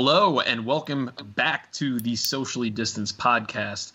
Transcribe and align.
Hello 0.00 0.38
and 0.38 0.64
welcome 0.64 1.10
back 1.34 1.72
to 1.72 1.98
the 1.98 2.14
Socially 2.14 2.70
Distanced 2.70 3.18
Podcast. 3.18 3.90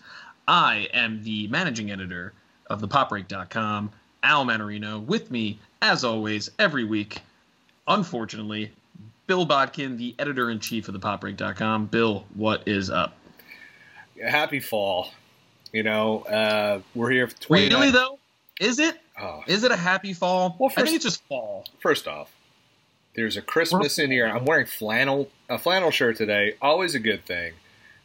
I 0.46 0.86
am 0.92 1.22
the 1.22 1.46
managing 1.46 1.90
editor 1.90 2.34
of 2.68 2.82
thepopbreak.com, 2.82 3.90
Al 4.22 4.44
Manarino. 4.44 5.02
With 5.02 5.30
me, 5.30 5.60
as 5.80 6.04
always, 6.04 6.50
every 6.58 6.84
week, 6.84 7.22
unfortunately, 7.88 8.70
Bill 9.26 9.46
Bodkin, 9.46 9.96
the 9.96 10.14
editor 10.18 10.50
in 10.50 10.60
chief 10.60 10.90
of 10.90 10.94
thepopbreak.com. 10.94 11.86
Bill, 11.86 12.26
what 12.34 12.68
is 12.68 12.90
up? 12.90 13.16
Happy 14.22 14.60
fall. 14.60 15.08
You 15.72 15.84
know, 15.84 16.18
uh, 16.24 16.80
we're 16.94 17.12
here 17.12 17.28
for 17.28 17.36
29 17.40 17.80
Really 17.80 17.90
though? 17.90 18.18
Is 18.60 18.78
it? 18.78 19.00
Oh, 19.18 19.40
Is 19.46 19.64
it 19.64 19.72
a 19.72 19.76
happy 19.76 20.12
fall? 20.12 20.54
Well, 20.58 20.70
I 20.76 20.82
think 20.82 20.96
it's 20.96 21.04
just 21.04 21.24
fall. 21.24 21.64
first 21.78 22.06
off, 22.06 22.30
there's 23.16 23.38
a 23.38 23.42
Christmas 23.42 23.98
in 23.98 24.10
here. 24.10 24.26
I'm 24.26 24.44
wearing 24.44 24.66
flannel 24.66 25.30
a 25.48 25.58
flannel 25.58 25.90
shirt 25.90 26.16
today. 26.16 26.54
Always 26.60 26.94
a 26.94 27.00
good 27.00 27.24
thing. 27.24 27.52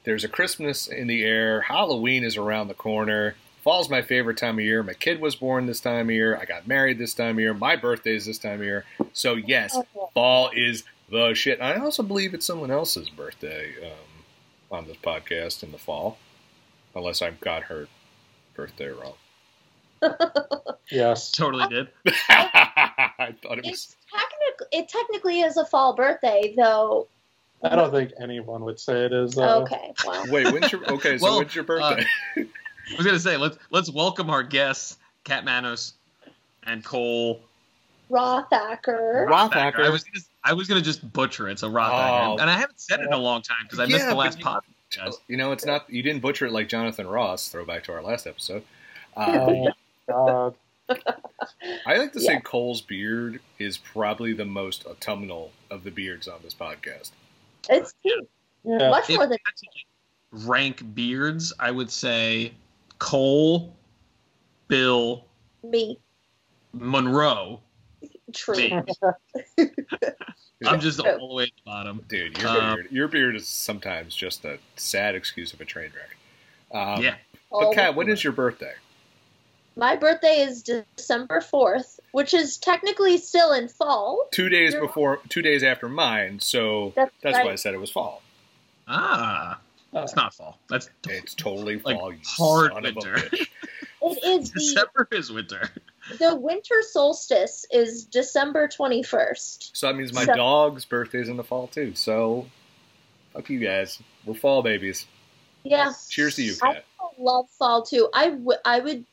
There's 0.04 0.24
a 0.24 0.30
Christmas 0.30 0.88
in 0.88 1.08
the 1.08 1.24
air. 1.24 1.62
Halloween 1.62 2.24
is 2.24 2.38
around 2.38 2.68
the 2.68 2.74
corner. 2.74 3.36
Fall's 3.64 3.90
my 3.90 4.02
favorite 4.02 4.38
time 4.38 4.58
of 4.58 4.64
year. 4.66 4.82
My 4.82 4.94
kid 4.94 5.20
was 5.20 5.36
born 5.36 5.66
this 5.66 5.82
time 5.82 6.08
of 6.08 6.16
year. 6.16 6.38
I 6.38 6.46
got 6.46 6.68
married 6.68 6.98
this 6.98 7.14
time 7.14 7.36
of 7.36 7.40
year. 7.40 7.54
My 7.54 7.76
birthday's 7.76 8.26
this 8.26 8.38
time 8.38 8.60
of 8.60 8.66
year. 8.66 8.86
So 9.14 9.36
yes, 9.36 9.78
fall 10.14 10.50
is 10.56 10.84
the 11.12 11.34
shit. 11.34 11.62
I 11.62 11.76
also 11.76 12.02
believe 12.04 12.34
it's 12.34 12.46
someone 12.46 12.72
else's 12.72 13.10
birthday 13.10 13.74
um, 13.84 14.78
on 14.78 14.88
this 14.88 14.98
podcast 14.98 15.62
in 15.64 15.72
the 15.72 15.78
fall, 15.78 16.18
unless 16.96 17.22
I've 17.22 17.42
got 17.42 17.64
her 17.64 17.88
birthday 18.56 18.88
wrong. 18.90 19.16
Yes. 20.92 21.32
Totally 21.32 21.68
did. 21.68 21.88
I 22.30 23.36
thought 23.44 23.60
it 23.60 23.66
was. 23.66 23.74
It's 23.74 23.98
technically 24.12 24.68
it 24.72 24.90
technically 24.90 25.42
is 25.42 25.58
a 25.58 25.66
fall 25.66 25.96
birthday, 25.96 26.54
though. 26.58 27.08
I 27.64 27.76
don't 27.76 27.92
think 27.92 28.12
anyone 28.22 28.64
would 28.64 28.80
say 28.80 29.06
it 29.06 29.12
is. 29.14 29.34
Though. 29.36 29.64
Okay, 29.64 29.94
well, 30.06 30.26
Wait, 30.30 30.52
when's 30.52 30.72
your 30.72 30.84
okay? 30.94 31.18
So 31.18 31.26
Well, 31.26 31.38
when's 31.40 31.54
your 31.56 31.64
birthday? 31.66 32.06
I 32.38 32.46
was 32.98 33.06
gonna 33.06 33.20
say 33.20 33.38
let's 33.38 33.58
let's 33.70 33.92
welcome 33.92 34.30
our 34.30 34.44
guests, 34.44 34.98
Kat 35.24 35.44
Manos 35.46 35.94
and 36.66 36.84
Cole 36.84 37.42
Rothacker. 38.10 39.28
Rothacker. 39.28 39.86
I 39.86 39.90
was 39.90 40.04
gonna, 40.04 40.24
I 40.44 40.54
was 40.54 40.68
gonna 40.68 40.82
just 40.82 41.12
butcher 41.14 41.48
it, 41.50 41.60
so 41.60 41.70
Rothacker, 41.70 42.36
Oh. 42.36 42.38
and 42.40 42.50
I 42.50 42.54
haven't 42.58 42.80
said 42.80 43.00
it 43.02 43.08
in 43.08 43.14
a 43.14 43.18
long 43.18 43.42
time 43.42 43.58
because 43.64 43.80
I 43.80 43.86
missed 43.86 44.08
the 44.08 44.16
last 44.16 44.40
you- 44.40 44.44
pod. 44.46 44.64
You 45.28 45.38
know, 45.38 45.52
it's 45.52 45.66
not. 45.66 45.88
You 45.90 46.02
didn't 46.02 46.22
butcher 46.24 46.48
it 46.48 46.52
like 46.52 46.68
Jonathan 46.68 47.06
Ross. 47.06 47.50
Throwback 47.50 47.84
to 47.84 47.92
our 47.94 48.02
last 48.02 48.26
episode. 48.26 48.64
Uh, 49.16 49.66
Oh, 50.12 50.56
God. 50.90 51.04
I 51.86 51.98
like 51.98 52.14
to 52.14 52.20
say 52.20 52.34
Yeah. 52.34 52.40
Cole's 52.40 52.82
beard 52.82 53.40
is 53.60 53.78
probably 53.78 54.34
the 54.34 54.46
most 54.46 54.88
autumnal 54.88 55.52
of 55.70 55.84
the 55.84 55.92
beards 55.92 56.28
on 56.28 56.40
this 56.44 56.56
podcast. 56.56 57.12
It's 57.70 57.94
cute. 58.02 58.30
Yeah. 58.64 58.90
Much 58.90 59.10
If 59.10 59.16
more 59.18 59.26
than 59.28 59.38
had 59.46 59.56
to, 59.58 59.66
like, 59.76 60.48
rank 60.48 60.94
beards, 60.94 61.54
I 61.60 61.72
would 61.72 61.90
say 61.92 62.54
Cole, 63.00 63.76
Bill, 64.68 65.26
me. 65.64 65.98
Monroe. 66.74 67.62
True. 68.34 68.56
Me. 68.56 68.74
I'm 70.66 70.80
just 70.80 71.00
all 71.00 71.30
the 71.30 71.34
way 71.34 71.44
at 71.44 71.50
the 71.56 71.62
bottom. 71.66 72.04
Dude, 72.08 72.38
your 72.38 72.48
Um, 72.50 72.76
beard, 72.76 72.88
your 72.92 73.08
beard 73.08 73.36
is 73.36 73.48
sometimes 73.48 74.14
just 74.14 74.46
a 74.46 74.60
sad 74.76 75.16
excuse 75.16 75.54
of 75.54 75.62
a 75.62 75.66
train 75.66 75.92
wreck. 75.96 76.18
Um, 76.72 77.02
yeah, 77.02 77.16
But 77.50 77.74
Kat, 77.74 77.96
when 77.96 78.10
is 78.10 78.24
your 78.24 78.34
birthday? 78.34 78.74
My 79.76 79.96
birthday 79.96 80.40
is 80.42 80.64
December 80.98 81.40
4th, 81.40 82.00
which 82.12 82.34
is 82.34 82.58
technically 82.58 83.18
still 83.18 83.54
in 83.54 83.68
fall. 83.70 84.28
Two 84.32 84.50
days 84.50 84.74
You're- 84.74 84.88
before, 84.88 85.20
two 85.30 85.42
days 85.42 85.64
after 85.64 85.88
mine. 85.88 86.40
So 86.42 86.92
That's, 86.96 87.12
that's 87.22 87.38
right. 87.38 87.46
why 87.46 87.52
I 87.54 87.56
said 87.56 87.74
it 87.74 87.80
was 87.80 87.92
fall. 87.92 88.22
ah, 88.88 89.60
that's 89.94 90.16
not 90.16 90.34
fall. 90.34 90.60
That's 90.70 90.90
It's 91.08 91.34
totally 91.36 91.80
Like 91.80 91.98
fall. 91.98 92.12
you 92.12 92.20
hard 92.26 92.74
son 92.74 92.86
of 92.86 92.92
a 92.92 92.96
winter. 92.96 93.16
bitch. 93.16 93.48
It 94.02 94.24
is 94.24 94.52
the, 94.52 94.60
December 94.62 95.08
is 95.12 95.30
winter. 95.30 95.70
the 96.20 96.34
winter 96.34 96.76
solstice 96.90 97.66
is 97.70 98.06
December 98.06 98.70
21st. 98.70 99.72
So 99.74 99.88
that 99.88 99.96
means 99.98 100.14
my 100.14 100.24
So- 100.24 100.36
dog's 100.36 100.86
is 101.14 101.28
in 101.28 101.36
the 101.36 101.44
fall 101.44 101.68
too. 101.68 101.94
So 101.96 102.48
fuck 103.34 103.50
you 103.50 103.60
guys. 103.60 104.02
We're 104.26 104.36
fall 104.36 104.62
babies. 104.64 105.06
Yeah. 105.64 105.92
Cheers 106.10 106.36
to 106.38 106.44
you, 106.44 106.56
I 106.64 106.82
love 107.18 107.50
fall 107.50 107.84
too. 107.84 108.08
I, 108.14 108.30
w- 108.30 108.58
I 108.64 108.80
would 108.80 109.04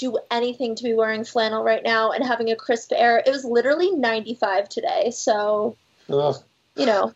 do 0.00 0.18
anything 0.30 0.74
to 0.74 0.82
be 0.82 0.94
wearing 0.94 1.24
flannel 1.24 1.62
right 1.62 1.82
now 1.84 2.10
and 2.10 2.24
having 2.24 2.50
a 2.50 2.56
crisp 2.56 2.92
air. 2.94 3.22
It 3.24 3.30
was 3.30 3.44
literally 3.44 3.90
95 3.92 4.68
today, 4.68 5.10
so 5.10 5.76
Ugh. 6.08 6.36
you 6.76 6.86
know. 6.86 7.14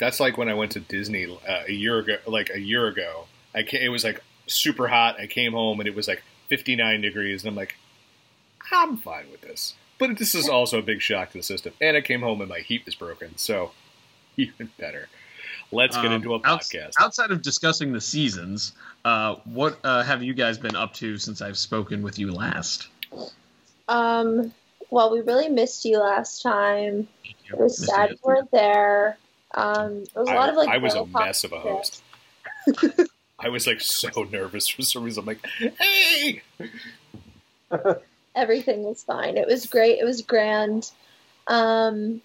That's 0.00 0.18
like 0.18 0.38
when 0.38 0.48
I 0.48 0.54
went 0.54 0.72
to 0.72 0.80
Disney 0.80 1.26
uh, 1.46 1.62
a 1.68 1.72
year 1.72 1.98
ago. 1.98 2.16
Like 2.26 2.50
a 2.52 2.58
year 2.58 2.86
ago, 2.86 3.26
I 3.54 3.62
ca- 3.62 3.84
it 3.84 3.90
was 3.90 4.02
like 4.02 4.22
super 4.46 4.88
hot. 4.88 5.20
I 5.20 5.26
came 5.26 5.52
home 5.52 5.78
and 5.78 5.86
it 5.86 5.94
was 5.94 6.08
like 6.08 6.22
59 6.48 7.02
degrees, 7.02 7.42
and 7.42 7.50
I'm 7.50 7.56
like, 7.56 7.76
I'm 8.72 8.96
fine 8.96 9.30
with 9.30 9.42
this. 9.42 9.74
But 9.98 10.16
this 10.16 10.34
is 10.34 10.48
also 10.48 10.78
a 10.78 10.82
big 10.82 11.02
shock 11.02 11.32
to 11.32 11.38
the 11.38 11.42
system. 11.42 11.74
And 11.80 11.94
I 11.96 12.00
came 12.00 12.22
home 12.22 12.40
and 12.40 12.48
my 12.48 12.60
heat 12.60 12.86
was 12.86 12.94
broken, 12.94 13.36
so 13.36 13.72
even 14.36 14.70
better. 14.78 15.08
Let's 15.72 15.96
get 15.96 16.06
Um, 16.06 16.12
into 16.14 16.34
a 16.34 16.40
podcast. 16.40 16.94
outside 16.98 17.30
of 17.30 17.42
discussing 17.42 17.92
the 17.92 18.00
seasons, 18.00 18.72
uh, 19.04 19.36
what 19.44 19.78
uh, 19.84 20.02
have 20.02 20.22
you 20.22 20.34
guys 20.34 20.58
been 20.58 20.74
up 20.76 20.92
to 20.94 21.16
since 21.16 21.40
I've 21.40 21.56
spoken 21.58 22.02
with 22.02 22.18
you 22.18 22.32
last? 22.32 22.88
Um, 23.88 24.52
well, 24.90 25.12
we 25.12 25.20
really 25.20 25.48
missed 25.48 25.84
you 25.84 25.98
last 25.98 26.42
time. 26.42 27.06
You. 27.24 27.34
It 27.52 27.58
was 27.58 27.80
Missed 27.80 27.92
sad 27.92 28.10
you 28.10 28.14
you 28.16 28.20
weren't 28.24 28.50
there. 28.50 29.16
Um, 29.54 30.04
there 30.14 30.22
was 30.22 30.28
a 30.28 30.32
I, 30.32 30.36
lot 30.36 30.48
of 30.48 30.56
like. 30.56 30.68
I 30.68 30.78
was 30.78 30.94
a 30.94 31.06
mess 31.06 31.44
of 31.44 31.52
a 31.52 31.60
host. 31.60 32.02
I 33.38 33.48
was 33.48 33.66
like 33.66 33.80
so 33.80 34.08
nervous 34.32 34.68
for 34.68 34.82
some 34.82 35.04
reason. 35.04 35.22
I'm 35.22 35.26
like, 35.26 35.46
hey, 35.78 36.42
Everything 38.36 38.84
was 38.84 39.02
fine. 39.02 39.36
It 39.36 39.46
was 39.46 39.66
great. 39.66 39.98
It 39.98 40.04
was 40.04 40.22
grand. 40.22 40.90
Um, 41.46 42.20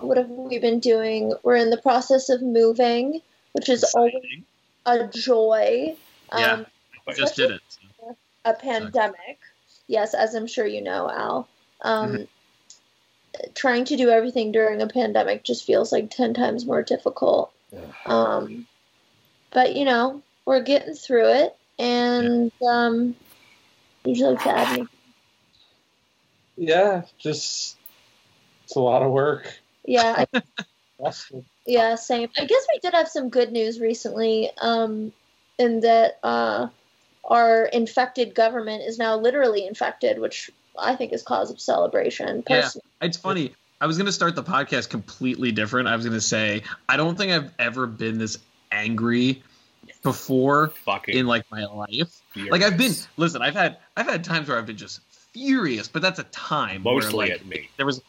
what 0.00 0.16
have 0.16 0.28
we 0.30 0.58
been 0.58 0.80
doing? 0.80 1.32
We're 1.42 1.56
in 1.56 1.70
the 1.70 1.76
process 1.76 2.28
of 2.28 2.42
moving, 2.42 3.20
which 3.52 3.68
is 3.68 3.84
always 3.94 4.14
Exciting. 4.14 4.44
a 4.86 5.06
joy. 5.08 5.96
Yeah. 6.32 6.52
Um, 6.52 6.66
I 7.06 7.12
just 7.14 7.36
did 7.36 7.50
it. 7.50 7.60
so. 7.68 8.16
a 8.44 8.54
pandemic. 8.54 9.38
Yes, 9.86 10.14
as 10.14 10.34
I'm 10.34 10.46
sure 10.46 10.66
you 10.66 10.82
know, 10.82 11.10
Al. 11.10 11.48
Um, 11.82 12.12
Mm-hmm. 12.12 12.24
Trying 13.54 13.84
to 13.84 13.96
do 13.96 14.08
everything 14.08 14.50
during 14.50 14.82
a 14.82 14.88
pandemic 14.88 15.44
just 15.44 15.64
feels 15.64 15.92
like 15.92 16.10
10 16.10 16.34
times 16.34 16.66
more 16.66 16.82
difficult. 16.82 17.52
Um, 18.06 18.66
but, 19.52 19.76
you 19.76 19.84
know, 19.84 20.22
we're 20.44 20.62
getting 20.62 20.94
through 20.94 21.28
it. 21.28 21.56
And 21.78 22.50
um, 22.66 23.14
usually 24.04 24.36
to 24.38 24.50
add 24.50 24.80
me. 24.80 24.86
Yeah, 26.56 27.02
just 27.18 27.76
it's 28.64 28.74
a 28.74 28.80
lot 28.80 29.02
of 29.02 29.12
work. 29.12 29.60
Yeah, 29.88 30.24
I, 30.34 31.12
yeah, 31.66 31.94
same. 31.94 32.28
I 32.36 32.44
guess 32.44 32.66
we 32.72 32.78
did 32.80 32.92
have 32.92 33.08
some 33.08 33.30
good 33.30 33.52
news 33.52 33.80
recently 33.80 34.50
um, 34.60 35.12
in 35.58 35.80
that 35.80 36.18
uh, 36.22 36.68
our 37.24 37.64
infected 37.64 38.34
government 38.34 38.82
is 38.82 38.98
now 38.98 39.16
literally 39.16 39.66
infected, 39.66 40.18
which 40.18 40.50
I 40.78 40.94
think 40.94 41.14
is 41.14 41.22
cause 41.22 41.50
of 41.50 41.58
celebration. 41.58 42.44
Yeah. 42.48 42.68
It's 43.00 43.16
funny. 43.16 43.54
I 43.80 43.86
was 43.86 43.96
going 43.96 44.06
to 44.06 44.12
start 44.12 44.34
the 44.34 44.42
podcast 44.42 44.90
completely 44.90 45.52
different. 45.52 45.88
I 45.88 45.96
was 45.96 46.04
going 46.04 46.18
to 46.18 46.20
say 46.20 46.64
I 46.86 46.98
don't 46.98 47.16
think 47.16 47.32
I've 47.32 47.50
ever 47.58 47.86
been 47.86 48.18
this 48.18 48.38
angry 48.70 49.42
before 50.02 50.68
fucking 50.84 51.16
in 51.16 51.26
like 51.26 51.50
my 51.50 51.64
life. 51.64 52.20
Like 52.36 52.62
I've 52.62 52.76
been 52.76 52.92
listen, 53.16 53.40
I've 53.40 53.54
had 53.54 53.78
I've 53.96 54.06
had 54.06 54.24
times 54.24 54.48
where 54.48 54.58
I've 54.58 54.66
been 54.66 54.76
just 54.76 55.00
furious, 55.32 55.88
but 55.88 56.02
that's 56.02 56.18
a 56.18 56.24
time 56.24 56.82
mostly 56.82 57.16
where, 57.16 57.28
like, 57.28 57.40
at 57.40 57.46
me. 57.46 57.68
there 57.76 57.86
was 57.86 58.02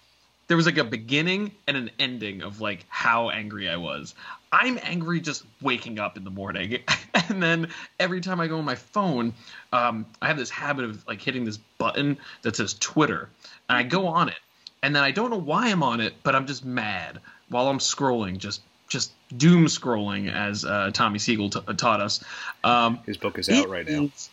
there 0.50 0.58
was 0.58 0.66
like 0.66 0.78
a 0.78 0.84
beginning 0.84 1.52
and 1.68 1.78
an 1.78 1.92
ending 2.00 2.42
of 2.42 2.60
like 2.60 2.86
how 2.90 3.30
angry 3.30 3.70
I 3.70 3.78
was. 3.78 4.14
I'm 4.52 4.78
angry 4.84 5.22
just 5.22 5.44
waking 5.62 6.00
up 6.00 6.18
in 6.18 6.24
the 6.26 6.32
morning, 6.32 6.80
and 7.30 7.42
then 7.42 7.70
every 8.00 8.20
time 8.20 8.42
I 8.42 8.48
go 8.48 8.58
on 8.58 8.66
my 8.66 8.76
phone, 8.76 9.34
um, 9.72 10.06
I 10.22 10.28
have 10.28 10.38
this 10.38 10.50
habit 10.50 10.86
of 10.86 11.08
like 11.08 11.22
hitting 11.22 11.46
this 11.46 11.58
button 11.78 12.18
that 12.42 12.56
says 12.58 12.74
Twitter, 12.74 13.30
and 13.70 13.78
I 13.78 13.84
go 13.84 14.08
on 14.08 14.28
it, 14.30 14.40
and 14.84 14.94
then 14.96 15.04
I 15.04 15.12
don't 15.12 15.30
know 15.30 15.38
why 15.40 15.70
I'm 15.70 15.84
on 15.84 16.02
it, 16.02 16.16
but 16.24 16.36
I'm 16.36 16.48
just 16.48 16.66
mad 16.66 17.20
while 17.50 17.68
I'm 17.70 17.78
scrolling, 17.80 18.38
just 18.40 18.62
just 18.88 19.12
doom 19.38 19.68
scrolling, 19.68 20.34
as 20.34 20.66
uh, 20.66 20.90
Tommy 20.92 21.20
Siegel 21.20 21.52
t- 21.52 21.62
taught 21.78 22.02
us. 22.02 22.24
Um, 22.64 23.00
His 23.06 23.18
book 23.18 23.38
is 23.38 23.48
out 23.50 23.70
right 23.70 23.88
now. 23.88 24.06
is- 24.06 24.30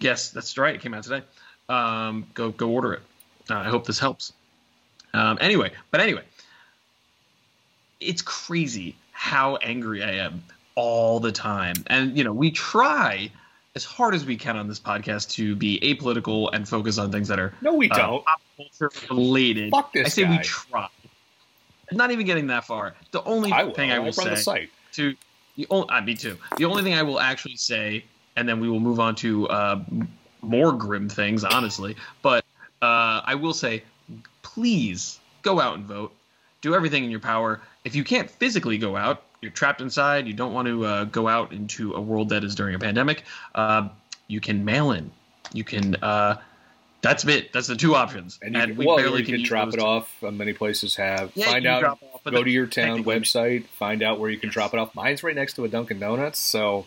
Yes, 0.00 0.30
that's 0.30 0.58
right. 0.58 0.74
It 0.74 0.82
came 0.82 0.92
out 0.92 1.04
today. 1.04 1.22
Um, 1.68 2.26
go 2.34 2.50
go 2.50 2.68
order 2.70 2.94
it. 2.94 3.02
Uh, 3.48 3.54
I 3.58 3.64
hope 3.68 3.86
this 3.86 4.00
helps. 4.00 4.32
Um, 5.16 5.38
anyway, 5.40 5.72
but 5.90 6.00
anyway, 6.00 6.22
it's 8.00 8.22
crazy 8.22 8.96
how 9.12 9.56
angry 9.56 10.02
I 10.02 10.12
am 10.12 10.44
all 10.74 11.20
the 11.20 11.32
time, 11.32 11.74
and 11.86 12.16
you 12.16 12.22
know 12.24 12.32
we 12.32 12.50
try 12.50 13.30
as 13.74 13.84
hard 13.84 14.14
as 14.14 14.24
we 14.24 14.36
can 14.36 14.56
on 14.56 14.68
this 14.68 14.80
podcast 14.80 15.30
to 15.32 15.54
be 15.56 15.78
apolitical 15.80 16.48
and 16.52 16.66
focus 16.68 16.98
on 16.98 17.10
things 17.12 17.28
that 17.28 17.38
are 17.38 17.52
No, 17.60 17.74
we 17.74 17.90
uh, 17.90 17.96
don't. 17.96 18.24
pop 18.24 18.40
culture 18.56 18.90
related. 19.10 19.70
Fuck 19.70 19.92
this 19.92 20.06
I 20.06 20.08
say 20.08 20.22
guy. 20.24 20.30
we 20.30 20.38
try. 20.42 20.88
not 21.92 22.10
even 22.10 22.24
getting 22.26 22.46
that 22.48 22.64
far. 22.64 22.94
The 23.12 23.22
only 23.24 23.52
I 23.52 23.64
will. 23.64 23.74
thing 23.74 23.90
I 23.90 23.96
I 23.96 23.98
will 23.98 24.12
run 24.12 24.28
the 24.30 24.36
say 24.36 24.42
site. 24.42 24.70
to 24.92 25.14
the 25.56 25.66
only, 25.70 25.88
uh, 25.90 26.00
me 26.02 26.14
too. 26.14 26.36
The 26.58 26.64
only 26.66 26.82
thing 26.82 26.94
I 26.94 27.02
will 27.02 27.20
actually 27.20 27.56
say, 27.56 28.04
and 28.36 28.48
then 28.48 28.60
we 28.60 28.68
will 28.68 28.80
move 28.80 28.98
on 29.00 29.14
to 29.16 29.48
uh, 29.48 29.80
more 30.42 30.72
grim 30.72 31.08
things, 31.08 31.44
honestly. 31.44 31.96
But 32.22 32.44
uh, 32.82 33.20
I 33.24 33.34
will 33.34 33.54
say, 33.54 33.82
please 34.46 35.18
go 35.42 35.60
out 35.60 35.76
and 35.76 35.84
vote. 35.84 36.14
Do 36.60 36.74
everything 36.74 37.04
in 37.04 37.10
your 37.10 37.20
power. 37.20 37.60
If 37.84 37.94
you 37.96 38.04
can't 38.04 38.30
physically 38.30 38.78
go 38.78 38.96
out, 38.96 39.24
you're 39.42 39.50
trapped 39.50 39.80
inside. 39.80 40.26
You 40.26 40.32
don't 40.32 40.54
want 40.54 40.68
to 40.68 40.84
uh, 40.84 41.04
go 41.04 41.26
out 41.28 41.52
into 41.52 41.94
a 41.94 42.00
world 42.00 42.28
that 42.30 42.44
is 42.44 42.54
during 42.54 42.74
a 42.74 42.78
pandemic. 42.78 43.24
Uh, 43.54 43.88
you 44.28 44.40
can 44.40 44.64
mail 44.64 44.92
in. 44.92 45.10
You 45.52 45.64
can. 45.64 45.96
Uh, 45.96 46.36
that's 47.02 47.24
it. 47.24 47.52
That's 47.52 47.66
the 47.66 47.76
two 47.76 47.94
options. 47.94 48.38
And 48.40 48.54
you, 48.54 48.60
can, 48.60 48.76
we 48.76 48.86
well, 48.86 48.96
barely 48.96 49.20
you 49.20 49.26
can 49.26 49.40
use 49.40 49.48
drop 49.48 49.74
it 49.74 49.80
off. 49.80 50.22
Uh, 50.22 50.30
many 50.30 50.52
places 50.52 50.96
have. 50.96 51.32
Yeah, 51.34 51.46
find 51.46 51.66
out. 51.66 51.84
off, 51.84 52.00
Go 52.24 52.30
the- 52.30 52.44
to 52.44 52.50
your 52.50 52.66
town 52.66 53.04
website. 53.04 53.66
Find 53.66 54.02
out 54.02 54.18
where 54.18 54.30
you 54.30 54.38
can 54.38 54.50
drop 54.50 54.72
it 54.74 54.78
off. 54.78 54.94
Mine's 54.94 55.22
right 55.22 55.34
next 55.34 55.54
to 55.54 55.64
a 55.64 55.68
Dunkin' 55.68 55.98
Donuts, 55.98 56.38
so 56.38 56.86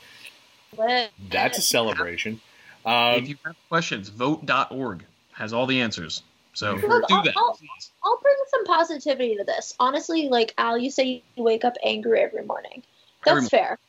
that's 1.30 1.58
a 1.58 1.62
celebration. 1.62 2.42
Um, 2.86 3.16
if 3.16 3.30
you 3.30 3.36
have 3.46 3.56
questions, 3.68 4.10
vote.org 4.10 5.06
has 5.34 5.54
all 5.54 5.66
the 5.68 5.82
answers. 5.82 6.24
So 6.54 6.74
Look, 6.76 7.08
do 7.08 7.16
I'll- 7.16 7.24
that. 7.24 7.38
I'll- 7.38 7.60
I'll 8.04 8.18
bring 8.22 8.36
some 8.50 8.66
positivity 8.66 9.36
to 9.38 9.44
this. 9.44 9.76
Honestly, 9.80 10.30
like 10.30 10.54
Al, 10.58 10.78
you 10.78 10.90
say 10.90 11.22
you 11.36 11.44
wake 11.44 11.64
up 11.64 11.76
angry 11.84 12.20
every 12.22 12.44
morning. 12.44 12.84
That's 13.26 13.38
Every 13.38 13.50
fair. 13.50 13.80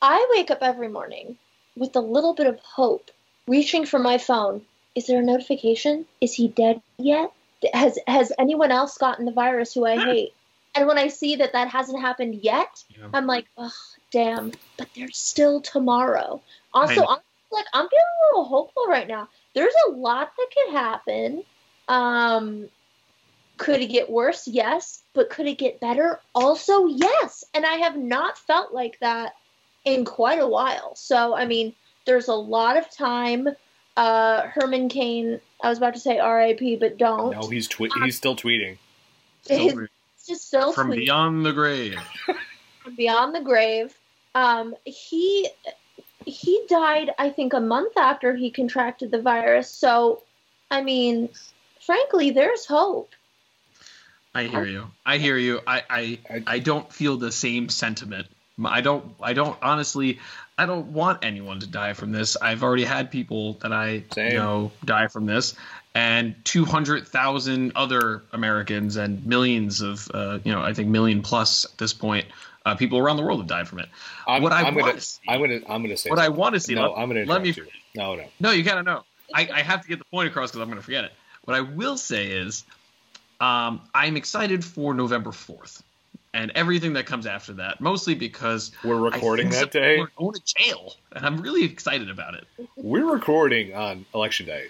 I 0.00 0.26
wake 0.34 0.50
up 0.50 0.58
every 0.62 0.88
morning 0.88 1.36
with 1.76 1.96
a 1.96 2.00
little 2.00 2.34
bit 2.34 2.46
of 2.46 2.58
hope, 2.60 3.10
reaching 3.46 3.84
for 3.86 3.98
my 3.98 4.18
phone. 4.18 4.64
Is 4.94 5.06
there 5.06 5.20
a 5.20 5.24
notification? 5.24 6.06
Is 6.20 6.32
he 6.34 6.48
dead 6.48 6.80
yet? 6.98 7.32
Has 7.74 7.98
has 8.06 8.32
anyone 8.38 8.70
else 8.70 8.96
gotten 8.98 9.24
the 9.26 9.32
virus 9.32 9.74
who 9.74 9.84
I 9.84 9.96
hate? 9.98 10.34
And 10.74 10.86
when 10.86 10.98
I 10.98 11.08
see 11.08 11.36
that 11.36 11.52
that 11.54 11.68
hasn't 11.68 12.00
happened 12.00 12.36
yet, 12.36 12.84
Yeah. 12.96 13.08
I'm 13.14 13.26
like, 13.26 13.46
oh, 13.56 13.72
damn. 14.10 14.52
But 14.76 14.88
there's 14.94 15.16
still 15.16 15.60
tomorrow. 15.60 16.40
Also. 16.72 17.00
I'm 17.04 17.18
like, 17.50 17.64
I'm 17.72 17.88
feeling 17.88 18.04
a 18.32 18.36
little 18.36 18.44
hopeful 18.48 18.86
right 18.86 19.08
now. 19.08 19.28
There's 19.54 19.72
a 19.88 19.90
lot 19.92 20.32
that 20.36 20.46
could 20.54 20.74
happen. 20.74 21.44
Um, 21.88 22.68
could 23.56 23.80
it 23.80 23.86
get 23.86 24.10
worse? 24.10 24.46
Yes. 24.46 25.02
But 25.14 25.30
could 25.30 25.46
it 25.46 25.58
get 25.58 25.80
better? 25.80 26.20
Also, 26.34 26.86
yes. 26.86 27.44
And 27.54 27.64
I 27.64 27.74
have 27.74 27.96
not 27.96 28.38
felt 28.38 28.72
like 28.72 28.98
that 29.00 29.34
in 29.84 30.04
quite 30.04 30.40
a 30.40 30.46
while. 30.46 30.94
So, 30.94 31.34
I 31.34 31.46
mean, 31.46 31.74
there's 32.04 32.28
a 32.28 32.34
lot 32.34 32.76
of 32.76 32.90
time. 32.90 33.48
Uh, 33.96 34.42
Herman 34.48 34.88
Cain, 34.90 35.40
I 35.62 35.70
was 35.70 35.78
about 35.78 35.94
to 35.94 36.00
say 36.00 36.20
RIP, 36.20 36.78
but 36.78 36.98
don't. 36.98 37.32
no, 37.32 37.48
he's 37.48 37.66
twe- 37.66 37.88
he's 38.04 38.16
still 38.16 38.36
tweeting. 38.36 38.78
Still 39.42 39.68
His- 39.68 39.88
just 40.26 40.50
so 40.50 40.72
From 40.72 40.88
sweet. 40.88 41.04
beyond 41.04 41.46
the 41.46 41.52
grave. 41.52 41.96
From 42.82 42.96
beyond 42.96 43.32
the 43.32 43.40
grave. 43.40 43.96
Um, 44.34 44.74
he 44.84 45.48
he 46.26 46.62
died, 46.68 47.12
I 47.18 47.30
think, 47.30 47.52
a 47.52 47.60
month 47.60 47.96
after 47.96 48.34
he 48.34 48.50
contracted 48.50 49.12
the 49.12 49.22
virus. 49.22 49.70
So, 49.70 50.24
I 50.70 50.82
mean, 50.82 51.28
frankly, 51.86 52.30
there's 52.32 52.66
hope. 52.66 53.14
I 54.34 54.44
hear 54.44 54.66
you. 54.66 54.90
I 55.06 55.16
hear 55.16 55.38
you. 55.38 55.60
I, 55.66 55.82
I 55.88 56.18
I- 56.28 56.42
I 56.46 56.58
don't 56.58 56.92
feel 56.92 57.16
the 57.16 57.32
same 57.32 57.68
sentiment. 57.70 58.26
I 58.64 58.80
don't 58.80 59.14
I 59.22 59.32
don't 59.32 59.56
honestly 59.62 60.18
I 60.58 60.66
don't 60.66 60.88
want 60.88 61.24
anyone 61.24 61.60
to 61.60 61.66
die 61.66 61.92
from 61.94 62.12
this. 62.12 62.36
I've 62.36 62.62
already 62.62 62.84
had 62.84 63.10
people 63.10 63.54
that 63.62 63.72
I 63.72 64.04
Same. 64.12 64.34
know 64.34 64.72
die 64.84 65.08
from 65.08 65.26
this 65.26 65.54
and 65.94 66.34
200,000 66.44 67.72
other 67.74 68.22
Americans 68.32 68.96
and 68.96 69.24
millions 69.24 69.80
of 69.80 70.10
uh, 70.12 70.38
you 70.44 70.52
know, 70.52 70.60
I 70.62 70.74
think 70.74 70.88
million 70.88 71.22
plus 71.22 71.64
at 71.64 71.78
this 71.78 71.92
point 71.94 72.26
uh, 72.66 72.74
people 72.74 72.98
around 72.98 73.16
the 73.16 73.22
world 73.22 73.40
have 73.40 73.46
died 73.48 73.68
from 73.68 73.78
it. 73.78 73.88
I'm, 74.26 74.42
what 74.42 74.52
I 74.52 74.62
I'm 74.62 74.74
want 74.74 74.86
gonna, 74.86 75.00
see, 75.00 75.20
I'm 75.28 75.40
gonna, 75.40 75.60
I'm 75.68 75.82
gonna 75.82 75.96
say 75.96 76.10
what 76.10 76.18
I 76.18 76.28
want 76.28 76.54
to 76.54 76.60
see, 76.60 76.74
No, 76.74 76.90
let, 76.90 76.98
I'm 76.98 77.08
gonna 77.08 77.24
let 77.26 77.42
me 77.42 77.48
interrupt 77.50 77.72
you. 77.74 78.02
No, 78.02 78.14
no. 78.16 78.24
No, 78.40 78.50
you 78.50 78.62
gotta 78.62 78.82
know. 78.82 79.04
I, 79.34 79.48
I 79.52 79.62
have 79.62 79.82
to 79.82 79.88
get 79.88 79.98
the 79.98 80.04
point 80.06 80.28
across 80.28 80.50
because 80.50 80.62
I'm 80.62 80.68
going 80.68 80.78
to 80.78 80.84
forget 80.84 81.04
it. 81.04 81.12
What 81.46 81.56
I 81.56 81.62
will 81.62 81.96
say 81.96 82.26
is, 82.26 82.64
um, 83.40 83.80
I'm 83.94 84.16
excited 84.16 84.64
for 84.64 84.92
November 84.94 85.30
4th 85.30 85.82
and 86.34 86.50
everything 86.54 86.92
that 86.94 87.06
comes 87.06 87.24
after 87.26 87.54
that. 87.54 87.80
Mostly 87.80 88.14
because 88.14 88.72
We're 88.84 88.96
recording 88.96 89.48
that 89.50 89.70
day. 89.70 89.98
We're 90.00 90.08
going 90.16 90.34
to 90.34 90.42
jail, 90.44 90.94
and 91.12 91.24
I'm 91.24 91.40
really 91.40 91.64
excited 91.64 92.10
about 92.10 92.34
it. 92.34 92.44
We're 92.76 93.10
recording 93.10 93.74
on 93.74 94.04
election 94.14 94.46
day. 94.46 94.66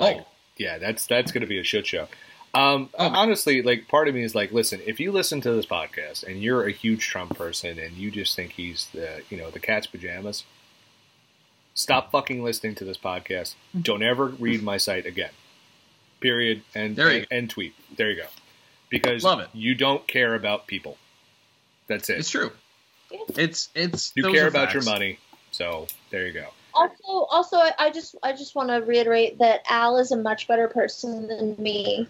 Like, 0.00 0.16
Oh, 0.20 0.26
yeah, 0.56 0.78
that's 0.78 1.06
that's 1.06 1.30
gonna 1.30 1.46
be 1.46 1.58
a 1.58 1.64
shit 1.64 1.86
show. 1.86 2.08
Um, 2.54 2.88
Oh. 2.98 3.08
honestly, 3.08 3.62
like 3.62 3.86
part 3.88 4.08
of 4.08 4.14
me 4.14 4.22
is 4.22 4.34
like, 4.34 4.50
listen, 4.52 4.80
if 4.86 4.98
you 4.98 5.12
listen 5.12 5.40
to 5.42 5.52
this 5.52 5.66
podcast 5.66 6.22
and 6.24 6.40
you're 6.42 6.66
a 6.66 6.72
huge 6.72 7.06
Trump 7.06 7.36
person 7.36 7.78
and 7.78 7.96
you 7.96 8.10
just 8.10 8.34
think 8.36 8.52
he's 8.52 8.88
the, 8.94 9.22
you 9.30 9.36
know, 9.36 9.50
the 9.50 9.58
cat's 9.60 9.86
pajamas, 9.88 10.44
stop 11.74 12.10
fucking 12.10 12.42
listening 12.42 12.74
to 12.76 12.84
this 12.84 12.96
podcast. 12.96 13.54
Don't 13.80 14.02
ever 14.02 14.26
read 14.26 14.62
my 14.62 14.76
site 14.76 15.06
again. 15.06 15.30
Period. 16.20 16.62
And 16.74 16.96
There 16.96 17.12
you 17.12 17.18
and, 17.18 17.26
and 17.30 17.50
tweet. 17.50 17.74
There 17.96 18.10
you 18.10 18.22
go. 18.22 18.28
Because 18.88 19.24
Love 19.24 19.40
it. 19.40 19.48
you 19.52 19.74
don't 19.74 20.06
care 20.06 20.34
about 20.34 20.66
people. 20.66 20.96
That's 21.86 22.08
it. 22.08 22.18
it's 22.18 22.30
true. 22.30 22.52
It's 23.36 23.68
it's 23.74 24.12
You 24.14 24.32
care 24.32 24.46
are 24.46 24.48
about 24.48 24.72
your 24.72 24.84
money. 24.84 25.18
So 25.50 25.86
there 26.10 26.26
you 26.26 26.32
go. 26.32 26.48
Also, 26.72 27.26
also, 27.30 27.56
I, 27.56 27.72
I 27.78 27.90
just, 27.90 28.16
I 28.24 28.32
just 28.32 28.56
want 28.56 28.70
to 28.70 28.76
reiterate 28.76 29.38
that 29.38 29.60
Al 29.70 29.98
is 29.98 30.10
a 30.10 30.16
much 30.16 30.48
better 30.48 30.66
person 30.66 31.28
than 31.28 31.54
me, 31.56 32.08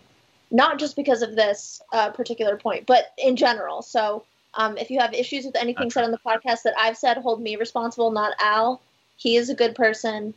not 0.51 0.79
just 0.79 0.97
because 0.97 1.21
of 1.21 1.37
this 1.37 1.83
uh, 1.93 2.11
particular 2.11 2.57
point, 2.57 2.87
but 2.87 3.13
in 3.19 3.37
general. 3.37 3.83
So, 3.83 4.25
um, 4.55 4.79
if 4.79 4.91
you 4.91 5.01
have 5.01 5.13
issues 5.13 5.45
with 5.45 5.57
anything 5.57 5.91
said 5.91 6.05
on 6.05 6.13
the 6.13 6.19
podcast 6.19 6.63
that 6.63 6.73
I've 6.79 6.97
said, 6.97 7.19
hold 7.19 7.43
me 7.43 7.57
responsible, 7.57 8.11
not 8.11 8.33
Al. 8.41 8.81
He 9.17 9.37
is 9.37 9.51
a 9.51 9.55
good 9.55 9.75
person. 9.75 10.35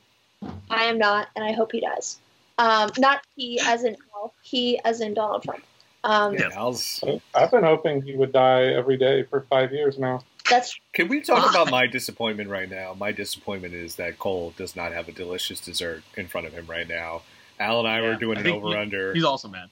I 0.70 0.86
am 0.86 0.98
not, 0.98 1.30
and 1.36 1.44
I 1.44 1.52
hope 1.52 1.72
he 1.72 1.82
dies. 1.82 2.20
Um, 2.58 2.92
not 2.98 3.22
he 3.36 3.60
as 3.66 3.84
in 3.84 3.96
Al, 4.16 4.34
he 4.42 4.80
as 4.86 5.02
in 5.02 5.14
Donald 5.14 5.44
Trump. 5.44 5.64
Um, 6.04 6.34
Yeah. 6.36 6.50
Al's, 6.54 7.04
I've 7.34 7.52
been 7.52 7.64
hoping 7.64 8.02
he 8.02 8.16
would 8.16 8.32
die 8.32 8.66
every 8.66 8.98
day 8.98 9.24
for 9.24 9.42
five 9.50 9.72
years 9.74 9.98
now. 9.98 10.22
That's 10.50 10.80
Can 10.94 11.10
we 11.10 11.20
talk 11.22 11.50
about 11.50 11.70
my 11.70 11.88
disappointment 11.88 12.50
right 12.50 12.70
now? 12.70 12.94
My 12.98 13.12
disappointment 13.12 13.74
is 13.74 13.96
that 13.96 14.18
Cole 14.18 14.54
does 14.56 14.76
not 14.76 14.94
have 14.94 15.10
a 15.10 15.12
delicious 15.12 15.60
dessert 15.60 16.04
in 16.16 16.28
front 16.28 16.48
of 16.48 16.54
him 16.54 16.66
right 16.68 16.88
now. 16.88 17.24
Al 17.60 17.80
and 17.80 17.88
I 17.88 18.02
were 18.02 18.16
doing 18.16 18.38
I 18.38 18.42
an 18.42 18.46
think 18.46 18.64
over 18.64 18.78
under. 18.78 19.14
He's 19.14 19.26
also 19.26 19.50
mad. 19.50 19.70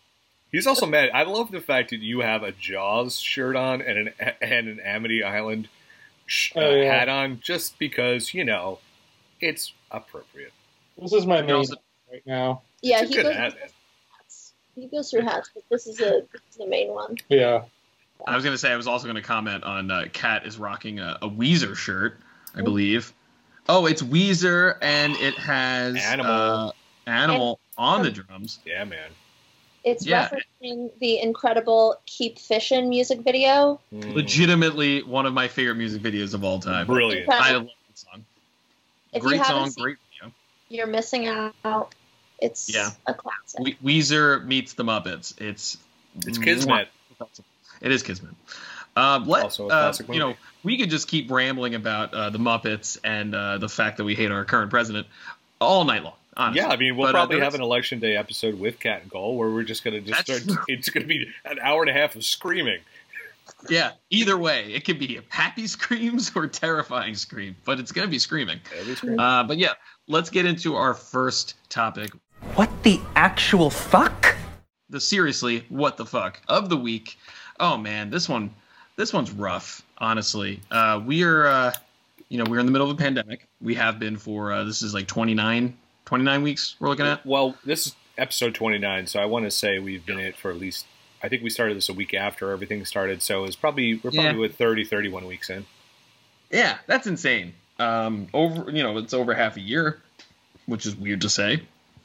He's 0.52 0.68
also 0.68 0.86
mad. 0.86 1.12
I 1.14 1.24
love 1.24 1.52
the 1.52 1.62
fact 1.62 1.92
that 1.92 2.02
you 2.02 2.20
have 2.22 2.44
a 2.44 2.52
Jaws 2.52 3.20
shirt 3.20 3.56
on 3.56 3.82
and 3.82 4.10
an 4.10 4.14
and 4.42 4.68
an 4.68 4.80
Amity 4.82 5.24
Island 5.24 5.70
sh- 6.26 6.52
uh, 6.56 6.60
Oh, 6.60 6.76
yeah. 6.76 6.94
hat 6.94 7.10
on, 7.10 7.40
just 7.42 7.78
because 7.80 8.34
you 8.34 8.44
know 8.44 8.80
it's 9.42 9.74
appropriate. 9.92 10.54
This 10.98 11.14
is 11.14 11.26
my 11.26 11.42
main 11.42 11.52
also- 11.52 11.76
right 12.12 12.22
now. 12.26 12.62
yeah. 12.82 13.04
He 13.04 13.16
goes, 13.16 13.34
hat, 13.34 13.56
he 14.76 14.88
goes 14.88 15.10
through 15.12 15.22
hats, 15.22 15.50
but 15.54 15.64
this 15.70 15.88
is 15.88 16.00
a 16.00 16.24
this 16.32 16.42
is 16.52 16.58
the 16.58 16.68
main 16.68 16.90
one. 16.90 17.18
Yeah. 17.30 17.64
I 18.26 18.36
was 18.36 18.44
gonna 18.46 18.58
say 18.58 18.72
I 18.72 18.78
was 18.78 18.88
also 18.88 19.08
gonna 19.08 19.22
comment 19.22 19.64
on 19.64 19.92
uh, 19.92 20.06
Kat 20.14 20.46
is 20.46 20.58
rocking 20.58 21.00
a, 21.00 21.18
a 21.22 21.30
Weezer 21.30 21.76
shirt, 21.76 22.18
I 22.56 22.62
believe. 22.62 23.12
Oh, 23.68 23.86
it's 23.88 24.02
Weezer 24.02 24.78
and 24.82 25.14
it 25.18 25.34
has 25.36 25.96
Animal. 25.98 26.32
uh, 26.32 26.72
animal 27.08 27.60
on 27.78 28.04
the 28.04 28.12
drums. 28.12 28.60
Yeah, 28.66 28.84
man. 28.86 29.10
It's 29.84 30.06
Yeah. 30.06 30.30
referencing 30.30 30.90
the 31.00 31.20
incredible 31.20 32.00
"Keep 32.06 32.40
Fishing" 32.40 32.90
music 32.90 33.20
video. 33.22 33.80
Mm. 33.94 34.16
Legitimately 34.16 35.04
one 35.04 35.26
of 35.26 35.34
my 35.34 35.48
favorite 35.48 35.76
music 35.76 36.02
videos 36.02 36.34
of 36.34 36.44
all 36.44 36.60
time. 36.60 36.88
brilliant. 36.88 37.30
I 37.30 37.52
love 37.54 37.66
that 37.66 37.98
song. 38.00 38.26
If 39.16 39.24
great 39.24 39.38
haven't 39.38 39.56
song, 39.56 39.70
seen 39.72 39.84
great 39.84 39.98
video. 40.12 40.34
You're 40.70 40.88
missing 40.88 41.28
out. 41.28 41.94
It's 42.40 42.74
Yeah. 42.74 42.92
a 43.08 43.14
classic. 43.14 43.60
We- 43.60 44.00
Weezer 44.02 44.44
meets 44.46 44.74
the 44.74 44.84
Muppets. 44.84 45.40
It's 45.42 45.78
It's 46.26 46.38
Kismet. 46.38 46.90
It 47.82 47.92
is 47.92 48.04
Kismet. 48.04 48.34
Um, 48.98 49.26
let, 49.28 49.44
Also 49.44 49.66
a 49.66 49.68
uh, 49.68 49.70
classic 49.84 50.08
you 50.10 50.20
know, 50.20 50.36
we 50.64 50.78
could 50.78 50.90
just 50.90 51.08
keep 51.10 51.30
rambling 51.30 51.76
about 51.76 52.14
uh, 52.14 52.30
the 52.30 52.38
Muppets 52.38 52.98
and 53.04 53.36
uh, 53.36 53.58
the 53.58 53.68
fact 53.68 53.98
that 53.98 54.06
we 54.06 54.16
hate 54.16 54.32
our 54.32 54.46
current 54.46 54.70
president 54.70 55.08
all 55.60 55.84
night 55.84 56.04
long. 56.04 56.14
Honestly. 56.38 56.62
Yeah, 56.62 56.70
I 56.70 56.76
mean, 56.76 56.98
we'll 56.98 57.08
But, 57.08 57.16
uh, 57.16 57.20
probably 57.20 57.36
there 57.38 57.46
have 57.46 57.56
an 57.56 57.62
election 57.62 58.00
day 58.00 58.18
episode 58.18 58.60
with 58.60 58.80
Kat 58.80 59.02
and 59.04 59.12
Cole 59.12 59.38
where 59.38 59.50
we're 59.50 59.64
just 59.64 59.84
gonna 59.86 60.02
just 60.02 60.22
start. 60.22 60.44
It's 60.68 60.90
gonna 60.90 61.06
be 61.06 61.28
an 61.46 61.60
hour 61.60 61.82
and 61.82 61.90
a 61.90 61.94
half 61.94 62.16
of 62.16 62.26
screaming. 62.26 62.80
Yeah, 63.70 63.92
either 64.10 64.38
way, 64.38 64.74
it 64.74 64.86
could 64.86 65.00
be 65.00 65.20
happy 65.30 65.68
screams 65.68 66.32
or 66.36 66.48
terrifying 66.48 67.16
scream, 67.16 67.56
but 67.66 67.80
it's 67.80 67.92
gonna 67.92 68.08
be 68.08 68.20
screaming. 68.20 68.60
Screaming. 68.96 69.20
Uh, 69.20 69.44
but 69.44 69.58
yeah, 69.58 69.74
let's 70.08 70.30
get 70.30 70.46
into 70.46 70.76
our 70.76 70.94
first 70.94 71.56
topic. 71.70 72.12
What 72.56 72.70
the 72.84 73.00
actual 73.16 73.70
fuck? 73.70 74.36
The 74.90 75.00
seriously, 75.00 75.66
what 75.70 75.98
the 75.98 76.06
fuck 76.06 76.42
of 76.48 76.70
the 76.70 76.78
week. 76.78 77.18
Oh 77.60 77.78
man, 77.78 78.10
this 78.10 78.30
one, 78.30 78.54
this 78.98 79.14
one's 79.14 79.32
rough. 79.32 79.82
Honestly, 79.98 80.60
uh, 80.72 81.02
we 81.04 81.24
are, 81.24 81.48
uh, 81.48 81.74
you 82.30 82.38
know, 82.38 82.50
we're 82.50 82.60
in 82.60 82.66
the 82.66 82.72
middle 82.72 82.90
of 82.90 82.96
a 82.96 83.02
pandemic. 83.02 83.48
We 83.62 83.76
have 83.76 83.98
been 84.00 84.18
for 84.18 84.52
uh, 84.52 84.64
this 84.64 84.82
is 84.82 84.94
like 84.94 85.08
29, 85.08 85.76
29 86.06 86.42
weeks. 86.44 86.76
We're 86.80 86.90
looking 86.90 87.06
at. 87.06 87.26
Well, 87.26 87.58
this 87.66 87.88
is 87.88 87.96
episode 88.18 88.56
29, 88.56 89.08
so 89.08 89.20
I 89.20 89.26
want 89.26 89.46
to 89.46 89.52
say 89.52 89.80
we've 89.80 90.06
been 90.06 90.20
in 90.20 90.26
it 90.26 90.38
for 90.38 90.52
at 90.52 90.58
least, 90.58 90.86
I 91.26 91.30
think 91.30 91.42
we 91.44 91.50
started 91.50 91.76
this 91.76 91.90
a 91.90 91.94
week 91.94 92.14
after 92.14 92.52
everything 92.52 92.86
started, 92.86 93.22
so 93.22 93.44
it's 93.46 93.56
probably 93.56 93.96
we're 93.96 94.12
probably 94.12 94.24
Yeah. 94.24 94.32
with 94.38 94.56
30, 94.58 94.86
31 94.86 95.26
weeks 95.26 95.50
in. 95.50 95.66
Yeah, 96.52 96.78
that's 96.88 97.08
insane. 97.08 97.54
Um, 97.80 98.28
over 98.34 98.70
you 98.72 98.84
know, 98.84 98.98
it's 99.00 99.14
over 99.14 99.34
half 99.34 99.58
a 99.58 99.62
year, 99.62 100.02
which 100.68 100.86
is 100.86 100.96
weird 100.96 101.22
to 101.22 101.30
say. 101.30 101.62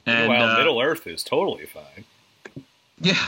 And 0.06 0.28
Meanwhile, 0.28 0.54
uh, 0.54 0.58
Middle 0.58 0.80
Earth 0.80 1.06
is 1.06 1.22
totally 1.22 1.66
fine. 1.66 2.64
Yeah. 3.00 3.22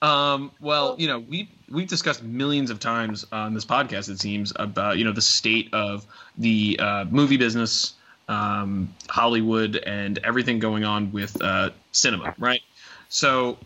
Um, 0.00 0.52
well, 0.60 0.94
you 0.98 1.08
know, 1.08 1.18
we 1.18 1.50
we've 1.68 1.88
discussed 1.88 2.22
millions 2.22 2.70
of 2.70 2.78
times 2.78 3.26
on 3.32 3.52
this 3.54 3.64
podcast. 3.64 4.08
It 4.08 4.20
seems 4.20 4.52
about 4.56 4.98
you 4.98 5.04
know 5.04 5.12
the 5.12 5.20
state 5.22 5.68
of 5.74 6.06
the 6.38 6.78
uh, 6.80 7.04
movie 7.10 7.36
business, 7.36 7.94
um, 8.28 8.94
Hollywood, 9.08 9.76
and 9.76 10.18
everything 10.18 10.60
going 10.60 10.84
on 10.84 11.10
with 11.12 11.40
uh, 11.42 11.70
cinema, 11.90 12.34
right? 12.38 12.62
So, 13.08 13.58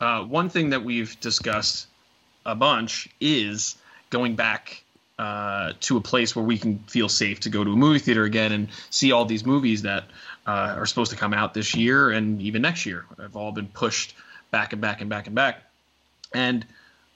uh, 0.00 0.22
one 0.22 0.48
thing 0.48 0.70
that 0.70 0.84
we've 0.84 1.18
discussed 1.20 1.86
a 2.44 2.54
bunch 2.54 3.08
is 3.20 3.76
going 4.10 4.36
back 4.36 4.82
uh, 5.18 5.72
to 5.80 5.96
a 5.96 6.00
place 6.00 6.36
where 6.36 6.44
we 6.44 6.58
can 6.58 6.78
feel 6.80 7.08
safe 7.08 7.40
to 7.40 7.48
go 7.48 7.64
to 7.64 7.72
a 7.72 7.76
movie 7.76 7.98
theater 7.98 8.24
again 8.24 8.52
and 8.52 8.68
see 8.90 9.12
all 9.12 9.24
these 9.24 9.46
movies 9.46 9.82
that 9.82 10.04
uh, 10.46 10.74
are 10.76 10.86
supposed 10.86 11.10
to 11.10 11.16
come 11.16 11.32
out 11.32 11.54
this 11.54 11.74
year 11.74 12.10
and 12.10 12.40
even 12.42 12.62
next 12.62 12.84
year 12.84 13.06
have 13.18 13.34
all 13.34 13.50
been 13.52 13.66
pushed 13.68 14.14
back 14.50 14.72
and 14.72 14.82
back 14.82 15.00
and 15.00 15.08
back 15.08 15.26
and 15.26 15.34
back. 15.34 15.62
And 16.34 16.66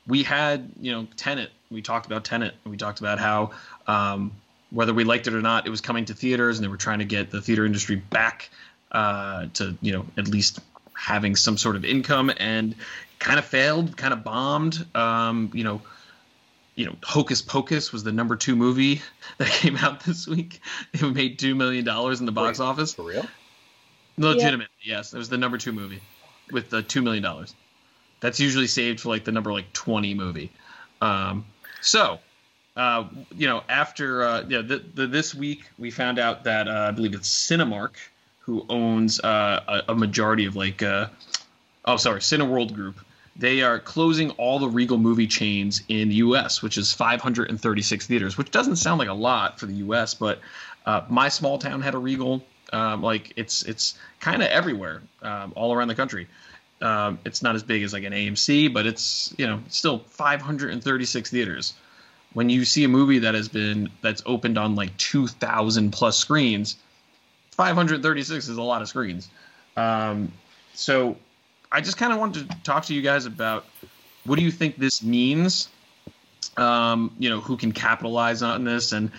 we 0.07 0.23
had, 0.23 0.71
you 0.81 0.93
know, 0.93 1.07
Tenet. 1.17 1.51
We 1.71 1.83
talked 1.83 2.07
about 2.07 2.25
Tenet. 2.25 2.55
We 2.65 2.77
talked 2.77 3.01
about 3.01 3.19
how 3.19 3.51
um, 3.87 4.33
whether 4.71 4.95
we 4.95 5.05
liked 5.05 5.27
it 5.27 5.35
or 5.35 5.43
not, 5.43 5.67
it 5.67 5.71
was 5.71 5.81
coming 5.81 6.07
to 6.07 6.15
theaters, 6.15 6.59
and 6.59 6.65
they 6.65 6.69
were 6.69 6.77
trying 6.77 7.01
to 7.01 7.05
get 7.05 7.31
the 7.31 7.41
theater 7.41 7.67
industry 7.67 7.97
back 7.97 8.51
uh, 8.93 9.47
to, 9.55 9.77
you 9.83 9.93
know, 9.93 10.07
at 10.17 10.27
least 10.27 10.61
having 11.01 11.35
some 11.35 11.57
sort 11.57 11.77
of 11.77 11.85
income, 11.85 12.31
and 12.37 12.75
kind 13.19 13.39
of 13.39 13.45
failed, 13.45 13.97
kind 13.97 14.13
of 14.13 14.23
bombed. 14.23 14.85
Um, 14.95 15.51
you 15.55 15.65
know, 15.65 15.81
you 16.75 16.87
know, 16.87 16.97
Hocus 17.03 17.43
Pocus 17.43 17.93
was 17.93 18.05
the 18.05 18.13
number 18.13 18.37
two 18.37 18.55
movie 18.55 19.01
that 19.39 19.49
came 19.49 19.77
out 19.77 20.01
this 20.05 20.27
week. 20.27 20.61
It 20.93 21.03
made 21.03 21.39
two 21.39 21.55
million 21.55 21.85
dollars 21.85 22.21
in 22.21 22.27
the 22.27 22.33
box 22.33 22.59
Wait. 22.59 22.67
office. 22.67 22.95
For 22.95 23.05
real? 23.05 23.27
Legitimate, 24.19 24.69
yes. 24.83 25.15
It 25.15 25.19
was 25.19 25.31
the 25.31 25.39
number 25.39 25.57
two 25.57 25.73
movie 25.73 26.03
with 26.53 26.69
the 26.69 26.83
two 26.83 27.01
million 27.01 27.23
dollars. 27.23 27.55
That's 28.21 28.39
usually 28.39 28.67
saved 28.67 29.01
for 29.01 29.09
like 29.09 29.25
the 29.25 29.33
number 29.33 29.53
like 29.53 29.73
twenty 29.73 30.13
movie. 30.15 30.53
Um, 31.01 31.47
so, 31.81 32.19
uh, 32.77 33.05
you 33.35 33.47
know, 33.47 33.63
after 33.71 34.23
uh, 34.23 34.45
yeah, 34.47 34.61
the, 34.61 34.85
the, 34.95 35.07
this 35.07 35.35
week 35.35 35.65
we 35.79 35.91
found 35.91 36.19
out 36.19 36.45
that 36.45 36.69
uh, 36.69 36.89
I 36.89 36.91
believe 36.91 37.15
it's 37.15 37.31
Cinemark 37.31 37.93
who 38.51 38.67
owns 38.69 39.21
uh, 39.21 39.83
a, 39.87 39.93
a 39.93 39.95
majority 39.95 40.45
of 40.47 40.57
like 40.57 40.83
uh, 40.83 41.07
oh 41.85 41.97
sorry 41.97 42.19
Cineworld 42.19 42.75
Group. 42.75 42.99
They 43.37 43.63
are 43.63 43.79
closing 43.79 44.33
all 44.33 44.59
the 44.59 44.69
Regal 44.69 44.99
movie 44.99 45.29
chains 45.29 45.83
in 45.89 46.09
the 46.09 46.17
U.S., 46.17 46.61
which 46.61 46.77
is 46.77 46.93
536 46.93 48.07
theaters, 48.07 48.37
which 48.37 48.51
doesn't 48.51 48.77
sound 48.77 48.99
like 48.99 49.09
a 49.09 49.15
lot 49.15 49.61
for 49.61 49.67
the 49.67 49.75
U.S., 49.75 50.15
but 50.15 50.41
uh, 50.85 51.03
my 51.09 51.29
small 51.29 51.59
town 51.59 51.81
had 51.81 51.95
a 51.95 51.99
Regal. 51.99 52.45
Um, 52.73 53.03
like 53.03 53.33
it's 53.37 53.63
it's 53.63 53.97
kind 54.19 54.43
of 54.43 54.49
everywhere, 54.49 55.01
um, 55.23 55.53
all 55.55 55.73
around 55.73 55.89
the 55.89 55.95
country. 55.95 56.27
Um, 56.83 57.21
it's 57.25 57.43
not 57.43 57.55
as 57.55 57.63
big 57.63 57.85
as 57.85 57.93
like 57.93 58.05
an 58.05 58.13
AMC, 58.13 58.75
but 58.75 58.85
it's 58.85 59.33
you 59.39 59.47
know 59.47 59.61
still 59.69 60.01
536 60.09 61.31
theaters. 61.31 61.75
When 62.33 62.49
you 62.49 62.65
see 62.65 62.83
a 62.83 62.89
movie 62.89 63.21
that 63.21 63.35
has 63.35 63.49
been 63.49 63.91
that's 64.03 64.23
opened 64.27 64.59
on 64.59 64.75
like 64.75 64.97
2,000 64.97 65.91
plus 65.93 66.17
screens, 66.17 66.77
536 67.53 68.49
is 68.49 68.57
a 68.57 68.63
lot 68.63 68.83
of 68.83 68.89
screens. 68.89 69.29
Um, 69.77 70.33
so 70.75 71.17
I 71.71 71.81
just 71.81 71.97
kind 71.97 72.13
of 72.13 72.19
wanted 72.19 72.51
to 72.51 72.57
talk 72.63 72.87
to 72.87 72.95
you 72.95 73.03
guys 73.03 73.27
about 73.27 73.67
what 74.25 74.39
do 74.39 74.45
you 74.45 74.51
think 74.51 74.77
this 74.77 75.03
means? 75.03 75.69
Um, 76.57 77.15
you 77.19 77.31
know, 77.31 77.41
who 77.41 77.57
can 77.57 77.73
capitalize 77.73 78.43
on 78.43 78.65
this? 78.65 78.93
And 78.93 79.11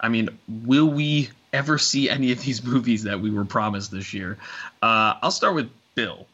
I 0.00 0.08
mean, 0.08 0.30
will 0.48 0.88
we 0.88 1.30
ever 1.52 1.78
see 1.78 2.10
any 2.10 2.32
of 2.32 2.40
these 2.42 2.64
movies 2.72 3.04
that 3.04 3.20
we 3.20 3.30
were 3.30 3.44
promised 3.44 3.90
this 3.90 4.12
year? 4.12 4.38
Uh, 4.82 5.14
I'll 5.22 5.30
start 5.30 5.54
with 5.54 5.70
Bill. 5.94 6.26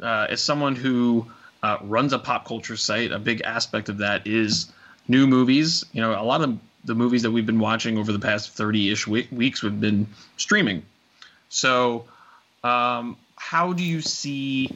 Uh, 0.00 0.28
as 0.30 0.42
someone 0.42 0.76
who 0.76 1.26
uh, 1.62 1.78
runs 1.82 2.12
a 2.12 2.18
pop 2.18 2.46
culture 2.46 2.76
site, 2.76 3.10
a 3.10 3.18
big 3.18 3.40
aspect 3.42 3.88
of 3.88 3.98
that 3.98 4.26
is 4.26 4.70
new 5.08 5.26
movies. 5.26 5.84
You 5.92 6.00
know, 6.02 6.20
a 6.20 6.22
lot 6.22 6.42
of 6.42 6.58
the 6.84 6.94
movies 6.94 7.22
that 7.22 7.30
we've 7.30 7.46
been 7.46 7.58
watching 7.58 7.98
over 7.98 8.12
the 8.12 8.18
past 8.18 8.50
30 8.52 8.90
ish 8.90 9.06
weeks 9.06 9.62
we've 9.62 9.80
been 9.80 10.06
streaming. 10.36 10.84
So, 11.48 12.04
um, 12.64 13.16
how 13.36 13.72
do 13.72 13.82
you 13.82 14.00
see 14.00 14.70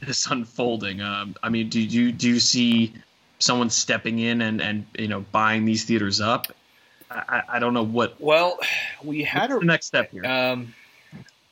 this 0.00 0.26
unfolding? 0.30 1.00
Um, 1.00 1.36
I 1.42 1.48
mean, 1.48 1.68
do 1.68 1.80
you 1.80 2.12
do 2.12 2.28
you 2.28 2.40
see 2.40 2.94
someone 3.38 3.70
stepping 3.70 4.18
in 4.18 4.40
and 4.42 4.60
and 4.60 4.86
you 4.98 5.08
know 5.08 5.20
buying 5.32 5.64
these 5.64 5.84
theaters 5.84 6.20
up? 6.20 6.46
I, 7.10 7.42
I- 7.48 7.58
don't 7.58 7.74
know 7.74 7.84
what 7.84 8.20
Well, 8.20 8.58
we 9.02 9.22
had 9.22 9.50
a 9.50 9.58
the 9.58 9.66
next 9.66 9.86
step 9.86 10.10
here. 10.10 10.24
Um, 10.24 10.74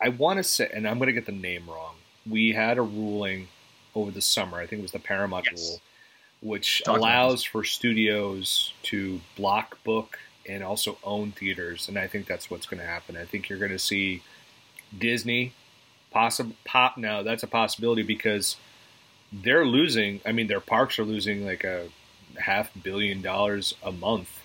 I 0.00 0.09
want 0.09 0.38
to 0.38 0.45
say, 0.45 0.69
and 0.73 0.88
I'm 0.88 0.99
going 0.99 1.07
to 1.09 1.12
get 1.12 1.26
the 1.26 1.33
name 1.33 1.69
wrong. 1.69 1.95
We 2.29 2.52
had 2.52 2.79
a 2.79 2.83
ruling 2.83 3.49
over 3.95 4.11
the 4.11 4.23
summer. 4.23 4.59
I 4.59 4.67
think 4.67 4.81
it 4.81 4.83
was 4.83 4.93
the 4.93 4.99
Paramount 4.99 5.47
Yes. 5.50 5.61
rule, 5.61 5.81
which 6.41 6.83
about 6.83 6.97
allows 6.97 7.45
for 7.45 7.62
studios 7.64 8.73
to 8.85 9.21
block 9.37 9.83
book 9.85 10.19
and 10.49 10.64
also 10.64 10.99
own 11.05 11.33
theaters. 11.33 11.88
And 11.88 11.99
I 11.99 12.09
think 12.09 12.26
that's 12.26 12.50
what's 12.50 12.67
going 12.67 12.81
to 12.81 12.87
happen. 12.87 13.17
I 13.17 13.25
think 13.25 13.49
you're 13.49 13.59
going 13.59 13.71
to 13.71 13.79
see 13.79 14.23
Disney 14.97 15.53
possible 16.11 16.55
pop. 16.65 16.97
Now 16.99 17.23
that's 17.23 17.43
a 17.43 17.47
possibility 17.47 18.03
because 18.03 18.57
they're 19.33 19.65
losing. 19.67 20.21
I 20.27 20.33
mean, 20.33 20.47
their 20.47 20.61
parks 20.61 20.99
are 20.99 21.05
losing 21.05 21.45
like 21.45 21.65
a 21.65 21.89
half 22.39 22.71
billion 22.83 23.23
dollars 23.23 23.75
a 23.83 23.93
month 23.93 24.39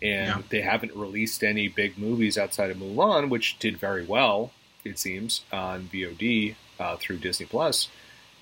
and 0.00 0.28
Yeah. 0.28 0.42
they 0.48 0.60
haven't 0.60 0.94
released 0.94 1.42
any 1.42 1.66
big 1.68 1.98
movies 1.98 2.38
outside 2.38 2.70
of 2.70 2.76
Mulan, 2.76 3.28
which 3.28 3.58
did 3.58 3.76
very 3.78 4.04
well, 4.04 4.52
it 4.84 4.98
seems, 4.98 5.42
on 5.52 5.88
VOD 5.92 6.54
uh, 6.78 6.96
through 6.96 7.18
Disney 7.18 7.46
Plus, 7.46 7.88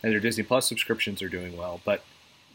and 0.02 0.12
their 0.12 0.20
Disney 0.20 0.44
Plus 0.44 0.68
subscriptions 0.68 1.22
are 1.22 1.28
doing 1.30 1.56
well. 1.56 1.80
But 1.84 2.04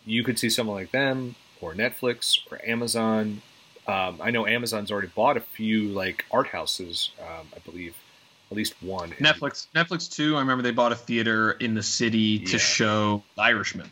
you 0.06 0.24
could 0.24 0.38
see 0.38 0.50
someone 0.52 0.76
like 0.76 0.92
them, 0.92 1.34
or 1.60 1.74
Netflix, 1.74 2.40
or 2.52 2.60
Amazon. 2.64 3.42
Um, 3.88 4.20
I 4.22 4.30
know 4.30 4.46
Amazon's 4.46 4.92
already 4.92 5.08
bought 5.08 5.36
a 5.38 5.42
few 5.42 5.86
like 5.90 6.26
art 6.32 6.48
houses, 6.50 7.10
um, 7.20 7.48
I 7.56 7.60
believe, 7.66 7.96
at 8.52 8.58
least 8.58 8.76
one. 8.82 9.12
Netflix, 9.12 9.68
Netflix 9.74 10.12
too. 10.12 10.36
I 10.36 10.40
remember 10.40 10.62
they 10.62 10.72
bought 10.72 10.92
a 10.92 10.96
theater 10.96 11.52
in 11.54 11.74
the 11.74 11.82
city 11.84 12.40
to 12.40 12.52
Yeah. 12.54 12.58
show 12.58 13.24
Irishman. 13.38 13.90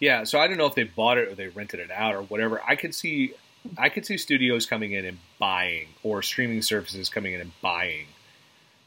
Yeah, 0.00 0.22
so 0.24 0.38
I 0.38 0.46
don't 0.46 0.56
know 0.56 0.66
if 0.66 0.76
they 0.76 0.84
bought 0.84 1.18
it 1.18 1.28
or 1.28 1.34
they 1.34 1.48
rented 1.48 1.80
it 1.80 1.90
out 1.90 2.14
or 2.14 2.22
whatever. 2.22 2.62
I 2.66 2.76
could 2.76 2.94
see, 2.94 3.32
I 3.76 3.88
could 3.88 4.06
see 4.06 4.16
studios 4.16 4.64
coming 4.64 4.92
in 4.92 5.04
and 5.04 5.18
buying, 5.40 5.88
or 6.04 6.22
streaming 6.22 6.62
services 6.62 7.08
coming 7.08 7.32
in 7.34 7.40
and 7.40 7.50
buying 7.60 8.06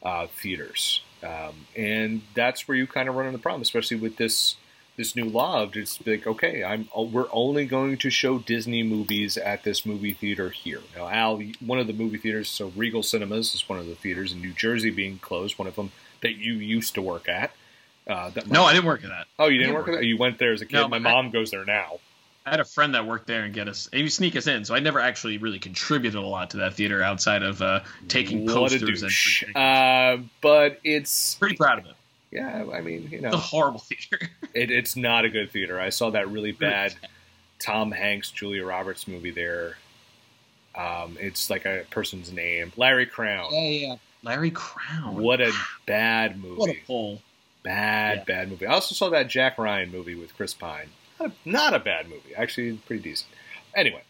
uh, 0.02 0.26
theaters, 0.28 1.02
um, 1.22 1.66
and 1.76 2.22
that's 2.34 2.66
where 2.66 2.76
you 2.76 2.86
kind 2.86 3.08
of 3.08 3.14
run 3.14 3.26
into 3.26 3.36
the 3.36 3.42
problem, 3.42 3.60
especially 3.62 3.98
with 3.98 4.16
this 4.16 4.56
this 4.96 5.16
new 5.16 5.24
law 5.24 5.62
of 5.62 5.72
just 5.72 6.06
like, 6.06 6.26
okay, 6.26 6.62
I'm 6.62 6.88
we're 6.94 7.26
only 7.32 7.64
going 7.64 7.96
to 7.98 8.10
show 8.10 8.38
Disney 8.38 8.82
movies 8.82 9.36
at 9.38 9.62
this 9.64 9.86
movie 9.86 10.12
theater 10.12 10.50
here. 10.50 10.80
Now, 10.96 11.08
Al, 11.08 11.40
one 11.64 11.78
of 11.78 11.86
the 11.86 11.92
movie 11.92 12.18
theaters, 12.18 12.48
so 12.48 12.72
Regal 12.76 13.02
Cinemas 13.02 13.54
is 13.54 13.68
one 13.68 13.78
of 13.78 13.86
the 13.86 13.94
theaters 13.94 14.32
in 14.32 14.40
New 14.40 14.52
Jersey 14.52 14.90
being 14.90 15.18
closed. 15.18 15.58
One 15.58 15.68
of 15.68 15.76
them 15.76 15.92
that 16.20 16.36
you 16.36 16.54
used 16.54 16.94
to 16.94 17.02
work 17.02 17.28
at. 17.28 17.52
Uh, 18.06 18.30
that 18.30 18.48
No, 18.48 18.64
I 18.64 18.72
didn't 18.72 18.86
work 18.86 19.04
at 19.04 19.10
that. 19.10 19.26
Oh, 19.38 19.46
you 19.46 19.58
didn't 19.58 19.68
didn't 19.68 19.74
work 19.74 19.86
work 19.86 19.96
at 19.96 20.00
that? 20.00 20.06
You 20.06 20.16
went 20.18 20.38
there 20.38 20.52
as 20.52 20.60
a 20.60 20.66
kid. 20.66 20.74
No, 20.74 20.88
My 20.88 20.96
I- 20.96 21.00
mom 21.00 21.30
goes 21.30 21.50
there 21.50 21.64
now. 21.64 22.00
I 22.44 22.50
had 22.50 22.58
a 22.58 22.64
friend 22.64 22.96
that 22.96 23.06
worked 23.06 23.28
there 23.28 23.44
and 23.44 23.54
get 23.54 23.68
us, 23.68 23.86
and 23.92 23.98
he 23.98 24.02
would 24.02 24.12
sneak 24.12 24.34
us 24.34 24.48
in. 24.48 24.64
So 24.64 24.74
I 24.74 24.80
never 24.80 24.98
actually 24.98 25.38
really 25.38 25.60
contributed 25.60 26.18
a 26.18 26.26
lot 26.26 26.50
to 26.50 26.56
that 26.56 26.74
theater 26.74 27.00
outside 27.00 27.44
of 27.44 27.62
uh, 27.62 27.80
taking 28.08 28.44
What 28.44 28.50
a 28.50 28.54
posters 28.80 29.04
and. 29.44 29.56
Uh, 29.56 30.22
but 30.40 30.80
it's 30.82 31.36
pretty 31.36 31.54
proud 31.54 31.78
of 31.78 31.86
it. 31.86 31.92
Yeah. 32.32 32.64
I 32.72 32.80
mean, 32.80 33.08
you 33.10 33.18
It's 33.22 33.34
a 33.34 33.38
horrible 33.38 33.80
theater. 33.80 34.18
it, 34.54 34.70
it's 34.70 34.96
not 34.96 35.24
a 35.24 35.28
good 35.28 35.50
theater. 35.52 35.78
I 35.78 35.90
saw 35.90 36.10
that 36.10 36.28
really 36.30 36.52
bad 36.52 36.94
Tom 37.60 37.92
Hanks, 37.92 38.30
Julia 38.30 38.64
Roberts 38.64 39.06
movie 39.06 39.30
there. 39.30 39.76
Um, 40.74 41.16
it's 41.20 41.50
like 41.50 41.66
a 41.66 41.84
person's 41.90 42.32
name, 42.32 42.72
Larry 42.76 43.06
Crowne. 43.06 43.50
yeah. 43.52 43.60
Yeah, 43.88 43.96
Larry 44.22 44.50
Crowne. 44.50 45.14
What 45.14 45.40
a 45.42 45.52
bad 45.86 46.40
movie! 46.42 46.56
What 46.56 46.70
a 46.70 46.78
pull. 46.86 47.20
bad, 47.62 48.18
Yeah. 48.18 48.24
bad 48.24 48.48
movie. 48.50 48.66
I 48.66 48.72
also 48.72 48.94
saw 48.94 49.10
that 49.10 49.28
Jack 49.28 49.58
Ryan 49.58 49.92
movie 49.92 50.14
with 50.14 50.34
Chris 50.34 50.54
Pine. 50.54 50.88
Not 51.20 51.30
a, 51.30 51.48
not 51.48 51.74
a 51.74 51.78
bad 51.78 52.08
movie, 52.08 52.34
actually, 52.34 52.78
pretty 52.86 53.02
decent. 53.02 53.28
Anyway, 53.76 54.02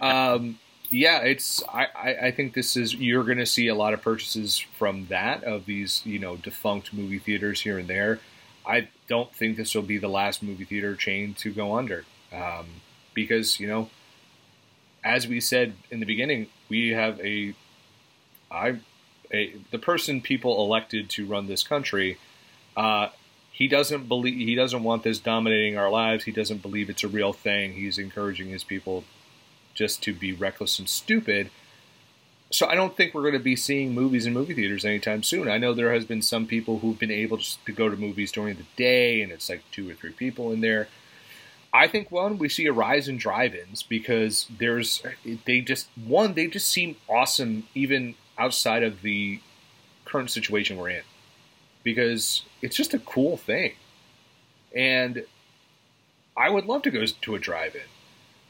um, 0.00 0.58
yeah, 0.90 1.20
it's. 1.20 1.62
I, 1.68 1.86
I, 2.22 2.30
think 2.30 2.54
this 2.54 2.76
is. 2.76 2.94
You're 2.94 3.24
going 3.24 3.38
to 3.38 3.46
see 3.46 3.68
a 3.68 3.74
lot 3.74 3.92
of 3.94 4.02
purchases 4.02 4.58
from 4.58 5.06
that 5.06 5.44
of 5.44 5.66
these, 5.66 6.02
you 6.04 6.18
know, 6.18 6.36
defunct 6.36 6.92
movie 6.92 7.18
theaters 7.18 7.60
here 7.60 7.78
and 7.78 7.88
there. 7.88 8.20
I 8.66 8.88
don't 9.08 9.32
think 9.34 9.56
this 9.56 9.74
will 9.74 9.82
be 9.82 9.98
the 9.98 10.08
last 10.08 10.42
movie 10.42 10.64
theater 10.64 10.96
chain 10.96 11.34
to 11.34 11.52
go 11.52 11.76
under, 11.76 12.04
um, 12.32 12.66
because 13.14 13.60
you 13.60 13.68
know, 13.68 13.90
as 15.04 15.28
we 15.28 15.40
said 15.40 15.74
in 15.90 16.00
the 16.00 16.06
beginning, 16.06 16.48
we 16.68 16.90
have 16.90 17.20
a, 17.20 17.54
I, 18.50 18.80
a 19.32 19.54
the 19.70 19.78
person 19.78 20.20
people 20.20 20.64
elected 20.64 21.10
to 21.10 21.26
run 21.26 21.46
this 21.46 21.62
country 21.62 22.18
uh, 22.76 23.08
he 23.50 23.68
doesn't 23.68 24.06
believe 24.06 24.36
he 24.36 24.54
doesn't 24.54 24.82
want 24.82 25.02
this 25.02 25.18
dominating 25.18 25.78
our 25.78 25.90
lives. 25.90 26.24
He 26.24 26.32
doesn't 26.32 26.60
believe 26.60 26.90
it's 26.90 27.04
a 27.04 27.08
real 27.08 27.32
thing. 27.32 27.72
He's 27.72 27.98
encouraging 27.98 28.48
his 28.48 28.64
people 28.64 29.04
just 29.76 30.02
to 30.02 30.12
be 30.12 30.32
reckless 30.32 30.80
and 30.80 30.88
stupid. 30.88 31.50
So 32.50 32.66
I 32.66 32.74
don't 32.74 32.96
think 32.96 33.14
we're 33.14 33.22
going 33.22 33.34
to 33.34 33.38
be 33.38 33.56
seeing 33.56 33.94
movies 33.94 34.26
in 34.26 34.32
movie 34.32 34.54
theaters 34.54 34.84
anytime 34.84 35.22
soon. 35.22 35.48
I 35.48 35.58
know 35.58 35.74
there 35.74 35.92
has 35.92 36.04
been 36.04 36.22
some 36.22 36.46
people 36.46 36.78
who've 36.78 36.98
been 36.98 37.10
able 37.10 37.38
to 37.38 37.72
go 37.72 37.88
to 37.88 37.96
movies 37.96 38.32
during 38.32 38.56
the 38.56 38.66
day, 38.76 39.22
and 39.22 39.30
it's 39.30 39.48
like 39.48 39.62
two 39.70 39.88
or 39.88 39.94
three 39.94 40.12
people 40.12 40.52
in 40.52 40.60
there. 40.60 40.88
I 41.72 41.88
think 41.88 42.10
one 42.10 42.38
we 42.38 42.48
see 42.48 42.66
a 42.66 42.72
rise 42.72 43.06
in 43.06 43.18
drive-ins 43.18 43.82
because 43.82 44.46
there's 44.58 45.02
they 45.44 45.60
just 45.60 45.88
one 46.06 46.32
they 46.32 46.46
just 46.46 46.68
seem 46.68 46.96
awesome 47.06 47.68
even 47.74 48.14
outside 48.38 48.82
of 48.82 49.02
the 49.02 49.40
current 50.06 50.30
situation 50.30 50.78
we're 50.78 50.88
in 50.90 51.02
because 51.82 52.42
it's 52.62 52.76
just 52.76 52.94
a 52.94 52.98
cool 52.98 53.36
thing. 53.36 53.74
And 54.74 55.24
I 56.36 56.48
would 56.50 56.64
love 56.66 56.82
to 56.82 56.90
go 56.90 57.04
to 57.04 57.34
a 57.34 57.38
drive-in. 57.38 57.82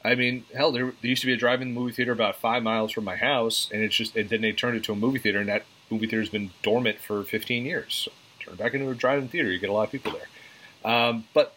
I 0.07 0.15
mean, 0.15 0.45
hell, 0.55 0.71
there, 0.71 0.85
there 1.01 1.09
used 1.09 1.21
to 1.21 1.27
be 1.27 1.33
a 1.33 1.37
drive-in 1.37 1.73
movie 1.73 1.91
theater 1.91 2.13
about 2.13 2.37
five 2.37 2.63
miles 2.63 2.91
from 2.93 3.03
my 3.03 3.17
house, 3.17 3.69
and 3.73 3.83
it's 3.83 3.95
just 3.95 4.15
and 4.15 4.29
then 4.29 4.41
they 4.41 4.53
turned 4.53 4.77
it 4.77 4.83
to 4.85 4.93
a 4.93 4.95
movie 4.95 5.19
theater, 5.19 5.39
and 5.39 5.49
that 5.49 5.65
movie 5.89 6.07
theater's 6.07 6.29
been 6.29 6.51
dormant 6.63 6.99
for 6.99 7.23
15 7.23 7.65
years. 7.65 8.05
So 8.05 8.11
turn 8.39 8.53
it 8.53 8.57
back 8.57 8.73
into 8.73 8.89
a 8.89 8.95
drive-in 8.95 9.27
theater, 9.27 9.51
you 9.51 9.59
get 9.59 9.69
a 9.69 9.73
lot 9.73 9.83
of 9.83 9.91
people 9.91 10.13
there. 10.13 10.91
Um, 10.91 11.25
but 11.33 11.55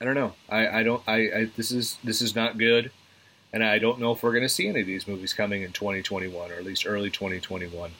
I 0.00 0.04
don't 0.04 0.14
know. 0.14 0.32
I, 0.48 0.80
I 0.80 0.82
don't. 0.82 1.02
I, 1.06 1.14
I 1.14 1.50
this 1.56 1.70
is 1.70 1.98
this 2.02 2.22
is 2.22 2.34
not 2.34 2.56
good, 2.56 2.90
and 3.52 3.62
I 3.62 3.78
don't 3.78 4.00
know 4.00 4.12
if 4.12 4.22
we're 4.22 4.32
going 4.32 4.42
to 4.42 4.48
see 4.48 4.68
any 4.68 4.80
of 4.80 4.86
these 4.86 5.06
movies 5.06 5.34
coming 5.34 5.62
in 5.62 5.72
2021 5.72 6.50
or 6.50 6.54
at 6.54 6.64
least 6.64 6.86
early 6.86 7.10
2021. 7.10 7.90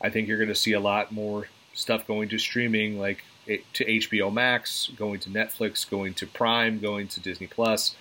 I 0.00 0.08
think 0.08 0.28
you're 0.28 0.38
going 0.38 0.48
to 0.48 0.54
see 0.54 0.72
a 0.72 0.80
lot 0.80 1.10
more 1.10 1.48
stuff 1.74 2.06
going 2.06 2.28
to 2.28 2.38
streaming, 2.38 2.98
like 2.98 3.24
to 3.46 3.84
HBO 3.84 4.32
Max, 4.32 4.90
going 4.96 5.18
to 5.20 5.30
Netflix, 5.30 5.88
going 5.88 6.14
to 6.14 6.26
Prime, 6.26 6.78
going 6.78 7.08
to 7.08 7.20
Disney 7.20 7.48
Plus. 7.48 7.96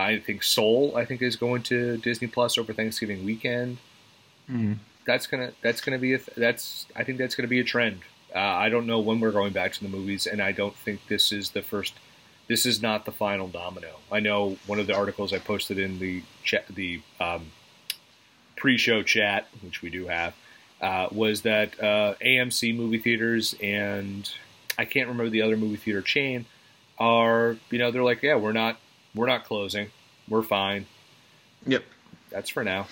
I 0.00 0.18
think 0.18 0.42
Soul, 0.42 0.96
I 0.96 1.04
think, 1.04 1.22
is 1.22 1.36
going 1.36 1.62
to 1.64 1.96
Disney 1.98 2.28
Plus 2.28 2.58
over 2.58 2.72
Thanksgiving 2.72 3.24
weekend. 3.24 3.78
Mm. 4.50 4.78
That's 5.06 5.26
gonna 5.26 5.52
that's 5.62 5.80
gonna 5.80 5.98
be 5.98 6.14
a 6.14 6.20
that's 6.36 6.86
I 6.94 7.04
think 7.04 7.18
that's 7.18 7.34
gonna 7.34 7.48
be 7.48 7.60
a 7.60 7.64
trend. 7.64 8.00
Uh, 8.34 8.38
I 8.38 8.68
don't 8.68 8.86
know 8.86 9.00
when 9.00 9.18
we're 9.20 9.32
going 9.32 9.52
back 9.52 9.72
to 9.72 9.82
the 9.82 9.88
movies, 9.88 10.26
and 10.26 10.40
I 10.40 10.52
don't 10.52 10.76
think 10.76 11.06
this 11.08 11.32
is 11.32 11.50
the 11.50 11.62
first. 11.62 11.94
This 12.48 12.66
is 12.66 12.82
not 12.82 13.04
the 13.04 13.12
final 13.12 13.48
domino. 13.48 13.96
I 14.10 14.20
know 14.20 14.56
one 14.66 14.80
of 14.80 14.86
the 14.86 14.94
articles 14.94 15.32
I 15.32 15.38
posted 15.38 15.78
in 15.78 16.00
the 16.00 16.22
chat, 16.42 16.66
the 16.68 17.00
um, 17.20 17.52
pre-show 18.56 19.02
chat, 19.04 19.46
which 19.62 19.82
we 19.82 19.90
do 19.90 20.08
have, 20.08 20.34
uh, 20.80 21.08
was 21.12 21.42
that 21.42 21.78
uh, 21.80 22.14
AMC 22.20 22.76
movie 22.76 22.98
theaters 22.98 23.54
and 23.62 24.30
I 24.78 24.84
can't 24.84 25.08
remember 25.08 25.30
the 25.30 25.42
other 25.42 25.56
movie 25.56 25.76
theater 25.76 26.02
chain 26.02 26.46
are 26.98 27.56
you 27.70 27.78
know 27.78 27.90
they're 27.90 28.04
like 28.04 28.22
yeah 28.22 28.36
we're 28.36 28.52
not 28.52 28.78
we're 29.14 29.26
not 29.26 29.44
closing. 29.44 29.88
We're 30.28 30.42
fine. 30.42 30.86
Yep. 31.66 31.84
That's 32.30 32.48
for 32.48 32.64
now. 32.64 32.86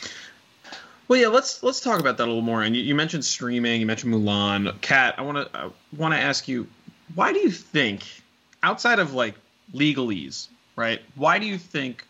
Well 1.06 1.18
yeah 1.18 1.28
let's 1.28 1.62
let's 1.62 1.80
talk 1.80 2.00
about 2.00 2.18
that 2.18 2.24
a 2.24 2.26
little 2.26 2.42
more. 2.42 2.62
And 2.62 2.76
you, 2.76 2.82
you 2.82 2.94
mentioned 2.94 3.24
streaming 3.24 3.80
you 3.80 3.86
mentioned 3.86 4.12
Mulan. 4.12 4.78
Kat 4.80 5.14
I 5.16 5.22
want 5.22 5.38
to 5.38 5.58
I 5.58 5.70
want 5.96 6.14
to 6.14 6.20
ask 6.20 6.48
you 6.48 6.66
why 7.14 7.32
do 7.32 7.38
you 7.38 7.50
think 7.50 8.04
outside 8.62 8.98
of 8.98 9.14
like 9.14 9.34
legalese 9.74 10.48
right 10.76 11.00
why 11.14 11.38
do 11.38 11.46
you 11.46 11.56
think 11.56 12.04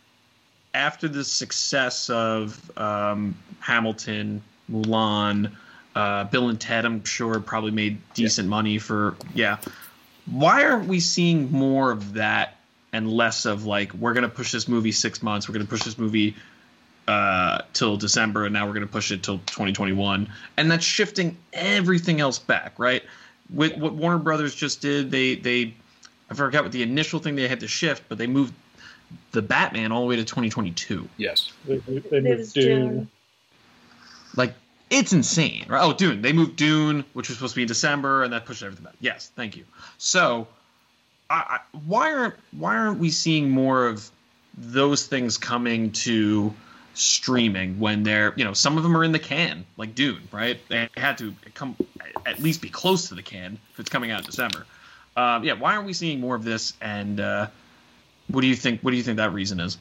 after 0.75 1.09
the 1.09 1.25
success 1.25 2.11
of 2.11 2.71
um, 2.77 3.37
Hamilton 3.61 4.43
Mulan 4.71 5.53
uh, 5.95 6.25
Bill 6.25 6.49
and 6.49 6.61
Ted, 6.61 6.85
I'm 6.85 7.05
sure, 7.05 7.41
probably 7.41 7.73
made 7.73 7.99
decent 8.15 8.47
yeah. 8.47 8.51
money 8.51 8.79
for 8.79 9.17
yeah. 9.35 9.59
Why 10.27 10.65
aren't 10.65 10.87
we 10.87 11.01
seeing 11.01 11.51
more 11.51 11.91
of 11.91 12.15
that 12.15 12.58
and 12.93 13.11
less 13.11 13.45
of 13.45 13.67
like 13.67 13.93
we're 13.95 14.15
gonna 14.15 14.29
push 14.29 14.53
this 14.53 14.69
movie 14.69 14.93
six 14.93 15.23
months, 15.23 15.49
we're 15.49 15.55
gonna 15.55 15.67
push 15.67 15.83
this 15.83 15.99
movie 15.99 16.37
uh, 17.07 17.63
till 17.73 17.97
December, 17.97 18.45
and 18.45 18.53
now 18.53 18.67
we're 18.67 18.75
gonna 18.75 18.87
push 18.87 19.11
it 19.11 19.23
till 19.23 19.39
2021, 19.39 20.29
and 20.57 20.71
that's 20.71 20.85
shifting 20.85 21.37
everything 21.53 22.21
else 22.21 22.39
back, 22.39 22.79
right? 22.79 23.03
With 23.53 23.77
what 23.79 23.95
Warner 23.95 24.19
Brothers 24.19 24.55
just 24.55 24.81
did, 24.81 25.11
they 25.11 25.37
they 25.37 25.75
I 26.31 26.35
forgot 26.35 26.65
what 26.65 26.73
the 26.73 26.83
initial 26.83 27.21
thing 27.21 27.37
they 27.37 27.49
had 27.49 27.61
to 27.61 27.69
shift, 27.69 28.05
but 28.09 28.19
they 28.19 28.27
moved 28.27 28.55
the 29.33 29.43
Batman 29.43 29.93
all 29.93 30.03
the 30.03 30.07
way 30.07 30.17
to 30.17 30.25
2022. 30.25 31.09
Yes, 31.17 31.53
they, 31.67 31.79
they 31.79 32.21
moved 32.21 32.55
Dune. 32.55 33.09
Like 34.37 34.55
it's 34.91 35.13
insane, 35.13 35.67
right? 35.69 35.83
Oh, 35.83 35.93
Dune. 35.93 36.23
They 36.23 36.33
moved 36.33 36.57
Dune, 36.57 37.05
which 37.13 37.29
was 37.29 37.39
supposed 37.39 37.55
to 37.55 37.57
be 37.57 37.63
in 37.63 37.69
December, 37.69 38.23
and 38.23 38.33
that 38.33 38.47
pushed 38.47 38.63
everything 38.63 38.85
back. 38.85 38.95
Yes, 39.01 39.31
thank 39.37 39.57
you. 39.57 39.65
So, 39.99 40.47
I, 41.31 41.35
I, 41.35 41.59
why 41.87 42.13
aren't 42.13 42.35
why 42.53 42.77
aren't 42.77 42.99
we 42.99 43.11
seeing 43.11 43.51
more 43.51 43.87
of 43.87 44.11
those 44.57 45.07
things 45.07 45.39
coming 45.39 45.93
to 45.93 46.55
streaming 46.95 47.79
when 47.79 48.03
they're 48.03 48.33
you 48.37 48.45
know 48.45 48.53
some 48.53 48.77
of 48.77 48.83
them 48.83 48.97
are 48.97 49.05
in 49.05 49.13
the 49.13 49.19
can 49.19 49.65
like 49.77 49.95
Dune, 49.95 50.29
right? 50.33 50.59
They 50.69 50.89
had 50.97 51.19
to 51.19 51.35
come 51.55 51.77
at 52.27 52.41
least 52.41 52.61
be 52.61 52.71
close 52.71 53.09
to 53.09 53.15
the 53.15 53.23
can 53.23 53.59
if 53.73 53.81
it's 53.81 53.91
coming 53.91 54.11
out 54.11 54.21
in 54.21 54.27
December. 54.27 54.67
Um, 55.17 55.45
yeah, 55.45 55.55
why 55.55 55.75
aren't 55.75 55.87
we 55.87 55.93
seeing 55.93 56.21
more 56.21 56.37
of 56.37 56.45
this? 56.45 56.75
And 56.81 57.21
uh, 57.21 57.49
what 58.29 58.43
do 58.43 58.47
you 58.47 58.57
think? 58.57 58.81
What 58.83 58.93
do 58.93 58.97
you 58.97 59.03
think 59.03 59.17
that 59.17 59.33
reason 59.33 59.61
is? 59.61 59.79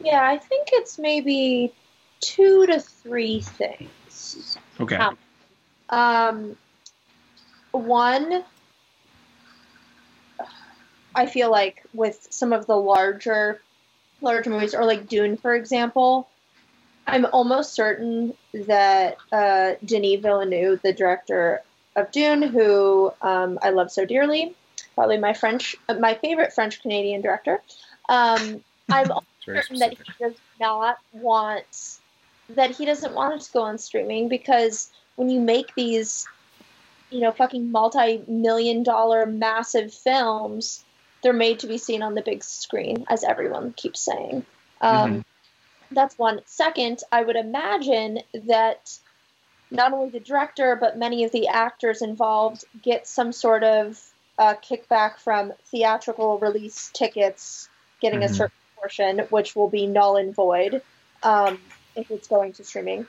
Yeah, 0.00 0.22
I 0.22 0.38
think 0.38 0.68
it's 0.72 0.98
maybe 0.98 1.72
two 2.20 2.66
to 2.66 2.80
three 2.80 3.40
things. 3.40 4.56
Okay. 4.80 4.96
Um, 4.96 5.18
um, 5.90 6.56
one, 7.72 8.44
I 11.14 11.26
feel 11.26 11.50
like 11.50 11.84
with 11.94 12.26
some 12.30 12.52
of 12.52 12.66
the 12.66 12.76
larger, 12.76 13.60
larger 14.20 14.50
movies, 14.50 14.74
or 14.74 14.84
like 14.84 15.08
Dune, 15.08 15.36
for 15.36 15.54
example, 15.54 16.28
I'm 17.06 17.24
almost 17.26 17.74
certain 17.74 18.34
that 18.52 19.16
uh, 19.32 19.72
Denis 19.84 20.20
Villeneuve, 20.20 20.82
the 20.82 20.92
director 20.92 21.62
of 21.96 22.10
Dune, 22.12 22.42
who 22.42 23.12
um, 23.22 23.58
I 23.62 23.70
love 23.70 23.90
so 23.90 24.04
dearly, 24.04 24.54
probably 24.94 25.18
my 25.18 25.32
French, 25.32 25.74
my 25.98 26.14
favorite 26.14 26.52
French 26.52 26.82
Canadian 26.82 27.22
director. 27.22 27.62
Um, 28.08 28.62
I'm 28.90 29.10
almost 29.10 29.26
certain 29.44 29.78
that 29.78 29.94
he 29.94 30.12
does 30.20 30.34
not 30.60 30.98
want 31.12 31.98
that 32.50 32.70
he 32.70 32.84
doesn't 32.84 33.14
want 33.14 33.34
it 33.34 33.44
to 33.44 33.52
go 33.52 33.62
on 33.62 33.78
streaming 33.78 34.28
because 34.28 34.90
when 35.16 35.28
you 35.28 35.40
make 35.40 35.74
these, 35.74 36.26
you 37.10 37.20
know, 37.20 37.32
fucking 37.32 37.70
multi 37.70 38.22
million 38.26 38.82
dollar 38.82 39.26
massive 39.26 39.92
films, 39.92 40.84
they're 41.22 41.32
made 41.32 41.60
to 41.60 41.66
be 41.66 41.78
seen 41.78 42.02
on 42.02 42.14
the 42.14 42.22
big 42.22 42.44
screen, 42.44 43.04
as 43.08 43.24
everyone 43.24 43.72
keeps 43.72 44.00
saying. 44.00 44.44
Um, 44.80 45.10
mm-hmm. 45.10 45.20
That's 45.94 46.18
one. 46.18 46.40
Second, 46.44 47.02
I 47.10 47.22
would 47.22 47.36
imagine 47.36 48.20
that 48.46 48.98
not 49.70 49.92
only 49.92 50.10
the 50.10 50.20
director, 50.20 50.76
but 50.76 50.98
many 50.98 51.24
of 51.24 51.32
the 51.32 51.48
actors 51.48 52.02
involved 52.02 52.64
get 52.82 53.06
some 53.06 53.32
sort 53.32 53.64
of 53.64 54.00
uh, 54.38 54.54
kickback 54.62 55.18
from 55.18 55.52
theatrical 55.66 56.38
release 56.38 56.90
tickets 56.92 57.68
getting 58.00 58.20
mm-hmm. 58.20 58.32
a 58.32 58.36
certain 58.36 58.56
portion, 58.76 59.18
which 59.30 59.56
will 59.56 59.68
be 59.68 59.86
null 59.86 60.16
and 60.16 60.34
void. 60.34 60.82
Um, 61.22 61.58
if 61.98 62.10
it's 62.10 62.28
going 62.28 62.52
to 62.54 62.64
streaming. 62.64 63.06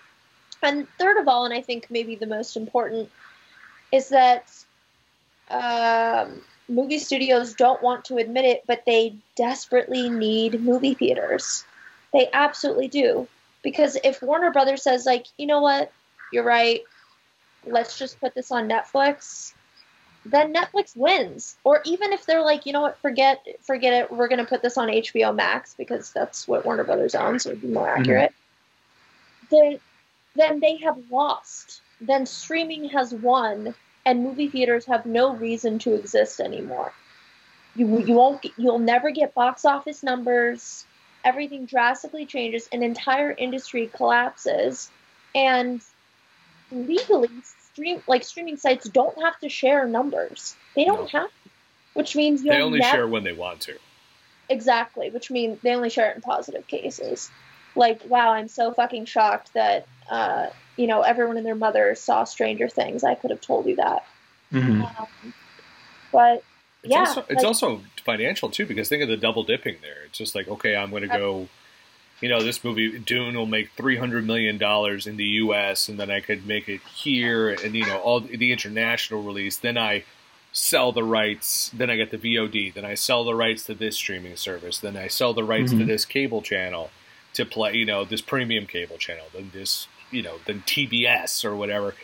And 0.61 0.87
third 0.97 1.17
of 1.17 1.27
all, 1.27 1.45
and 1.45 1.53
I 1.53 1.61
think 1.61 1.87
maybe 1.89 2.15
the 2.15 2.25
most 2.25 2.57
important, 2.57 3.09
is 3.91 4.09
that 4.09 4.51
um, 5.49 6.41
movie 6.69 6.99
studios 6.99 7.53
don't 7.53 7.81
want 7.81 8.05
to 8.05 8.17
admit 8.17 8.45
it, 8.45 8.63
but 8.67 8.83
they 8.85 9.15
desperately 9.35 10.09
need 10.09 10.61
movie 10.61 10.93
theaters. 10.93 11.63
They 12.13 12.29
absolutely 12.31 12.87
do. 12.87 13.27
Because 13.61 13.97
if 14.03 14.21
Warner 14.21 14.51
Brothers 14.51 14.83
says, 14.83 15.05
like, 15.05 15.27
you 15.37 15.45
know 15.45 15.61
what, 15.61 15.91
you're 16.31 16.43
right, 16.43 16.81
let's 17.65 17.97
just 17.97 18.19
put 18.21 18.33
this 18.33 18.51
on 18.51 18.69
Netflix, 18.69 19.53
then 20.25 20.53
Netflix 20.53 20.95
wins. 20.95 21.57
Or 21.63 21.81
even 21.83 22.13
if 22.13 22.25
they're 22.25 22.43
like, 22.43 22.65
you 22.65 22.71
know 22.71 22.81
what, 22.81 22.97
forget 22.99 23.45
forget 23.61 23.93
it, 23.93 24.11
we're 24.11 24.29
gonna 24.29 24.45
put 24.45 24.61
this 24.61 24.77
on 24.77 24.87
HBO 24.87 25.35
Max 25.35 25.73
because 25.77 26.11
that's 26.11 26.47
what 26.47 26.65
Warner 26.65 26.85
Brothers 26.85 27.15
owns, 27.15 27.43
so 27.43 27.49
it'd 27.49 27.61
be 27.61 27.67
more 27.67 27.87
mm-hmm. 27.87 28.01
accurate. 28.01 28.29
Mm-hmm 28.31 28.39
then 29.49 29.79
then 30.35 30.59
they 30.59 30.77
have 30.77 30.97
lost. 31.11 31.81
Then 32.01 32.25
streaming 32.25 32.89
has 32.89 33.13
won, 33.13 33.75
and 34.09 34.23
movie 34.23 34.47
theaters 34.47 34.85
have 34.85 35.05
no 35.05 35.35
reason 35.35 35.77
to 35.77 35.93
exist 35.93 36.39
anymore. 36.39 36.91
You 37.75 37.99
you 37.99 38.15
won't 38.15 38.43
you'll 38.57 38.79
never 38.79 39.11
get 39.11 39.35
box 39.35 39.65
office 39.65 40.01
numbers. 40.01 40.83
Everything 41.23 41.65
drastically 41.65 42.25
changes. 42.25 42.67
An 42.71 42.81
entire 42.81 43.31
industry 43.31 43.87
collapses, 43.93 44.89
and 45.35 45.79
legally, 46.71 47.29
stream 47.71 48.01
like 48.07 48.23
streaming 48.23 48.57
sites 48.57 48.89
don't 48.89 49.21
have 49.21 49.37
to 49.41 49.49
share 49.49 49.85
numbers. 49.85 50.55
They 50.75 50.85
don't 50.85 51.13
no. 51.13 51.19
have, 51.19 51.29
to, 51.29 51.49
which 51.93 52.15
means 52.15 52.41
they 52.41 52.61
only 52.61 52.79
never, 52.79 52.97
share 52.97 53.07
when 53.07 53.23
they 53.23 53.33
want 53.33 53.59
to. 53.61 53.77
Exactly, 54.49 55.11
which 55.11 55.29
means 55.29 55.61
they 55.61 55.75
only 55.75 55.91
share 55.91 56.09
it 56.09 56.15
in 56.15 56.23
positive 56.23 56.65
cases 56.65 57.29
like, 57.75 58.01
wow, 58.07 58.31
I'm 58.31 58.47
so 58.47 58.73
fucking 58.73 59.05
shocked 59.05 59.53
that, 59.53 59.87
uh, 60.09 60.47
you 60.79 60.87
know, 60.87 61.01
everyone 61.01 61.37
and 61.37 61.45
their 61.45 61.55
mother 61.55 61.93
saw 61.95 62.23
Stranger 62.23 62.69
Things. 62.69 63.03
I 63.03 63.15
could 63.15 63.29
have 63.31 63.41
told 63.41 63.65
you 63.67 63.75
that. 63.75 64.05
Mm-hmm. 64.53 64.81
Um, 64.83 65.33
But 66.11 66.43
It's 66.83 66.91
yeah, 66.91 66.99
also 66.99 67.21
it's 67.29 67.35
like- 67.35 67.45
also 67.45 67.81
financial 68.03 68.49
too 68.49 68.65
because 68.65 68.89
think 68.89 69.03
of 69.03 69.09
the 69.09 69.17
double 69.17 69.43
dipping 69.43 69.77
there. 69.81 70.03
It's 70.05 70.17
just 70.17 70.33
like 70.35 70.47
okay, 70.47 70.75
I'm 70.75 70.89
going 70.89 71.03
to 71.03 71.07
go. 71.09 71.47
You 72.21 72.27
know, 72.27 72.41
this 72.41 72.63
movie 72.65 72.99
Dune 72.99 73.35
will 73.35 73.45
make 73.45 73.69
three 73.77 73.97
hundred 73.97 74.25
million 74.25 74.57
dollars 74.57 75.07
in 75.07 75.15
the 75.17 75.25
U.S. 75.43 75.87
and 75.87 75.97
then 75.99 76.09
I 76.11 76.19
could 76.19 76.45
make 76.45 76.67
it 76.67 76.81
here, 76.93 77.49
and 77.49 77.73
you 77.75 77.85
know, 77.85 77.97
all 77.99 78.19
the 78.21 78.51
international 78.51 79.23
release. 79.23 79.55
Then 79.57 79.77
I 79.77 80.03
sell 80.51 80.91
the 80.91 81.03
rights. 81.03 81.69
Then 81.73 81.89
I 81.89 81.95
get 81.95 82.11
the 82.11 82.17
VOD. 82.17 82.73
Then 82.73 82.83
I 82.83 82.95
sell 82.95 83.23
the 83.23 83.35
rights 83.35 83.63
to 83.65 83.73
this 83.73 83.95
streaming 83.95 84.35
service. 84.35 84.79
Then 84.79 84.97
I 84.97 85.07
sell 85.07 85.33
the 85.33 85.43
rights 85.45 85.71
to 85.71 85.77
Mhm. 85.77 85.87
this 85.87 86.03
cable 86.05 86.41
channel 86.41 86.89
to 87.35 87.45
play. 87.45 87.75
You 87.75 87.85
know, 87.85 88.03
this 88.03 88.21
premium 88.21 88.65
cable 88.65 88.97
channel. 88.97 89.27
Then 89.33 89.51
this, 89.53 89.87
you 90.11 90.21
know, 90.21 90.35
then 90.45 90.61
TBS 90.65 91.43
or 91.45 91.55
whatever. 91.55 91.95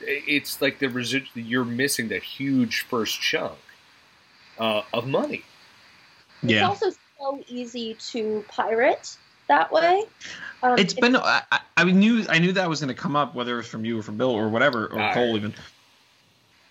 It's 0.00 0.60
like 0.62 0.78
the 0.78 0.86
residu- 0.86 1.26
You're 1.34 1.64
missing 1.64 2.08
that 2.08 2.22
huge 2.22 2.82
first 2.82 3.20
chunk 3.20 3.58
uh, 4.58 4.82
of 4.92 5.06
money. 5.06 5.42
it's 6.42 6.52
Yeah. 6.52 6.68
also 6.68 6.90
so 7.18 7.42
easy 7.48 7.94
to 8.12 8.44
pirate 8.48 9.16
that 9.48 9.72
way. 9.72 10.04
Um, 10.62 10.78
It's 10.78 10.94
been. 10.94 11.16
I, 11.16 11.42
I- 11.50 11.60
I 11.76 11.84
knew. 11.84 12.26
I 12.28 12.38
knew 12.40 12.52
that 12.52 12.68
was 12.68 12.80
going 12.80 12.94
to 12.94 13.00
come 13.00 13.14
up, 13.14 13.36
whether 13.36 13.54
it 13.54 13.58
was 13.58 13.68
from 13.68 13.84
you 13.84 14.00
or 14.00 14.02
from 14.02 14.16
Bill 14.16 14.30
or 14.30 14.48
whatever, 14.48 14.86
or 14.86 15.12
Cole 15.14 15.36
even. 15.36 15.54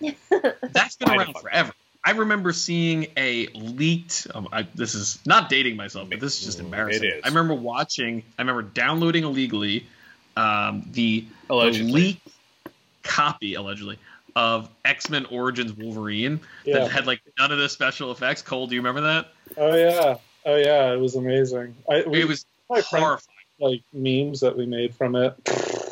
That's 0.30 0.96
been 0.96 1.10
around 1.10 1.34
forever. 1.38 1.72
I 2.04 2.12
remember 2.12 2.52
seeing 2.52 3.06
a 3.16 3.48
leaked. 3.54 4.26
Um, 4.34 4.48
I, 4.52 4.62
this 4.74 4.94
is 4.94 5.18
not 5.26 5.48
dating 5.48 5.76
myself, 5.76 6.08
but 6.10 6.20
this 6.20 6.38
is 6.38 6.44
just 6.46 6.60
embarrassing. 6.60 7.04
it 7.04 7.06
is. 7.06 7.20
I 7.24 7.28
remember 7.28 7.54
watching. 7.54 8.22
I 8.38 8.42
remember 8.42 8.62
downloading 8.62 9.24
illegally 9.24 9.86
um, 10.38 10.84
the, 10.92 11.24
Allegedly. 11.50 11.92
leaked 11.92 12.28
copy 13.02 13.54
allegedly 13.54 13.98
of 14.36 14.68
X 14.84 15.10
Men 15.10 15.24
Origins 15.26 15.72
Wolverine 15.72 16.40
Yeah. 16.64 16.80
that 16.80 16.90
had 16.90 17.06
like 17.06 17.20
none 17.38 17.50
of 17.50 17.58
the 17.58 17.68
special 17.68 18.12
effects. 18.12 18.42
Cole, 18.42 18.66
do 18.66 18.74
you 18.74 18.80
remember 18.80 19.00
that? 19.00 19.32
Oh 19.56 19.74
yeah. 19.74 20.16
Oh 20.46 20.56
yeah. 20.56 20.92
It 20.92 21.00
was 21.00 21.16
amazing. 21.16 21.74
I, 21.90 22.04
we, 22.06 22.20
it 22.20 22.28
was 22.28 22.44
horrifying. 22.70 23.20
like 23.58 23.82
memes 23.92 24.40
that 24.40 24.56
we 24.56 24.66
made 24.66 24.94
from 24.94 25.16
it. 25.16 25.34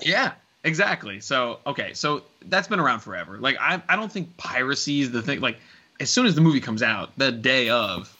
Yeah, 0.02 0.32
exactly. 0.62 1.20
So 1.20 1.58
okay, 1.66 1.94
so 1.94 2.22
that's 2.44 2.68
been 2.68 2.80
around 2.80 3.00
forever. 3.00 3.38
Like 3.38 3.56
I, 3.58 3.82
I 3.88 3.96
don't 3.96 4.12
think 4.12 4.36
piracy 4.36 5.00
is 5.00 5.10
the 5.10 5.22
thing. 5.22 5.40
Like 5.40 5.58
as 5.98 6.10
soon 6.10 6.26
as 6.26 6.34
the 6.34 6.42
movie 6.42 6.60
comes 6.60 6.82
out, 6.82 7.10
the 7.16 7.32
day 7.32 7.70
of, 7.70 8.14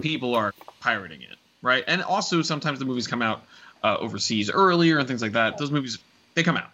people 0.00 0.34
are 0.34 0.52
pirating 0.80 1.22
it, 1.22 1.36
right? 1.62 1.84
And 1.86 2.02
also 2.02 2.42
sometimes 2.42 2.78
the 2.80 2.84
movies 2.84 3.06
come 3.06 3.22
out 3.22 3.44
uh, 3.82 3.96
overseas 3.98 4.50
earlier 4.50 4.98
and 4.98 5.08
things 5.08 5.22
like 5.22 5.32
that. 5.32 5.58
Those 5.58 5.70
movies 5.70 5.98
they 6.34 6.42
come 6.42 6.56
out. 6.56 6.70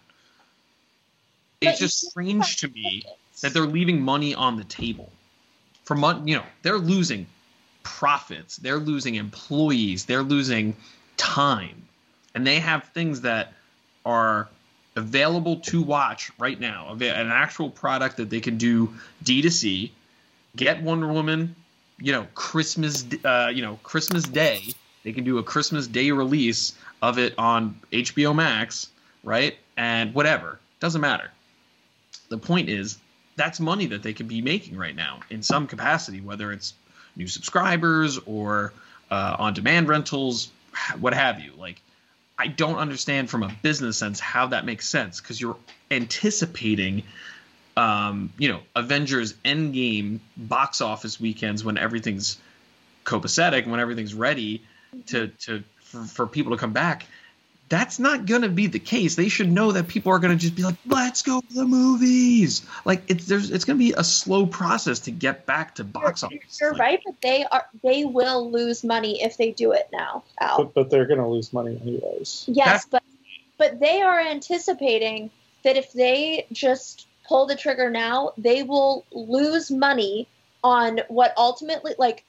But 1.61 1.69
It's 1.69 1.79
just 1.79 2.09
strange 2.09 2.57
to 2.57 2.69
me 2.69 3.03
that 3.41 3.53
they're 3.53 3.65
leaving 3.65 4.01
money 4.01 4.33
on 4.33 4.57
the 4.57 4.63
table. 4.63 5.11
For 5.83 5.95
money, 5.95 6.31
you 6.31 6.37
know, 6.37 6.45
they're 6.61 6.77
losing 6.77 7.27
profits, 7.83 8.57
they're 8.57 8.77
losing 8.77 9.15
employees, 9.15 10.05
they're 10.05 10.23
losing 10.23 10.75
time, 11.17 11.87
and 12.35 12.45
they 12.45 12.59
have 12.59 12.85
things 12.93 13.21
that 13.21 13.53
are 14.05 14.47
available 14.95 15.57
to 15.57 15.81
watch 15.81 16.31
right 16.37 16.59
now. 16.59 16.93
An 16.93 17.31
actual 17.31 17.69
product 17.69 18.17
that 18.17 18.29
they 18.29 18.39
can 18.39 18.57
do 18.57 18.93
D2C, 19.23 19.91
get 20.55 20.81
Wonder 20.83 21.07
Woman, 21.07 21.55
you 21.99 22.11
know, 22.11 22.27
Christmas, 22.35 23.05
uh, 23.23 23.51
you 23.53 23.61
know, 23.61 23.79
Christmas 23.83 24.23
Day. 24.23 24.61
They 25.09 25.13
can 25.13 25.23
do 25.23 25.39
a 25.39 25.43
Christmas 25.43 25.87
Day 25.87 26.11
release 26.11 26.73
of 27.01 27.17
it 27.17 27.33
on 27.39 27.81
HBO 27.91 28.35
Max, 28.35 28.91
right? 29.23 29.57
And 29.75 30.13
whatever, 30.13 30.59
doesn't 30.79 31.01
matter. 31.01 31.31
The 32.29 32.37
point 32.37 32.69
is, 32.69 32.99
that's 33.35 33.59
money 33.59 33.87
that 33.87 34.03
they 34.03 34.13
could 34.13 34.27
be 34.27 34.43
making 34.43 34.77
right 34.77 34.95
now 34.95 35.21
in 35.31 35.41
some 35.41 35.65
capacity, 35.65 36.21
whether 36.21 36.51
it's 36.51 36.75
new 37.15 37.25
subscribers 37.25 38.19
or 38.27 38.71
uh, 39.09 39.35
on-demand 39.39 39.87
rentals, 39.87 40.51
what 40.99 41.15
have 41.15 41.39
you. 41.39 41.53
Like, 41.57 41.81
I 42.37 42.45
don't 42.45 42.77
understand 42.77 43.31
from 43.31 43.41
a 43.41 43.51
business 43.63 43.97
sense 43.97 44.19
how 44.19 44.45
that 44.49 44.63
makes 44.63 44.87
sense 44.87 45.19
because 45.19 45.41
you're 45.41 45.57
anticipating, 45.89 47.01
um, 47.75 48.31
you 48.37 48.49
know, 48.49 48.59
Avengers 48.75 49.33
Endgame 49.43 50.19
box 50.37 50.81
office 50.81 51.19
weekends 51.19 51.63
when 51.63 51.79
everything's 51.79 52.37
copacetic, 53.05 53.65
when 53.65 53.79
everything's 53.79 54.13
ready 54.13 54.61
to 55.07 55.27
to 55.27 55.63
for, 55.81 56.03
for 56.03 56.27
people 56.27 56.51
to 56.53 56.57
come 56.57 56.73
back. 56.73 57.05
That's 57.69 57.99
not 57.99 58.25
going 58.25 58.41
to 58.41 58.49
be 58.49 58.65
the 58.65 58.79
case. 58.79 59.13
They 59.13 59.29
should 59.29 59.51
know 59.51 59.73
that 59.73 59.87
people 59.87 60.11
are 60.11 60.17
going 60.17 60.35
to 60.35 60.41
just 60.41 60.55
be 60.55 60.63
like, 60.63 60.75
"Let's 60.87 61.21
go 61.21 61.39
to 61.39 61.53
the 61.53 61.65
movies." 61.65 62.65
Like 62.83 63.03
it's 63.07 63.25
there's 63.27 63.51
it's 63.51 63.63
going 63.65 63.77
to 63.77 63.85
be 63.85 63.93
a 63.95 64.03
slow 64.03 64.47
process 64.47 65.01
to 65.01 65.11
get 65.11 65.45
back 65.45 65.75
to 65.75 65.83
box 65.83 66.23
You're- 66.23 66.37
office. 66.39 66.57
You're 66.59 66.71
Like, 66.71 66.79
right, 66.79 66.99
but 67.05 67.15
they 67.21 67.45
are 67.45 67.67
they 67.83 68.05
will 68.05 68.51
lose 68.51 68.83
money 68.83 69.21
if 69.21 69.37
they 69.37 69.51
do 69.51 69.71
it 69.73 69.87
now. 69.93 70.23
Al. 70.41 70.57
But, 70.63 70.73
but 70.73 70.89
they're 70.89 71.05
going 71.05 71.19
to 71.19 71.27
lose 71.27 71.53
money 71.53 71.79
anyways. 71.79 72.45
Yes, 72.47 72.87
but 72.89 73.03
but 73.59 73.79
they 73.79 74.01
are 74.01 74.19
anticipating 74.19 75.29
that 75.63 75.77
if 75.77 75.93
they 75.93 76.47
just 76.51 77.05
pull 77.27 77.45
the 77.45 77.55
trigger 77.55 77.91
now, 77.91 78.33
they 78.37 78.63
will 78.63 79.05
lose 79.11 79.69
money 79.69 80.27
on 80.63 81.01
what 81.07 81.33
ultimately 81.37 81.93
like 81.99 82.25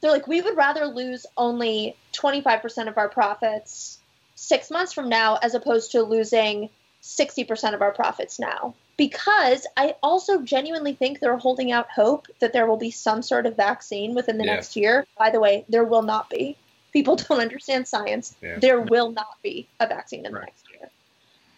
they're 0.00 0.12
like 0.12 0.26
we 0.26 0.40
would 0.40 0.56
rather 0.56 0.86
lose 0.86 1.26
only 1.36 1.96
25% 2.14 2.88
of 2.88 2.98
our 2.98 3.08
profits 3.08 3.98
6 4.36 4.70
months 4.70 4.92
from 4.92 5.08
now 5.08 5.36
as 5.42 5.54
opposed 5.54 5.92
to 5.92 6.02
losing 6.02 6.70
60% 7.02 7.74
of 7.74 7.82
our 7.82 7.92
profits 7.92 8.38
now. 8.38 8.74
Because 8.96 9.66
I 9.76 9.94
also 10.02 10.42
genuinely 10.42 10.92
think 10.92 11.20
they're 11.20 11.36
holding 11.36 11.70
out 11.72 11.88
hope 11.90 12.26
that 12.40 12.52
there 12.52 12.66
will 12.66 12.76
be 12.76 12.90
some 12.90 13.22
sort 13.22 13.46
of 13.46 13.56
vaccine 13.56 14.14
within 14.14 14.38
the 14.38 14.44
Yeah. 14.44 14.54
next 14.54 14.76
year. 14.76 15.06
By 15.16 15.30
the 15.30 15.40
way, 15.40 15.64
there 15.68 15.84
will 15.84 16.02
not 16.02 16.28
be. 16.28 16.56
People 16.92 17.16
don't 17.28 17.40
understand 17.40 17.86
science. 17.86 18.34
Yeah. 18.42 18.58
There 18.58 18.80
will 18.80 19.12
not 19.12 19.40
be 19.42 19.68
a 19.80 19.86
vaccine 19.86 20.26
in 20.26 20.32
the 20.32 20.40
next 20.40 20.64
year. 20.70 20.90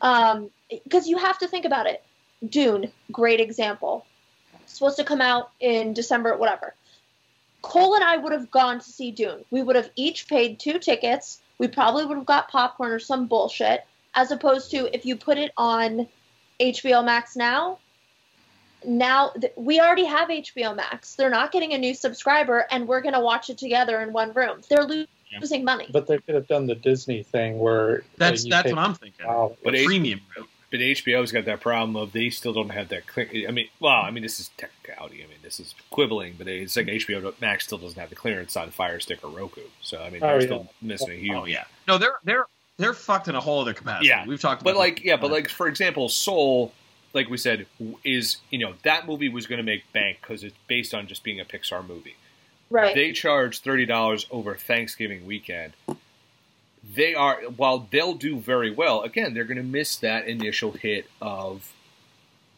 Um, 0.03 0.51
because 0.69 1.07
you 1.09 1.17
have 1.19 1.39
to 1.39 1.49
think 1.49 1.65
about 1.65 1.87
it. 1.87 2.03
Dune, 2.47 2.93
great 3.13 3.41
example. 3.41 4.07
Supposed 4.67 4.97
to 4.99 5.05
come 5.05 5.21
out 5.21 5.51
in 5.61 5.93
December, 5.95 6.37
whatever. 6.37 6.75
Cole 7.63 7.95
and 7.95 8.05
I 8.05 8.17
would 8.17 8.33
have 8.33 8.51
gone 8.51 8.79
to 8.79 8.85
see 8.85 9.11
Dune. 9.11 9.45
We 9.51 9.63
would 9.63 9.77
have 9.77 9.91
each 9.97 10.29
paid 10.29 10.59
two 10.61 10.79
tickets. 10.79 11.41
We 11.59 11.69
probably 11.69 12.07
would 12.07 12.17
have 12.17 12.27
got 12.27 12.49
popcorn 12.51 12.93
or 12.93 12.99
some 12.99 13.27
bullshit, 13.27 13.85
as 14.15 14.31
opposed 14.31 14.71
to 14.71 14.95
if 14.95 15.05
you 15.05 15.17
put 15.17 15.37
it 15.39 15.53
on 15.57 16.07
HBO 16.59 17.05
Max 17.05 17.37
now. 17.37 17.79
Now 18.85 19.31
th- 19.39 19.53
we 19.57 19.79
already 19.79 20.05
have 20.07 20.29
HBO 20.29 20.75
Max. 20.75 21.15
They're 21.17 21.29
not 21.31 21.53
getting 21.53 21.75
a 21.75 21.79
new 21.79 21.93
subscriber, 21.95 22.67
and 22.71 22.89
we're 22.89 23.03
gonna 23.03 23.21
watch 23.21 23.51
it 23.51 23.59
together 23.59 24.01
in 24.01 24.13
one 24.13 24.33
room. 24.33 24.63
They're 24.71 24.85
lo- 24.85 25.05
Yeah. 25.31 25.39
losing 25.41 25.65
money. 25.65 25.87
But 25.93 26.07
they 26.07 26.19
could 26.19 26.35
have 26.35 26.49
done 26.49 26.67
the 26.67 26.75
Disney 26.75 27.23
thing 27.23 27.59
where 27.59 28.05
that's 28.17 28.45
uh, 28.45 28.49
that's 28.49 28.69
pay 28.69 28.73
what 28.73 28.81
I'm 28.81 28.95
thinking. 28.95 29.27
$12. 29.27 29.57
But 29.63 29.73
The 29.75 29.85
premium 29.85 30.21
route. 30.37 30.49
But 30.71 30.81
HBO's 30.81 31.33
got 31.33 31.47
that 31.47 31.61
problem 31.61 31.97
of 31.97 32.13
they 32.13 32.31
still 32.31 32.53
don't 32.53 32.69
have 32.71 32.89
that. 32.91 33.07
Clear, 33.09 33.29
I 33.49 33.51
mean, 33.51 33.69
well, 33.81 34.03
I 34.03 34.11
mean, 34.13 34.23
this 34.23 34.39
is 34.39 34.51
technicality. 34.57 35.17
I 35.25 35.27
mean, 35.27 35.39
this 35.43 35.59
is 35.59 35.75
quibbling, 35.91 36.37
but 36.39 36.47
it's 36.47 36.77
like 36.77 36.87
HBO 36.87 37.35
Max 37.41 37.65
still 37.65 37.79
doesn't 37.79 37.99
have 37.99 38.11
the 38.11 38.15
clearance 38.15 38.57
on 38.57 38.71
Fire 38.71 39.01
Stick 39.01 39.19
or 39.25 39.31
Roku. 39.31 39.63
So 39.81 40.01
I 40.01 40.11
mean, 40.11 40.23
Oh, 40.23 40.29
they're 40.29 40.41
yeah. 40.41 40.47
still 40.47 40.69
missing 40.81 41.11
a 41.11 41.15
oh, 41.15 41.17
huge. 41.17 41.35
Oh 41.37 41.45
yeah, 41.47 41.65
no, 41.89 41.99
they're 41.99 42.15
they're 42.25 42.45
they're 42.77 42.95
fucked 42.95 43.27
in 43.29 43.35
a 43.35 43.41
whole 43.41 43.61
other 43.61 43.75
capacity. 43.75 44.07
Yeah, 44.09 44.25
we've 44.27 44.41
talked. 44.41 44.63
About 44.63 44.75
But 44.75 44.79
like, 44.79 45.05
yeah, 45.05 45.17
but 45.17 45.31
like 45.33 45.49
for 45.49 45.67
example, 45.67 46.09
Soul, 46.09 46.73
like 47.15 47.29
we 47.29 47.37
said, 47.37 47.67
is 48.05 48.37
you 48.51 48.59
know 48.61 48.75
that 48.85 49.09
movie 49.09 49.29
was 49.29 49.49
going 49.49 49.59
to 49.59 49.65
make 49.65 49.93
bank 49.93 50.19
because 50.23 50.45
it's 50.45 50.57
based 50.69 50.95
on 50.95 51.09
just 51.09 51.25
being 51.25 51.41
a 51.41 51.45
Pixar 51.45 51.85
movie. 51.87 52.15
right. 52.71 52.95
They 52.95 53.11
charge 53.11 53.61
thirty 53.61 53.87
dollars 53.87 54.25
over 54.31 54.55
Thanksgiving 54.55 55.27
weekend. 55.27 55.73
They 56.95 57.15
are 57.15 57.43
while 57.57 57.87
they'll 57.91 58.15
do 58.15 58.39
very 58.39 58.71
well. 58.71 59.03
Again, 59.03 59.35
they're 59.35 59.45
going 59.45 59.59
to 59.59 59.63
miss 59.63 59.97
that 59.99 60.27
initial 60.27 60.73
hit 60.73 61.07
of 61.21 61.71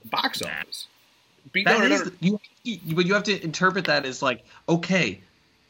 box 0.05 0.43
office. 0.43 0.87
Be, 1.53 1.65
That 1.65 1.81
no, 1.81 1.89
no, 1.89 1.95
is- 1.97 2.13
no, 2.21 2.41
you, 2.63 2.95
but 2.95 3.05
you 3.07 3.15
have 3.15 3.25
to 3.25 3.43
interpret 3.43 3.87
that 3.87 4.07
as 4.07 4.23
like, 4.23 4.45
okay, 4.69 5.21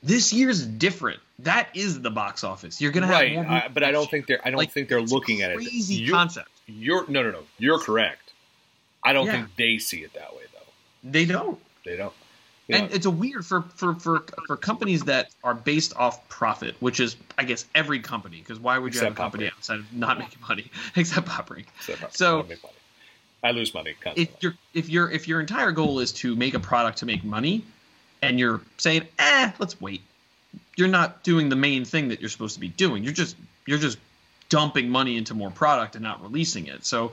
this 0.03 0.33
year's 0.33 0.65
different. 0.67 1.21
That 1.41 1.71
is 1.75 2.01
the 2.03 2.11
box 2.11 2.45
office. 2.45 2.81
You're 2.81 2.93
gonna 2.93 3.09
right, 3.09 3.33
have 3.33 3.47
more 3.47 3.53
I, 3.55 3.69
but 3.69 3.83
I 3.83 3.91
don't 3.91 4.09
think 4.11 4.27
they're. 4.27 4.41
I 4.47 4.51
don't 4.51 4.59
Like, 4.59 4.71
think 4.71 4.89
they're 4.89 5.01
looking 5.01 5.43
at 5.43 5.51
it. 5.51 5.57
Crazy 5.57 5.95
You're, 5.95 6.15
concept. 6.15 6.49
you're 6.67 7.09
no, 7.09 7.23
no, 7.23 7.31
no. 7.31 7.43
You're 7.59 7.79
correct. 7.81 8.33
I 9.03 9.13
don't 9.13 9.27
Yeah. 9.27 9.33
think 9.33 9.57
they 9.57 9.79
see 9.79 10.01
it 10.03 10.13
that 10.15 10.33
way 10.37 10.43
though. 10.53 11.11
They 11.11 11.25
don't. 11.25 11.59
They 11.85 11.97
don't. 11.97 12.13
Know, 12.69 12.79
And 12.79 12.93
it's 12.93 13.07
a 13.07 13.11
weird 13.11 13.45
for, 13.45 13.63
for, 13.63 13.95
for, 13.95 14.25
for 14.47 14.57
companies 14.57 15.05
that 15.05 15.31
are 15.43 15.55
based 15.55 15.97
off 15.97 16.29
profit, 16.29 16.77
which 16.81 17.01
is 17.01 17.17
I 17.37 17.45
guess 17.45 17.65
every 17.75 18.01
company. 18.01 18.39
Because 18.39 18.61
why 18.61 18.79
would 18.79 18.95
you 18.95 19.01
Except 19.01 19.11
have 19.11 19.19
a 19.19 19.23
company 19.23 19.45
Pop 19.49 19.59
outside 19.59 19.79
of 19.81 19.93
not 19.93 20.19
making 20.19 20.39
money, 20.49 20.71
except 20.97 21.27
Pop 21.27 21.49
so, 21.49 21.55
I 21.93 22.07
so- 22.11 22.39
don't 22.39 22.49
make 22.49 22.63
money. 22.63 22.75
I 23.45 23.51
lose 23.51 23.75
money 23.75 23.95
constantly. 24.01 24.23
If 24.23 24.43
your 24.43 24.55
if 24.73 24.89
your 24.89 25.11
if 25.11 25.27
your 25.27 25.41
entire 25.41 25.73
goal 25.73 25.99
is 25.99 26.13
to 26.13 26.37
make 26.37 26.55
a 26.55 26.61
product 26.61 26.99
to 26.99 27.07
make 27.07 27.25
money, 27.25 27.65
and 28.23 28.39
you're 28.39 28.61
saying, 28.79 29.09
eh, 29.19 29.51
let's 29.59 29.81
wait, 29.81 30.03
you're 30.77 30.87
not 30.87 31.25
doing 31.25 31.49
the 31.49 31.57
main 31.57 31.85
thing 31.85 32.09
that 32.09 32.21
you're 32.21 32.31
supposed 32.31 32.55
to 32.55 32.61
be 32.61 32.69
doing. 32.69 33.03
You're 33.03 33.13
just 33.13 33.37
you're 33.67 33.79
just 33.79 33.99
dumping 34.49 34.89
money 34.89 35.17
into 35.17 35.35
more 35.35 35.51
product 35.51 35.97
and 35.97 36.05
not 36.05 36.23
releasing 36.23 36.67
it. 36.67 36.85
So, 36.85 37.13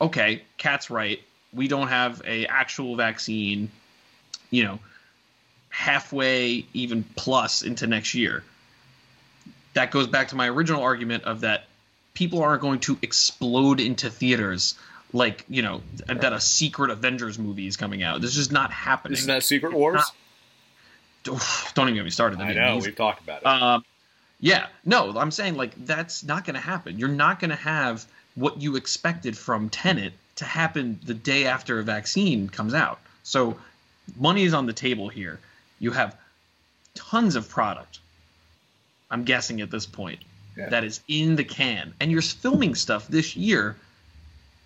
okay, 0.00 0.42
Kat's 0.56 0.88
right. 0.88 1.20
We 1.52 1.68
don't 1.68 1.88
have 1.88 2.22
a 2.24 2.46
actual 2.46 2.96
vaccine 2.96 3.70
you 4.50 4.64
know, 4.64 4.78
halfway 5.68 6.66
even 6.74 7.04
plus 7.16 7.62
into 7.62 7.86
next 7.86 8.14
year. 8.14 8.42
That 9.74 9.90
goes 9.90 10.08
back 10.08 10.28
to 10.28 10.36
my 10.36 10.48
original 10.48 10.82
argument 10.82 11.24
of 11.24 11.42
that 11.42 11.64
people 12.14 12.42
aren't 12.42 12.60
going 12.60 12.80
to 12.80 12.98
explode 13.02 13.80
into 13.80 14.10
theaters 14.10 14.74
like 15.12 15.44
you 15.48 15.62
know 15.62 15.82
that 16.06 16.32
a 16.32 16.40
secret 16.40 16.90
Avengers 16.90 17.38
movie 17.38 17.66
is 17.66 17.76
coming 17.76 18.02
out. 18.02 18.20
This 18.20 18.36
is 18.36 18.50
not 18.50 18.70
happening. 18.70 19.14
Isn't 19.14 19.28
that 19.28 19.42
Secret 19.42 19.72
Wars? 19.72 20.02
Oof, 21.28 21.72
Don't 21.74 21.88
even 21.88 21.96
get 21.96 22.04
me 22.04 22.10
started. 22.10 22.40
I 22.40 22.52
know. 22.52 22.78
We've 22.78 22.94
talked 22.94 23.22
about 23.22 23.42
it. 23.42 23.46
Um, 23.46 23.84
yeah, 24.40 24.66
no, 24.84 25.16
I'm 25.18 25.30
saying 25.30 25.56
like 25.56 25.74
that's 25.84 26.24
not 26.24 26.44
going 26.44 26.54
to 26.54 26.60
happen. 26.60 26.98
You're 26.98 27.08
not 27.08 27.40
going 27.40 27.50
to 27.50 27.56
have 27.56 28.06
what 28.34 28.60
you 28.60 28.76
expected 28.76 29.36
from 29.36 29.68
Tenet 29.68 30.12
to 30.36 30.44
happen 30.44 30.98
the 31.04 31.14
day 31.14 31.46
after 31.46 31.78
a 31.78 31.82
vaccine 31.82 32.48
comes 32.48 32.72
out. 32.72 33.00
So 33.22 33.56
money 34.18 34.44
is 34.44 34.54
on 34.54 34.66
the 34.66 34.72
table 34.72 35.08
here. 35.08 35.38
You 35.78 35.90
have 35.92 36.16
tons 36.94 37.36
of 37.36 37.48
product. 37.48 37.98
I'm 39.10 39.24
guessing 39.24 39.60
at 39.60 39.70
this 39.70 39.86
point 39.86 40.20
Yeah. 40.56 40.68
that 40.70 40.84
is 40.84 41.00
in 41.08 41.36
the 41.36 41.44
can, 41.44 41.94
and 42.00 42.10
you're 42.10 42.22
filming 42.22 42.74
stuff 42.74 43.08
this 43.08 43.36
year 43.36 43.76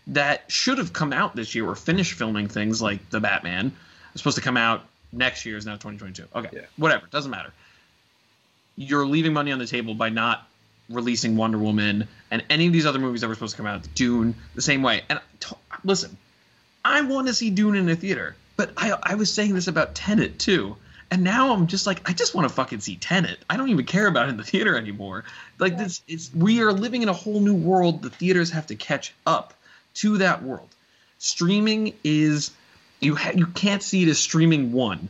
that 0.08 0.44
should 0.50 0.78
have 0.78 0.92
come 0.92 1.12
out 1.12 1.34
this 1.34 1.54
year 1.54 1.66
or 1.66 1.74
finished 1.74 2.12
filming 2.14 2.46
things 2.48 2.82
like 2.82 3.08
the 3.10 3.20
Batman. 3.20 3.72
It's 4.12 4.20
supposed 4.20 4.36
to 4.36 4.42
come 4.42 4.56
out 4.56 4.84
next 5.12 5.46
year. 5.46 5.56
Is 5.56 5.64
now 5.66 5.76
2022. 5.76 6.26
Okay, 6.34 6.48
Yeah. 6.52 6.60
whatever. 6.76 7.06
Doesn't 7.10 7.30
matter. 7.30 7.52
You're 8.76 9.06
leaving 9.06 9.32
money 9.32 9.52
on 9.52 9.58
the 9.58 9.66
table 9.66 9.94
by 9.94 10.08
not 10.10 10.46
releasing 10.90 11.36
Wonder 11.36 11.56
Woman 11.58 12.06
and 12.30 12.44
any 12.50 12.66
of 12.66 12.72
these 12.72 12.84
other 12.86 12.98
movies 12.98 13.20
that 13.22 13.28
were 13.28 13.34
supposed 13.34 13.52
to 13.52 13.56
come 13.56 13.66
out. 13.66 13.86
Dune, 13.94 14.34
the 14.54 14.60
same 14.62 14.82
way. 14.82 15.02
And 15.08 15.20
t- 15.40 15.56
listen, 15.84 16.16
I 16.84 17.00
want 17.02 17.28
to 17.28 17.34
see 17.34 17.48
Dune 17.50 17.76
in 17.76 17.88
a 17.88 17.96
theater, 17.96 18.36
but 18.56 18.72
I 18.76 18.96
I 19.02 19.14
was 19.14 19.32
saying 19.32 19.54
this 19.54 19.68
about 19.68 19.94
Tenet 19.94 20.38
too. 20.38 20.76
And 21.10 21.22
now 21.22 21.52
I'm 21.52 21.66
just 21.66 21.86
like, 21.86 22.08
I 22.08 22.12
just 22.12 22.34
want 22.34 22.48
to 22.48 22.54
fucking 22.54 22.80
see 22.80 22.96
Tenet. 22.96 23.38
I 23.48 23.56
don't 23.56 23.68
even 23.68 23.84
care 23.84 24.06
about 24.06 24.26
it 24.26 24.30
in 24.30 24.36
the 24.36 24.42
theater 24.42 24.76
anymore. 24.76 25.24
Like 25.58 25.78
this, 25.78 26.02
it's 26.08 26.34
we 26.34 26.62
are 26.62 26.72
living 26.72 27.02
in 27.02 27.08
a 27.08 27.12
whole 27.12 27.40
new 27.40 27.54
world. 27.54 28.02
The 28.02 28.10
theaters 28.10 28.50
have 28.50 28.66
to 28.68 28.74
catch 28.74 29.14
up 29.26 29.54
to 29.94 30.18
that 30.18 30.42
world. 30.42 30.68
Streaming 31.18 31.94
is 32.02 32.50
you 33.00 33.14
ha- 33.14 33.32
you 33.34 33.46
can't 33.46 33.82
see 33.82 34.02
it 34.02 34.08
as 34.08 34.18
streaming 34.18 34.72
one. 34.72 35.08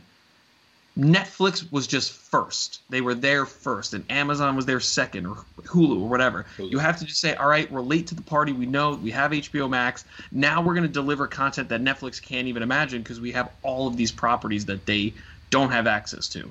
Netflix 0.97 1.69
was 1.71 1.87
just 1.87 2.13
first. 2.13 2.81
They 2.89 3.01
were 3.01 3.15
there 3.15 3.45
first, 3.45 3.93
and 3.93 4.09
Amazon 4.09 4.55
was 4.55 4.65
there 4.65 4.79
second, 4.79 5.25
or 5.25 5.35
Hulu, 5.63 6.01
or 6.01 6.07
whatever. 6.07 6.45
Hulu. 6.57 6.71
You 6.71 6.79
have 6.79 6.97
to 6.99 7.05
just 7.05 7.19
say, 7.19 7.35
all 7.35 7.49
right, 7.49 7.69
we're 7.69 7.81
late 7.81 8.07
to 8.07 8.15
the 8.15 8.21
party. 8.21 8.53
We 8.53 8.65
know 8.65 8.95
we 8.95 9.11
have 9.11 9.31
HBO 9.31 9.69
Max. 9.69 10.05
Now 10.31 10.61
we're 10.61 10.73
going 10.73 10.87
to 10.87 10.93
deliver 10.93 11.27
content 11.27 11.69
that 11.69 11.81
Netflix 11.81 12.21
can't 12.21 12.47
even 12.47 12.63
imagine 12.63 13.01
because 13.01 13.19
we 13.19 13.33
have 13.33 13.51
all 13.61 13.87
of 13.87 13.97
these 13.97 14.11
properties 14.11 14.65
that 14.65 14.85
they 14.85 15.13
don't 15.49 15.71
have 15.71 15.85
access 15.85 16.29
to. 16.29 16.49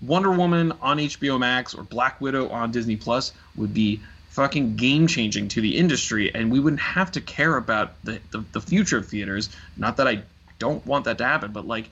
Wonder 0.00 0.30
Woman 0.30 0.72
on 0.80 0.98
HBO 0.98 1.38
Max 1.38 1.74
or 1.74 1.82
Black 1.82 2.20
Widow 2.20 2.48
on 2.50 2.70
Disney 2.70 2.96
Plus 2.96 3.32
would 3.56 3.74
be 3.74 4.00
fucking 4.30 4.76
game 4.76 5.06
changing 5.08 5.48
to 5.48 5.60
the 5.60 5.76
industry, 5.76 6.32
and 6.34 6.50
we 6.52 6.60
wouldn't 6.60 6.80
have 6.80 7.12
to 7.12 7.20
care 7.20 7.56
about 7.56 8.02
the, 8.04 8.20
the, 8.30 8.44
the 8.52 8.60
future 8.60 8.98
of 8.98 9.06
theaters. 9.06 9.50
Not 9.76 9.96
that 9.96 10.06
I 10.06 10.22
don't 10.58 10.84
want 10.86 11.04
that 11.04 11.18
to 11.18 11.24
happen, 11.24 11.52
but 11.52 11.66
like 11.66 11.90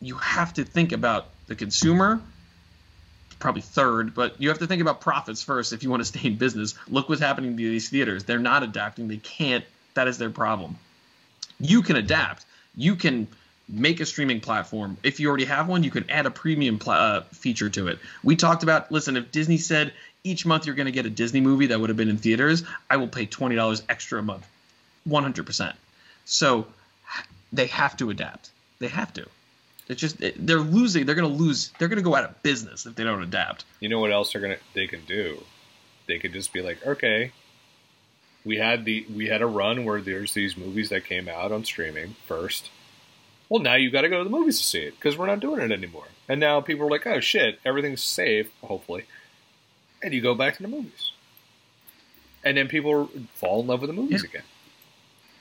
you 0.00 0.16
have 0.16 0.54
to 0.54 0.64
think 0.64 0.92
about 0.92 1.26
the 1.46 1.54
consumer 1.54 2.20
probably 3.38 3.62
third 3.62 4.14
but 4.14 4.40
you 4.40 4.48
have 4.48 4.58
to 4.58 4.66
think 4.66 4.82
about 4.82 5.00
profits 5.00 5.42
first 5.42 5.72
if 5.72 5.82
you 5.82 5.90
want 5.90 6.00
to 6.00 6.04
stay 6.04 6.26
in 6.28 6.36
business. 6.36 6.74
Look 6.88 7.08
what's 7.08 7.20
happening 7.20 7.56
to 7.56 7.56
these 7.56 7.88
theaters. 7.88 8.24
They're 8.24 8.38
not 8.38 8.62
adapting. 8.62 9.08
They 9.08 9.16
can't. 9.16 9.64
That 9.94 10.08
is 10.08 10.18
their 10.18 10.30
problem. 10.30 10.78
You 11.58 11.82
can 11.82 11.96
adapt. 11.96 12.44
You 12.76 12.96
can 12.96 13.28
make 13.68 14.00
a 14.00 14.06
streaming 14.06 14.40
platform. 14.40 14.96
If 15.02 15.20
you 15.20 15.28
already 15.28 15.46
have 15.46 15.68
one 15.68 15.82
you 15.82 15.90
can 15.90 16.08
add 16.10 16.26
a 16.26 16.30
premium 16.30 16.78
pl- 16.78 16.92
uh, 16.92 17.20
feature 17.32 17.70
to 17.70 17.88
it. 17.88 17.98
We 18.22 18.36
talked 18.36 18.62
about 18.62 18.92
listen 18.92 19.16
if 19.16 19.32
disney 19.32 19.58
said 19.58 19.92
each 20.22 20.44
month 20.44 20.66
you're 20.66 20.74
going 20.74 20.86
to 20.86 20.92
get 20.92 21.06
a 21.06 21.10
disney 21.10 21.40
movie 21.40 21.66
that 21.66 21.80
would 21.80 21.88
have 21.88 21.96
been 21.96 22.10
in 22.10 22.18
theaters 22.18 22.62
i 22.90 22.96
will 22.98 23.08
pay 23.08 23.26
$20 23.26 23.82
extra 23.88 24.18
a 24.18 24.22
month. 24.22 24.46
100% 25.08 25.74
so 26.26 26.66
they 27.52 27.66
have 27.66 27.96
to 27.96 28.10
adapt. 28.10 28.50
They 28.78 28.88
have 28.88 29.12
to 29.14 29.26
it's 29.90 30.00
just 30.00 30.20
it- 30.22 30.46
they're 30.46 30.58
losing. 30.60 31.04
They're 31.04 31.14
going 31.14 31.30
to 31.30 31.42
lose. 31.42 31.70
They're 31.78 31.88
going 31.88 31.98
to 31.98 32.02
go 32.02 32.14
out 32.14 32.24
of 32.24 32.42
business 32.42 32.86
if 32.86 32.94
they 32.94 33.04
don't 33.04 33.22
adapt. 33.22 33.64
You 33.80 33.88
know 33.88 34.00
what 34.00 34.12
else 34.12 34.32
they're 34.32 34.40
gonna 34.42 34.56
they 34.74 34.86
can 34.86 35.04
do? 35.04 35.42
They 36.06 36.18
could 36.18 36.32
just 36.32 36.52
be 36.52 36.62
like, 36.62 36.84
okay, 36.86 37.32
we 38.44 38.56
had 38.56 38.84
the 38.84 39.06
we 39.14 39.26
had 39.28 39.42
a 39.42 39.46
run 39.46 39.84
where 39.84 40.00
there's 40.00 40.32
these 40.32 40.56
movies 40.56 40.88
that 40.88 41.04
came 41.04 41.28
out 41.28 41.52
on 41.52 41.64
streaming 41.64 42.16
first. 42.26 42.70
Well, 43.48 43.60
now 43.62 43.74
you 43.74 43.90
got 43.90 44.02
to 44.02 44.08
go 44.08 44.18
to 44.18 44.24
the 44.24 44.30
movies 44.30 44.58
to 44.58 44.64
see 44.64 44.80
it 44.82 44.94
because 44.94 45.18
we're 45.18 45.26
not 45.26 45.40
doing 45.40 45.60
it 45.60 45.72
anymore. 45.72 46.06
And 46.28 46.38
now 46.38 46.60
people 46.60 46.86
are 46.86 46.90
like, 46.90 47.06
oh 47.06 47.18
shit, 47.20 47.58
everything's 47.64 48.00
safe, 48.02 48.48
hopefully, 48.62 49.04
and 50.02 50.14
you 50.14 50.20
go 50.20 50.34
back 50.36 50.56
to 50.56 50.62
the 50.62 50.68
movies. 50.68 51.10
And 52.44 52.56
then 52.56 52.68
people 52.68 53.10
fall 53.34 53.60
in 53.60 53.66
love 53.66 53.80
with 53.82 53.88
the 53.90 53.94
movies 53.94 54.22
again. 54.24 54.44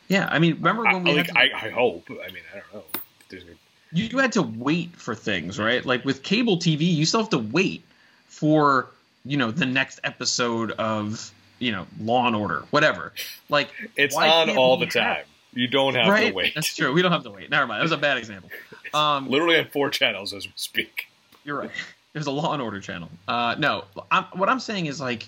Yeah, 0.07 0.27
I 0.29 0.39
mean, 0.39 0.55
remember 0.55 0.83
when 0.83 1.03
we 1.03 1.13
like, 1.13 1.27
to- 1.27 1.37
I, 1.37 1.51
I 1.53 1.69
hope. 1.69 2.09
I 2.09 2.31
mean, 2.31 2.41
I 2.51 2.57
don't 2.59 2.73
know. 2.73 2.83
There's 3.29 3.43
you, 3.91 4.17
had 4.19 4.33
to 4.33 4.41
wait 4.43 4.95
for 4.95 5.15
things, 5.15 5.59
right? 5.59 5.85
Like 5.85 6.05
with 6.05 6.23
cable 6.23 6.57
TV, 6.57 6.81
you 6.81 7.05
still 7.05 7.21
have 7.21 7.29
to 7.29 7.37
wait 7.39 7.83
for 8.27 8.87
you 9.25 9.37
know 9.37 9.51
the 9.51 9.65
next 9.65 9.99
episode 10.03 10.71
of 10.71 11.31
you 11.59 11.71
know 11.71 11.87
Law 11.99 12.27
and 12.27 12.35
Order, 12.35 12.63
whatever. 12.71 13.13
Like 13.49 13.69
It's 13.95 14.15
on 14.15 14.49
all 14.57 14.77
the 14.77 14.85
have- 14.85 14.93
time. 14.93 15.25
You 15.51 15.67
don't 15.67 15.95
have 15.95 16.07
right? 16.07 16.27
to 16.29 16.33
wait. 16.33 16.53
That's 16.53 16.75
true. 16.75 16.93
We 16.93 17.01
don't 17.01 17.11
have 17.11 17.23
to 17.23 17.31
wait. 17.31 17.49
Never 17.49 17.65
mind. 17.65 17.79
That 17.79 17.83
was 17.83 17.91
a 17.91 17.97
bad 17.97 18.17
example. 18.19 18.51
Um, 18.93 19.29
Literally 19.29 19.57
on 19.57 19.65
four 19.65 19.89
channels 19.89 20.31
as 20.31 20.45
we 20.45 20.53
speak. 20.55 21.07
You're 21.43 21.57
right. 21.57 21.71
There's 22.13 22.27
a 22.27 22.31
Law 22.31 22.53
and 22.53 22.61
Order 22.61 22.79
channel. 22.79 23.09
Uh, 23.27 23.55
no, 23.57 23.85
I'm, 24.11 24.25
what 24.33 24.47
I'm 24.47 24.59
saying 24.59 24.85
is 24.85 25.01
like, 25.01 25.27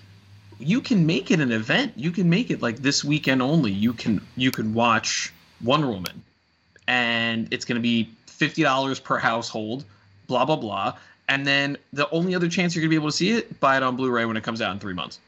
you 0.60 0.80
can 0.80 1.06
make 1.06 1.32
it 1.32 1.40
an 1.40 1.50
event. 1.50 1.94
You 1.96 2.12
can 2.12 2.30
make 2.30 2.50
it 2.52 2.62
like 2.62 2.76
this 2.76 3.02
weekend 3.02 3.42
only. 3.42 3.72
You 3.72 3.92
can 3.94 4.20
you 4.36 4.52
can 4.52 4.74
watch 4.74 5.32
Wonder 5.62 5.88
Woman, 5.88 6.22
and 6.86 7.48
it's 7.52 7.64
going 7.64 7.76
to 7.76 7.82
be 7.82 8.08
fifty 8.32 8.62
dollars 8.62 9.00
per 9.00 9.18
household. 9.18 9.84
Blah 10.26 10.44
blah 10.44 10.56
blah. 10.56 10.94
And 11.28 11.46
then 11.46 11.78
the 11.92 12.10
only 12.10 12.34
other 12.34 12.48
chance 12.48 12.74
you're 12.74 12.82
going 12.82 12.90
to 12.90 12.96
be 12.96 13.00
able 13.00 13.10
to 13.10 13.16
see 13.16 13.30
it, 13.30 13.60
buy 13.60 13.76
it 13.76 13.82
on 13.82 13.96
Blu-ray 13.96 14.24
when 14.24 14.36
it 14.36 14.42
comes 14.42 14.60
out 14.60 14.72
in 14.72 14.80
three 14.80 14.92
months. 14.94 15.18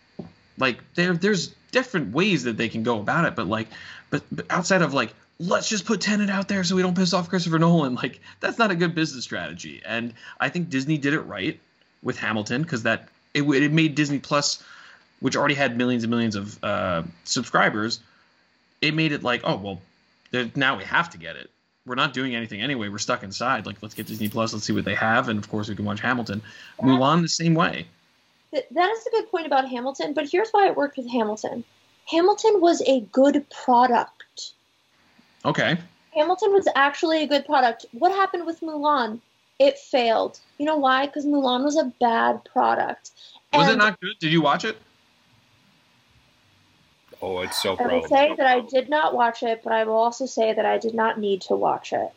Like 0.58 0.78
there, 0.94 1.14
there's 1.14 1.54
different 1.70 2.12
ways 2.12 2.44
that 2.44 2.56
they 2.56 2.68
can 2.68 2.82
go 2.82 3.00
about 3.00 3.24
it, 3.24 3.34
but 3.34 3.46
like, 3.46 3.68
but, 4.10 4.22
but 4.30 4.46
outside 4.50 4.82
of 4.82 4.92
like, 4.92 5.14
let's 5.38 5.68
just 5.68 5.84
put 5.84 6.00
Tenet 6.00 6.30
out 6.30 6.48
there 6.48 6.62
so 6.62 6.76
we 6.76 6.82
don't 6.82 6.96
piss 6.96 7.12
off 7.12 7.28
Christopher 7.28 7.58
Nolan. 7.58 7.94
Like 8.02 8.20
that's 8.40 8.58
not 8.58 8.70
a 8.70 8.74
good 8.74 8.94
business 8.94 9.24
strategy. 9.24 9.82
And 9.84 10.14
I 10.38 10.48
think 10.48 10.68
Disney 10.68 10.98
did 10.98 11.14
it 11.14 11.20
right 11.20 11.58
with 12.02 12.18
Hamilton 12.18 12.62
because 12.62 12.82
that 12.82 13.08
it, 13.32 13.42
it 13.42 13.72
made 13.72 13.94
Disney 13.94 14.18
Plus, 14.18 14.62
which 15.20 15.36
already 15.36 15.54
had 15.54 15.76
millions 15.76 16.04
and 16.04 16.10
millions 16.10 16.36
of 16.36 16.62
uh, 16.62 17.02
subscribers, 17.24 18.00
it 18.80 18.94
made 18.94 19.12
it 19.12 19.22
like, 19.22 19.40
oh 19.44 19.56
well, 19.56 20.48
now 20.54 20.76
we 20.76 20.84
have 20.84 21.10
to 21.10 21.18
get 21.18 21.36
it. 21.36 21.50
We're 21.86 21.96
not 21.96 22.14
doing 22.14 22.34
anything 22.34 22.62
anyway. 22.62 22.88
We're 22.88 22.98
stuck 22.98 23.22
inside. 23.22 23.66
Like 23.66 23.76
let's 23.82 23.94
get 23.94 24.06
Disney 24.06 24.28
Plus. 24.28 24.52
Let's 24.52 24.64
see 24.64 24.72
what 24.72 24.84
they 24.84 24.94
have, 24.94 25.28
and 25.28 25.38
of 25.38 25.50
course 25.50 25.68
we 25.68 25.76
can 25.76 25.84
watch 25.84 26.00
Hamilton. 26.00 26.42
Mulan 26.80 27.20
the 27.20 27.28
same 27.28 27.54
way. 27.54 27.86
Th- 28.52 28.64
that 28.70 28.90
is 28.90 29.06
a 29.06 29.10
good 29.10 29.30
point 29.30 29.46
about 29.46 29.68
Hamilton, 29.68 30.14
but 30.14 30.28
here's 30.30 30.50
why 30.50 30.66
it 30.66 30.76
worked 30.76 30.96
with 30.96 31.10
Hamilton. 31.10 31.64
Hamilton 32.06 32.60
was 32.60 32.82
a 32.86 33.00
good 33.00 33.44
product. 33.50 34.52
Okay. 35.44 35.76
Hamilton 36.14 36.52
was 36.52 36.68
actually 36.74 37.22
a 37.22 37.26
good 37.26 37.44
product. 37.44 37.86
What 37.92 38.12
happened 38.12 38.46
with 38.46 38.60
Mulan? 38.60 39.20
It 39.58 39.78
failed. 39.78 40.40
You 40.58 40.66
know 40.66 40.76
why? 40.76 41.06
Because 41.06 41.26
Mulan 41.26 41.64
was 41.64 41.76
a 41.76 41.92
bad 42.00 42.44
product. 42.44 43.10
Was 43.52 43.68
it 43.68 43.76
not 43.76 44.00
good? 44.00 44.18
Did 44.20 44.32
you 44.32 44.40
watch 44.40 44.64
it? 44.64 44.76
Oh, 47.24 47.40
it's 47.40 47.62
so 47.62 47.72
I 47.72 47.76
pro. 47.76 48.00
will 48.00 48.08
say 48.08 48.34
that 48.36 48.46
I 48.46 48.60
did 48.60 48.90
not 48.90 49.14
watch 49.14 49.42
it, 49.42 49.62
but 49.64 49.72
I 49.72 49.84
will 49.84 49.94
also 49.94 50.26
say 50.26 50.52
that 50.52 50.66
I 50.66 50.76
did 50.76 50.92
not 50.92 51.18
need 51.18 51.40
to 51.42 51.56
watch 51.56 51.94
it. 51.94 52.10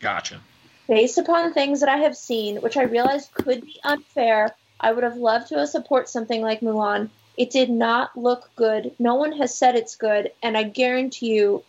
Gotcha. 0.00 0.40
Based 0.88 1.18
upon 1.18 1.52
things 1.54 1.78
that 1.80 1.88
I 1.88 1.98
have 1.98 2.16
seen, 2.16 2.56
which 2.56 2.76
I 2.76 2.82
realize 2.82 3.30
could 3.32 3.60
be 3.64 3.78
unfair, 3.84 4.56
I 4.80 4.90
would 4.90 5.04
have 5.04 5.16
loved 5.16 5.48
to 5.48 5.58
have 5.58 5.68
support 5.68 6.08
something 6.08 6.42
like 6.42 6.62
Mulan. 6.62 7.10
It 7.36 7.50
did 7.50 7.70
not 7.70 8.16
look 8.18 8.50
good. 8.56 8.92
No 8.98 9.14
one 9.14 9.30
has 9.32 9.56
said 9.56 9.76
it's 9.76 9.94
good, 9.94 10.32
and 10.42 10.58
I 10.58 10.64
guarantee 10.64 11.34
you, 11.34 11.62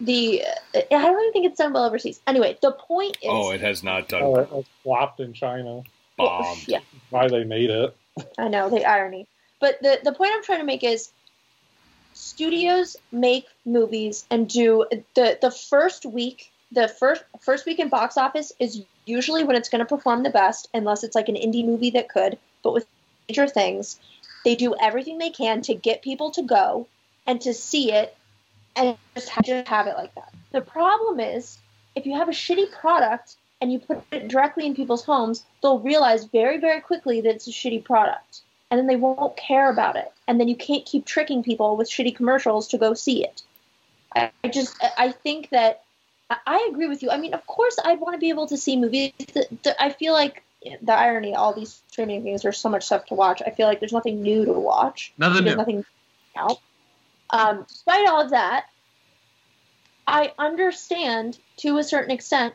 the 0.00 0.42
I 0.74 0.82
don't 0.90 1.20
even 1.20 1.32
think 1.32 1.46
it's 1.46 1.58
done 1.58 1.72
well 1.72 1.84
overseas. 1.84 2.20
Anyway, 2.26 2.58
the 2.60 2.72
point 2.72 3.16
is, 3.22 3.28
Oh, 3.30 3.50
it 3.52 3.60
has 3.60 3.84
not 3.84 4.08
done 4.08 4.22
Oh, 4.24 4.34
it, 4.40 4.48
it 4.52 4.66
flopped 4.82 5.20
in 5.20 5.32
China. 5.34 5.82
bombed. 6.18 6.66
yeah, 6.66 6.80
Why 7.10 7.28
they 7.28 7.44
made 7.44 7.70
it? 7.70 7.96
I 8.36 8.48
know 8.48 8.68
the 8.70 8.84
irony. 8.84 9.28
But 9.60 9.80
the 9.80 10.00
the 10.02 10.12
point 10.12 10.32
I'm 10.34 10.42
trying 10.42 10.58
to 10.58 10.64
make 10.66 10.82
is 10.82 11.12
studios 12.14 12.96
make 13.10 13.46
movies 13.64 14.24
and 14.30 14.48
do 14.48 14.84
the 15.14 15.38
the 15.40 15.50
first 15.50 16.04
week 16.04 16.50
the 16.70 16.88
first 16.88 17.24
first 17.40 17.66
week 17.66 17.78
in 17.78 17.88
box 17.88 18.16
office 18.16 18.52
is 18.58 18.82
usually 19.04 19.44
when 19.44 19.56
it's 19.56 19.68
going 19.68 19.80
to 19.80 19.84
perform 19.86 20.22
the 20.22 20.30
best 20.30 20.68
unless 20.74 21.02
it's 21.04 21.14
like 21.14 21.28
an 21.28 21.34
indie 21.34 21.64
movie 21.64 21.90
that 21.90 22.08
could 22.08 22.38
but 22.62 22.72
with 22.72 22.86
major 23.28 23.46
things 23.46 23.98
they 24.44 24.54
do 24.54 24.74
everything 24.80 25.18
they 25.18 25.30
can 25.30 25.62
to 25.62 25.74
get 25.74 26.02
people 26.02 26.30
to 26.30 26.42
go 26.42 26.86
and 27.26 27.40
to 27.40 27.54
see 27.54 27.92
it 27.92 28.16
and 28.74 28.96
just 29.14 29.28
have, 29.28 29.44
just 29.44 29.68
have 29.68 29.86
it 29.86 29.96
like 29.96 30.14
that 30.14 30.32
the 30.52 30.60
problem 30.60 31.20
is 31.20 31.58
if 31.94 32.06
you 32.06 32.16
have 32.16 32.28
a 32.28 32.32
shitty 32.32 32.70
product 32.72 33.36
and 33.60 33.72
you 33.72 33.78
put 33.78 34.02
it 34.10 34.28
directly 34.28 34.66
in 34.66 34.74
people's 34.74 35.04
homes, 35.04 35.44
they'll 35.62 35.78
realize 35.78 36.24
very, 36.24 36.58
very 36.58 36.80
quickly 36.80 37.20
that 37.20 37.34
it's 37.36 37.46
a 37.46 37.52
shitty 37.52 37.84
product. 37.84 38.40
And 38.72 38.78
then 38.78 38.86
they 38.86 38.96
won't 38.96 39.36
care 39.36 39.70
about 39.70 39.96
it. 39.96 40.10
And 40.26 40.40
then 40.40 40.48
you 40.48 40.56
can't 40.56 40.86
keep 40.86 41.04
tricking 41.04 41.42
people 41.42 41.76
with 41.76 41.90
shitty 41.90 42.16
commercials 42.16 42.68
to 42.68 42.78
go 42.78 42.94
see 42.94 43.22
it. 43.22 43.42
I, 44.16 44.30
just, 44.50 44.82
I 44.96 45.12
think 45.12 45.50
that, 45.50 45.82
I, 46.30 46.68
agree 46.70 46.88
with 46.88 47.02
you. 47.02 47.10
I 47.10 47.18
mean, 47.18 47.34
of 47.34 47.46
course, 47.46 47.78
I'd 47.84 48.00
want 48.00 48.14
to 48.14 48.18
be 48.18 48.30
able 48.30 48.46
to 48.46 48.56
see 48.56 48.78
movies. 48.78 49.12
I 49.78 49.90
feel 49.90 50.14
like 50.14 50.42
the 50.80 50.94
irony, 50.94 51.34
all 51.34 51.52
these 51.52 51.82
streaming 51.88 52.22
things, 52.22 52.40
there's 52.40 52.56
so 52.56 52.70
much 52.70 52.84
stuff 52.84 53.04
to 53.06 53.14
watch. 53.14 53.42
I 53.46 53.50
feel 53.50 53.66
like 53.66 53.78
there's 53.78 53.92
nothing 53.92 54.22
new 54.22 54.46
to 54.46 54.52
watch. 54.52 55.12
Nothing 55.18 55.44
There's 55.44 55.54
new. 55.54 55.58
nothing 55.58 55.84
out. 56.34 56.58
Um, 57.28 57.66
despite 57.68 58.08
all 58.08 58.22
of 58.22 58.30
that, 58.30 58.64
I 60.06 60.32
understand 60.38 61.38
to 61.58 61.76
a 61.76 61.84
certain 61.84 62.10
extent 62.10 62.54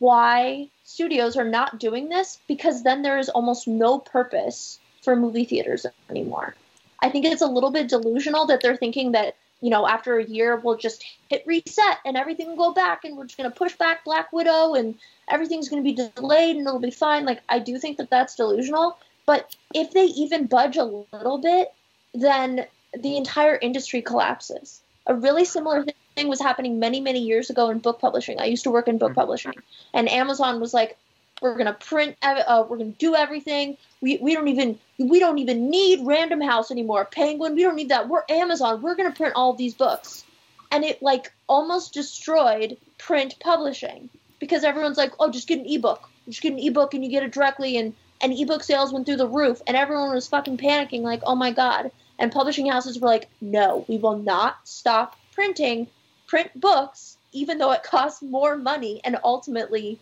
why 0.00 0.68
studios 0.84 1.38
are 1.38 1.48
not 1.48 1.78
doing 1.78 2.10
this 2.10 2.40
because 2.46 2.82
then 2.82 3.00
there 3.00 3.18
is 3.18 3.30
almost 3.30 3.66
no 3.66 3.98
purpose 3.98 4.80
for 5.06 5.14
movie 5.14 5.44
theaters 5.44 5.86
anymore. 6.10 6.56
I 7.00 7.10
think 7.10 7.24
it's 7.26 7.40
a 7.40 7.46
little 7.46 7.70
bit 7.70 7.88
delusional 7.88 8.46
that 8.46 8.60
they're 8.60 8.76
thinking 8.76 9.12
that, 9.12 9.36
you 9.60 9.70
know, 9.70 9.86
after 9.86 10.18
a 10.18 10.24
year 10.24 10.56
we'll 10.56 10.76
just 10.76 11.04
hit 11.30 11.44
reset 11.46 11.98
and 12.04 12.16
everything 12.16 12.48
will 12.48 12.56
go 12.56 12.72
back 12.74 13.04
and 13.04 13.16
we're 13.16 13.26
just 13.26 13.38
going 13.38 13.48
to 13.48 13.56
push 13.56 13.76
back 13.76 14.04
Black 14.04 14.32
Widow 14.32 14.74
and 14.74 14.96
everything's 15.30 15.68
going 15.68 15.80
to 15.80 15.88
be 15.88 16.10
delayed 16.16 16.56
and 16.56 16.66
it'll 16.66 16.80
be 16.80 16.90
fine. 16.90 17.24
Like, 17.24 17.40
I 17.48 17.60
do 17.60 17.78
think 17.78 17.98
that 17.98 18.10
that's 18.10 18.34
delusional. 18.34 18.98
But 19.26 19.54
if 19.72 19.92
they 19.92 20.06
even 20.06 20.46
budge 20.46 20.76
a 20.76 20.84
little 20.84 21.38
bit, 21.38 21.72
then 22.12 22.66
the 22.98 23.16
entire 23.16 23.56
industry 23.56 24.02
collapses. 24.02 24.82
A 25.06 25.14
really 25.14 25.44
similar 25.44 25.84
thing 26.16 26.26
was 26.26 26.40
happening 26.40 26.80
many, 26.80 27.00
many 27.00 27.20
years 27.20 27.48
ago 27.48 27.70
in 27.70 27.78
book 27.78 28.00
publishing. 28.00 28.40
I 28.40 28.46
used 28.46 28.64
to 28.64 28.72
work 28.72 28.88
in 28.88 28.98
book 28.98 29.10
mm-hmm. 29.10 29.20
publishing, 29.20 29.54
and 29.94 30.10
Amazon 30.10 30.60
was 30.60 30.74
like, 30.74 30.96
"We're 31.40 31.56
gonna 31.56 31.74
print, 31.74 32.16
uh, 32.22 32.64
we're 32.68 32.78
gonna 32.78 32.90
do 32.90 33.14
everything. 33.14 33.76
We, 34.00 34.18
we 34.18 34.34
don't 34.34 34.48
even 34.48 34.78
we 34.98 35.20
don't 35.20 35.38
even 35.38 35.70
need 35.70 36.06
Random 36.06 36.40
House 36.40 36.70
anymore. 36.70 37.04
Penguin, 37.04 37.54
we 37.54 37.62
don't 37.62 37.76
need 37.76 37.90
that. 37.90 38.08
We're 38.08 38.24
Amazon. 38.28 38.82
We're 38.82 38.94
gonna 38.94 39.12
print 39.12 39.34
all 39.36 39.52
these 39.52 39.74
books." 39.74 40.24
And 40.70 40.84
it 40.84 41.02
like 41.02 41.32
almost 41.48 41.94
destroyed 41.94 42.76
print 42.98 43.36
publishing 43.40 44.08
because 44.38 44.64
everyone's 44.64 44.98
like, 44.98 45.12
"Oh, 45.20 45.30
just 45.30 45.48
get 45.48 45.60
an 45.60 45.66
ebook. 45.66 46.08
Just 46.28 46.42
get 46.42 46.52
an 46.52 46.58
ebook, 46.58 46.94
and 46.94 47.04
you 47.04 47.10
get 47.10 47.22
it 47.22 47.32
directly." 47.32 47.76
And 47.76 47.94
and 48.20 48.32
ebook 48.32 48.62
sales 48.62 48.92
went 48.92 49.06
through 49.06 49.16
the 49.16 49.28
roof, 49.28 49.60
and 49.66 49.76
everyone 49.76 50.14
was 50.14 50.26
fucking 50.28 50.56
panicking, 50.56 51.02
like, 51.02 51.20
"Oh 51.24 51.34
my 51.34 51.50
god." 51.50 51.90
And 52.18 52.32
publishing 52.32 52.66
houses 52.66 52.98
were 52.98 53.08
like, 53.08 53.28
no, 53.40 53.84
we 53.88 53.98
will 53.98 54.16
not 54.16 54.56
stop 54.64 55.16
printing 55.32 55.86
print 56.26 56.58
books, 56.58 57.18
even 57.32 57.58
though 57.58 57.72
it 57.72 57.82
costs 57.82 58.22
more 58.22 58.56
money 58.56 59.00
and 59.04 59.18
ultimately 59.22 59.98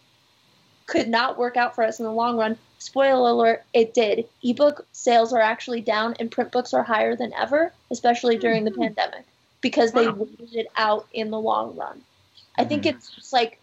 could 0.87 1.09
not 1.09 1.39
work 1.39 1.57
out 1.57 1.75
for 1.75 1.85
us 1.85 1.99
in 1.99 2.05
the 2.05 2.13
long 2.13 2.37
run. 2.37 2.57
Spoiler 2.79 3.31
alert, 3.31 3.63
it 3.73 3.95
did. 3.95 4.27
Ebook 4.43 4.87
sales 4.93 5.33
are 5.33 5.41
actually 5.41 5.81
down 5.81 6.15
and 6.21 6.31
print 6.31 6.53
books 6.53 6.75
are 6.75 6.83
higher 6.83 7.17
than 7.17 7.33
ever, 7.35 7.73
especially 7.91 8.37
during 8.37 8.65
the 8.65 8.71
pandemic, 8.71 9.25
because 9.61 9.93
they 9.93 10.07
Wow. 10.07 10.17
waited 10.19 10.55
it 10.55 10.67
out 10.77 11.07
in 11.13 11.31
the 11.31 11.41
long 11.41 11.75
run. 11.77 12.03
I 12.59 12.65
think 12.65 12.87
it's 12.87 13.11
just 13.11 13.33
like, 13.33 13.59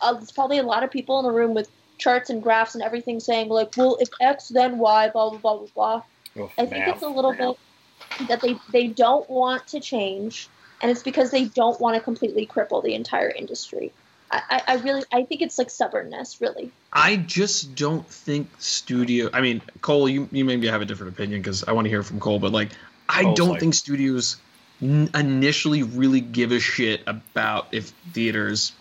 uh, 0.00 0.12
there's 0.14 0.32
probably 0.32 0.58
a 0.58 0.62
lot 0.62 0.84
of 0.84 0.90
people 0.90 1.18
in 1.18 1.24
the 1.24 1.32
room 1.32 1.54
with 1.54 1.70
charts 1.98 2.30
and 2.30 2.42
graphs 2.42 2.74
and 2.74 2.84
everything 2.84 3.20
saying, 3.20 3.48
like, 3.48 3.76
well, 3.76 3.96
if 4.00 4.08
X, 4.20 4.48
then 4.48 4.78
Y, 4.78 5.08
blah, 5.08 5.30
blah, 5.30 5.38
blah, 5.38 5.56
blah, 5.56 5.68
blah. 5.74 6.02
Oh, 6.38 6.50
I 6.58 6.66
think 6.66 6.86
now. 6.86 6.92
it's 6.92 7.02
a 7.02 7.08
little 7.08 7.32
bit 7.32 8.28
that 8.28 8.40
they 8.40 8.58
they 8.68 8.88
don't 8.88 9.28
want 9.28 9.66
to 9.68 9.80
change, 9.80 10.48
and 10.82 10.90
it's 10.90 11.02
because 11.02 11.30
they 11.30 11.46
don't 11.46 11.80
want 11.80 11.96
to 11.96 12.00
completely 12.02 12.46
cripple 12.46 12.82
the 12.82 12.94
entire 12.94 13.30
industry. 13.30 13.92
I, 14.30 14.42
I, 14.50 14.62
I 14.66 14.74
really 14.76 15.04
I 15.12 15.22
think 15.24 15.42
it's 15.42 15.58
like 15.58 15.70
stubbornness, 15.70 16.40
really. 16.40 16.70
I 16.92 17.16
just 17.16 17.74
don't 17.74 18.06
think 18.08 18.48
studio. 18.58 19.30
I 19.32 19.40
mean, 19.40 19.62
Cole, 19.82 20.08
you, 20.08 20.28
you 20.32 20.44
maybe 20.44 20.66
have 20.66 20.80
a 20.82 20.84
different 20.84 21.12
opinion 21.14 21.40
because 21.40 21.64
I 21.64 21.72
want 21.72 21.84
to 21.84 21.88
hear 21.90 22.02
from 22.02 22.18
Cole, 22.20 22.38
but 22.38 22.52
like, 22.52 22.70
I 23.08 23.22
Cole's 23.22 23.36
don't 23.36 23.48
like- 23.50 23.60
think 23.60 23.74
studios 23.74 24.36
n- 24.82 25.10
initially 25.14 25.82
really 25.82 26.20
give 26.20 26.52
a 26.52 26.58
shit 26.60 27.02
about 27.06 27.68
if 27.72 27.90
theaters 28.12 28.72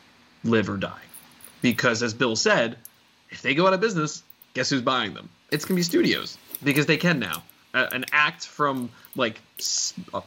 live 0.43 0.69
or 0.69 0.77
die, 0.77 1.01
because 1.61 2.01
as 2.03 2.13
Bill 2.13 2.35
said, 2.35 2.77
if 3.29 3.41
they 3.41 3.53
go 3.55 3.67
out 3.67 3.73
of 3.73 3.81
business, 3.81 4.23
guess 4.53 4.69
who's 4.69 4.81
buying 4.81 5.13
them? 5.13 5.29
It's 5.51 5.65
gonna 5.65 5.75
be 5.75 5.83
studios 5.83 6.37
because 6.63 6.85
they 6.85 6.97
can 6.97 7.19
now. 7.19 7.43
A- 7.75 7.93
an 7.93 8.05
act 8.13 8.47
from 8.47 8.89
like 9.15 9.39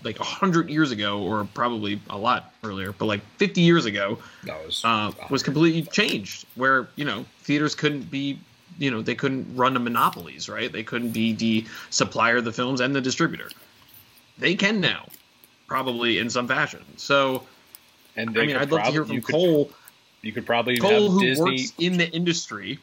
like 0.05 0.21
a 0.21 0.25
hundred 0.25 0.69
years 0.71 0.91
ago, 0.91 1.23
or 1.23 1.45
probably 1.55 2.01
a 2.11 2.17
lot 2.19 2.53
earlier, 2.63 2.93
but 2.93 3.07
like 3.07 3.23
fifty 3.39 3.63
years 3.63 3.87
ago, 3.87 4.19
That 4.45 4.65
was 4.65 4.83
uh, 4.85 5.11
was 5.31 5.43
completely 5.43 5.83
changed 5.83 6.47
where 6.55 6.89
you 6.97 7.05
know 7.05 7.25
theaters 7.43 7.75
couldn't 7.75 8.11
be 8.11 8.39
you 8.79 8.91
know 8.91 9.03
they 9.03 9.15
couldn't 9.15 9.57
run 9.57 9.75
the 9.75 9.81
monopolies 9.81 10.49
right? 10.49 10.71
They 10.71 10.83
couldn't 10.85 11.11
be 11.13 11.33
the 11.33 11.67
supplier 11.91 12.37
of 12.37 12.45
the 12.45 12.53
films 12.53 12.81
and 12.81 12.95
the 12.95 13.01
distributor. 13.01 13.49
They 14.39 14.55
can 14.55 14.81
now 14.81 15.07
probably 15.67 16.19
in 16.19 16.31
some 16.31 16.47
fashion. 16.49 16.85
So 16.97 17.45
and 18.17 18.31
i 18.31 18.33
they 18.33 18.47
mean 18.47 18.57
i'd 18.57 18.71
love 18.71 18.85
to 18.85 18.91
hear 18.93 19.05
from 19.05 19.15
you 19.15 19.21
could- 19.23 19.35
cole. 19.35 19.71
You 20.23 20.33
could 20.33 20.47
probably 20.47 20.77
cole 20.79 20.91
have 20.91 21.13
who 21.13 21.21
Disney. 21.21 21.45
works 21.53 21.73
in 21.79 21.97
the 21.97 22.09
industry. 22.11 22.79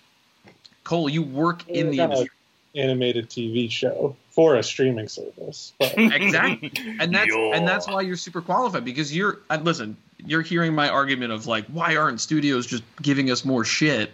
Cole 0.85 1.09
you 1.09 1.21
work 1.21 1.67
in 1.69 1.91
the 1.91 1.99
industry. 1.99 2.29
animated 2.75 3.29
TV 3.29 3.69
show 3.69 4.15
for 4.35 4.55
a 4.55 4.63
streaming 4.63 5.07
service. 5.07 5.71
But 5.79 5.93
exactly. 5.97 6.71
And 6.99 7.15
that's 7.15 7.33
and 7.53 7.67
that's 7.67 7.87
why 7.87 8.01
you're 8.01 8.17
super 8.17 8.41
qualified 8.41 8.83
because 8.83 9.15
you're 9.15 9.39
uh, 9.49 9.59
listen 9.63 9.95
you're 10.25 10.41
hearing 10.41 10.73
my 10.75 10.89
argument 10.89 11.31
of 11.31 11.47
like 11.47 11.65
why 11.67 11.95
aren't 11.95 12.19
studios 12.19 12.67
just 12.67 12.83
giving 13.01 13.31
us 13.31 13.45
more 13.45 13.63
shit? 13.63 14.11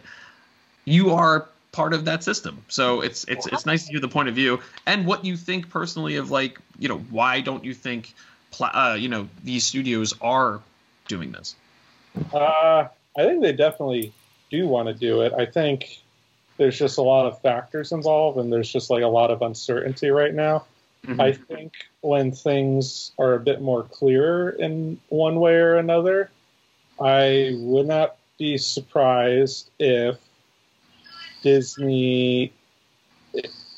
You 0.85 1.11
are 1.11 1.49
part 1.71 1.93
of 1.93 2.05
that 2.05 2.23
system. 2.23 2.63
So 2.67 3.01
it's 3.01 3.23
it's 3.25 3.47
it's 3.47 3.65
nice 3.65 3.85
to 3.85 3.91
hear 3.91 3.99
the 3.99 4.07
point 4.07 4.29
of 4.29 4.35
view. 4.35 4.59
And 4.85 5.07
what 5.07 5.25
you 5.25 5.35
think 5.35 5.69
personally 5.69 6.17
of 6.17 6.29
like 6.29 6.59
you 6.77 6.87
know 6.87 6.99
why 7.09 7.41
don't 7.41 7.65
you 7.65 7.73
think 7.73 8.13
pla- 8.51 8.71
uh, 8.73 8.95
you 8.95 9.09
know 9.09 9.27
these 9.43 9.65
studios 9.65 10.13
are 10.21 10.61
doing 11.07 11.31
this? 11.31 11.55
Uh, 12.31 12.87
I 13.17 13.23
think 13.23 13.41
they 13.41 13.53
definitely 13.53 14.13
do 14.51 14.67
want 14.67 14.87
to 14.87 14.93
do 14.93 15.21
it. 15.21 15.33
I 15.33 15.45
think 15.47 16.00
there's 16.61 16.77
just 16.77 16.99
a 16.99 17.01
lot 17.01 17.25
of 17.25 17.41
factors 17.41 17.91
involved, 17.91 18.37
and 18.37 18.53
there's 18.53 18.71
just 18.71 18.91
like 18.91 19.01
a 19.01 19.07
lot 19.07 19.31
of 19.31 19.41
uncertainty 19.41 20.11
right 20.11 20.35
now. 20.35 20.63
Mm-hmm. 21.07 21.19
I 21.19 21.33
think 21.33 21.73
when 22.01 22.31
things 22.31 23.13
are 23.17 23.33
a 23.33 23.39
bit 23.39 23.63
more 23.63 23.81
clear 23.81 24.49
in 24.49 24.99
one 25.09 25.39
way 25.39 25.55
or 25.55 25.77
another, 25.77 26.29
I 26.99 27.55
would 27.57 27.87
not 27.87 28.17
be 28.37 28.59
surprised 28.59 29.71
if 29.79 30.19
Disney, 31.41 32.53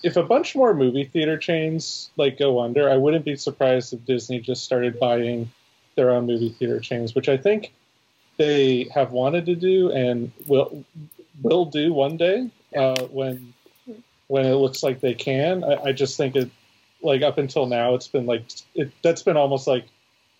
if 0.04 0.18
a 0.18 0.24
bunch 0.24 0.54
more 0.54 0.74
movie 0.74 1.06
theater 1.06 1.38
chains 1.38 2.10
like 2.18 2.38
go 2.38 2.60
under, 2.60 2.90
I 2.90 2.98
wouldn't 2.98 3.24
be 3.24 3.38
surprised 3.38 3.94
if 3.94 4.06
Disney 4.06 4.42
just 4.42 4.66
started 4.66 5.00
buying 5.00 5.50
their 5.96 6.12
own 6.12 6.26
movie 6.26 6.50
theater 6.50 6.82
chains, 6.82 7.16
which 7.16 7.30
I 7.30 7.38
think 7.38 7.72
they 8.36 8.90
have 8.94 9.12
wanted 9.12 9.46
to 9.46 9.56
do 9.56 9.90
and 9.94 10.34
will 10.48 10.84
will 11.42 11.64
do 11.64 11.94
one 11.94 12.18
day 12.18 12.50
uh, 12.76 13.04
when 13.12 13.54
when 14.28 14.46
it 14.46 14.56
looks 14.56 14.84
like 14.84 15.00
they 15.00 15.14
can. 15.14 15.64
I, 15.64 15.76
I 15.86 15.92
just 15.92 16.18
think 16.18 16.36
it 16.36 16.50
like 17.02 17.22
up 17.22 17.38
until 17.38 17.66
now 17.66 17.96
it's 17.96 18.08
been 18.08 18.26
like 18.26 18.46
it, 18.76 18.92
that's 19.02 19.24
been 19.24 19.38
almost 19.38 19.68
like 19.68 19.86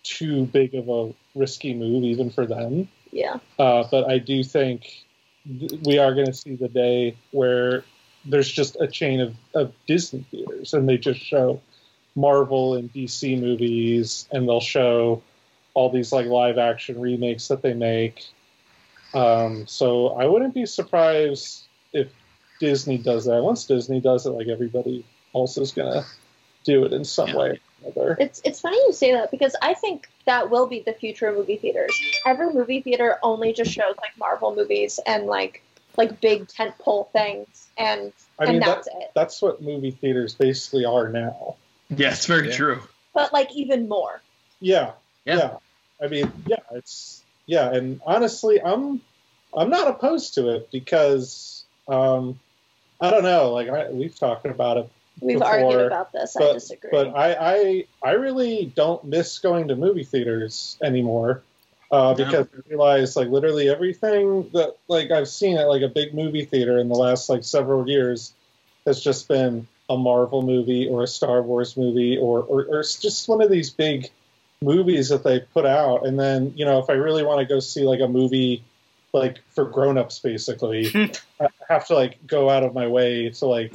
too 0.02 0.46
big 0.46 0.74
of 0.74 0.88
a 0.88 1.14
risky 1.34 1.74
move 1.74 2.04
even 2.04 2.30
for 2.30 2.46
them. 2.46 2.88
Yeah. 3.10 3.38
Uh, 3.58 3.84
but 3.90 4.08
I 4.10 4.18
do 4.18 4.42
think 4.42 5.04
th- 5.46 5.80
we 5.84 5.98
are 5.98 6.14
going 6.14 6.26
to 6.26 6.32
see 6.32 6.56
the 6.56 6.68
day 6.68 7.16
where 7.30 7.84
there's 8.24 8.50
just 8.50 8.76
a 8.80 8.86
chain 8.86 9.20
of, 9.20 9.34
of 9.54 9.72
Disney 9.86 10.24
theaters 10.30 10.74
and 10.74 10.88
they 10.88 10.96
just 10.96 11.20
show 11.20 11.60
Marvel 12.14 12.74
and 12.74 12.92
DC 12.92 13.40
movies 13.40 14.28
and 14.32 14.48
they'll 14.48 14.60
show 14.60 15.22
all 15.74 15.90
these 15.90 16.12
like 16.12 16.26
live 16.26 16.58
action 16.58 17.00
remakes 17.00 17.48
that 17.48 17.62
they 17.62 17.74
make. 17.74 18.26
Um, 19.12 19.66
so 19.66 20.08
I 20.08 20.26
wouldn't 20.26 20.54
be 20.54 20.66
surprised 20.66 21.64
if 21.92 22.08
Disney 22.64 22.96
does 22.98 23.26
that. 23.26 23.42
Once 23.42 23.66
Disney 23.66 24.00
does 24.00 24.24
it, 24.24 24.30
like 24.30 24.48
everybody 24.48 25.04
else 25.34 25.58
is 25.58 25.72
going 25.72 25.92
to 25.92 26.06
do 26.64 26.84
it 26.86 26.92
in 26.94 27.04
some 27.04 27.28
Yeah. 27.28 27.36
way 27.36 27.48
or 27.50 27.58
another. 27.92 28.16
It's 28.18 28.40
it's 28.44 28.60
funny 28.60 28.78
you 28.86 28.92
say 28.92 29.12
that 29.12 29.30
because 29.30 29.54
I 29.60 29.74
think 29.74 30.08
that 30.24 30.48
will 30.50 30.66
be 30.66 30.80
the 30.80 30.94
future 30.94 31.28
of 31.28 31.36
movie 31.36 31.56
theaters. 31.58 31.94
Every 32.24 32.52
movie 32.54 32.80
theater 32.80 33.18
only 33.22 33.52
just 33.52 33.70
shows 33.70 33.94
like 34.00 34.16
Marvel 34.18 34.54
movies 34.56 34.98
and 35.06 35.26
like 35.26 35.62
like 35.98 36.20
big 36.22 36.48
tentpole 36.48 37.10
things 37.12 37.68
and 37.76 38.12
I 38.38 38.46
mean, 38.46 38.54
and 38.54 38.62
that, 38.62 38.66
that's 38.76 38.86
it. 38.88 39.10
that's 39.14 39.42
what 39.42 39.62
movie 39.62 39.90
theaters 39.92 40.34
basically 40.34 40.84
are 40.86 41.08
now. 41.08 41.56
yeah 41.90 42.10
it's 42.12 42.26
very 42.26 42.48
Yeah. 42.48 42.56
true 42.56 42.82
But 43.12 43.32
like 43.34 43.54
even 43.54 43.88
more. 43.88 44.22
Yeah, 44.60 44.92
Yeah. 45.26 45.36
yeah. 45.36 45.56
I 46.02 46.08
mean, 46.08 46.32
yeah, 46.46 46.56
it's 46.72 47.22
yeah, 47.46 47.72
and 47.74 48.00
honestly, 48.06 48.60
I'm 48.62 49.02
I'm 49.56 49.68
not 49.68 49.86
opposed 49.86 50.34
to 50.34 50.48
it 50.56 50.70
because 50.72 51.64
um, 51.86 52.40
I 53.04 53.10
don't 53.10 53.22
know, 53.24 53.52
like 53.52 53.68
I, 53.68 53.90
we've 53.90 54.16
talked 54.18 54.46
about 54.46 54.78
it, 54.78 54.90
We've 55.20 55.38
Before, 55.38 55.52
argued 55.54 55.86
about 55.86 56.12
this. 56.12 56.36
I 56.36 56.40
but 56.40 56.52
disagree. 56.54 56.90
but 56.90 57.16
I, 57.16 57.34
I 57.54 57.84
I 58.02 58.12
really 58.12 58.66
don't 58.74 59.04
miss 59.04 59.38
going 59.38 59.68
to 59.68 59.76
movie 59.76 60.04
theaters 60.04 60.76
anymore. 60.82 61.42
uh, 61.90 62.14
because 62.14 62.46
I 62.52 62.68
realized 62.68 63.14
like 63.16 63.28
literally 63.28 63.68
everything 63.68 64.50
that 64.54 64.76
like 64.88 65.10
I've 65.12 65.28
seen 65.28 65.56
at 65.56 65.68
like 65.68 65.82
a 65.82 65.88
big 65.88 66.14
movie 66.14 66.44
theater 66.44 66.78
in 66.78 66.88
the 66.88 66.96
last 66.96 67.28
like 67.28 67.44
several 67.44 67.88
years 67.88 68.32
has 68.86 69.00
just 69.00 69.28
been 69.28 69.68
a 69.88 69.96
Marvel 69.96 70.42
movie 70.42 70.88
or 70.88 71.04
a 71.04 71.06
Star 71.06 71.42
Wars 71.42 71.76
movie 71.76 72.16
or 72.18 72.40
or, 72.42 72.64
or 72.64 72.80
it's 72.80 72.98
just 73.00 73.28
one 73.28 73.40
of 73.40 73.50
these 73.50 73.70
big 73.70 74.10
movies 74.60 75.10
that 75.10 75.22
they 75.22 75.40
put 75.40 75.64
out. 75.66 76.06
And 76.06 76.18
then 76.18 76.52
you 76.56 76.64
know 76.64 76.80
if 76.80 76.90
I 76.90 76.94
really 76.94 77.22
want 77.22 77.38
to 77.40 77.46
go 77.54 77.60
see 77.60 77.84
like 77.84 78.00
a 78.00 78.08
movie 78.08 78.64
like 79.14 79.38
for 79.54 79.64
grown-ups 79.64 80.18
basically 80.18 80.90
i 81.40 81.48
have 81.68 81.86
to 81.86 81.94
like 81.94 82.18
go 82.26 82.50
out 82.50 82.62
of 82.64 82.74
my 82.74 82.86
way 82.86 83.30
to 83.30 83.46
like 83.46 83.72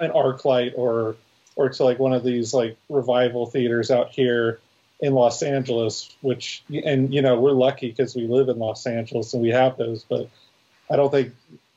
an 0.00 0.10
ArcLight 0.10 0.72
or 0.76 1.16
or 1.56 1.68
to 1.68 1.84
like 1.84 1.98
one 1.98 2.12
of 2.12 2.24
these 2.24 2.52
like 2.52 2.76
revival 2.88 3.46
theaters 3.46 3.90
out 3.90 4.10
here 4.10 4.58
in 5.00 5.14
los 5.14 5.42
angeles 5.42 6.14
which 6.20 6.62
and 6.84 7.14
you 7.14 7.22
know 7.22 7.38
we're 7.40 7.52
lucky 7.52 7.88
because 7.90 8.14
we 8.14 8.26
live 8.26 8.48
in 8.48 8.58
los 8.58 8.86
angeles 8.86 9.32
and 9.32 9.42
we 9.42 9.48
have 9.50 9.76
those 9.78 10.04
but 10.08 10.28
i 10.90 10.96
don't 10.96 11.10
think 11.10 11.32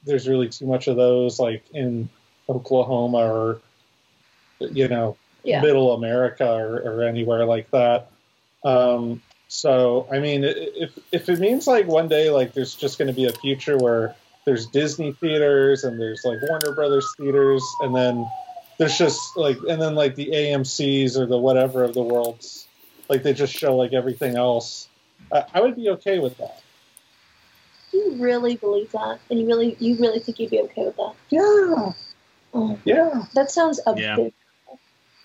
there's 0.06 0.28
really 0.28 0.50
too 0.50 0.66
much 0.66 0.88
of 0.88 0.96
those 0.98 1.40
like 1.40 1.64
in 1.74 2.10
oklahoma 2.50 3.20
or 3.20 3.62
you 4.60 4.88
know 4.88 5.16
Yeah. 5.44 5.62
middle 5.62 5.94
america 5.94 6.46
or, 6.50 6.78
or 6.80 7.04
anywhere 7.04 7.46
like 7.46 7.70
that 7.72 8.10
um, 8.66 9.22
so, 9.54 10.08
I 10.12 10.18
mean, 10.18 10.44
if 10.44 10.98
if 11.12 11.30
it 11.30 11.40
means 11.40 11.68
like 11.68 11.86
one 11.86 12.08
day 12.08 12.32
like 12.32 12.54
there's 12.54 12.74
just 12.74 12.98
going 12.98 13.08
to 13.08 13.14
be 13.14 13.26
a 13.26 13.32
future 13.34 13.78
where 13.78 14.16
there's 14.46 14.66
Disney 14.66 15.12
theaters 15.14 15.84
and 15.84 16.02
there's 16.02 16.26
like 16.26 16.40
Warner 16.50 16.74
Brothers 16.74 17.08
theaters, 17.20 17.64
and 17.82 17.96
then 17.96 18.26
there's 18.80 18.98
just 18.98 19.38
like 19.38 19.58
and 19.70 19.80
then 19.80 19.94
like 19.94 20.16
the 20.16 20.32
AMC's 20.32 21.16
or 21.20 21.28
the 21.28 21.38
whatever 21.38 21.84
of 21.84 21.94
the 21.94 22.02
world's 22.02 22.68
like 23.10 23.22
they 23.22 23.32
just 23.34 23.54
show 23.54 23.76
like 23.76 23.94
everything 23.94 24.36
else. 24.38 24.88
I, 25.32 25.44
I 25.54 25.62
would 25.62 25.76
be 25.76 25.90
okay 25.92 26.18
with 26.18 26.36
that. 26.38 26.60
Do 27.92 28.00
You 28.00 28.16
really 28.24 28.56
believe 28.56 28.92
that, 28.94 29.20
and 29.30 29.40
you 29.40 29.46
really, 29.46 29.78
you 29.80 29.96
really 29.98 30.18
think 30.20 30.40
you'd 30.40 30.50
be 30.50 30.62
okay 30.62 30.84
with 30.86 30.96
that? 30.96 31.14
Yeah, 31.30 31.92
Oh, 32.56 32.80
yeah, 32.86 33.26
that 33.36 33.52
sounds 33.52 33.80
a 33.86 33.96
Yeah. 33.96 34.16
bit. 34.16 34.34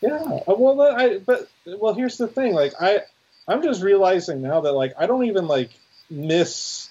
yeah. 0.03 0.17
Uh, 0.47 0.55
Well, 0.55 0.83
I 0.83 1.17
but 1.17 1.49
well, 1.67 1.95
here's 1.95 2.19
the 2.19 2.29
thing. 2.29 2.53
Like 2.53 2.75
I, 2.79 3.01
I'm 3.49 3.63
just 3.63 3.83
realizing 3.83 4.43
now 4.43 4.61
that 4.61 4.73
like 4.73 4.95
I 4.99 5.07
don't 5.07 5.25
even 5.25 5.49
like 5.49 5.71
miss 6.11 6.91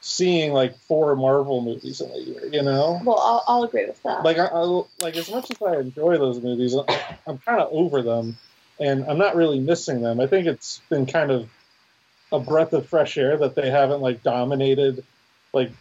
seeing 0.00 0.52
like 0.52 0.78
four 0.78 1.16
Marvel 1.16 1.60
movies 1.60 2.00
in 2.00 2.10
a 2.10 2.18
year. 2.18 2.46
You 2.46 2.62
know. 2.62 3.00
Well, 3.04 3.18
I'll, 3.18 3.44
I'll 3.48 3.62
agree 3.64 3.86
with 3.86 4.02
that. 4.04 4.22
like 4.22 4.38
I, 4.38 4.46
I 4.46 4.82
like 5.00 5.16
as 5.16 5.30
much 5.30 5.50
as 5.50 5.60
I 5.60 5.78
enjoy 5.80 6.16
those 6.16 6.40
movies, 6.40 6.74
I'm 7.26 7.38
kind 7.38 7.60
of 7.60 7.68
over 7.72 8.02
them, 8.02 8.38
and 8.78 9.04
I'm 9.04 9.18
not 9.18 9.34
really 9.34 9.58
missing 9.58 10.00
them. 10.00 10.20
I 10.20 10.26
think 10.28 10.46
it's 10.46 10.80
been 10.88 11.06
kind 11.06 11.30
of 11.30 11.48
a 12.32 12.38
breath 12.38 12.72
of 12.72 12.88
fresh 12.88 13.18
air 13.18 13.36
that 13.38 13.54
they 13.54 13.70
haven't 13.70 14.00
like 14.00 14.22
dominated, 14.22 15.04
like 15.52 15.72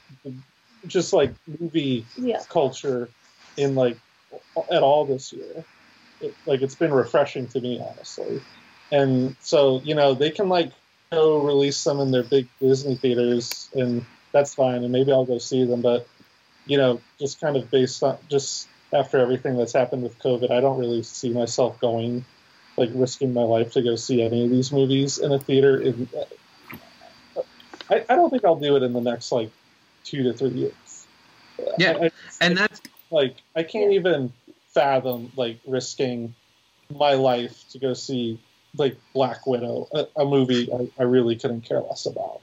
just 0.87 1.13
like 1.13 1.33
movie 1.59 2.05
yeah. 2.17 2.41
culture 2.49 3.09
in 3.57 3.75
like 3.75 3.97
at 4.71 4.81
all 4.81 5.05
this 5.05 5.31
year. 5.31 5.63
It, 6.21 6.33
like 6.45 6.61
it's 6.61 6.75
been 6.75 6.93
refreshing 6.93 7.47
to 7.49 7.61
me, 7.61 7.79
honestly. 7.79 8.41
And 8.95 9.35
so 9.41 9.81
you 9.83 9.93
know 9.93 10.13
they 10.13 10.31
can 10.31 10.47
like 10.47 10.71
go 11.11 11.43
release 11.43 11.83
them 11.83 11.99
in 11.99 12.11
their 12.11 12.23
big 12.23 12.47
Disney 12.61 12.95
theaters, 12.95 13.69
and 13.75 14.05
that's 14.31 14.55
fine. 14.55 14.83
And 14.83 14.91
maybe 14.91 15.11
I'll 15.11 15.25
go 15.25 15.37
see 15.37 15.65
them. 15.65 15.81
But 15.81 16.07
you 16.65 16.77
know, 16.77 17.01
just 17.19 17.41
kind 17.41 17.57
of 17.57 17.69
based 17.69 18.01
on 18.03 18.17
just 18.29 18.67
after 18.93 19.19
everything 19.19 19.57
that's 19.57 19.73
happened 19.73 20.03
with 20.03 20.17
COVID, 20.19 20.49
I 20.49 20.61
don't 20.61 20.79
really 20.79 21.03
see 21.03 21.29
myself 21.29 21.79
going 21.81 22.23
like 22.77 22.89
risking 22.93 23.33
my 23.33 23.43
life 23.43 23.73
to 23.73 23.81
go 23.81 23.95
see 23.95 24.21
any 24.21 24.45
of 24.45 24.49
these 24.49 24.71
movies 24.71 25.17
in 25.17 25.31
a 25.31 25.39
theater. 25.39 25.81
In, 25.81 26.07
uh, 26.17 27.41
I, 27.89 28.05
I 28.09 28.15
don't 28.15 28.29
think 28.29 28.45
I'll 28.45 28.55
do 28.55 28.75
it 28.77 28.83
in 28.83 28.93
the 28.93 29.01
next 29.01 29.31
like 29.31 29.51
two 30.03 30.23
to 30.23 30.33
three 30.33 30.49
years. 30.49 31.07
Yeah, 31.77 31.97
I- 31.99 32.05
I- 32.05 32.11
and 32.41 32.57
that's 32.57 32.81
like 33.11 33.35
I 33.55 33.63
can't 33.63 33.91
even 33.91 34.31
fathom 34.69 35.31
like 35.35 35.59
risking 35.67 36.33
my 36.93 37.13
life 37.13 37.69
to 37.71 37.79
go 37.79 37.93
see 37.93 38.39
like 38.77 38.97
Black 39.13 39.45
Widow, 39.47 39.87
a, 39.93 40.07
a 40.17 40.25
movie 40.25 40.71
I, 40.71 40.89
I 40.99 41.03
really 41.03 41.35
couldn't 41.35 41.61
care 41.61 41.79
less 41.81 42.05
about. 42.05 42.41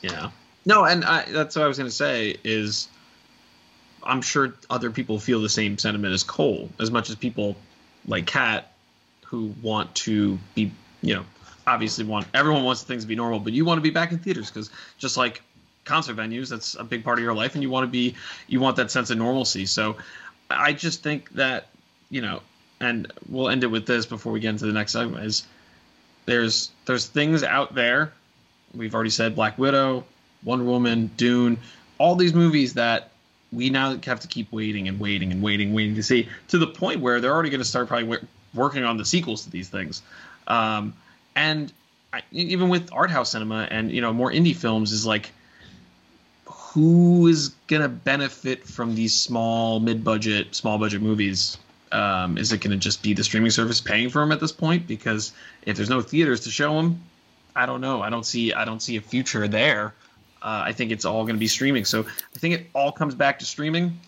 Yeah. 0.00 0.30
No, 0.64 0.84
and 0.84 1.04
I, 1.04 1.24
that's 1.24 1.56
what 1.56 1.64
I 1.64 1.68
was 1.68 1.78
going 1.78 1.90
to 1.90 1.94
say 1.94 2.36
is 2.44 2.88
I'm 4.02 4.22
sure 4.22 4.54
other 4.70 4.90
people 4.90 5.18
feel 5.18 5.40
the 5.40 5.48
same 5.48 5.78
sentiment 5.78 6.12
as 6.14 6.22
Cole, 6.22 6.68
as 6.80 6.90
much 6.90 7.10
as 7.10 7.16
people 7.16 7.56
like 8.06 8.26
Kat 8.26 8.72
who 9.24 9.54
want 9.62 9.94
to 9.94 10.38
be, 10.54 10.72
you 11.00 11.14
know, 11.14 11.24
obviously 11.66 12.04
want 12.04 12.26
everyone 12.34 12.64
wants 12.64 12.82
things 12.82 13.04
to 13.04 13.08
be 13.08 13.16
normal, 13.16 13.40
but 13.40 13.52
you 13.52 13.64
want 13.64 13.78
to 13.78 13.82
be 13.82 13.90
back 13.90 14.12
in 14.12 14.18
theaters 14.18 14.48
because 14.48 14.70
just 14.98 15.16
like 15.16 15.42
concert 15.84 16.16
venues, 16.16 16.48
that's 16.48 16.74
a 16.74 16.84
big 16.84 17.04
part 17.04 17.18
of 17.18 17.24
your 17.24 17.34
life, 17.34 17.54
and 17.54 17.62
you 17.62 17.70
want 17.70 17.84
to 17.84 17.90
be, 17.90 18.14
you 18.46 18.60
want 18.60 18.76
that 18.76 18.90
sense 18.90 19.10
of 19.10 19.18
normalcy. 19.18 19.66
So 19.66 19.96
I 20.50 20.72
just 20.72 21.02
think 21.02 21.30
that, 21.30 21.68
you 22.10 22.20
know, 22.20 22.40
and 22.82 23.10
we'll 23.28 23.48
end 23.48 23.64
it 23.64 23.68
with 23.68 23.86
this 23.86 24.04
before 24.04 24.32
we 24.32 24.40
get 24.40 24.50
into 24.50 24.66
the 24.66 24.72
next 24.72 24.92
segment 24.92 25.24
is 25.24 25.46
there's 26.26 26.70
there's 26.84 27.06
things 27.06 27.42
out 27.42 27.74
there 27.74 28.12
we've 28.74 28.94
already 28.94 29.10
said 29.10 29.34
Black 29.34 29.58
Widow, 29.58 30.04
Wonder 30.44 30.64
Woman, 30.64 31.10
Dune, 31.16 31.58
all 31.98 32.16
these 32.16 32.34
movies 32.34 32.74
that 32.74 33.10
we 33.52 33.70
now 33.70 33.96
have 34.04 34.20
to 34.20 34.28
keep 34.28 34.50
waiting 34.50 34.88
and 34.88 34.98
waiting 34.98 35.30
and 35.30 35.42
waiting, 35.42 35.74
waiting 35.74 35.94
to 35.94 36.02
see 36.02 36.28
to 36.48 36.58
the 36.58 36.66
point 36.66 37.00
where 37.00 37.20
they're 37.20 37.32
already 37.32 37.50
going 37.50 37.60
to 37.60 37.66
start 37.66 37.88
probably 37.88 38.18
working 38.54 38.84
on 38.84 38.96
the 38.96 39.04
sequels 39.04 39.44
to 39.44 39.50
these 39.50 39.68
things. 39.68 40.02
Um, 40.46 40.94
and 41.36 41.72
I, 42.12 42.22
even 42.32 42.68
with 42.68 42.92
art 42.92 43.10
house 43.10 43.32
cinema 43.32 43.68
and 43.70 43.90
you 43.90 44.00
know 44.00 44.12
more 44.12 44.30
indie 44.30 44.56
films 44.56 44.92
is 44.92 45.06
like 45.06 45.30
who 46.44 47.26
is 47.26 47.50
going 47.66 47.82
to 47.82 47.88
benefit 47.88 48.64
from 48.64 48.94
these 48.94 49.18
small 49.18 49.80
mid-budget 49.80 50.54
small 50.54 50.78
budget 50.78 51.02
movies 51.02 51.58
um, 51.92 52.38
is 52.38 52.52
it 52.52 52.60
going 52.60 52.70
to 52.70 52.76
just 52.76 53.02
be 53.02 53.14
the 53.14 53.24
streaming 53.24 53.50
service 53.50 53.80
paying 53.80 54.08
for 54.08 54.20
them 54.20 54.32
at 54.32 54.40
this 54.40 54.52
point 54.52 54.86
because 54.86 55.32
if 55.66 55.76
there's 55.76 55.90
no 55.90 56.00
theaters 56.00 56.40
to 56.40 56.50
show 56.50 56.74
them 56.76 57.02
I 57.54 57.66
don't 57.66 57.80
know. 57.80 58.02
I 58.02 58.10
don't 58.10 58.24
see. 58.24 58.52
I 58.52 58.64
don't 58.64 58.80
see 58.80 58.96
a 58.96 59.00
future 59.00 59.46
there. 59.48 59.94
Uh, 60.40 60.62
I 60.66 60.72
think 60.72 60.90
it's 60.90 61.04
all 61.04 61.22
going 61.24 61.36
to 61.36 61.40
be 61.40 61.48
streaming. 61.48 61.84
So 61.84 62.00
I 62.00 62.38
think 62.38 62.54
it 62.54 62.66
all 62.74 62.92
comes 62.92 63.14
back 63.14 63.40
to 63.40 63.44
streaming, 63.44 64.00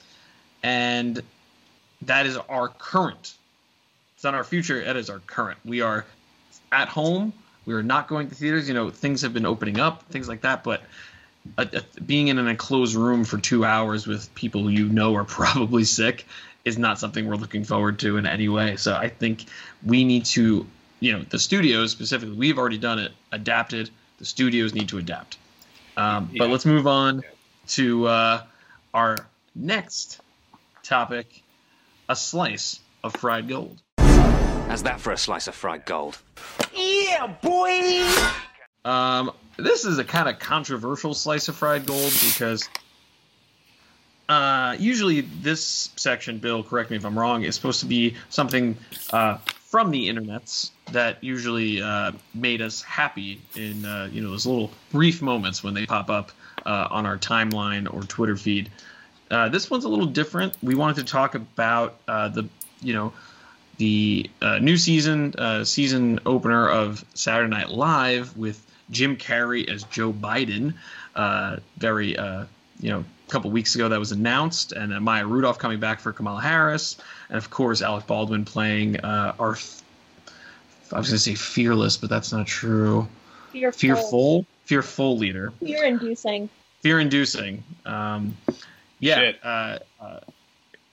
and 0.62 1.22
that 2.03 2.26
is 2.26 2.37
our 2.37 2.68
current. 2.68 3.35
It's 4.14 4.24
not 4.24 4.35
our 4.35 4.45
future. 4.45 4.80
It 4.80 4.97
is 4.97 5.11
our 5.11 5.20
current. 5.20 5.59
We 5.64 5.82
are 5.82 6.05
at 6.72 6.89
home. 6.89 7.32
We 7.66 7.74
are 7.74 7.82
not 7.82 8.09
going 8.09 8.28
to 8.28 8.35
theaters. 8.35 8.66
You 8.66 8.74
know, 8.74 8.91
things 8.91 9.22
have 9.22 9.35
been 9.35 9.47
opening 9.47 9.78
up, 9.78 10.05
things 10.05 10.28
like 10.28 10.43
that. 10.43 10.64
But 10.64 10.82
uh 11.59 11.66
uh 11.74 11.80
being 12.05 12.28
in 12.28 12.39
an 12.39 12.49
enclosed 12.49 12.95
room 12.95 13.24
for 13.24 13.37
two 13.37 13.64
hours 13.64 14.07
with 14.07 14.35
people 14.35 14.70
you 14.70 14.89
know 14.89 15.14
are 15.14 15.24
probably 15.24 15.85
sick 15.85 16.26
is 16.64 16.78
not 16.78 16.98
something 16.98 17.26
we're 17.26 17.36
looking 17.36 17.64
forward 17.64 17.98
to 18.00 18.16
in 18.16 18.26
any 18.26 18.48
way. 18.48 18.76
So 18.76 18.94
I 18.94 19.08
think 19.08 19.44
we 19.84 20.04
need 20.04 20.24
to 20.26 20.66
you 21.00 21.12
know 21.12 21.22
the 21.28 21.38
studios 21.38 21.90
specifically 21.90 22.34
we've 22.36 22.56
already 22.56 22.78
done 22.78 22.98
it 22.98 23.12
adapted 23.32 23.90
the 24.18 24.24
studios 24.24 24.72
need 24.72 24.88
to 24.88 24.96
adapt 24.96 25.36
um, 25.96 26.30
but 26.38 26.46
Yeah. 26.46 26.52
let's 26.52 26.64
move 26.64 26.86
on 26.86 27.16
Yeah. 27.16 27.30
to 27.66 28.06
uh, 28.06 28.42
our 28.94 29.16
next 29.54 30.20
topic 30.82 31.42
a 32.08 32.16
slice 32.16 32.80
of 33.02 33.12
fried 33.16 33.48
gold 33.48 33.82
How's 33.98 34.84
that 34.84 34.98
for 35.00 35.12
a 35.12 35.18
slice 35.18 35.46
of 35.46 35.54
fried 35.54 35.84
gold? 35.84 36.16
Yeah, 36.74 37.26
boy! 37.42 38.08
Um, 38.84 39.32
this 39.58 39.84
is 39.84 39.98
a 39.98 40.04
kind 40.04 40.26
of 40.28 40.38
controversial 40.38 41.12
slice 41.12 41.48
of 41.48 41.56
fried 41.56 41.84
gold 41.86 42.12
because 42.22 42.68
uh, 44.28 44.76
usually 44.78 45.20
this 45.20 45.90
section 45.96 46.38
bill 46.38 46.62
correct 46.62 46.90
me 46.90 46.96
if 46.96 47.04
i'm 47.04 47.18
wrong 47.18 47.42
is 47.42 47.54
supposed 47.54 47.80
to 47.80 47.86
be 47.86 48.14
something 48.30 48.76
uh, 49.12 49.36
from 49.74 49.90
the 49.90 50.08
internets 50.08 50.70
that 50.92 51.24
usually 51.24 51.82
uh, 51.82 52.12
made 52.32 52.62
us 52.62 52.80
happy 52.82 53.40
in 53.56 53.84
uh, 53.84 54.08
you 54.12 54.20
know 54.22 54.30
those 54.30 54.46
little 54.46 54.70
brief 54.92 55.20
moments 55.20 55.64
when 55.64 55.74
they 55.74 55.84
pop 55.84 56.10
up 56.10 56.30
uh, 56.64 56.86
on 56.92 57.06
our 57.06 57.18
timeline 57.18 57.92
or 57.92 58.02
Twitter 58.02 58.36
feed. 58.36 58.70
Uh, 59.32 59.48
this 59.48 59.68
one's 59.68 59.84
a 59.84 59.88
little 59.88 60.06
different. 60.06 60.56
We 60.62 60.76
wanted 60.76 61.04
to 61.04 61.10
talk 61.10 61.34
about 61.34 62.06
the 62.06 62.48
you 62.82 62.94
know 62.94 63.12
the 63.78 64.30
new 64.60 64.76
season 64.76 65.34
season 65.64 66.20
opener 66.24 66.68
of 66.68 67.04
Saturday 67.14 67.50
Night 67.50 67.70
Live 67.70 68.36
with 68.36 68.64
Jim 68.92 69.16
Carrey 69.16 69.68
as 69.68 69.82
Joe 69.82 70.12
Biden. 70.12 70.74
Very 71.78 72.10
you 72.10 72.90
know 72.90 73.04
a 73.26 73.30
couple 73.30 73.50
weeks 73.50 73.74
ago 73.74 73.88
that 73.88 73.98
was 73.98 74.12
announced, 74.12 74.72
and 74.72 74.92
uh, 74.92 75.00
Maya 75.00 75.26
Rudolph 75.26 75.58
coming 75.58 75.80
back 75.80 76.00
for 76.00 76.12
Kamala 76.12 76.40
Harris, 76.40 76.96
and 77.28 77.38
of 77.38 77.50
course 77.50 77.82
Alec 77.82 78.06
Baldwin 78.06 78.44
playing 78.44 79.00
uh, 79.00 79.34
our. 79.38 79.56
I 80.92 80.98
was 80.98 81.08
going 81.08 81.16
to 81.16 81.18
say 81.18 81.34
fearless, 81.34 81.96
but 81.96 82.10
that's 82.10 82.32
not 82.32 82.46
true. 82.46 83.08
Fearful. 83.52 83.78
Fearful, 83.78 84.46
fearful 84.64 85.16
leader, 85.16 85.52
Fear 85.60 85.84
inducing. 85.84 86.48
fear-inducing. 86.80 87.64
Um, 87.86 88.36
yeah. 89.00 89.16
Shit. 89.16 89.40
Uh, 89.42 89.78
uh, 90.00 90.20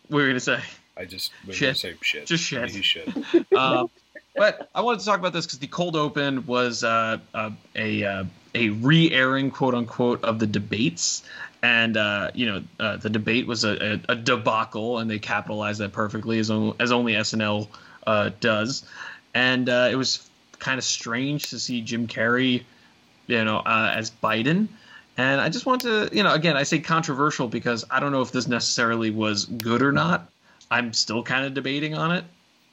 what 0.07 0.17
were 0.17 0.17
we 0.17 0.23
going 0.23 0.34
to 0.36 0.39
say? 0.39 0.59
I 0.97 1.05
just 1.05 1.32
was 1.47 1.55
Shit. 1.55 1.67
gonna 1.67 1.75
say 1.75 1.95
shit. 2.01 2.25
Just 2.27 2.43
shit. 2.43 2.69
He 2.69 2.82
should. 2.82 3.25
um, 3.57 3.89
but 4.36 4.69
I 4.73 4.82
wanted 4.82 4.99
to 4.99 5.05
talk 5.05 5.19
about 5.19 5.34
this 5.34 5.45
because 5.45 5.59
the 5.59 5.67
cold 5.67 5.95
open 5.95 6.45
was 6.45 6.84
uh, 6.84 7.17
uh, 7.34 7.51
a 7.75 8.03
uh, 8.03 8.23
a 8.53 8.69
re-airing, 8.69 9.51
quote 9.51 9.73
unquote, 9.73 10.23
of 10.23 10.39
the 10.39 10.47
debates. 10.47 11.23
And 11.64 11.95
uh, 11.95 12.32
you 12.34 12.47
know, 12.47 12.64
uh, 12.80 12.97
the 12.97 13.09
debate 13.09 13.45
was 13.45 13.64
a, 13.64 13.93
a, 13.93 14.14
a, 14.14 14.16
debacle, 14.16 14.97
and 14.97 15.09
they 15.09 15.20
capitalized 15.20 15.80
that 15.80 15.91
perfectly, 15.91 16.39
as, 16.39 16.49
only, 16.49 16.76
as 16.80 16.91
only 16.91 17.14
SNL 17.14 17.68
uh, 18.07 18.32
does. 18.39 18.84
And 19.36 19.70
uh, 19.70 19.89
it 19.91 19.95
was 19.95 20.28
kind 20.57 20.80
of 20.80 20.84
strange 20.84 21.51
to 21.51 21.59
see 21.59 21.82
Jim 21.82 22.07
Carrey, 22.07 22.64
you 23.28 23.43
know, 23.43 23.57
uh, 23.57 23.93
as 23.95 24.09
Biden. 24.09 24.70
And 25.18 25.39
I 25.39 25.49
just 25.49 25.68
want 25.68 25.82
to, 25.82 26.09
you 26.12 26.24
know, 26.24 26.34
again, 26.34 26.57
I 26.57 26.64
say 26.64 26.80
controversial 26.80 27.47
because 27.47 27.86
I 27.91 27.99
don't 27.99 28.12
know 28.12 28.22
if 28.22 28.32
this 28.32 28.47
necessarily 28.47 29.12
was 29.12 29.45
good 29.45 29.84
or 29.84 29.91
not. 29.91 30.32
I'm 30.72 30.93
still 30.93 31.22
kind 31.22 31.45
of 31.45 31.53
debating 31.53 31.93
on 31.93 32.12
it, 32.14 32.24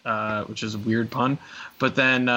uh, 0.07 0.45
which 0.45 0.62
is 0.62 0.74
a 0.74 0.78
weird 0.78 1.11
pun. 1.11 1.36
But 1.78 1.95
then 1.95 2.28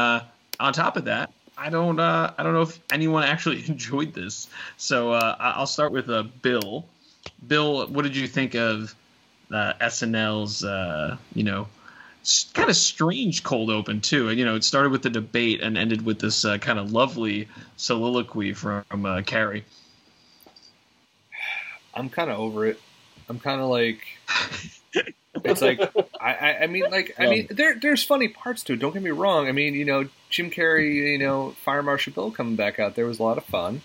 on 0.62 0.74
top 0.74 0.98
of 0.98 1.06
that, 1.06 1.32
I 1.62 1.70
don't 1.70 2.00
uh, 2.00 2.34
I 2.36 2.42
don't 2.42 2.54
know 2.54 2.64
if 2.64 2.80
anyone 2.92 3.24
actually 3.24 3.64
enjoyed 3.68 4.14
this. 4.14 4.48
So 4.78 5.12
uh, 5.12 5.36
I'll 5.40 5.68
start 5.68 5.92
with 5.92 6.10
uh, 6.10 6.24
Bill. 6.42 6.86
Bill, 7.48 7.86
what 7.88 8.02
did 8.02 8.16
you 8.16 8.28
think 8.28 8.56
of 8.56 8.96
uh, 9.54 9.74
SNL's 9.80 10.64
uh, 10.64 11.18
you 11.36 11.44
know 11.44 11.68
kind 12.56 12.70
of 12.70 12.76
strange 12.76 13.44
cold 13.44 13.70
open 13.70 14.02
too? 14.02 14.30
And 14.30 14.40
You 14.40 14.46
know, 14.46 14.56
it 14.56 14.64
started 14.64 14.92
with 14.92 15.04
the 15.04 15.12
debate 15.12 15.62
and 15.62 15.78
ended 15.78 16.04
with 16.04 16.20
this 16.20 16.46
uh, 16.46 16.58
kind 16.58 16.80
of 16.80 16.92
lovely 16.92 17.48
soliloquy 17.78 18.54
from 18.54 18.84
uh, 18.92 19.22
Carrey. 19.22 19.62
I'm 21.94 22.10
kind 22.10 22.32
of 22.32 22.40
over 22.40 22.66
it. 22.66 22.80
I'm 23.30 23.40
kind 23.40 23.62
of 23.62 23.70
like. 23.70 24.02
It's 25.46 25.62
like 25.62 25.80
I, 26.20 26.58
I 26.64 26.68
mean, 26.68 26.92
like 26.92 27.16
I 27.18 27.28
mean, 27.28 27.48
there 27.50 27.80
there's 27.80 28.04
funny 28.04 28.28
parts 28.28 28.64
to 28.66 28.74
it. 28.74 28.80
Don't 28.80 28.94
get 28.94 29.02
me 29.02 29.12
wrong. 29.12 29.48
I 29.48 29.54
mean, 29.54 29.74
you 29.76 29.86
know, 29.86 30.10
Jim 30.32 30.50
Carrey, 30.50 31.12
you 31.12 31.20
know, 31.20 31.52
Fire 31.64 31.84
Marshal 31.84 32.14
Bill 32.14 32.32
coming 32.32 32.56
back 32.56 32.80
out 32.80 32.96
there 32.96 33.06
was 33.06 33.20
a 33.20 33.24
lot 33.24 33.38
of 33.38 33.46
fun. 33.46 33.82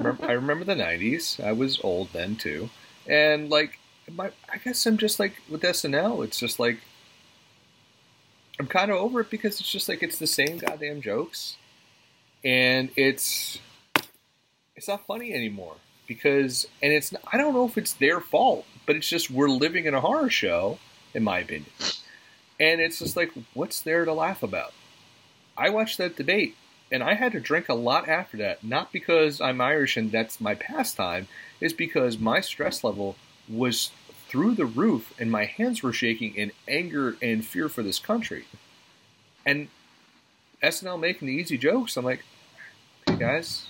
I 0.00 0.32
remember 0.32 0.64
the 0.64 0.74
'90s. 0.74 1.44
I 1.44 1.52
was 1.52 1.78
old 1.84 2.08
then 2.14 2.36
too, 2.36 2.70
and 3.06 3.50
like, 3.50 3.78
my, 4.10 4.30
I 4.50 4.56
guess 4.56 4.86
I'm 4.86 4.96
just 4.96 5.20
like 5.20 5.34
with 5.50 5.60
SNL. 5.60 6.24
It's 6.24 6.38
just 6.38 6.58
like 6.58 6.78
I'm 8.58 8.66
kind 8.66 8.90
of 8.90 8.96
over 8.96 9.20
it 9.20 9.28
because 9.28 9.60
it's 9.60 9.70
just 9.70 9.90
like 9.90 10.02
it's 10.02 10.18
the 10.18 10.26
same 10.26 10.56
goddamn 10.56 11.02
jokes, 11.02 11.56
and 12.42 12.90
it's 12.96 13.58
it's 14.74 14.88
not 14.88 15.04
funny 15.04 15.34
anymore 15.34 15.74
because 16.06 16.66
and 16.82 16.90
it's 16.90 17.12
I 17.30 17.36
don't 17.36 17.52
know 17.52 17.66
if 17.66 17.76
it's 17.76 17.92
their 17.92 18.20
fault 18.20 18.64
but 18.86 18.96
it's 18.96 19.08
just 19.08 19.30
we're 19.30 19.48
living 19.48 19.86
in 19.86 19.94
a 19.94 20.00
horror 20.00 20.30
show, 20.30 20.78
in 21.14 21.22
my 21.22 21.38
opinion. 21.40 21.70
And 22.58 22.80
it's 22.80 22.98
just 22.98 23.16
like, 23.16 23.32
what's 23.54 23.80
there 23.80 24.04
to 24.04 24.12
laugh 24.12 24.42
about? 24.42 24.72
I 25.56 25.70
watched 25.70 25.98
that 25.98 26.16
debate, 26.16 26.56
and 26.90 27.02
I 27.02 27.14
had 27.14 27.32
to 27.32 27.40
drink 27.40 27.68
a 27.68 27.74
lot 27.74 28.08
after 28.08 28.36
that. 28.38 28.64
Not 28.64 28.92
because 28.92 29.40
I'm 29.40 29.60
Irish 29.60 29.96
and 29.96 30.10
that's 30.10 30.40
my 30.40 30.54
pastime, 30.54 31.28
is 31.60 31.72
because 31.72 32.18
my 32.18 32.40
stress 32.40 32.82
level 32.84 33.16
was 33.48 33.90
through 34.28 34.54
the 34.54 34.66
roof, 34.66 35.12
and 35.18 35.30
my 35.30 35.44
hands 35.44 35.82
were 35.82 35.92
shaking 35.92 36.34
in 36.34 36.52
anger 36.66 37.16
and 37.20 37.44
fear 37.44 37.68
for 37.68 37.82
this 37.82 37.98
country. 37.98 38.46
And 39.44 39.68
SNL 40.62 40.98
making 40.98 41.28
the 41.28 41.34
easy 41.34 41.58
jokes, 41.58 41.96
I'm 41.96 42.04
like, 42.04 42.24
hey 43.06 43.16
guys, 43.16 43.66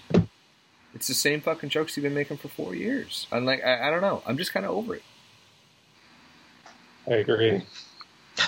it's 0.95 1.09
the 1.09 1.15
same 1.15 1.41
fucking 1.41 1.71
jokes 1.71 1.97
you've 1.97 2.05
been 2.05 2.15
making 2.15 2.37
for 2.37 2.49
four 2.49 2.75
years. 2.75 3.27
I'm 3.33 3.45
like, 3.45 3.65
I, 3.65 3.89
I 3.89 3.91
don't 3.91 4.03
know. 4.03 4.23
I'm 4.27 4.37
just 4.37 4.53
kind 4.53 4.67
of 4.67 4.73
over 4.73 4.95
it. 4.95 5.03
I 7.11 7.15
agree. 7.15 7.63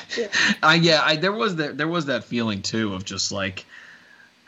yeah, 0.17 0.27
uh, 0.63 0.79
yeah 0.81 1.01
I, 1.03 1.17
there 1.17 1.33
was 1.33 1.57
that 1.57 1.77
there 1.77 1.89
was 1.89 2.07
that 2.07 2.25
feeling 2.25 2.63
too 2.63 2.95
of 2.95 3.05
just 3.05 3.33
like, 3.33 3.65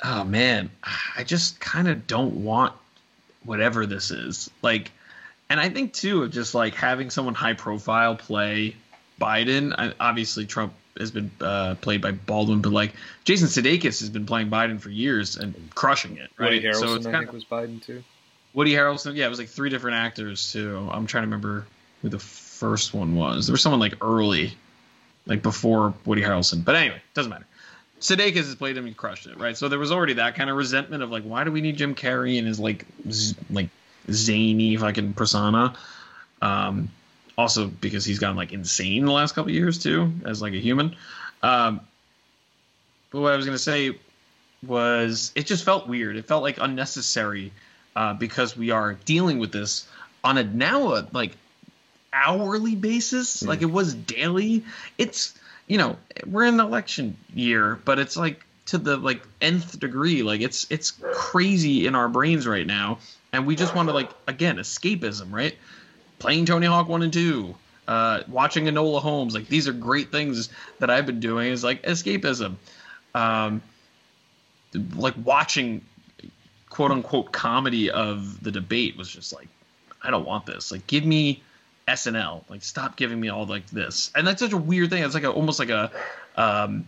oh 0.03 0.25
man, 0.25 0.71
I 1.17 1.25
just 1.25 1.61
kind 1.61 1.89
of 1.89 2.07
don't 2.07 2.45
want 2.45 2.73
whatever 3.45 3.87
this 3.87 4.11
is. 4.11 4.51
Like, 4.63 4.91
and 5.49 5.61
I 5.61 5.69
think 5.69 5.93
too 5.93 6.23
of 6.23 6.31
just 6.31 6.55
like 6.55 6.75
having 6.75 7.11
someone 7.11 7.35
high 7.35 7.55
profile 7.55 8.17
play 8.17 8.77
Biden. 9.21 9.75
I, 9.77 9.93
obviously, 9.99 10.47
Trump 10.47 10.75
has 10.99 11.11
been 11.11 11.31
uh, 11.41 11.75
played 11.77 12.01
by 12.01 12.13
Baldwin, 12.13 12.63
but 12.63 12.73
like 12.73 12.95
Jason 13.25 13.49
Sudeikis 13.49 14.01
has 14.01 14.11
been 14.11 14.27
playing 14.27 14.51
Biden 14.51 14.81
for 14.81 14.91
years 14.91 15.37
and 15.37 15.55
crushing 15.75 16.17
it. 16.17 16.31
Right? 16.39 16.55
Woody 16.55 16.63
Harrelson, 16.63 16.81
so 16.81 16.95
it's 16.95 17.07
I 17.07 17.13
think, 17.13 17.29
of, 17.29 17.35
was 17.35 17.45
Biden 17.45 17.83
too. 17.83 18.03
Woody 18.55 18.73
Harrelson, 18.73 19.15
yeah, 19.15 19.27
it 19.27 19.31
was 19.31 19.39
like 19.39 19.49
three 19.49 19.71
different 19.71 19.99
actors 19.99 20.53
too. 20.53 20.89
I'm 20.91 21.07
trying 21.07 21.23
to 21.23 21.27
remember 21.27 21.67
who 22.03 22.09
the 22.09 22.19
first 22.19 22.95
one 22.95 23.15
was. 23.15 23.47
There 23.47 23.53
was 23.53 23.63
someone 23.63 23.81
like 23.81 23.95
early, 24.01 24.55
like 25.27 25.43
before 25.43 25.95
Woody 26.05 26.23
Harrelson. 26.23 26.65
But 26.65 26.77
anyway, 26.77 27.03
doesn't 27.15 27.31
matter. 27.31 27.47
Sudeikis 28.01 28.37
has 28.37 28.55
played 28.55 28.77
him 28.77 28.87
and 28.87 28.97
crushed 28.97 29.27
it, 29.27 29.39
right? 29.39 29.57
So 29.57 29.69
there 29.69 29.79
was 29.79 29.91
already 29.91 30.15
that 30.15 30.35
kind 30.35 30.51
of 30.51 30.57
resentment 30.57 31.03
of 31.03 31.11
like, 31.11 31.25
why 31.25 31.45
do 31.45 31.53
we 31.53 31.61
need 31.61 31.77
Jim 31.77 31.95
Carrey 31.95 32.39
and 32.39 32.47
his 32.47 32.61
like 32.61 32.85
z- 33.11 33.37
like 33.51 33.69
zany 34.11 34.77
fucking 34.77 35.15
persona? 35.15 35.75
Um, 36.43 36.91
also 37.39 37.67
because 37.69 38.05
he's 38.05 38.19
gotten 38.19 38.37
like 38.37 38.53
insane 38.53 39.05
the 39.05 39.13
last 39.13 39.35
couple 39.35 39.51
years 39.51 39.83
too 39.83 40.13
as 40.25 40.43
like 40.43 40.53
a 40.53 40.61
human. 40.61 40.95
Um, 41.43 41.81
but 43.11 43.21
what 43.21 43.33
I 43.33 43.37
was 43.37 43.47
gonna 43.47 43.59
say 43.59 43.99
was 44.67 45.33
it 45.35 45.47
just 45.47 45.65
felt 45.65 45.89
weird. 45.89 46.17
It 46.17 46.27
felt 46.27 46.43
like 46.43 46.59
unnecessary 46.61 47.53
uh, 47.95 48.15
because 48.15 48.57
we 48.57 48.71
are 48.71 48.95
dealing 48.95 49.39
with 49.39 49.53
this 49.53 49.89
on 50.23 50.39
a 50.39 50.45
now 50.45 50.95
a, 50.95 51.09
like 51.13 51.37
hourly 52.25 52.75
basis, 52.75 53.43
mm. 53.43 53.49
like 53.49 53.63
it 53.63 53.71
was 53.71 53.95
daily. 53.95 54.65
It's 54.99 55.35
you 55.67 55.79
know 55.79 55.97
we're 56.27 56.45
in 56.45 56.59
election 56.59 57.17
year, 57.35 57.79
but 57.85 57.99
it's 57.99 58.17
like 58.17 58.45
to 58.67 58.79
the 58.79 58.97
like 58.97 59.23
nth 59.41 59.79
degree. 59.79 60.23
Like 60.23 60.41
it's 60.41 60.67
it's 60.71 60.93
crazy 61.13 61.87
in 61.87 61.95
our 61.95 62.09
brains 62.09 62.47
right 62.47 62.67
now, 62.67 62.99
and 63.33 63.47
we 63.47 63.57
just 63.57 63.75
want 63.75 63.89
to 63.89 63.95
like 63.95 64.11
again 64.27 64.57
escapism, 64.57 65.33
right? 65.33 65.57
playing 66.19 66.47
Tony 66.47 66.67
Hawk 66.67 66.89
One 66.89 67.03
and 67.03 67.13
Two, 67.13 67.55
uh, 67.87 68.23
watching 68.29 68.65
Enola 68.67 69.01
Holmes. 69.01 69.35
Like 69.35 69.49
these 69.49 69.69
are 69.69 69.73
great 69.73 70.11
things 70.11 70.49
that 70.79 70.91
I've 70.91 71.07
been 71.07 71.21
doing. 71.21 71.51
Is 71.51 71.65
like 71.65 71.83
escapism, 71.83 72.57
um, 73.15 73.63
like 74.95 75.15
watching 75.23 75.85
quote 76.71 76.91
unquote 76.91 77.33
comedy 77.33 77.91
of 77.91 78.43
the 78.43 78.51
debate 78.51 78.97
was 78.97 79.09
just 79.09 79.33
like, 79.33 79.49
I 80.03 80.11
don't 80.11 80.27
want 80.27 80.47
this. 80.47 80.73
Like 80.73 80.87
give 80.87 81.05
me 81.05 81.43
SNL. 81.89 82.43
Like 82.49 82.63
stop 82.63 82.97
giving 82.97 83.21
me 83.21 83.29
all 83.29 83.47
like 83.47 83.67
this. 83.71 84.11
And 84.15 84.27
that's 84.27 84.41
such 84.41 84.53
a 84.53 84.57
weird 84.57 84.91
thing. 84.91 85.03
It's 85.03 85.15
like 85.15 85.25
a, 85.25 85.31
almost 85.31 85.59
like 85.59 85.71
a 85.71 85.91
um, 86.37 86.87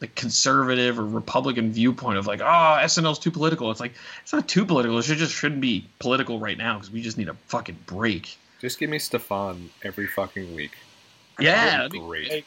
like 0.00 0.14
conservative 0.14 0.98
or 0.98 1.04
Republican 1.04 1.72
viewpoint 1.72 2.18
of 2.18 2.26
like, 2.26 2.40
oh, 2.40 2.44
SNL's 2.82 3.18
too 3.18 3.30
political. 3.30 3.70
It's 3.70 3.80
like 3.80 3.94
it's 4.22 4.32
not 4.32 4.48
too 4.48 4.64
political. 4.64 4.98
It 4.98 5.04
should 5.04 5.18
just 5.18 5.34
shouldn't 5.34 5.60
be 5.60 5.86
political 5.98 6.38
right 6.38 6.58
now 6.58 6.74
because 6.74 6.90
we 6.90 7.02
just 7.02 7.18
need 7.18 7.28
a 7.28 7.34
fucking 7.46 7.78
break. 7.86 8.36
Just 8.60 8.78
give 8.78 8.90
me 8.90 8.98
Stefan 8.98 9.70
every 9.82 10.06
fucking 10.06 10.54
week. 10.54 10.72
Yeah, 11.38 11.88
great. 11.88 12.44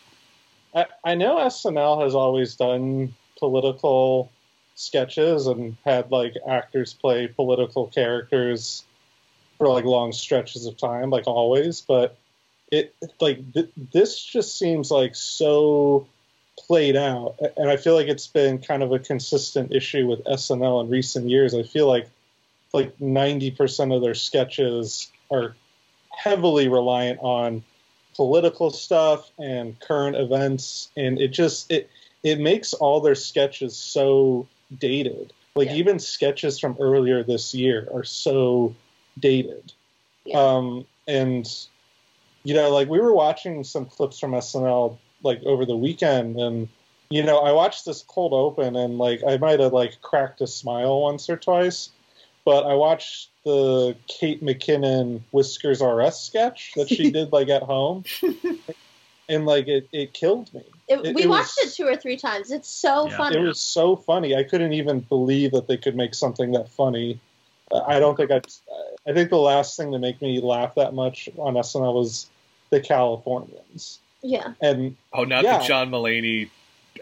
I, 0.74 0.86
I 1.04 1.16
know 1.16 1.38
SNL 1.38 2.04
has 2.04 2.16
always 2.16 2.56
done 2.56 3.14
political 3.38 4.32
sketches 4.76 5.48
and 5.48 5.76
had 5.86 6.12
like 6.12 6.36
actors 6.48 6.93
play 6.93 7.28
political 7.28 7.88
characters 7.88 8.84
for 9.58 9.68
like 9.68 9.86
long 9.86 10.12
stretches 10.12 10.66
of 10.66 10.78
time, 10.78 11.10
like 11.10 11.28
always. 11.28 11.82
But 11.82 12.18
it 12.72 12.95
like 13.20 13.53
th- 13.53 13.72
this 13.93 14.22
just 14.24 14.58
seems 14.58 14.91
like 14.91 15.16
so 15.16 16.08
played 16.58 16.95
out, 16.95 17.36
and 17.55 17.70
I 17.70 17.78
feel 17.78 17.95
like 17.95 18.08
it's 18.08 18.28
been 18.28 18.60
kind 18.60 18.84
of 18.84 18.91
a 18.91 18.99
consistent 18.99 19.74
issue 19.74 20.08
with 20.08 20.24
SNL 20.26 20.84
in 20.84 20.89
recent 20.89 21.30
years. 21.30 21.53
I 21.53 21.64
feel 21.64 21.88
like 21.88 22.08
like 22.74 22.99
ninety 22.99 23.51
percent 23.51 23.91
of 23.91 24.01
their 24.01 24.16
sketches 24.16 25.12
are 25.32 25.55
heavily 26.10 26.68
reliant 26.68 27.20
on 27.22 27.64
political 28.16 28.72
stuff 28.72 29.32
and 29.38 29.80
current 29.80 30.16
events, 30.16 30.89
and 30.97 31.20
it 31.20 31.30
just 31.30 31.72
it 31.72 31.89
it 32.24 32.39
makes 32.39 32.74
all 32.74 32.99
their 32.99 33.16
sketches 33.16 33.78
so 33.78 34.47
dated. 34.78 35.32
Like 35.55 35.70
yeah. 35.70 35.76
even 35.76 35.99
sketches 35.99 36.60
from 36.60 36.76
earlier 36.80 37.24
this 37.24 37.53
year 37.53 37.88
are 37.93 38.03
so 38.03 38.76
dated. 39.20 39.74
Yeah. 40.26 40.39
Um, 40.39 40.86
and 41.07 41.47
you 42.43 42.53
know, 42.53 42.70
like 42.70 42.89
we 42.89 42.99
were 42.99 43.13
watching 43.13 43.63
some 43.63 43.86
clips 43.86 44.20
from 44.20 44.32
SNL 44.32 44.97
like 45.24 45.43
over 45.43 45.65
the 45.65 45.76
weekend, 45.76 46.38
and 46.38 46.68
you 47.09 47.24
know, 47.24 47.39
I 47.39 47.51
watched 47.51 47.86
this 47.86 48.03
cold 48.07 48.34
open, 48.34 48.76
and 48.76 48.97
like 48.97 49.22
I 49.28 49.38
might 49.38 49.59
have 49.59 49.74
like 49.74 50.01
cracked 50.01 50.41
a 50.41 50.47
smile 50.47 51.01
once 51.01 51.30
or 51.30 51.38
twice, 51.38 51.89
but 52.45 52.65
I 52.65 52.74
watched 52.74 53.30
the 53.43 53.95
Kate 54.07 54.43
McKinnon 54.43 55.22
Whiskers 55.32 55.82
RS 55.82 56.20
sketch 56.20 56.74
that 56.76 56.89
she 56.89 57.11
did 57.18 57.32
like 57.32 57.49
at 57.49 57.63
home, 57.63 58.03
and 59.30 59.45
like 59.45 59.68
it, 59.68 59.88
it 59.91 60.13
killed 60.13 60.53
me. 60.53 60.63
It, 60.88 61.05
it, 61.05 61.15
we 61.15 61.24
it 61.24 61.30
watched 61.30 61.57
was, 61.61 61.74
it 61.74 61.76
two 61.76 61.88
or 61.88 61.95
three 61.95 62.18
times. 62.18 62.51
It's 62.51 62.70
so 62.70 63.09
yeah. 63.09 63.18
funny. 63.18 63.38
It 63.38 63.41
was 63.41 63.61
so 63.61 63.95
funny. 63.95 64.36
I 64.36 64.43
couldn't 64.43 64.74
even 64.74 65.01
believe 65.01 65.51
that 65.51 65.68
they 65.68 65.78
could 65.78 65.95
make 65.95 66.13
something 66.13 66.51
that 66.53 66.70
funny. 66.70 67.20
I 67.74 67.99
don't 67.99 68.15
think 68.15 68.32
I. 68.32 68.41
I 69.09 69.13
think 69.13 69.30
the 69.30 69.38
last 69.38 69.78
thing 69.78 69.91
to 69.91 69.99
make 69.99 70.22
me 70.22 70.39
laugh 70.41 70.76
that 70.76 70.93
much 70.93 71.30
on 71.38 71.53
SNL 71.53 71.93
was 71.93 72.28
the 72.70 72.82
Californians. 72.82 73.99
Yeah. 74.22 74.53
And 74.61 74.95
oh, 75.13 75.24
not 75.24 75.43
yeah. 75.43 75.59
the 75.59 75.63
John 75.65 75.89
Mulaney, 75.89 76.49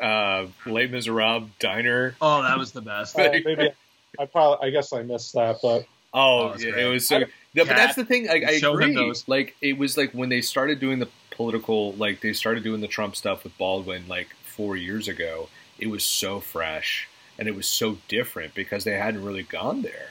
uh, 0.01 0.45
Les 0.65 0.87
Miserables 0.87 1.49
diner. 1.59 2.15
Oh, 2.21 2.43
that 2.43 2.57
was 2.57 2.71
the 2.71 2.81
best. 2.81 3.17
Uh, 3.17 3.31
maybe 3.45 3.71
I 4.19 4.25
probably 4.25 4.67
I 4.67 4.71
guess 4.71 4.93
I 4.93 5.01
missed 5.01 5.33
that, 5.33 5.57
but 5.61 5.85
Oh, 6.15 6.53
Oh, 6.53 6.55
yeah, 6.57 6.77
it 6.77 6.89
was 6.89 7.07
so. 7.07 7.17
I- 7.17 7.25
Yeah, 7.53 7.63
but 7.65 7.75
that's 7.75 7.95
the 7.95 8.05
thing. 8.05 8.27
Like, 8.27 8.43
I 8.43 8.51
agree. 8.53 8.93
those. 8.93 9.27
Like 9.27 9.55
it 9.61 9.77
was 9.77 9.97
like 9.97 10.11
when 10.13 10.29
they 10.29 10.41
started 10.41 10.79
doing 10.79 10.99
the 10.99 11.09
political, 11.31 11.93
like 11.93 12.21
they 12.21 12.33
started 12.33 12.63
doing 12.63 12.81
the 12.81 12.87
Trump 12.87 13.15
stuff 13.15 13.43
with 13.43 13.57
Baldwin, 13.57 14.07
like 14.07 14.29
four 14.43 14.77
years 14.77 15.07
ago. 15.07 15.49
It 15.77 15.87
was 15.87 16.05
so 16.05 16.39
fresh 16.39 17.09
and 17.37 17.47
it 17.49 17.55
was 17.55 17.67
so 17.67 17.97
different 18.07 18.53
because 18.53 18.85
they 18.85 18.93
hadn't 18.93 19.23
really 19.23 19.43
gone 19.43 19.81
there. 19.81 20.09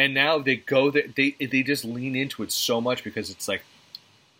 And 0.00 0.14
now 0.14 0.38
they 0.38 0.56
go 0.56 0.90
there. 0.90 1.04
They 1.14 1.30
they 1.32 1.62
just 1.62 1.84
lean 1.84 2.14
into 2.16 2.42
it 2.42 2.50
so 2.52 2.80
much 2.80 3.04
because 3.04 3.28
it's 3.30 3.48
like 3.48 3.62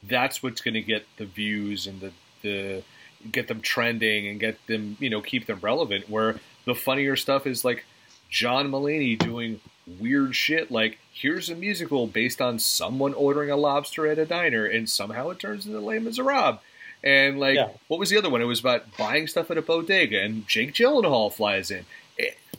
that's 0.02 0.42
what's 0.42 0.60
going 0.60 0.74
to 0.74 0.80
get 0.82 1.04
the 1.18 1.26
views 1.26 1.86
and 1.86 2.00
the 2.00 2.12
the 2.42 2.82
get 3.30 3.48
them 3.48 3.60
trending 3.60 4.26
and 4.28 4.40
get 4.40 4.56
them 4.66 4.96
you 5.00 5.10
know 5.10 5.20
keep 5.20 5.46
them 5.46 5.58
relevant. 5.60 6.08
Where 6.08 6.36
the 6.64 6.74
funnier 6.74 7.16
stuff 7.16 7.46
is 7.46 7.64
like 7.64 7.84
John 8.30 8.70
Mulaney 8.70 9.18
doing 9.18 9.60
weird 9.98 10.34
shit 10.36 10.70
like 10.70 10.98
here's 11.12 11.50
a 11.50 11.54
musical 11.54 12.06
based 12.06 12.40
on 12.40 12.58
someone 12.58 13.12
ordering 13.12 13.50
a 13.50 13.56
lobster 13.56 14.06
at 14.06 14.18
a 14.18 14.24
diner 14.24 14.64
and 14.64 14.88
somehow 14.88 15.28
it 15.30 15.38
turns 15.38 15.66
into 15.66 15.80
Les 15.80 15.98
Miserables. 15.98 16.58
And 17.02 17.40
like, 17.40 17.56
Yeah. 17.56 17.68
what 17.88 17.98
was 17.98 18.10
the 18.10 18.18
other 18.18 18.30
one? 18.30 18.40
It 18.42 18.44
was 18.44 18.60
about 18.60 18.96
buying 18.98 19.26
stuff 19.26 19.50
at 19.50 19.56
a 19.58 19.62
bodega, 19.62 20.20
and 20.22 20.46
Jake 20.46 20.74
Gyllenhaal 20.74 21.32
flies 21.32 21.70
in. 21.70 21.86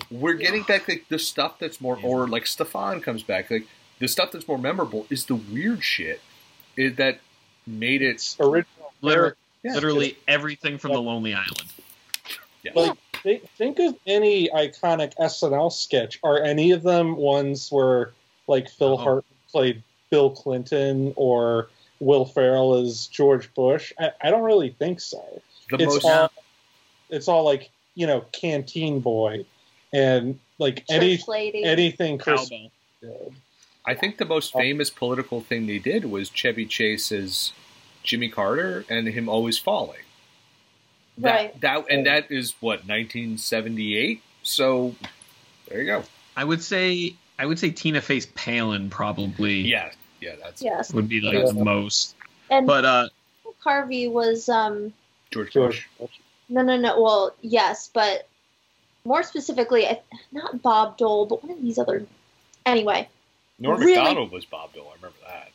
It- 0.09 0.17
we're 0.17 0.33
getting 0.33 0.63
back 0.63 0.87
like 0.87 1.05
the 1.09 1.19
stuff 1.19 1.59
that's 1.59 1.79
more, 1.81 1.99
or 2.01 2.27
like 2.27 2.47
Stefan 2.47 3.01
comes 3.01 3.23
back. 3.23 3.51
Like 3.51 3.67
the 3.99 4.07
stuff 4.07 4.31
that's 4.31 4.47
more 4.47 4.57
memorable 4.57 5.05
is 5.09 5.25
the 5.25 5.35
weird 5.35 5.83
shit 5.83 6.21
is 6.77 6.95
that 6.95 7.19
made 7.67 8.01
its 8.01 8.35
original. 8.39 8.93
Literally, 9.01 9.33
Yeah. 9.63 9.73
literally 9.73 10.17
everything 10.27 10.77
from 10.77 10.93
the 10.93 11.01
Lonely 11.01 11.33
Island. 11.33 11.71
Yeah. 12.63 12.71
Like, 12.75 12.97
think, 13.23 13.49
think 13.51 13.79
of 13.79 13.95
any 14.05 14.49
iconic 14.49 15.13
SNL 15.19 15.71
sketch. 15.71 16.19
Are 16.23 16.41
any 16.41 16.71
of 16.71 16.83
them 16.83 17.15
ones 17.15 17.71
where 17.71 18.13
like 18.47 18.69
Phil 18.69 18.93
uh-huh. 18.93 19.01
Oh. 19.01 19.03
Hart 19.03 19.25
played 19.51 19.83
Bill 20.09 20.29
Clinton 20.31 21.13
or 21.15 21.69
Will 21.99 22.25
Ferrell 22.25 22.75
as 22.75 23.07
George 23.07 23.53
Bush? 23.53 23.93
I, 23.99 24.11
I 24.21 24.31
don't 24.31 24.43
really 24.43 24.75
think 24.77 24.99
so. 24.99 25.41
the 25.69 25.77
it's 25.77 25.93
most. 25.93 26.05
all 26.05 26.31
it's 27.09 27.27
all 27.27 27.43
like 27.43 27.69
you 27.95 28.07
know 28.07 28.25
Canteen 28.31 28.99
Boy 28.99 29.45
and 29.93 30.39
like 30.59 30.83
any 30.89 31.19
anything 31.63 32.17
Chris 32.17 32.41
Cowbell. 32.49 32.71
did. 33.01 33.33
I 33.85 33.95
think 33.95 34.17
the 34.17 34.25
most 34.25 34.53
famous 34.53 34.89
political 34.89 35.41
thing 35.41 35.65
they 35.65 35.79
did 35.79 36.05
was 36.05 36.29
Chevy 36.29 36.65
Chase's 36.67 37.51
Jimmy 38.03 38.29
Carter 38.29 38.85
and 38.89 39.07
him 39.07 39.27
always 39.27 39.57
falling. 39.57 39.97
That, 41.17 41.33
Right. 41.35 41.61
That 41.61 41.85
and 41.89 42.05
that 42.05 42.31
is 42.31 42.53
what 42.61 42.87
1978. 42.87 44.21
So 44.43 44.95
there 45.67 45.79
you 45.81 45.85
go. 45.85 46.03
I 46.37 46.43
would 46.43 46.63
say 46.63 47.15
I 47.39 47.45
would 47.45 47.59
say 47.59 47.71
Tina 47.71 48.01
Fey's 48.01 48.27
Palin 48.27 48.89
probably 48.89 49.61
Yeah, 49.61 49.91
yeah, 50.21 50.35
that's 50.41 50.61
Yes. 50.61 50.93
would 50.93 51.09
be 51.09 51.21
like 51.21 51.33
Yeah. 51.35 51.45
the 51.45 51.53
most. 51.63 52.15
And 52.49 52.65
But 52.67 52.85
uh 52.85 53.09
Carvey 53.65 54.09
was 54.11 54.47
um 54.49 54.93
George 55.31 55.53
Bush. 55.53 55.85
George. 55.97 56.19
no 56.49 56.61
no 56.61 56.77
no 56.77 57.01
well 57.01 57.35
yes 57.41 57.89
but 57.93 58.27
more 59.05 59.23
specifically 59.23 59.87
not 60.31 60.61
Bob 60.61 60.97
Dole 60.97 61.25
but 61.25 61.43
one 61.43 61.51
of 61.51 61.61
these 61.61 61.77
other 61.77 62.05
anyway 62.65 63.07
Norm 63.59 63.79
Really? 63.79 63.95
Macdonald 63.95 64.31
was 64.31 64.45
Bob 64.45 64.73
Dole. 64.73 64.87
I 64.91 64.95
remember 64.95 65.17
that. 65.27 65.49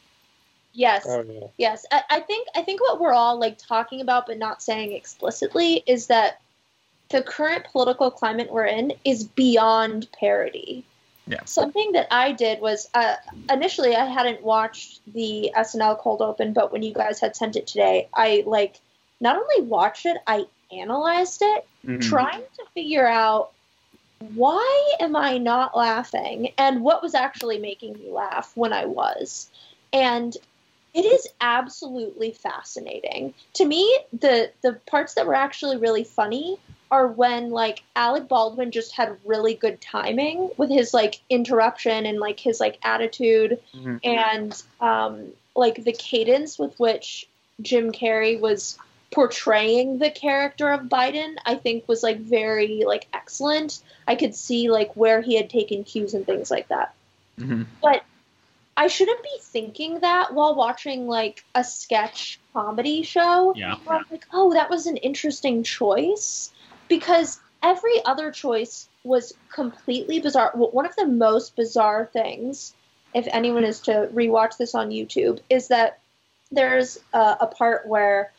yes 0.72 1.04
Oh 1.08 1.22
yeah. 1.22 1.46
Yes, 1.58 1.86
I, 1.90 2.02
I 2.10 2.20
think 2.20 2.48
I 2.54 2.62
think 2.62 2.80
what 2.80 3.00
we're 3.00 3.12
all 3.12 3.38
like 3.38 3.58
talking 3.58 4.00
about 4.00 4.26
but 4.26 4.38
not 4.38 4.62
saying 4.62 4.92
explicitly 4.92 5.82
is 5.86 6.06
that 6.08 6.40
the 7.08 7.22
current 7.22 7.64
political 7.70 8.10
climate 8.10 8.50
we're 8.50 8.66
in 8.66 8.92
is 9.04 9.24
beyond 9.24 10.08
parody. 10.18 10.84
yeah. 11.26 11.44
Something 11.44 11.92
that 11.92 12.08
I 12.10 12.32
did 12.32 12.60
was 12.60 12.88
uh, 12.94 13.14
initially 13.50 13.94
I 13.94 14.06
hadn't 14.06 14.42
watched 14.42 15.00
the 15.12 15.52
SNL 15.56 15.98
cold 15.98 16.20
open, 16.20 16.52
but 16.52 16.72
when 16.72 16.82
you 16.82 16.92
guys 16.92 17.20
had 17.20 17.36
sent 17.36 17.56
it 17.56 17.66
today, 17.66 18.08
I 18.14 18.42
like 18.46 18.80
not 19.20 19.36
only 19.36 19.68
watched 19.68 20.06
it, 20.06 20.16
I 20.26 20.46
analyzed 20.72 21.42
it, 21.42 21.66
Mhm. 21.84 22.02
trying 22.02 22.42
to 22.56 22.64
figure 22.74 23.06
out 23.06 23.52
why 24.34 24.94
am 25.00 25.14
I 25.14 25.38
not 25.38 25.76
laughing 25.76 26.52
and 26.56 26.82
what 26.82 27.02
was 27.02 27.14
actually 27.14 27.58
making 27.58 27.94
me 27.94 28.10
laugh 28.10 28.52
when 28.54 28.72
I 28.72 28.86
was. 28.86 29.50
And 29.92 30.36
it 30.94 31.04
is 31.04 31.28
absolutely 31.40 32.32
fascinating. 32.32 33.34
To 33.54 33.64
me, 33.66 33.98
the 34.18 34.50
the 34.62 34.74
parts 34.86 35.14
that 35.14 35.26
were 35.26 35.34
actually 35.34 35.76
really 35.76 36.04
funny 36.04 36.58
are 36.90 37.06
when 37.06 37.50
like 37.50 37.82
Alec 37.94 38.28
Baldwin 38.28 38.70
just 38.70 38.92
had 38.92 39.18
really 39.24 39.54
good 39.54 39.80
timing 39.80 40.50
with 40.56 40.70
his 40.70 40.94
like 40.94 41.20
interruption 41.28 42.06
and 42.06 42.18
like 42.18 42.40
his 42.40 42.60
like 42.60 42.78
attitude 42.82 43.60
Mhm. 43.74 44.00
and 44.02 44.62
um 44.80 45.32
like 45.54 45.84
the 45.84 45.92
cadence 45.92 46.58
with 46.58 46.78
which 46.80 47.28
Jim 47.60 47.92
Carrey 47.92 48.40
was 48.40 48.78
portraying 49.12 49.98
the 49.98 50.10
character 50.10 50.70
of 50.70 50.82
Biden, 50.82 51.36
I 51.44 51.54
think 51.54 51.88
was 51.88 52.02
like 52.02 52.18
very 52.18 52.84
like 52.86 53.06
excellent. 53.12 53.82
I 54.06 54.14
could 54.14 54.34
see 54.34 54.70
like 54.70 54.94
where 54.94 55.20
he 55.20 55.36
had 55.36 55.50
taken 55.50 55.84
cues 55.84 56.14
and 56.14 56.26
things 56.26 56.50
like 56.50 56.68
that. 56.68 56.94
Mhm. 57.38 57.66
But 57.82 58.04
I 58.76 58.88
shouldn't 58.88 59.22
be 59.22 59.38
thinking 59.40 60.00
that 60.00 60.34
while 60.34 60.54
watching 60.54 61.06
like 61.06 61.44
a 61.54 61.64
sketch 61.64 62.38
comedy 62.52 63.02
show. 63.02 63.54
Yeah. 63.56 63.76
I'm 63.88 64.04
like, 64.10 64.26
oh, 64.32 64.52
that 64.52 64.68
was 64.68 64.86
an 64.86 64.98
interesting 64.98 65.62
choice 65.62 66.50
because 66.88 67.40
every 67.62 68.04
other 68.04 68.30
choice 68.30 68.88
was 69.02 69.32
completely 69.50 70.20
bizarre. 70.20 70.52
One 70.54 70.84
of 70.84 70.96
the 70.96 71.06
most 71.06 71.56
bizarre 71.56 72.10
things, 72.12 72.74
if 73.14 73.26
anyone 73.30 73.64
is 73.64 73.80
to 73.82 74.10
rewatch 74.12 74.58
this 74.58 74.74
on 74.74 74.90
YouTube, 74.90 75.40
is 75.48 75.68
that 75.68 76.00
there's 76.52 76.98
a, 77.14 77.36
a 77.40 77.46
part 77.46 77.86
where 77.86 78.30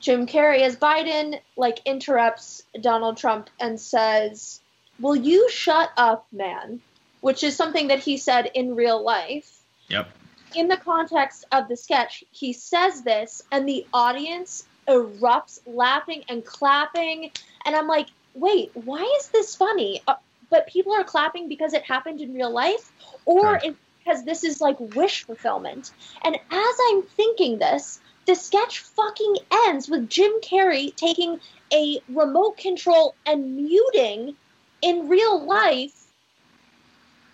Jim 0.00 0.26
Carrey 0.26 0.60
as 0.60 0.76
Biden 0.76 1.40
like 1.56 1.80
interrupts 1.84 2.62
Donald 2.80 3.16
Trump 3.16 3.50
and 3.58 3.80
says, 3.80 4.60
"Will 5.00 5.16
you 5.16 5.50
shut 5.50 5.90
up, 5.96 6.26
man?" 6.32 6.80
Which 7.20 7.42
is 7.42 7.56
something 7.56 7.88
that 7.88 7.98
he 7.98 8.16
said 8.16 8.50
in 8.54 8.76
real 8.76 9.02
life 9.02 9.60
Yep. 9.88 10.08
in 10.54 10.68
the 10.68 10.76
context 10.76 11.44
of 11.50 11.66
the 11.68 11.76
sketch, 11.76 12.22
he 12.30 12.52
says 12.52 13.02
this, 13.02 13.42
and 13.50 13.68
the 13.68 13.86
audience 13.92 14.64
erupts 14.86 15.60
laughing 15.66 16.24
and 16.28 16.44
clapping. 16.44 17.30
And 17.64 17.74
I'm 17.74 17.88
like, 17.88 18.08
wait, 18.34 18.70
why 18.74 19.02
is 19.18 19.28
this 19.28 19.56
funny? 19.56 20.00
Uh, 20.06 20.14
but 20.50 20.66
people 20.66 20.92
are 20.94 21.04
clapping 21.04 21.48
because 21.48 21.74
it 21.74 21.82
happened 21.82 22.20
in 22.20 22.32
real 22.32 22.50
life, 22.50 22.90
or 23.24 23.60
because 23.98 24.24
this 24.24 24.44
is 24.44 24.60
like 24.60 24.78
wish 24.94 25.24
fulfillment. 25.24 25.90
And 26.22 26.36
as 26.36 26.74
I'm 26.88 27.02
thinking 27.02 27.58
this, 27.58 28.00
the 28.28 28.34
sketch 28.34 28.80
fucking 28.80 29.36
ends 29.64 29.88
with 29.88 30.10
Jim 30.10 30.30
Carrey 30.42 30.94
taking 30.94 31.40
a 31.72 31.98
remote 32.10 32.58
control 32.58 33.14
and 33.24 33.56
muting 33.56 34.36
in 34.82 35.08
real 35.08 35.42
life 35.46 36.04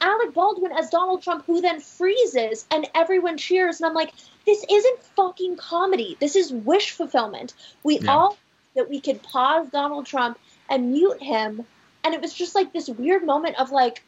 Alec 0.00 0.34
Baldwin 0.34 0.70
as 0.70 0.90
Donald 0.90 1.20
Trump, 1.22 1.46
who 1.46 1.60
then 1.60 1.80
freezes 1.80 2.64
and 2.70 2.86
everyone 2.94 3.38
cheers. 3.38 3.80
And 3.80 3.88
I'm 3.88 3.94
like, 3.94 4.12
this 4.46 4.64
isn't 4.70 5.02
fucking 5.16 5.56
comedy. 5.56 6.16
This 6.20 6.36
is 6.36 6.52
wish 6.52 6.92
fulfillment. 6.92 7.54
We 7.82 7.98
Yeah. 7.98 8.12
all 8.12 8.38
that 8.76 8.88
we 8.88 9.00
could 9.00 9.20
pause 9.22 9.68
Donald 9.70 10.06
Trump 10.06 10.38
and 10.68 10.92
mute 10.92 11.20
him. 11.20 11.66
And 12.04 12.14
it 12.14 12.20
was 12.20 12.32
just 12.34 12.54
like 12.54 12.72
this 12.72 12.88
weird 12.88 13.24
moment 13.24 13.58
of 13.58 13.72
like, 13.72 14.04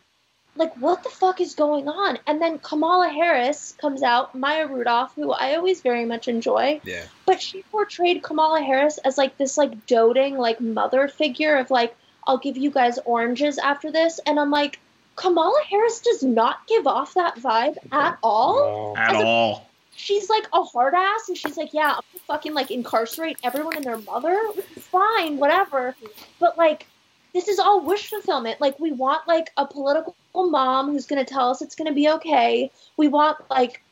like 0.56 0.74
what 0.76 1.02
the 1.02 1.08
fuck 1.10 1.40
is 1.40 1.54
going 1.54 1.88
on? 1.88 2.18
And 2.26 2.40
then 2.40 2.58
Kamala 2.58 3.08
Harris 3.08 3.74
comes 3.80 4.02
out, 4.02 4.34
Maya 4.34 4.66
Rudolph, 4.66 5.14
who 5.14 5.32
I 5.32 5.54
always 5.56 5.80
very 5.82 6.04
much 6.04 6.28
enjoy, 6.28 6.80
Yeah. 6.84 7.04
but 7.26 7.40
she 7.42 7.62
portrayed 7.70 8.22
Kamala 8.22 8.60
Harris 8.62 8.98
as 8.98 9.16
like 9.18 9.36
this 9.38 9.56
like 9.58 9.86
doting 9.86 10.36
like 10.38 10.60
mother 10.60 11.08
figure 11.08 11.56
of 11.56 11.70
like 11.70 11.94
I'll 12.26 12.38
give 12.38 12.56
you 12.56 12.70
guys 12.70 12.98
oranges 13.04 13.58
after 13.58 13.90
this 13.92 14.18
and 14.26 14.38
I'm 14.40 14.50
like 14.50 14.78
Kamala 15.16 15.62
Harris 15.70 16.00
does 16.00 16.22
not 16.22 16.66
give 16.66 16.86
off 16.86 17.14
that 17.14 17.36
vibe 17.36 17.76
at 17.92 18.18
all. 18.22 18.92
Wow. 18.92 19.02
At 19.02 19.14
As 19.16 19.22
a- 19.22 19.24
all. 19.26 19.66
She's 19.98 20.28
like 20.28 20.46
a 20.52 20.62
hard 20.62 20.92
ass 20.94 21.28
and 21.28 21.38
she's 21.38 21.56
like, 21.56 21.72
yeah, 21.72 21.92
I'm 21.94 22.02
gonna 22.12 22.24
fucking 22.26 22.52
like 22.52 22.70
incarcerate 22.70 23.38
everyone 23.42 23.76
and 23.76 23.84
their 23.84 23.96
mother. 23.96 24.38
Fine, 24.78 25.38
whatever. 25.38 25.96
But 26.38 26.58
like 26.58 26.86
this 27.32 27.48
is 27.48 27.58
all 27.58 27.80
wish 27.80 28.08
fulfillment. 28.10 28.60
Like 28.60 28.78
we 28.78 28.92
want 28.92 29.26
like 29.26 29.50
a 29.56 29.66
political 29.66 30.14
mom 30.44 30.92
who's 30.92 31.06
gonna 31.06 31.24
tell 31.24 31.50
us 31.50 31.62
it's 31.62 31.74
gonna 31.74 31.92
be 31.92 32.08
okay. 32.10 32.70
We 32.96 33.08
want 33.08 33.38
like 33.48 33.82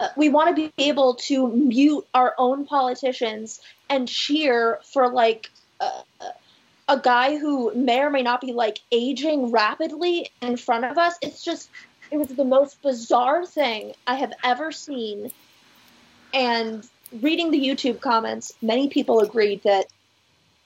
uh, 0.00 0.08
we 0.16 0.28
want 0.28 0.56
to 0.56 0.70
be 0.76 0.84
able 0.84 1.14
to 1.14 1.48
mute 1.48 2.06
our 2.14 2.34
own 2.38 2.66
politicians 2.66 3.60
and 3.88 4.08
cheer 4.08 4.80
for 4.92 5.08
like 5.08 5.50
a, 5.80 5.90
a 6.88 6.98
guy 6.98 7.38
who 7.38 7.72
may 7.74 8.00
or 8.00 8.10
may 8.10 8.22
not 8.22 8.40
be 8.40 8.52
like 8.52 8.80
aging 8.90 9.50
rapidly 9.50 10.30
in 10.42 10.56
front 10.56 10.84
of 10.84 10.98
us. 10.98 11.14
It's 11.22 11.44
just, 11.44 11.70
it 12.10 12.16
was 12.16 12.28
the 12.28 12.44
most 12.44 12.82
bizarre 12.82 13.46
thing 13.46 13.94
I 14.06 14.16
have 14.16 14.32
ever 14.42 14.72
seen. 14.72 15.30
And 16.32 16.86
reading 17.20 17.52
the 17.52 17.60
YouTube 17.60 18.00
comments, 18.00 18.52
many 18.60 18.88
people 18.88 19.20
agreed 19.20 19.62
that 19.62 19.86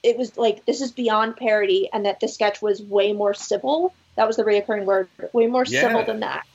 it 0.01 0.17
was 0.17 0.37
like 0.37 0.65
this 0.65 0.81
is 0.81 0.91
beyond 0.91 1.37
parody 1.37 1.89
and 1.91 2.05
that 2.05 2.19
the 2.19 2.27
sketch 2.27 2.61
was 2.61 2.81
way 2.81 3.13
more 3.13 3.33
civil 3.33 3.93
That 4.19 4.27
was 4.27 4.35
the 4.35 4.43
reoccurring 4.43 4.83
word. 4.83 5.07
Way 5.31 5.47
more 5.47 5.63
Yeah. 5.65 5.79
civil 5.79 6.03
than 6.03 6.19
that. 6.19 6.45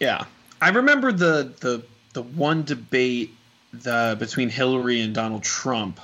Yeah, 0.00 0.24
I 0.60 0.70
remember 0.70 1.12
the 1.12 1.52
the 1.60 1.84
the 2.12 2.22
one 2.22 2.64
debate 2.64 3.32
the 3.72 4.16
between 4.18 4.48
Hillary 4.48 5.00
and 5.00 5.14
Donald 5.14 5.44
Trump 5.44 6.00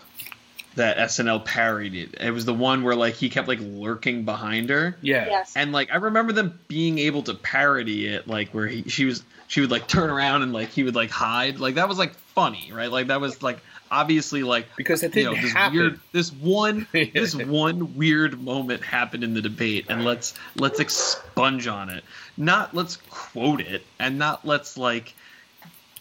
that 0.78 0.96
SNL 0.96 1.44
parodied. 1.44 2.14
It. 2.14 2.20
It 2.20 2.30
was 2.32 2.44
the 2.44 2.54
one 2.54 2.82
where 2.82 2.96
like 2.96 3.14
he 3.14 3.28
kept 3.28 3.46
like 3.46 3.60
lurking 3.60 4.24
behind 4.24 4.70
her, 4.70 4.96
Yeah. 5.02 5.26
Yes. 5.26 5.52
and 5.54 5.70
like 5.70 5.90
I 5.92 5.96
remember 5.96 6.32
them 6.32 6.58
being 6.66 6.98
able 6.98 7.22
to 7.24 7.34
parody 7.34 8.06
it, 8.08 8.26
like 8.26 8.50
where 8.50 8.66
he 8.66 8.82
she 8.88 9.04
was 9.04 9.22
she 9.46 9.60
would 9.60 9.70
like 9.70 9.86
turn 9.86 10.10
around 10.10 10.42
and 10.42 10.52
like 10.52 10.70
he 10.70 10.82
would 10.82 10.94
like 10.96 11.10
hide. 11.10 11.60
Like 11.60 11.76
that 11.76 11.88
was 11.88 11.98
like 11.98 12.14
funny, 12.34 12.70
right? 12.72 12.90
Like 12.90 13.06
that 13.08 13.20
was 13.20 13.42
like 13.42 13.58
obviously 13.90 14.42
like 14.42 14.66
Because 14.76 15.02
it 15.02 15.14
you 15.16 15.22
didn't 15.22 15.34
know 15.36 15.42
this 15.42 15.52
happen. 15.52 15.78
weird 15.78 16.00
this 16.12 16.30
one 16.32 16.86
this 16.92 17.34
one 17.34 17.96
weird 17.96 18.38
moment 18.42 18.82
happened 18.82 19.24
in 19.24 19.32
the 19.32 19.40
debate 19.40 19.86
and 19.88 20.04
let's 20.04 20.34
let's 20.56 20.78
expunge 20.78 21.66
on 21.66 21.88
it 21.88 22.04
not 22.36 22.74
let's 22.74 22.96
quote 23.08 23.60
it 23.62 23.82
and 23.98 24.18
not 24.18 24.44
let's 24.46 24.76
like 24.76 25.14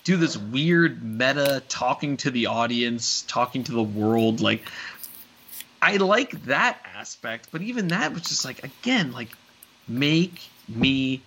do 0.08 0.16
this 0.16 0.38
weird 0.38 1.04
meta 1.04 1.62
talking 1.68 2.16
to 2.16 2.32
the 2.32 2.46
audience 2.46 3.26
talking 3.28 3.66
to 3.66 3.74
the 3.74 3.84
world 3.84 4.40
like 4.40 4.64
i 5.82 5.98
like 5.98 6.32
that 6.46 6.80
aspect 6.96 7.50
but 7.52 7.62
even 7.62 7.90
that 7.90 8.14
was 8.14 8.22
just 8.22 8.46
like 8.46 8.64
again 8.64 9.12
like 9.12 9.28
make 9.86 10.42
me 10.70 11.22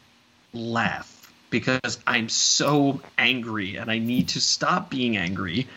laugh 0.54 1.30
because 1.50 1.98
i'm 2.06 2.26
so 2.30 2.98
angry 3.18 3.76
and 3.76 3.90
i 3.90 3.98
need 3.98 4.28
to 4.28 4.40
stop 4.40 4.88
being 4.88 5.14
angry 5.18 5.68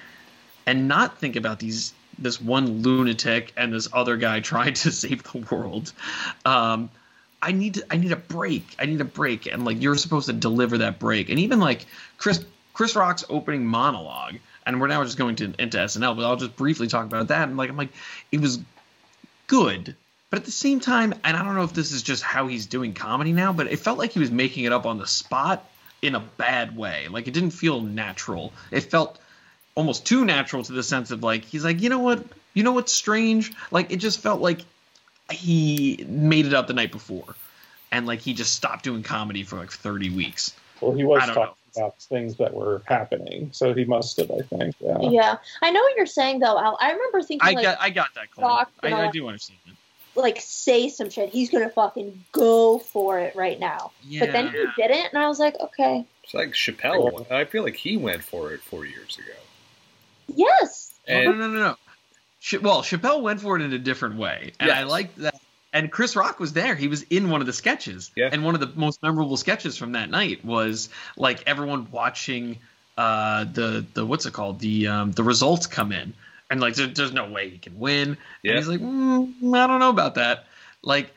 and 0.65 0.87
not 0.87 1.19
think 1.19 1.35
about 1.35 1.59
these 1.59 1.91
this 2.17 2.39
one 2.39 2.83
lunatic 2.83 3.51
and 3.57 3.73
this 3.73 3.89
other 3.91 4.15
guy 4.15 4.39
trying 4.39 4.75
to 4.75 4.91
save 4.91 5.23
the 5.23 5.39
world. 5.51 5.91
Um, 6.45 6.89
I 7.41 7.51
need 7.51 7.73
to, 7.73 7.85
I 7.91 7.97
need 7.97 8.13
a 8.13 8.17
break. 8.17 8.63
I 8.79 8.85
need 8.85 9.01
a 9.01 9.05
break, 9.05 9.47
and 9.47 9.65
like 9.65 9.81
you're 9.81 9.97
supposed 9.97 10.27
to 10.27 10.33
deliver 10.33 10.77
that 10.77 10.99
break. 10.99 11.29
And 11.29 11.39
even 11.39 11.59
like 11.59 11.85
Chris 12.17 12.45
Chris 12.73 12.95
Rock's 12.95 13.23
opening 13.29 13.65
monologue, 13.65 14.35
and 14.65 14.81
we're 14.81 14.87
now 14.87 15.03
just 15.03 15.17
going 15.17 15.35
to 15.37 15.53
into 15.59 15.77
SNL, 15.77 16.15
but 16.15 16.25
I'll 16.25 16.35
just 16.35 16.55
briefly 16.55 16.87
talk 16.87 17.05
about 17.05 17.27
that. 17.27 17.47
And 17.47 17.57
like 17.57 17.69
I'm 17.69 17.77
like, 17.77 17.93
it 18.31 18.41
was 18.41 18.59
good, 19.47 19.95
but 20.29 20.39
at 20.39 20.45
the 20.45 20.51
same 20.51 20.79
time, 20.79 21.13
and 21.23 21.37
I 21.37 21.43
don't 21.43 21.55
know 21.55 21.63
if 21.63 21.73
this 21.73 21.91
is 21.91 22.01
just 22.01 22.23
how 22.23 22.47
he's 22.47 22.65
doing 22.65 22.93
comedy 22.93 23.31
now, 23.31 23.53
but 23.53 23.67
it 23.67 23.79
felt 23.79 23.99
like 23.99 24.11
he 24.11 24.19
was 24.19 24.31
making 24.31 24.63
it 24.63 24.73
up 24.73 24.85
on 24.85 24.97
the 24.97 25.07
spot 25.07 25.69
in 26.01 26.15
a 26.15 26.19
bad 26.19 26.75
way. 26.75 27.07
Like 27.09 27.27
it 27.27 27.33
didn't 27.33 27.51
feel 27.51 27.81
natural. 27.81 28.51
It 28.71 28.81
felt 28.81 29.19
almost 29.75 30.05
too 30.05 30.25
natural 30.25 30.63
to 30.63 30.71
the 30.71 30.83
sense 30.83 31.11
of 31.11 31.23
like 31.23 31.45
he's 31.45 31.63
like 31.63 31.81
you 31.81 31.89
know 31.89 31.99
what 31.99 32.23
you 32.53 32.63
know 32.63 32.73
what's 32.73 32.91
strange 32.91 33.51
like 33.71 33.91
it 33.91 33.97
just 33.97 34.19
felt 34.19 34.39
like 34.39 34.61
he 35.31 36.05
made 36.07 36.45
it 36.45 36.53
up 36.53 36.67
the 36.67 36.73
night 36.73 36.91
before 36.91 37.35
and 37.91 38.05
like 38.05 38.19
he 38.19 38.33
just 38.33 38.53
stopped 38.53 38.83
doing 38.83 39.01
comedy 39.01 39.43
for 39.43 39.57
like 39.57 39.71
30 39.71 40.11
weeks 40.11 40.53
Well, 40.79 40.91
he 40.91 41.03
was 41.03 41.25
talking 41.25 41.55
about 41.75 41.99
things 42.01 42.37
that 42.37 42.53
were 42.53 42.81
happening, 42.85 43.49
so 43.51 43.73
he 43.73 43.85
must 43.85 44.17
have. 44.17 44.31
I 44.31 44.41
think. 44.41 44.75
Yeah. 44.79 44.97
Yeah, 45.01 45.37
I 45.61 45.71
know 45.71 45.81
what 45.81 45.95
you're 45.97 46.05
saying 46.05 46.39
though, 46.39 46.57
Al. 46.59 46.77
I 46.79 46.91
remember 46.91 47.21
thinking 47.21 47.47
i 47.47 47.51
like, 47.51 47.63
got 47.63 47.77
i 47.79 47.89
got 47.89 48.09
that 48.15 48.31
Cole. 48.31 48.45
Rock 48.45 48.71
I, 48.81 48.93
I 48.93 49.11
do 49.11 49.27
understand 49.27 49.59
it 49.67 49.75
like 50.15 50.39
say 50.39 50.89
some 50.89 51.09
shit. 51.09 51.29
He's 51.29 51.49
gonna 51.49 51.69
fucking 51.69 52.23
go 52.31 52.79
for 52.79 53.19
it 53.19 53.35
right 53.35 53.59
now. 53.59 53.91
yeah 54.03 54.21
But 54.21 54.31
then 54.31 54.47
he 54.47 54.65
didn't, 54.77 55.13
and 55.13 55.17
I 55.17 55.27
was 55.27 55.39
like, 55.39 55.55
okay, 55.59 56.05
It's 56.23 56.33
like 56.33 56.51
Chappelle. 56.51 57.29
I 57.31 57.45
feel 57.45 57.63
like 57.63 57.75
he 57.75 57.97
went 57.97 58.23
for 58.23 58.53
it 58.53 58.61
four 58.61 58.85
years 58.85 59.17
ago. 59.17 59.37
yes, 60.27 60.93
And 61.07 61.25
no 61.25 61.31
no 61.33 61.47
no 61.47 61.59
no 61.59 61.77
well 62.61 62.81
chappelle 62.81 63.21
went 63.21 63.39
for 63.39 63.57
it 63.57 63.61
in 63.63 63.71
a 63.71 63.79
different 63.79 64.15
way 64.17 64.51
and 64.59 64.69
i 64.69 64.83
like 64.83 65.15
that 65.15 65.39
and 65.73 65.91
chris 65.91 66.15
rock 66.15 66.39
was 66.39 66.53
there. 66.53 66.75
He 66.75 66.87
was 66.87 67.01
in 67.09 67.29
one 67.29 67.41
of 67.41 67.47
the 67.47 67.53
sketches. 67.53 68.11
Yeah. 68.15 68.29
and 68.31 68.45
one 68.45 68.53
of 68.55 68.61
the 68.61 68.71
most 68.75 69.01
memorable 69.03 69.35
sketches 69.37 69.75
from 69.77 69.93
that 69.93 70.09
night 70.09 70.45
was 70.45 70.89
like 71.17 71.43
everyone 71.47 71.89
watching 71.91 72.59
uh 72.97 73.45
the 73.45 73.83
the 73.93 74.05
what's 74.05 74.25
it 74.25 74.33
called? 74.33 74.59
The 74.59 74.87
um 74.87 75.11
the 75.11 75.23
results 75.23 75.67
come 75.67 75.91
in. 75.91 76.13
And 76.51 76.61
like 76.61 76.75
there, 76.75 76.87
there's 76.87 77.11
no 77.13 77.27
way 77.29 77.49
he 77.49 77.57
can 77.57 77.79
win. 77.79 78.17
Yeah. 78.43 78.51
and 78.51 78.59
he's 78.59 78.67
like 78.67 78.79
mm, 78.79 79.57
i 79.57 79.67
don't 79.67 79.79
know 79.79 79.89
about 79.89 80.15
that. 80.15 80.45
Like 80.83 81.11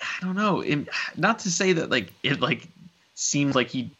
i 0.00 0.24
don't 0.24 0.34
know. 0.36 0.60
It- 0.60 0.88
not 1.16 1.38
to 1.40 1.50
say 1.50 1.74
that 1.74 1.88
like 1.90 2.12
it 2.22 2.40
like 2.40 2.66
seemed 3.14 3.54
like 3.54 3.68
he 3.68 3.90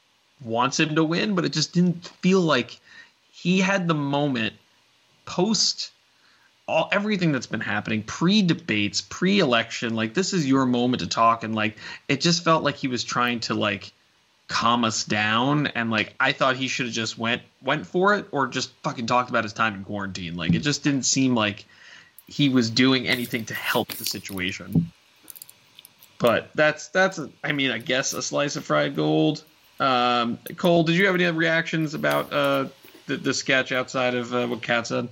wants 0.44 0.80
him 0.80 0.96
to 0.96 1.05
win 1.05 1.36
but 1.36 1.44
it 1.44 1.53
just 1.53 1.72
didn't 1.72 2.09
feel 2.20 2.40
like 2.40 2.80
he 3.30 3.61
had 3.61 3.86
the 3.86 3.94
moment 3.94 4.55
post 5.24 5.92
all 6.68 6.88
everything 6.92 7.32
that's 7.32 7.46
been 7.46 7.60
happening 7.60 8.02
pre-debates 8.02 9.00
pre-election 9.00 9.94
like 9.94 10.14
this 10.14 10.32
is 10.32 10.46
your 10.46 10.64
moment 10.64 11.00
to 11.00 11.06
talk 11.06 11.42
and 11.42 11.54
like 11.54 11.76
it 12.08 12.20
just 12.20 12.44
felt 12.44 12.62
like 12.62 12.76
he 12.76 12.88
was 12.88 13.02
trying 13.02 13.40
to 13.40 13.54
like 13.54 13.92
calm 14.46 14.84
us 14.84 15.04
down 15.04 15.66
and 15.68 15.90
like 15.90 16.14
i 16.20 16.32
thought 16.32 16.56
he 16.56 16.68
should 16.68 16.86
have 16.86 16.94
just 16.94 17.18
went 17.18 17.42
went 17.64 17.86
for 17.86 18.14
it 18.14 18.26
or 18.32 18.46
just 18.46 18.70
fucking 18.82 19.06
talked 19.06 19.30
about 19.30 19.44
his 19.44 19.52
time 19.52 19.74
in 19.74 19.84
quarantine. 19.84 20.36
Like 20.36 20.54
it 20.54 20.60
just 20.60 20.82
didn't 20.82 21.04
seem 21.04 21.34
like 21.34 21.64
he 22.26 22.48
was 22.48 22.70
doing 22.70 23.06
anything 23.06 23.44
to 23.46 23.54
help 23.54 23.88
the 23.88 24.04
situation. 24.04 24.92
But 26.18 26.50
that's 26.54 26.88
that's 26.88 27.18
a, 27.18 27.30
i 27.42 27.52
mean 27.52 27.70
i 27.70 27.78
guess 27.78 28.12
a 28.12 28.22
slice 28.22 28.56
of 28.56 28.64
fried 28.64 28.96
gold. 28.96 29.44
Um 29.80 30.38
cole 30.56 30.84
did 30.84 30.96
you 30.96 31.06
have 31.06 31.14
any 31.14 31.26
reactions 31.30 31.94
about 31.94 32.32
uh 32.32 32.68
the, 33.06 33.16
the 33.16 33.34
sketch 33.34 33.72
outside 33.72 34.14
of 34.14 34.32
uh, 34.32 34.46
what 34.46 34.62
kat 34.62 34.86
said 34.86 35.08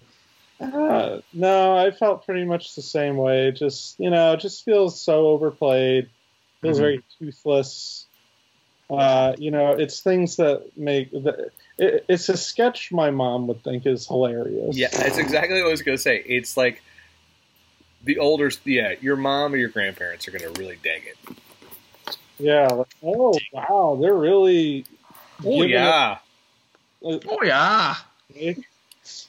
Uh, 0.61 1.21
no, 1.33 1.77
I 1.77 1.91
felt 1.91 2.27
pretty 2.27 2.45
much 2.45 2.75
the 2.75 2.83
same 2.83 3.17
way. 3.17 3.49
It 3.49 3.53
Just 3.57 3.99
you 3.99 4.11
know, 4.11 4.35
it 4.35 4.41
just 4.41 4.65
feels 4.65 5.01
so 5.01 5.29
overplayed. 5.29 6.09
Feels 6.61 6.77
Mhm. 6.79 6.81
very 6.81 7.03
toothless. 7.19 8.07
Uh, 8.91 9.35
you 9.39 9.51
know, 9.51 9.71
it's 9.71 10.01
things 10.01 10.37
that 10.37 10.77
make 10.77 11.11
the, 11.13 11.51
it, 11.79 12.05
it's 12.09 12.29
a 12.29 12.37
sketch 12.37 12.91
my 12.93 13.11
mom 13.11 13.47
would 13.47 13.63
think 13.63 13.87
is 13.87 14.07
hilarious. 14.07 14.77
yeah, 14.77 14.89
that's 14.89 15.17
exactly 15.17 15.63
what 15.63 15.69
I 15.69 15.71
was 15.71 15.83
gonna 15.83 15.97
say. 15.97 16.23
It's 16.27 16.57
like 16.57 16.83
the 18.03 18.19
older, 18.19 18.51
yeah, 18.65 18.95
your 19.01 19.17
mom 19.17 19.55
or 19.55 19.57
your 19.57 19.69
grandparents 19.69 20.27
are 20.27 20.33
gonna 20.33 20.51
really 20.51 20.77
dig 20.83 21.05
it. 21.07 21.37
yeah. 22.39 22.67
Like, 22.69 22.89
oh 23.03 23.39
wow, 23.53 23.99
they're 24.01 24.15
really. 24.15 24.85
Oh 25.45 25.63
giving 25.63 25.71
yeah, 25.71 26.19
it- 27.03 27.25
oh 27.29 27.43
yeah 27.45 27.97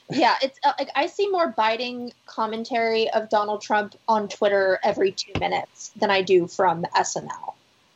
yeah. 0.10 0.36
It's 0.42 0.60
uh, 0.64 0.74
like 0.80 0.90
I 0.96 1.08
see 1.08 1.30
more 1.30 1.50
biting 1.50 2.14
commentary 2.26 3.10
of 3.10 3.30
Donald 3.30 3.62
Trump 3.62 3.96
on 4.08 4.28
Twitter 4.28 4.80
every 4.84 5.12
two 5.12 5.34
minutes 5.40 5.92
than 5.96 6.10
I 6.10 6.22
do 6.22 6.48
from 6.48 6.86
SNL. 6.96 7.54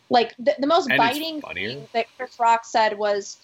Like 0.09 0.35
the, 0.37 0.55
the 0.59 0.67
most 0.67 0.89
And 0.89 0.97
biting 0.97 1.41
funnier. 1.41 1.69
thing 1.69 1.87
that 1.93 2.05
Chris 2.17 2.39
Rock 2.39 2.65
said 2.65 2.97
was, 2.97 3.37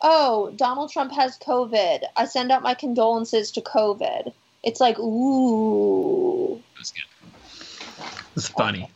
"Oh, 0.00 0.52
Donald 0.56 0.90
Trump 0.90 1.12
has 1.12 1.38
COVID. 1.38 2.04
I 2.16 2.24
send 2.24 2.50
out 2.50 2.62
my 2.62 2.74
condolences 2.74 3.50
to 3.52 3.60
COVID." 3.60 4.32
It's 4.62 4.80
like, 4.80 4.98
ooh. 4.98 6.60
That's 6.76 6.92
good. 6.92 7.04
It's 8.34 8.48
funny. 8.48 8.90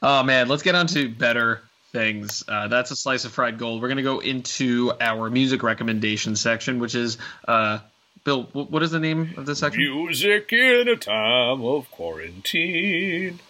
Oh 0.00 0.22
man, 0.22 0.48
let's 0.48 0.62
get 0.62 0.74
on 0.74 0.86
to 0.88 1.08
better 1.08 1.62
things. 1.92 2.42
Uh, 2.48 2.68
that's 2.68 2.90
a 2.90 2.96
slice 2.96 3.24
of 3.24 3.32
fried 3.32 3.58
gold. 3.58 3.82
We're 3.82 3.88
gonna 3.88 4.02
go 4.02 4.18
into 4.18 4.92
our 5.00 5.30
music 5.30 5.62
recommendation 5.62 6.34
section, 6.34 6.80
which 6.80 6.94
is 6.94 7.18
uh, 7.46 7.78
Bill. 8.24 8.44
What 8.52 8.82
is 8.82 8.90
the 8.90 9.00
name 9.00 9.34
of 9.36 9.46
this 9.46 9.58
section? 9.60 9.82
music 9.82 10.52
in 10.52 10.88
a 10.88 10.96
time 10.96 11.62
of 11.62 11.90
quarantine. 11.90 13.40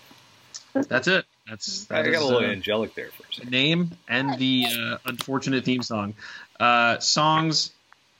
That's 0.72 1.08
it. 1.08 1.26
That's 1.48 1.90
I 1.90 2.02
got 2.04 2.14
is, 2.14 2.20
a 2.20 2.24
little 2.24 2.48
uh, 2.48 2.52
angelic 2.52 2.94
there 2.94 3.08
for 3.08 3.24
a 3.24 3.26
the 3.26 3.34
second. 3.34 3.50
name 3.50 3.90
and 4.08 4.38
the 4.38 4.66
uh, 4.66 4.98
unfortunate 5.04 5.64
theme 5.64 5.82
song. 5.82 6.14
Uh, 6.58 6.98
songs 7.00 7.72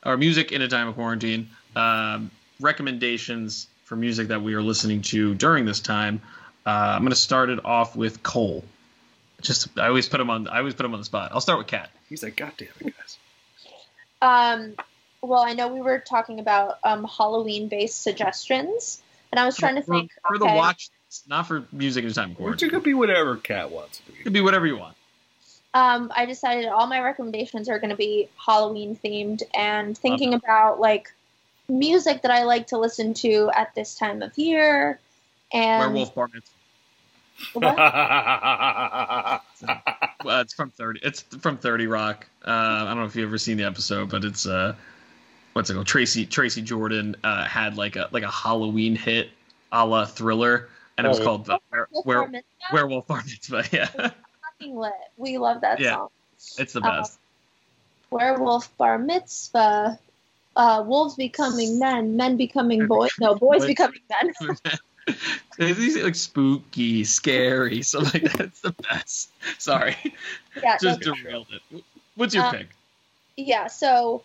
or 0.04 0.16
music 0.16 0.52
in 0.52 0.60
a 0.60 0.68
time 0.68 0.88
of 0.88 0.94
quarantine. 0.94 1.48
Um, 1.74 2.30
recommendations 2.60 3.68
for 3.84 3.96
music 3.96 4.28
that 4.28 4.42
we 4.42 4.54
are 4.54 4.62
listening 4.62 5.02
to 5.02 5.34
during 5.34 5.64
this 5.64 5.80
time. 5.80 6.20
Uh, 6.66 6.70
I'm 6.70 7.02
going 7.02 7.10
to 7.10 7.16
start 7.16 7.48
it 7.50 7.64
off 7.64 7.96
with 7.96 8.22
Cole. 8.22 8.64
Just 9.40 9.76
I 9.78 9.88
always 9.88 10.08
put 10.08 10.20
him 10.20 10.30
on. 10.30 10.46
I 10.48 10.58
always 10.58 10.74
put 10.74 10.86
him 10.86 10.92
on 10.92 11.00
the 11.00 11.04
spot. 11.04 11.30
I'll 11.32 11.40
start 11.40 11.58
with 11.58 11.66
Kat. 11.66 11.90
He's 12.08 12.22
like, 12.22 12.36
God 12.36 12.52
damn 12.56 12.68
it, 12.80 12.94
guys. 12.96 13.18
Um, 14.20 14.74
well, 15.22 15.42
I 15.42 15.52
know 15.52 15.68
we 15.68 15.80
were 15.80 15.98
talking 15.98 16.40
about 16.40 16.78
um, 16.82 17.04
Halloween-based 17.04 18.02
suggestions, 18.02 19.00
and 19.30 19.38
I 19.38 19.46
was 19.46 19.56
trying 19.56 19.76
to 19.76 19.82
for, 19.82 19.94
think. 19.94 20.10
for 20.26 20.38
the 20.38 20.44
okay, 20.44 20.56
watch, 20.56 20.90
not 21.28 21.46
for 21.46 21.64
music 21.72 22.04
in 22.04 22.10
a 22.10 22.12
time 22.12 22.32
of 22.32 22.40
Which 22.40 22.62
it 22.62 22.70
could 22.70 22.82
be 22.82 22.94
whatever 22.94 23.36
Kat 23.36 23.70
wants 23.70 24.00
it 24.00 24.12
to 24.12 24.18
It 24.18 24.24
could 24.24 24.32
be 24.32 24.40
whatever 24.40 24.66
you 24.66 24.78
want. 24.78 24.96
um, 25.74 26.12
I 26.14 26.26
decided 26.26 26.66
all 26.66 26.86
my 26.86 27.00
recommendations 27.00 27.68
are 27.68 27.78
going 27.78 27.90
to 27.90 27.96
be 27.96 28.28
Halloween 28.36 28.98
themed, 29.02 29.42
and 29.54 29.96
thinking 29.96 30.34
about 30.34 30.80
like 30.80 31.12
music 31.68 32.22
that 32.22 32.30
I 32.32 32.42
like 32.42 32.66
to 32.68 32.78
listen 32.78 33.14
to 33.14 33.50
at 33.54 33.74
this 33.74 33.94
time 33.94 34.22
of 34.22 34.36
year. 34.36 34.98
And 35.52 35.94
Werewolf 35.94 36.14
Bar 36.14 36.28
Mitzvah. 36.32 36.50
What? 37.54 37.78
Uh, 40.24 40.40
it's 40.40 40.54
from 40.54 40.70
thirty. 40.70 41.00
It's 41.02 41.22
from 41.22 41.56
Thirty 41.56 41.88
Rock. 41.88 42.28
Uh, 42.46 42.50
I 42.50 42.84
don't 42.84 42.98
know 42.98 43.04
if 43.04 43.16
you've 43.16 43.28
ever 43.28 43.38
seen 43.38 43.56
the 43.56 43.64
episode, 43.64 44.08
but 44.08 44.24
it's 44.24 44.46
uh, 44.46 44.74
what's 45.52 45.70
it 45.70 45.74
called? 45.74 45.86
Tracy 45.86 46.26
Tracy 46.26 46.62
Jordan 46.62 47.16
uh, 47.24 47.44
had 47.44 47.76
like 47.76 47.96
a 47.96 48.08
like 48.12 48.22
a 48.22 48.30
Halloween 48.30 48.94
hit, 48.96 49.30
a 49.72 49.84
la 49.86 50.04
Thriller, 50.04 50.68
and 50.96 51.06
and 51.06 51.06
it 51.06 51.08
was 51.08 51.18
Oh, 51.18 51.22
yeah. 51.22 51.26
called 51.26 51.50
uh, 51.50 51.58
Were- 51.70 51.88
Were- 52.04 52.30
Werewolf 52.72 53.06
Bar 53.06 53.22
Mitzvah. 53.26 53.64
Yeah, 53.72 53.86
Fucking 53.86 54.76
lit. 54.76 54.92
We 55.16 55.38
love 55.38 55.60
that 55.62 55.80
Yeah. 55.80 55.94
song. 55.96 56.08
it's 56.58 56.72
the 56.72 56.80
Uh, 56.82 57.00
best. 57.00 57.18
Werewolf 58.10 58.76
Bar 58.76 58.98
Mitzvah. 58.98 59.98
Uh, 60.54 60.84
wolves 60.86 61.14
becoming 61.14 61.78
men, 61.78 62.14
men 62.14 62.36
becoming 62.36 62.86
boys. 62.86 63.10
No, 63.18 63.34
boys 63.34 63.60
Boys. 63.60 63.66
becoming 63.68 64.00
men. 64.10 64.56
These 65.58 65.96
are, 65.96 66.04
like 66.04 66.14
spooky, 66.14 67.04
scary, 67.04 67.82
so 67.82 68.00
like 68.00 68.30
that's 68.34 68.60
the 68.60 68.72
best. 68.88 69.30
Sorry, 69.58 69.96
yeah, 70.62 70.76
just 70.78 71.00
Good 71.00 71.16
derailed 71.16 71.46
it. 71.52 71.82
What's 72.16 72.34
your 72.34 72.44
Uh, 72.44 72.50
pick? 72.52 72.68
yeah 73.38 73.66
so 73.66 74.22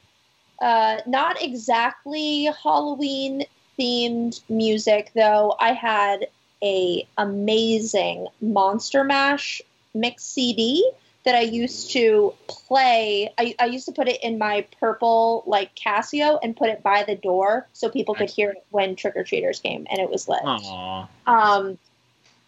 uh 0.61 0.97
not 1.05 1.41
exactly 1.41 2.49
halloween 2.63 3.45
themed 3.77 4.41
music 4.49 5.11
though. 5.13 5.55
I 5.59 5.73
had 5.73 6.27
a 6.63 7.07
amazing 7.17 8.27
monster 8.41 9.03
mash 9.03 9.61
mix 9.93 10.23
cd 10.23 10.89
that 11.23 11.35
i 11.35 11.41
used 11.41 11.91
to 11.91 12.33
play. 12.47 13.31
I, 13.37 13.53
I 13.59 13.65
used 13.65 13.85
to 13.85 13.91
put 13.91 14.07
it 14.07 14.23
in 14.23 14.37
my 14.37 14.65
purple 14.79 15.43
like 15.45 15.75
casio 15.75 16.39
and 16.41 16.55
put 16.55 16.69
it 16.69 16.81
by 16.81 17.03
the 17.03 17.15
door 17.15 17.67
so 17.73 17.89
people 17.89 18.15
could 18.15 18.29
hear 18.29 18.51
it 18.51 18.65
when 18.71 18.95
trick-or-treaters 18.95 19.61
came 19.61 19.85
and 19.89 19.99
it 19.99 20.09
was 20.09 20.27
lit. 20.27 20.41
Aw, 20.43 21.07
um, 21.27 21.77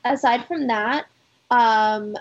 aside 0.03 0.47
from 0.47 0.67
that, 0.67 1.05
um, 1.51 2.17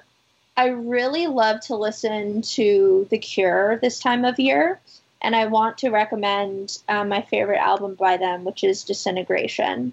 I 0.56 0.66
really 0.68 1.28
love 1.28 1.60
to 1.66 1.76
listen 1.76 2.42
to 2.42 3.06
The 3.10 3.18
Cure 3.18 3.78
this 3.80 4.00
time 4.00 4.24
of 4.24 4.40
year, 4.40 4.80
and 5.20 5.34
I 5.34 5.46
want 5.46 5.78
to 5.78 5.90
recommend 5.90 6.78
um, 6.88 7.08
my 7.08 7.22
favorite 7.22 7.58
album 7.58 7.94
by 7.94 8.16
them, 8.16 8.44
which 8.44 8.64
is 8.64 8.84
Disintegration. 8.84 9.92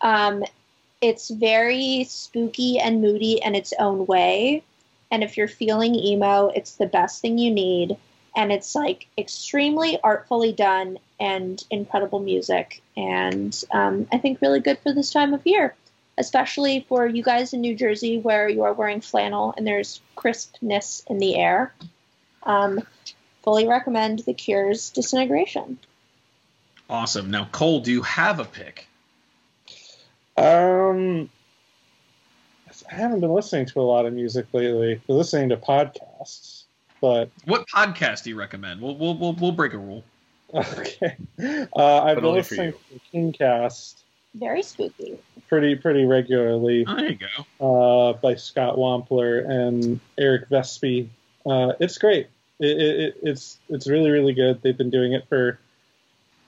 Um, 0.00 0.44
it's 1.00 1.28
very 1.28 2.04
spooky 2.04 2.78
and 2.78 3.02
moody 3.02 3.40
in 3.42 3.54
its 3.54 3.72
own 3.78 4.06
way, 4.06 4.62
and 5.10 5.22
if 5.22 5.36
you're 5.36 5.48
feeling 5.48 5.94
emo, 5.94 6.48
it's 6.48 6.76
the 6.76 6.86
best 6.86 7.20
thing 7.20 7.38
you 7.38 7.50
need. 7.50 7.96
And 8.36 8.50
it's 8.50 8.74
like 8.74 9.06
extremely 9.16 10.00
artfully 10.02 10.52
done 10.52 10.98
and 11.20 11.62
incredible 11.70 12.18
music, 12.18 12.82
and 12.96 13.64
um, 13.70 14.08
I 14.10 14.18
think 14.18 14.40
really 14.40 14.60
good 14.60 14.78
for 14.78 14.92
this 14.92 15.10
time 15.10 15.34
of 15.34 15.46
year 15.46 15.74
especially 16.18 16.84
for 16.88 17.06
you 17.06 17.22
guys 17.22 17.52
in 17.52 17.60
New 17.60 17.74
Jersey 17.74 18.18
where 18.18 18.48
you 18.48 18.62
are 18.62 18.72
wearing 18.72 19.00
flannel 19.00 19.54
and 19.56 19.66
there's 19.66 20.00
crispness 20.14 21.02
in 21.08 21.18
the 21.18 21.36
air. 21.36 21.74
Um, 22.44 22.80
fully 23.44 23.68
recommend 23.68 24.20
The 24.20 24.34
Cure's 24.34 24.90
Disintegration. 24.90 25.78
awesome. 26.90 27.30
Now, 27.30 27.48
Cole, 27.52 27.80
do 27.80 27.92
you 27.92 28.02
have 28.02 28.40
a 28.40 28.44
pick? 28.44 28.88
Um, 30.36 31.30
I 32.90 32.94
haven't 32.94 33.20
been 33.20 33.32
listening 33.32 33.66
to 33.66 33.80
a 33.80 33.82
lot 33.82 34.04
of 34.06 34.12
music 34.12 34.46
lately. 34.52 35.00
Been 35.06 35.16
listening 35.16 35.50
to 35.50 35.56
podcasts, 35.56 36.64
but 37.00 37.30
What 37.44 37.66
podcast 37.68 38.24
do 38.24 38.30
you 38.30 38.36
recommend? 38.36 38.80
We'll 38.80 38.96
we'll 38.96 39.16
we'll, 39.16 39.34
we'll 39.34 39.52
break 39.52 39.74
a 39.74 39.78
rule. 39.78 40.02
okay. 40.54 41.16
Uh, 41.40 42.02
I've 42.02 42.16
But 42.16 42.22
been 42.22 42.32
listening 42.34 42.72
to 42.72 43.00
Kingcast 43.12 43.94
Very 44.34 44.62
spooky. 44.62 45.18
pretty 45.48 45.74
pretty 45.76 46.04
regularly 46.04 46.84
Oh, 46.86 46.96
there 46.96 47.10
you 47.12 47.18
go. 47.60 48.08
uh, 48.10 48.12
by 48.14 48.34
Scott 48.34 48.76
Wampler 48.76 49.48
and 49.48 50.00
Eric 50.18 50.48
Vespe. 50.48 51.08
Uh, 51.46 51.72
it's 51.80 51.98
great. 51.98 52.28
It, 52.60 52.66
it, 52.80 53.00
it, 53.00 53.16
it's 53.22 53.58
it's 53.68 53.88
really 53.88 54.10
really 54.10 54.32
good. 54.32 54.62
They've 54.62 54.76
been 54.76 54.90
doing 54.90 55.12
it 55.12 55.28
for 55.28 55.58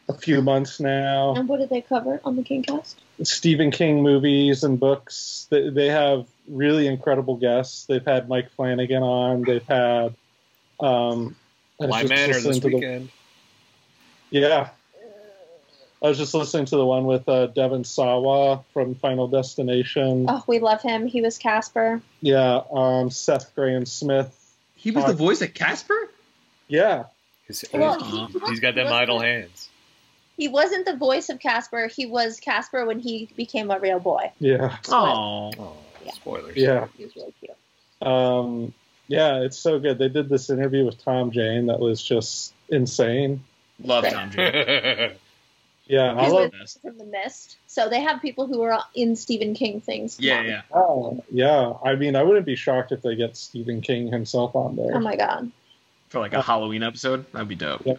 a 0.08 0.14
few 0.14 0.40
months 0.40 0.78
now. 0.78 1.34
And 1.34 1.48
what 1.48 1.58
did 1.58 1.68
they 1.68 1.80
cover 1.80 2.20
on 2.24 2.36
the 2.36 2.42
Kingcast? 2.42 2.94
Stephen 3.22 3.70
King 3.72 4.02
movies 4.02 4.62
and 4.62 4.78
books. 4.78 5.48
They, 5.50 5.68
they 5.68 5.86
have 5.88 6.26
really 6.48 6.86
incredible 6.86 7.36
guests. 7.36 7.86
They've 7.86 8.04
had 8.04 8.28
Mike 8.28 8.50
Flanagan 8.52 9.02
on. 9.02 9.42
They've 9.42 9.66
had 9.66 10.14
um, 10.78 11.34
I 11.80 11.86
My 11.86 12.04
Manor 12.04 12.34
this 12.40 12.58
to 12.60 12.68
the- 12.68 12.74
weekend. 12.76 13.10
yeah, 14.30 14.68
I 16.02 16.08
was 16.08 16.18
just 16.18 16.34
listening 16.34 16.66
to 16.66 16.76
the 16.76 16.86
one 16.86 17.04
with 17.04 17.28
uh, 17.28 17.46
Devon 17.46 17.82
Sawa 17.84 18.62
from 18.72 18.94
Final 18.96 19.28
Destination. 19.28 20.26
Oh, 20.28 20.44
we 20.46 20.58
love 20.60 20.82
him. 20.82 21.06
He 21.06 21.20
was 21.22 21.38
Casper. 21.38 22.00
Yeah, 22.20 22.60
um, 22.70 23.10
Seth 23.10 23.56
Grahame-Smith. 23.56 24.35
He 24.86 24.92
was 24.92 25.02
Uh, 25.02 25.08
the 25.08 25.14
voice 25.14 25.42
of 25.42 25.52
Casper. 25.52 26.08
Yeah, 26.68 27.06
He's, 27.48 27.64
Well, 27.74 27.98
he, 27.98 28.28
he's 28.46 28.60
got 28.60 28.76
them 28.76 28.92
idle 28.92 29.18
hands. 29.18 29.68
he 30.36 30.46
wasn't 30.46 30.86
the 30.86 30.94
voice 30.94 31.28
of 31.28 31.40
Casper. 31.40 31.88
He 31.88 32.06
was 32.06 32.38
Casper 32.38 32.86
when 32.86 33.00
he 33.00 33.28
became 33.36 33.72
a 33.72 33.80
real 33.80 33.98
boy. 33.98 34.30
yeah, 34.38 34.76
Oh, 34.88 35.50
Oh, 35.58 35.72
Yeah. 36.04 36.12
spoilers. 36.12 36.56
yeah. 36.56 36.86
He 36.96 37.02
was 37.04 37.16
really 37.16 37.34
cute. 37.40 37.56
Um, 38.00 38.72
yeah, 39.08 39.40
it's 39.40 39.58
so 39.58 39.80
good. 39.80 39.98
They 39.98 40.08
did 40.08 40.28
this 40.28 40.50
interview 40.50 40.84
with 40.86 41.02
Tom 41.04 41.32
Jane 41.32 41.66
that 41.66 41.80
was 41.80 42.00
just 42.00 42.54
insane. 42.68 43.42
love 43.82 44.04
Tom 44.08 44.30
Jane. 44.30 45.10
Yeah, 45.86 46.14
I 46.16 46.24
He's 46.24 46.32
love. 46.32 46.52
with- 46.52 46.78
from 46.82 46.98
The 46.98 47.04
Mist. 47.04 47.56
So 47.66 47.88
they 47.88 48.00
have 48.00 48.20
people 48.20 48.46
who 48.46 48.62
are 48.62 48.82
in 48.94 49.14
Stephen 49.14 49.54
King 49.54 49.80
things. 49.80 50.16
Yeah, 50.18 50.42
yeah. 50.42 50.62
Oh, 50.74 51.22
yeah. 51.30 51.74
I 51.84 51.94
mean, 51.94 52.16
I 52.16 52.22
wouldn't 52.22 52.46
be 52.46 52.56
shocked 52.56 52.90
if 52.92 53.02
they 53.02 53.14
get 53.14 53.36
Stephen 53.36 53.80
King 53.80 54.08
himself 54.10 54.56
on 54.56 54.76
there. 54.76 54.94
Oh 54.96 55.00
my 55.00 55.14
god. 55.16 55.50
For 56.08 56.18
like 56.20 56.32
a 56.34 56.42
Halloween 56.42 56.82
episode, 56.82 57.30
that'd 57.32 57.48
be 57.48 57.54
dope. 57.54 57.82
Yeah. 57.84 57.94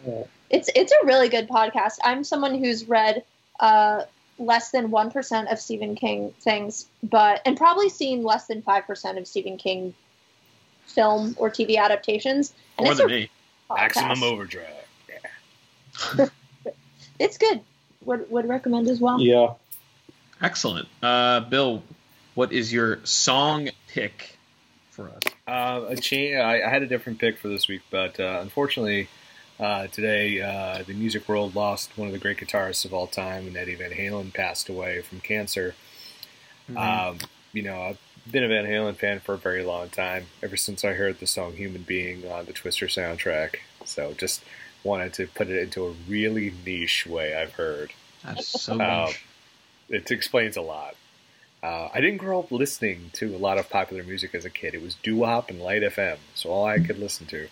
It's 0.50 0.70
it's 0.74 0.92
a 0.92 1.06
really 1.06 1.28
good 1.28 1.48
podcast. 1.48 1.96
I'm 2.02 2.24
someone 2.24 2.58
who's 2.58 2.86
read 2.88 3.22
uh, 3.60 4.04
less 4.38 4.70
than 4.70 4.90
one 4.90 5.10
percent 5.10 5.48
of 5.48 5.58
Stephen 5.58 5.94
King 5.94 6.32
things, 6.40 6.86
but 7.02 7.42
and 7.44 7.56
probably 7.56 7.88
seen 7.90 8.22
less 8.22 8.46
than 8.46 8.62
five 8.62 8.86
percent 8.86 9.18
of 9.18 9.26
Stephen 9.26 9.56
King 9.58 9.92
film 10.86 11.34
or 11.38 11.50
TV 11.50 11.76
adaptations. 11.76 12.52
And 12.78 12.84
More 12.86 12.92
it's 12.92 13.00
than 13.00 13.10
a 13.10 13.12
me. 13.12 13.30
podcast. 13.70 13.76
Maximum 13.76 14.22
overdrive. 14.22 14.66
Yeah. 16.18 16.26
It's 17.20 17.36
good. 17.36 17.60
Would 18.08 18.30
would 18.30 18.48
recommend 18.48 18.88
as 18.88 19.00
well. 19.00 19.20
Yeah. 19.20 19.52
Excellent. 20.40 20.88
Uh, 21.02 21.40
Bill, 21.40 21.82
what 22.34 22.52
is 22.52 22.72
your 22.72 23.04
song 23.04 23.68
pick 23.88 24.38
for 24.90 25.10
us? 25.10 25.22
Uh, 25.46 25.84
a 25.88 25.96
cha- 25.96 26.40
I, 26.40 26.66
I 26.66 26.70
had 26.70 26.82
a 26.82 26.86
different 26.86 27.18
pick 27.18 27.36
for 27.36 27.48
this 27.48 27.68
week, 27.68 27.82
but 27.90 28.18
uh, 28.18 28.38
unfortunately, 28.40 29.08
uh, 29.60 29.88
today 29.88 30.40
uh, 30.40 30.84
the 30.84 30.94
music 30.94 31.28
world 31.28 31.54
lost 31.54 31.98
one 31.98 32.08
of 32.08 32.12
the 32.12 32.18
great 32.18 32.38
guitarists 32.38 32.86
of 32.86 32.94
all 32.94 33.08
time, 33.08 33.46
and 33.46 33.56
Eddie 33.58 33.74
Van 33.74 33.90
Halen 33.90 34.32
passed 34.32 34.70
away 34.70 35.02
from 35.02 35.20
cancer. 35.20 35.74
Um, 36.74 37.18
you 37.52 37.62
know, 37.62 37.78
I've 37.82 37.98
been 38.30 38.44
a 38.44 38.48
Van 38.48 38.64
Halen 38.64 38.96
fan 38.96 39.20
for 39.20 39.34
a 39.34 39.38
very 39.38 39.64
long 39.64 39.90
time, 39.90 40.26
ever 40.42 40.56
since 40.56 40.82
I 40.82 40.94
heard 40.94 41.20
the 41.20 41.26
song 41.26 41.56
"Human 41.56 41.82
Being" 41.82 42.26
on 42.30 42.46
the 42.46 42.54
Twister 42.54 42.86
soundtrack. 42.86 43.56
So, 43.84 44.14
just 44.14 44.42
wanted 44.84 45.12
to 45.14 45.26
put 45.26 45.48
it 45.48 45.60
into 45.60 45.84
a 45.84 45.90
really 46.08 46.54
niche 46.64 47.06
way. 47.06 47.34
I've 47.34 47.52
heard 47.54 47.92
That's 48.24 48.62
so 48.62 48.80
Uh, 48.80 49.12
it 49.88 50.10
explains 50.10 50.56
a 50.56 50.62
lot. 50.62 50.96
Uh, 51.62 51.88
I 51.92 52.00
didn't 52.00 52.18
grow 52.18 52.38
up 52.38 52.52
listening 52.52 53.10
to 53.14 53.34
a 53.34 53.38
lot 53.38 53.58
of 53.58 53.68
popular 53.68 54.04
music 54.04 54.34
as 54.34 54.44
a 54.44 54.50
kid. 54.50 54.74
It 54.74 54.82
was 54.82 54.94
doo 54.94 55.16
wop 55.16 55.50
and 55.50 55.60
light 55.60 55.82
FM, 55.82 56.18
so 56.34 56.50
all 56.50 56.66
I 56.66 56.78
could 56.78 56.98
listen 56.98 57.26
to. 57.26 57.44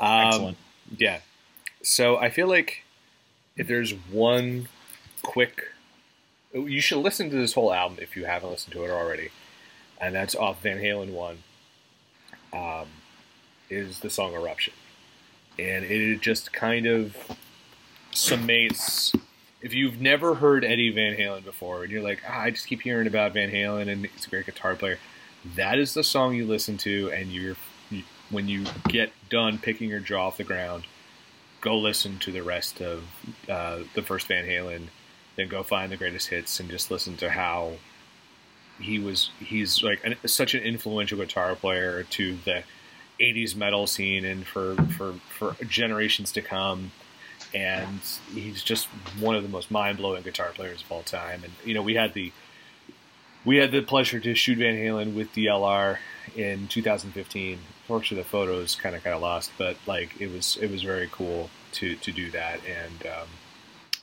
Um, 0.00 0.26
Excellent. 0.26 0.56
Yeah. 0.96 1.20
So 1.82 2.16
I 2.16 2.30
feel 2.30 2.48
like 2.48 2.82
if 3.56 3.68
there's 3.68 3.92
one 3.92 4.68
quick, 5.22 5.66
you 6.52 6.80
should 6.80 6.98
listen 6.98 7.30
to 7.30 7.36
this 7.36 7.52
whole 7.52 7.72
album 7.72 7.98
if 8.00 8.16
you 8.16 8.24
haven't 8.24 8.50
listened 8.50 8.72
to 8.72 8.84
it 8.84 8.90
already, 8.90 9.30
and 10.00 10.14
that's 10.14 10.34
off 10.34 10.62
Van 10.62 10.78
Halen 10.78 11.12
one. 11.12 11.38
Um, 12.52 12.86
is 13.70 14.00
the 14.00 14.10
song 14.10 14.34
Eruption, 14.34 14.74
and 15.58 15.84
it 15.84 16.20
just 16.20 16.52
kind 16.52 16.86
of 16.86 17.16
summates. 18.12 19.14
If 19.64 19.72
you've 19.72 19.98
never 19.98 20.34
heard 20.34 20.62
Eddie 20.62 20.90
Van 20.90 21.16
Halen 21.16 21.42
before, 21.42 21.84
and 21.84 21.90
you're 21.90 22.02
like, 22.02 22.20
ah, 22.28 22.42
I 22.42 22.50
just 22.50 22.66
keep 22.66 22.82
hearing 22.82 23.06
about 23.06 23.32
Van 23.32 23.50
Halen 23.50 23.88
and 23.88 24.04
he's 24.04 24.26
a 24.26 24.28
great 24.28 24.44
guitar 24.44 24.76
player, 24.76 24.98
that 25.56 25.78
is 25.78 25.94
the 25.94 26.04
song 26.04 26.34
you 26.34 26.44
listen 26.46 26.76
to, 26.78 27.10
and 27.10 27.32
you're 27.32 27.56
when 28.28 28.46
you 28.46 28.66
get 28.88 29.10
done 29.30 29.56
picking 29.56 29.88
your 29.88 30.00
jaw 30.00 30.26
off 30.26 30.36
the 30.36 30.44
ground, 30.44 30.84
go 31.62 31.78
listen 31.78 32.18
to 32.18 32.30
the 32.30 32.42
rest 32.42 32.82
of 32.82 33.04
uh, 33.48 33.78
the 33.94 34.02
first 34.02 34.26
Van 34.26 34.44
Halen, 34.44 34.88
then 35.36 35.48
go 35.48 35.62
find 35.62 35.90
the 35.90 35.96
greatest 35.96 36.28
hits 36.28 36.60
and 36.60 36.68
just 36.68 36.90
listen 36.90 37.16
to 37.16 37.30
how 37.30 37.72
he 38.78 38.98
was. 38.98 39.30
He's 39.40 39.82
like 39.82 40.04
an, 40.04 40.16
such 40.26 40.54
an 40.54 40.62
influential 40.62 41.16
guitar 41.16 41.54
player 41.54 42.02
to 42.02 42.36
the 42.44 42.64
'80s 43.18 43.56
metal 43.56 43.86
scene 43.86 44.26
and 44.26 44.46
for 44.46 44.76
for 44.98 45.14
for 45.30 45.56
generations 45.64 46.32
to 46.32 46.42
come. 46.42 46.92
And 47.54 48.00
he's 48.32 48.62
just 48.62 48.86
one 49.20 49.36
of 49.36 49.44
the 49.44 49.48
most 49.48 49.70
mind 49.70 49.98
blowing 49.98 50.22
guitar 50.22 50.50
players 50.54 50.82
of 50.82 50.90
all 50.90 51.02
time. 51.02 51.44
And 51.44 51.52
you 51.64 51.72
know, 51.74 51.82
we 51.82 51.94
had 51.94 52.12
the 52.14 52.32
we 53.44 53.58
had 53.58 53.72
the 53.72 53.82
pleasure 53.82 54.18
to 54.20 54.34
shoot 54.34 54.58
Van 54.58 54.74
Halen 54.74 55.14
with 55.14 55.32
DLR 55.32 55.98
in 56.34 56.66
2015. 56.68 57.58
Fortunately, 57.86 58.22
the 58.22 58.28
photos 58.28 58.74
kind 58.74 58.96
of 58.96 59.04
got 59.04 59.20
lost, 59.20 59.52
but 59.58 59.76
like 59.86 60.20
it 60.20 60.32
was 60.32 60.56
it 60.60 60.70
was 60.70 60.82
very 60.82 61.08
cool 61.12 61.50
to 61.72 61.94
to 61.96 62.12
do 62.12 62.30
that. 62.30 62.60
And 62.66 63.06
um, 63.06 63.28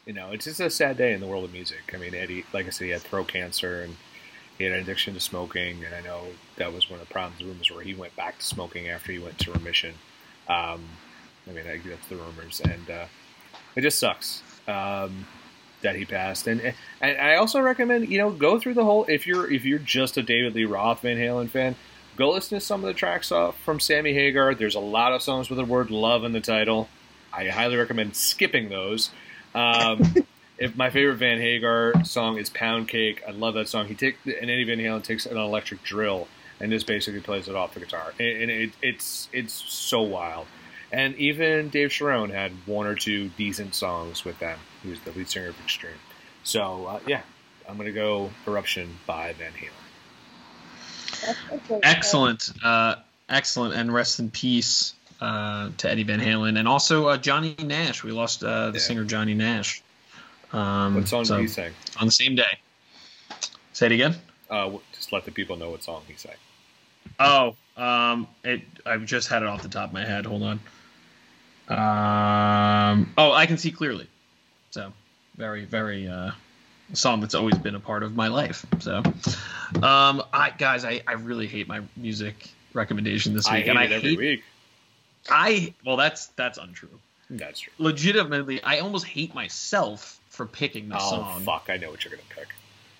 you 0.05 0.13
know, 0.13 0.31
it's 0.31 0.45
just 0.45 0.59
a 0.59 0.69
sad 0.69 0.97
day 0.97 1.13
in 1.13 1.19
the 1.19 1.27
world 1.27 1.43
of 1.43 1.53
music. 1.53 1.91
I 1.93 1.97
mean, 1.97 2.13
Eddie, 2.13 2.45
like 2.53 2.67
I 2.67 2.69
said, 2.69 2.85
he 2.85 2.91
had 2.91 3.01
throat 3.01 3.27
cancer, 3.27 3.81
and 3.81 3.97
he 4.57 4.63
had 4.63 4.73
an 4.73 4.79
addiction 4.79 5.13
to 5.15 5.19
smoking, 5.19 5.83
and 5.83 5.93
I 5.93 6.01
know 6.01 6.27
that 6.57 6.73
was 6.73 6.89
one 6.89 6.99
of 6.99 7.07
the 7.07 7.13
problems. 7.13 7.43
Rumors 7.43 7.71
where 7.71 7.83
he 7.83 7.93
went 7.93 8.15
back 8.15 8.39
to 8.39 8.45
smoking 8.45 8.89
after 8.89 9.11
he 9.11 9.19
went 9.19 9.39
to 9.39 9.51
remission. 9.51 9.95
Um, 10.47 10.83
I 11.47 11.53
mean, 11.53 11.65
that's 11.65 12.07
the 12.07 12.15
rumors, 12.15 12.61
and 12.61 12.89
uh, 12.89 13.05
it 13.75 13.81
just 13.81 13.99
sucks 13.99 14.41
um, 14.67 15.25
that 15.81 15.95
he 15.95 16.05
passed. 16.05 16.47
And 16.47 16.73
and 17.01 17.17
I 17.17 17.35
also 17.35 17.61
recommend 17.61 18.09
you 18.09 18.17
know 18.17 18.31
go 18.31 18.59
through 18.59 18.75
the 18.75 18.85
whole 18.85 19.05
if 19.05 19.27
you're 19.27 19.51
if 19.51 19.65
you're 19.65 19.79
just 19.79 20.17
a 20.17 20.23
David 20.23 20.55
Lee 20.55 20.65
Roth 20.65 21.01
Van 21.01 21.17
Halen 21.17 21.49
fan, 21.49 21.75
go 22.15 22.31
listen 22.31 22.59
to 22.59 22.65
some 22.65 22.81
of 22.81 22.87
the 22.87 22.93
tracks 22.93 23.31
off 23.31 23.59
from 23.59 23.79
Sammy 23.79 24.13
Hagar. 24.13 24.55
There's 24.55 24.75
a 24.75 24.79
lot 24.79 25.13
of 25.13 25.21
songs 25.21 25.49
with 25.49 25.57
the 25.57 25.65
word 25.65 25.91
love 25.91 26.23
in 26.23 26.33
the 26.33 26.41
title. 26.41 26.89
I 27.33 27.47
highly 27.47 27.77
recommend 27.77 28.15
skipping 28.15 28.69
those. 28.69 29.11
Um, 29.55 30.15
if 30.57 30.75
my 30.75 30.89
favorite 30.89 31.15
Van 31.15 31.39
Hagar 31.39 32.03
song 32.03 32.37
is 32.37 32.49
Pound 32.49 32.87
Cake, 32.87 33.23
I 33.27 33.31
love 33.31 33.53
that 33.55 33.67
song. 33.67 33.87
He 33.87 33.95
takes 33.95 34.17
and 34.25 34.49
Eddie 34.49 34.65
Van 34.65 34.77
Halen 34.77 35.03
takes 35.03 35.25
an 35.25 35.37
electric 35.37 35.83
drill 35.83 36.27
and 36.59 36.71
just 36.71 36.85
basically 36.85 37.21
plays 37.21 37.47
it 37.47 37.55
off 37.55 37.73
the 37.73 37.79
guitar, 37.79 38.13
and, 38.19 38.51
it, 38.51 38.71
it's 38.81 39.27
it's 39.33 39.53
so 39.53 40.01
wild. 40.01 40.45
And 40.91 41.15
even 41.15 41.69
Dave 41.69 41.89
Cherone 41.89 42.31
had 42.31 42.51
one 42.65 42.85
or 42.85 42.95
two 42.95 43.29
decent 43.29 43.75
songs 43.75 44.25
with 44.25 44.39
them. 44.39 44.59
He 44.83 44.89
was 44.89 44.99
the 45.01 45.11
lead 45.11 45.29
singer 45.29 45.49
of 45.49 45.59
Extreme. 45.61 45.93
So 46.43 46.85
uh, 46.85 46.99
yeah, 47.07 47.21
I'm 47.69 47.77
gonna 47.77 47.91
go 47.91 48.29
Eruption 48.45 48.89
by 49.05 49.33
Van 49.33 49.53
Halen. 49.53 49.71
Excellent, 51.83 52.49
uh, 52.63 52.95
excellent, 53.29 53.75
and 53.75 53.93
rest 53.93 54.19
in 54.19 54.29
peace 54.31 54.93
uh, 55.21 55.69
to 55.77 55.89
Eddie 55.89 56.03
Van 56.03 56.19
Halen, 56.19 56.57
and 56.57 56.67
also 56.67 57.07
uh, 57.07 57.17
Johnny 57.17 57.55
Nash. 57.63 58.03
We 58.03 58.11
lost 58.11 58.43
uh, 58.43 58.71
the 58.71 58.79
yeah. 58.79 58.83
singer 58.83 59.05
Johnny 59.05 59.33
Nash. 59.33 59.81
Um, 60.51 60.95
what 60.95 61.07
song 61.07 61.25
so, 61.25 61.37
did 61.37 61.43
he 61.43 61.47
sing? 61.47 61.71
On 61.99 62.07
the 62.07 62.11
same 62.11 62.35
day. 62.35 62.59
Say 63.73 63.85
it 63.85 63.91
again. 63.93 64.15
Uh, 64.49 64.71
just 64.93 65.13
let 65.13 65.23
the 65.23 65.31
people 65.31 65.55
know 65.55 65.69
what 65.69 65.83
song 65.83 66.01
he 66.07 66.15
sang. 66.15 66.35
Oh, 67.19 67.55
um, 67.77 68.27
it. 68.43 68.61
I 68.85 68.97
just 68.97 69.29
had 69.29 69.43
it 69.43 69.47
off 69.47 69.61
the 69.61 69.69
top 69.69 69.89
of 69.89 69.93
my 69.93 70.03
head. 70.03 70.25
Hold 70.25 70.43
on. 70.43 70.59
Um, 71.71 73.13
oh, 73.17 73.31
I 73.31 73.45
can 73.45 73.57
see 73.57 73.71
clearly. 73.71 74.07
So, 74.71 74.91
very, 75.37 75.63
very 75.63 76.05
uh, 76.07 76.31
a 76.91 76.95
song 76.95 77.21
that's 77.21 77.33
always 77.33 77.57
been 77.57 77.75
a 77.75 77.79
part 77.79 78.03
of 78.03 78.13
my 78.13 78.27
life. 78.27 78.65
So, 78.79 78.97
um, 79.81 80.21
I 80.33 80.53
guys, 80.57 80.83
I, 80.83 81.01
I 81.07 81.13
really 81.13 81.47
hate 81.47 81.69
my 81.69 81.81
music 81.95 82.49
recommendation 82.73 83.33
this 83.33 83.49
week, 83.49 83.67
I 83.67 83.69
and 83.69 83.79
I 83.79 83.85
every 83.85 84.01
hate, 84.01 84.17
week. 84.17 84.43
I 85.29 85.73
well, 85.85 85.95
that's 85.95 86.27
that's 86.27 86.57
untrue. 86.57 86.99
That's 87.29 87.61
true. 87.61 87.71
Legitimately, 87.77 88.61
I 88.61 88.79
almost 88.79 89.05
hate 89.05 89.33
myself 89.33 90.19
for 90.27 90.45
picking 90.45 90.89
this 90.89 91.01
oh, 91.01 91.09
song. 91.09 91.41
fuck! 91.43 91.67
I 91.69 91.77
know 91.77 91.89
what 91.89 92.03
you're 92.03 92.11
gonna 92.11 92.23
pick. 92.35 92.49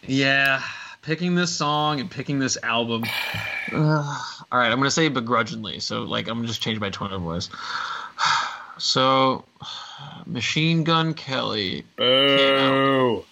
Yeah, 0.08 0.62
picking 1.02 1.36
this 1.36 1.54
song 1.54 2.00
and 2.00 2.10
picking 2.10 2.40
this 2.40 2.58
album. 2.64 3.04
Uh, 3.74 4.20
all 4.52 4.60
right, 4.60 4.70
I'm 4.70 4.80
gonna 4.80 4.92
say 4.92 5.08
begrudgingly. 5.08 5.80
So 5.80 6.02
like, 6.04 6.28
I'm 6.28 6.40
gonna 6.40 6.48
just 6.48 6.62
change 6.62 6.82
my 6.82 6.90
tone 6.90 7.14
of 7.14 7.22
voice. 7.22 7.50
So, 8.82 9.46
Machine 10.26 10.84
Gun 10.84 11.14
Kelly. 11.14 11.86
Boo! 11.98 13.24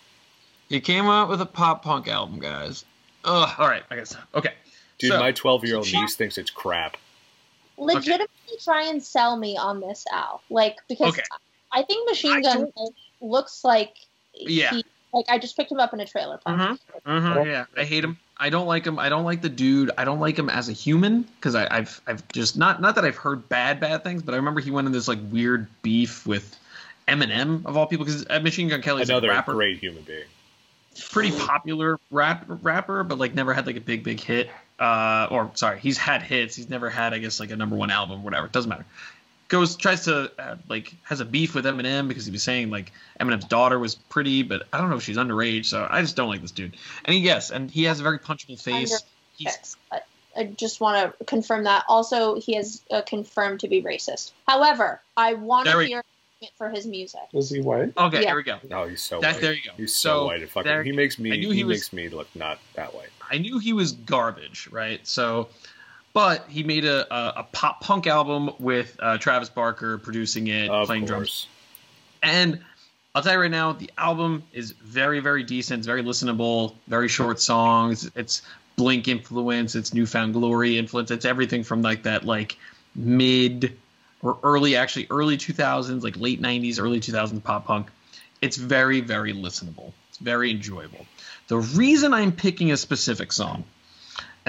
He 0.70 0.80
came 0.80 1.08
out 1.08 1.28
with 1.28 1.42
a 1.42 1.46
pop 1.46 1.84
punk 1.84 2.08
album, 2.08 2.40
guys. 2.40 2.86
Ugh. 3.26 3.50
All 3.58 3.68
right, 3.68 3.84
I 3.90 3.96
guess. 3.96 4.16
Okay. 4.36 4.54
Dude, 5.00 5.12
so, 5.12 5.20
my 5.20 5.32
12 5.32 5.66
year 5.66 5.78
old 5.78 5.92
niece 5.92 6.16
thinks 6.16 6.38
it's 6.38 6.52
crap. 6.52 6.98
Legitimately 7.78 8.28
okay. 8.48 8.58
try 8.64 8.84
and 8.84 9.02
sell 9.02 9.38
me 9.38 9.58
on 9.58 9.80
this 9.80 10.06
Al. 10.14 10.44
Like, 10.52 10.78
because 10.88 11.14
okay. 11.14 11.24
I 11.72 11.82
think 11.82 12.08
Machine 12.08 12.42
Gun 12.44 12.72
looks 13.20 13.64
like. 13.64 13.96
Yeah. 14.36 14.70
He, 14.70 14.86
like, 15.14 15.26
I 15.30 15.40
just 15.40 15.58
picked 15.58 15.72
him 15.72 15.80
up 15.80 15.94
in 15.94 16.00
a 16.00 16.06
trailer 16.06 16.38
park. 16.38 16.60
Mm-hmm. 16.60 17.10
Mm-hmm. 17.10 17.50
Yeah, 17.50 17.66
I 17.76 17.86
hate 17.86 18.04
him. 18.04 18.20
I 18.40 18.50
don't 18.50 18.68
like 18.68 18.86
him. 18.86 18.98
I 18.98 19.10
don't 19.10 19.26
like 19.26 19.42
the 19.42 19.50
dude. 19.50 19.92
I 19.98 20.06
don't 20.06 20.20
like 20.20 20.40
him 20.40 20.50
as 20.50 20.70
a 20.70 20.72
human 20.72 21.24
because 21.24 21.56
I've 21.56 22.00
I've 22.08 22.26
just 22.30 22.58
not 22.58 22.82
not 22.82 22.96
that 22.96 23.04
I've 23.04 23.18
heard 23.18 23.50
bad 23.50 23.80
bad 23.80 24.04
things, 24.04 24.24
but 24.24 24.34
I 24.34 24.38
remember 24.38 24.62
he 24.62 24.72
went 24.72 24.88
in 24.88 24.94
this 24.94 25.08
like 25.08 25.20
weird 25.30 25.68
beef 25.82 26.26
with 26.26 26.58
Eminem 27.08 27.66
of 27.66 27.76
all 27.76 27.86
people 27.86 28.06
because 28.06 28.28
Machine 28.42 28.70
Gun 28.70 28.82
Kelly 28.82 29.02
is 29.02 29.10
another 29.10 29.30
a 29.30 29.34
rapper, 29.34 29.54
great 29.54 29.80
human 29.80 30.04
being, 30.04 30.24
pretty 31.10 31.38
popular 31.38 32.00
rap 32.12 32.46
rapper, 32.48 33.04
but 33.04 33.18
like 33.18 33.36
never 33.36 33.54
had 33.54 33.68
like 33.68 33.76
a 33.76 33.82
big 33.82 34.04
big 34.04 34.22
hit. 34.22 34.50
Uh, 34.80 35.28
or 35.30 35.52
sorry, 35.56 35.78
he's 35.80 35.98
had 35.98 36.22
hits. 36.22 36.56
He's 36.56 36.70
never 36.70 36.90
had 36.90 37.14
I 37.14 37.18
guess 37.18 37.42
like 37.42 37.52
a 37.52 37.58
number 37.58 37.76
one 37.76 37.92
album, 37.92 38.24
whatever. 38.24 38.46
It 38.46 38.54
doesn't 38.54 38.70
matter 38.70 38.86
goes 39.50 39.76
tries 39.76 40.06
to 40.06 40.32
uh, 40.40 40.56
like 40.70 40.96
has 41.04 41.20
a 41.20 41.26
beef 41.26 41.54
with 41.54 41.66
Eminem 41.66 42.08
because 42.08 42.26
he 42.26 42.32
was 42.32 42.44
saying 42.44 42.70
like 42.70 42.94
Eminem's 43.20 43.46
daughter 43.46 43.78
was 43.78 43.96
pretty, 43.96 44.44
but 44.44 44.68
I 44.72 44.78
don't 44.78 44.90
know 44.90 44.96
if 44.96 45.04
she's 45.04 45.18
underage. 45.18 45.66
So 45.66 45.86
I 45.90 46.02
just 46.02 46.16
don't 46.16 46.30
like 46.30 46.42
this 46.42 46.52
dude. 46.52 46.78
And 47.06 47.14
he, 47.14 47.20
yes, 47.20 47.52
and 47.52 47.70
he 47.70 47.84
has 47.84 48.00
a 48.00 48.04
very 48.04 48.20
punchable 48.20 48.62
face. 48.62 49.04
I 50.38 50.44
just 50.56 50.80
want 50.80 51.18
to 51.18 51.26
confirm 51.26 51.64
that. 51.66 51.84
Also, 51.90 52.40
he 52.40 52.56
is 52.56 52.84
uh, 52.92 53.02
confirmed 53.02 53.60
to 53.62 53.68
be 53.68 53.82
racist. 53.82 54.32
However, 54.48 55.02
I 55.18 55.34
want 55.34 55.68
to 55.68 55.80
hear 55.82 56.04
it 56.42 56.52
for 56.56 56.70
his 56.70 56.86
music. 56.86 57.22
Is 57.34 57.50
he 57.50 57.60
white? 57.60 57.92
Okay, 57.98 58.22
yeah. 58.22 58.28
there 58.28 58.36
we 58.36 58.44
go. 58.44 58.60
No, 58.70 58.88
he's 58.88 59.02
so 59.02 59.20
that, 59.20 59.34
white. 59.34 59.42
There 59.42 59.54
you 59.54 59.62
go. 59.66 59.72
He's 59.76 59.94
so, 59.94 60.10
so 60.10 60.26
white. 60.28 60.50
Fucking, 60.50 60.86
he 60.86 60.92
makes 60.92 61.20
me. 61.20 61.32
He, 61.32 61.54
he 61.54 61.64
was, 61.64 61.78
makes 61.78 61.94
me 61.94 62.10
look 62.10 62.28
not 62.36 62.60
that 62.76 62.94
white. 62.94 63.10
I 63.30 63.40
knew 63.40 63.60
he 63.60 63.74
was 63.74 63.94
garbage, 63.94 64.70
right? 64.72 65.06
So 65.06 65.50
but 66.14 66.46
he 66.50 66.64
made 66.64 66.86
a, 66.86 67.14
a, 67.14 67.40
a 67.40 67.44
pop 67.52 67.82
punk 67.82 68.08
album 68.08 68.52
with 68.60 68.98
uh, 69.00 69.18
Travis 69.18 69.50
Barker 69.50 69.98
producing 69.98 70.48
it, 70.48 70.70
of 70.70 70.88
playing 70.88 71.08
course. 71.08 71.10
drums. 71.10 71.48
And 72.22 72.60
I'll 73.16 73.24
tell 73.24 73.34
you 73.34 73.40
right 73.40 73.52
now, 73.52 73.74
the 73.74 73.90
album 73.98 74.44
is 74.54 74.72
very, 74.72 75.20
very 75.20 75.44
decent. 75.44 75.80
It's 75.80 75.88
very 75.88 76.04
listenable, 76.04 76.76
very 76.88 77.08
short 77.08 77.40
songs. 77.40 78.10
It's 78.16 78.42
Blink 78.76 79.10
influence, 79.10 79.76
it's 79.76 79.94
New 79.94 80.06
Found 80.06 80.34
Glory 80.34 80.78
influence. 80.78 81.12
It's 81.12 81.26
everything 81.26 81.64
from 81.64 81.82
like 81.82 82.04
that, 82.04 82.24
like 82.24 82.58
mid 82.96 83.78
or 84.22 84.38
early, 84.42 84.78
actually 84.78 85.08
early 85.10 85.38
2000s, 85.38 86.02
like 86.02 86.16
late 86.18 86.42
90s, 86.42 86.80
early 86.80 87.02
2000s 87.02 87.44
pop 87.44 87.66
punk. 87.66 87.88
It's 88.42 88.56
very, 88.56 89.02
very 89.02 89.34
listenable. 89.34 89.92
It's 90.10 90.18
very 90.20 90.52
enjoyable. 90.52 91.06
The 91.50 91.58
reason 91.58 92.14
I'm 92.14 92.32
picking 92.32 92.72
a 92.72 92.78
specific 92.78 93.34
song 93.34 93.66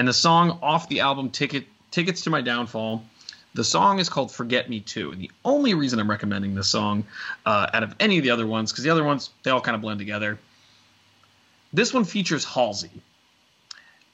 and 0.01 0.07
the 0.07 0.13
song 0.13 0.57
off 0.63 0.89
the 0.89 1.01
album 1.01 1.29
Ticket 1.29 1.67
Tickets 1.91 2.21
to 2.23 2.31
My 2.31 2.41
Downfall. 2.41 3.05
The 3.53 3.63
song 3.63 3.99
is 3.99 4.09
called 4.09 4.31
"Forget 4.31 4.67
Me 4.67 4.79
Too," 4.79 5.11
and 5.11 5.21
the 5.21 5.29
only 5.45 5.75
reason 5.75 5.99
I'm 5.99 6.09
recommending 6.09 6.55
this 6.55 6.69
song 6.69 7.03
uh, 7.45 7.67
out 7.71 7.83
of 7.83 7.93
any 7.99 8.17
of 8.17 8.23
the 8.23 8.31
other 8.31 8.47
ones, 8.47 8.71
because 8.71 8.83
the 8.83 8.89
other 8.89 9.03
ones 9.03 9.29
they 9.43 9.51
all 9.51 9.61
kind 9.61 9.75
of 9.75 9.81
blend 9.81 9.99
together. 9.99 10.39
This 11.71 11.93
one 11.93 12.03
features 12.03 12.43
Halsey, 12.43 12.89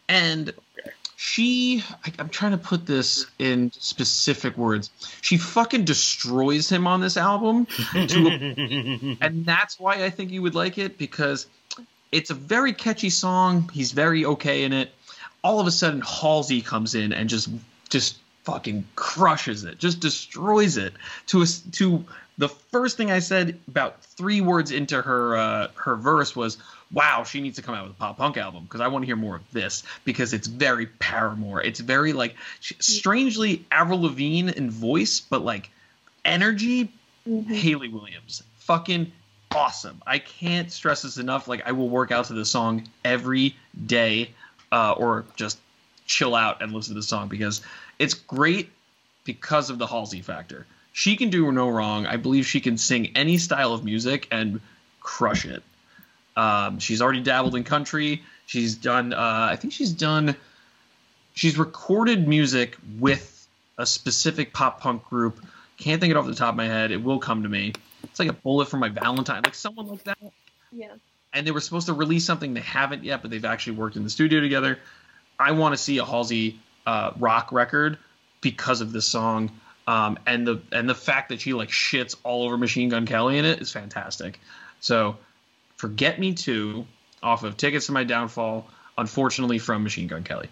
and 0.09 0.53
she 1.15 1.81
I, 2.05 2.11
am 2.19 2.27
trying 2.27 2.51
to 2.51 2.57
put 2.57 2.85
this 2.85 3.25
in 3.39 3.71
specific 3.71 4.57
words 4.57 4.91
she 5.21 5.37
fucking 5.37 5.85
destroys 5.85 6.69
him 6.69 6.85
on 6.85 6.99
this 6.99 7.15
album 7.15 7.65
a, 7.95 7.99
and 9.21 9.45
that's 9.45 9.79
why 9.79 10.03
i 10.03 10.09
think 10.09 10.31
you 10.31 10.41
would 10.41 10.53
like 10.53 10.77
it 10.77 10.97
because 10.97 11.47
it's 12.11 12.29
a 12.29 12.35
very 12.35 12.73
catchy 12.73 13.09
song 13.09 13.71
he's 13.73 13.93
very 13.93 14.25
okay 14.25 14.63
in 14.63 14.73
it 14.73 14.91
all 15.47 15.61
of 15.61 15.67
a 15.67 15.71
sudden 15.71 16.01
Halsey 16.01 16.61
comes 16.61 16.93
in 16.93 17.13
and 17.13 17.29
just 17.29 17.49
just 17.87 18.17
fucking 18.43 18.83
crushes 18.97 19.63
it, 19.63 19.79
just 19.79 20.01
destroys 20.01 20.75
it 20.75 20.91
to 21.27 21.41
a, 21.41 21.45
to 21.71 22.05
the 22.37 22.49
first 22.49 22.97
thing 22.97 23.11
I 23.11 23.19
said 23.19 23.57
about 23.69 24.03
three 24.03 24.41
words 24.41 24.71
into 24.71 25.01
her 25.01 25.37
uh, 25.37 25.67
her 25.75 25.95
verse 25.95 26.35
was, 26.35 26.57
"Wow, 26.91 27.23
she 27.23 27.39
needs 27.39 27.55
to 27.55 27.61
come 27.61 27.75
out 27.75 27.83
with 27.87 27.93
a 27.93 27.95
pop 27.95 28.17
punk 28.17 28.35
album 28.35 28.63
because 28.63 28.81
I 28.81 28.89
want 28.89 29.03
to 29.03 29.05
hear 29.05 29.15
more 29.15 29.37
of 29.37 29.51
this 29.53 29.83
because 30.03 30.33
it's 30.33 30.47
very 30.47 30.85
Paramore. 30.85 31.61
It's 31.61 31.79
very 31.79 32.11
like 32.11 32.35
strangely 32.59 33.65
Avril 33.71 34.01
Lavigne 34.01 34.51
in 34.53 34.69
voice, 34.69 35.21
but 35.21 35.45
like 35.45 35.69
energy, 36.25 36.91
mm-hmm. 37.25 37.53
Hayley 37.53 37.87
Williams, 37.87 38.43
fucking 38.57 39.13
awesome. 39.55 40.01
I 40.05 40.19
can't 40.19 40.69
stress 40.73 41.03
this 41.03 41.17
enough. 41.17 41.47
Like 41.47 41.65
I 41.65 41.71
will 41.71 41.87
work 41.87 42.11
out 42.11 42.25
to 42.25 42.33
this 42.33 42.51
song 42.51 42.89
every 43.05 43.55
day 43.85 44.31
uh, 44.71 44.93
or 44.97 45.25
just 45.35 45.57
chill 46.05 46.35
out 46.35 46.61
and 46.61 46.71
listen 46.73 46.93
to 46.93 46.99
the 46.99 47.03
song 47.03 47.27
because 47.27 47.61
it's 47.99 48.13
great 48.13 48.69
because 49.23 49.69
of 49.69 49.77
the 49.77 49.87
Halsey 49.87 50.21
factor. 50.21 50.65
She 50.93 51.15
can 51.15 51.29
do 51.29 51.51
no 51.51 51.69
wrong. 51.69 52.05
I 52.07 52.17
believe 52.17 52.47
she 52.47 52.59
can 52.59 52.77
sing 52.77 53.11
any 53.15 53.37
style 53.37 53.73
of 53.73 53.83
music 53.83 54.27
and 54.31 54.61
crush 54.99 55.45
it. 55.45 55.61
Um, 56.35 56.79
she's 56.79 57.01
already 57.01 57.21
dabbled 57.21 57.55
in 57.55 57.63
country. 57.63 58.23
She's 58.45 58.75
done. 58.75 59.13
Uh, 59.13 59.47
I 59.51 59.55
think 59.57 59.73
she's 59.73 59.91
done. 59.91 60.35
She's 61.33 61.57
recorded 61.57 62.27
music 62.27 62.77
with 62.99 63.47
a 63.77 63.85
specific 63.85 64.53
pop 64.53 64.81
punk 64.81 65.03
group. 65.05 65.43
Can't 65.77 66.01
think 66.01 66.09
it 66.09 66.17
off 66.17 66.25
the 66.25 66.33
top 66.33 66.49
of 66.49 66.55
my 66.55 66.65
head. 66.65 66.91
It 66.91 67.03
will 67.03 67.19
come 67.19 67.43
to 67.43 67.49
me. 67.49 67.73
It's 68.03 68.19
like 68.19 68.29
a 68.29 68.33
bullet 68.33 68.67
for 68.67 68.77
my 68.77 68.89
Valentine, 68.89 69.41
like 69.43 69.53
someone 69.53 69.87
like 69.87 70.03
that. 70.05 70.17
Yeah 70.71 70.93
and 71.37 71.45
they 71.45 71.51
were 71.51 71.61
supposed 71.61 71.85
to 71.85 71.93
release 71.93 72.25
something 72.25 72.55
they 72.55 72.61
haven't 72.61 73.03
yet, 73.03 73.21
but 73.21 73.29
they've 73.29 73.45
actually 73.45 73.77
worked 73.77 73.95
in 73.95 74.03
the 74.03 74.09
studio 74.09 74.41
together. 74.41 74.79
I 75.39 75.51
want 75.51 75.73
to 75.73 75.77
see 75.77 75.99
a 75.99 76.03
Halsey 76.03 76.59
uh, 76.87 77.11
rock 77.19 77.51
record 77.51 77.99
because 78.41 78.81
of 78.81 78.91
this 78.91 79.05
song, 79.05 79.51
um, 79.85 80.17
and 80.25 80.47
the 80.47 80.61
and 80.71 80.89
the 80.89 80.95
fact 80.95 81.29
that 81.29 81.39
she 81.39 81.53
like 81.53 81.69
shits 81.69 82.15
all 82.23 82.43
over 82.43 82.57
Machine 82.57 82.89
Gun 82.89 83.05
Kelly 83.05 83.37
in 83.37 83.45
it 83.45 83.61
is 83.61 83.71
fantastic. 83.71 84.39
So, 84.79 85.17
forget 85.75 86.19
me 86.19 86.33
too 86.33 86.87
off 87.21 87.43
of 87.43 87.55
Tickets 87.55 87.85
to 87.85 87.91
My 87.91 88.03
Downfall. 88.03 88.67
unfortunately 88.97 89.59
from 89.59 89.83
Machine 89.83 90.07
Gun 90.07 90.23
Kelly. 90.23 90.49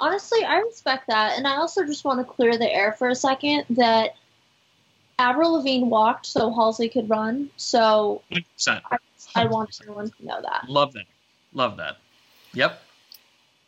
Honestly, 0.00 0.42
I 0.42 0.60
respect 0.60 1.08
that, 1.08 1.36
and 1.36 1.46
I 1.46 1.56
also 1.56 1.84
just 1.84 2.02
want 2.02 2.18
to 2.20 2.24
clear 2.24 2.56
the 2.56 2.72
air 2.72 2.92
for 2.92 3.08
a 3.08 3.14
second 3.14 3.64
that 3.70 4.16
Avril 5.18 5.52
Lavigne 5.52 5.86
walked 5.86 6.24
so 6.24 6.50
Halsey 6.50 6.88
could 6.88 7.10
run. 7.10 7.50
So 7.56 8.22
100%. 8.32 8.80
I, 8.90 8.96
I 9.36 9.44
want 9.50 9.78
everyone 9.82 10.10
to 10.10 10.24
know 10.26 10.40
that. 10.42 10.64
Love 10.68 10.92
that. 10.94 11.04
Love 11.52 11.76
that. 11.78 11.96
Yep. 12.54 12.82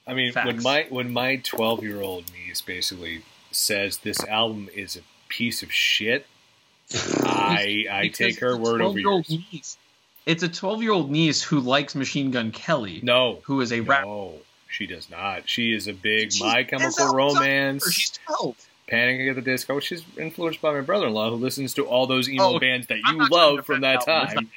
I 0.06 0.14
mean, 0.14 0.32
Facts. 0.32 0.46
when 0.46 0.62
my 0.62 0.86
when 0.90 1.12
my 1.12 1.36
twelve 1.36 1.82
year 1.82 2.00
old 2.00 2.24
niece 2.32 2.60
basically 2.60 3.22
says 3.50 3.98
this 3.98 4.22
album 4.24 4.68
is 4.74 4.96
a 4.96 5.00
piece 5.28 5.62
of 5.62 5.70
shit, 5.72 6.26
I 7.22 7.86
I 7.90 8.08
take 8.08 8.38
her 8.40 8.56
word 8.56 8.80
over 8.80 8.98
yours. 8.98 9.28
niece. 9.28 9.76
It's 10.26 10.42
a 10.42 10.48
12 10.48 10.82
year 10.82 10.92
old 10.92 11.10
niece 11.10 11.42
who 11.42 11.58
likes 11.58 11.94
Machine 11.94 12.30
Gun 12.30 12.50
Kelly, 12.50 13.00
No, 13.02 13.38
who 13.44 13.62
is 13.62 13.72
a 13.72 13.80
rapper. 13.80 14.04
no, 14.06 14.34
she 14.68 14.86
does 14.86 15.08
not. 15.08 15.48
She 15.48 15.72
is 15.72 15.88
a 15.88 15.94
big 15.94 16.32
She's- 16.32 16.42
My 16.42 16.64
Chemical 16.64 17.06
how- 17.06 17.14
Romance, 17.14 17.90
She's 17.90 18.18
12. 18.26 18.54
Panic 18.88 19.26
at 19.28 19.36
the 19.36 19.40
Disco. 19.42 19.80
She's 19.80 20.02
influenced 20.18 20.60
by 20.60 20.72
my 20.74 20.82
brother 20.82 21.06
in 21.06 21.14
law 21.14 21.30
who 21.30 21.36
listens 21.36 21.72
to 21.74 21.86
all 21.86 22.06
those 22.06 22.28
emo 22.28 22.56
Oh, 22.56 22.58
bands 22.58 22.86
that 22.88 22.98
I'm 23.06 23.14
you 23.14 23.20
not 23.22 23.30
love 23.32 23.64
from 23.66 23.80
that 23.80 24.00
defend 24.00 24.28
the 24.30 24.34
time. 24.34 24.50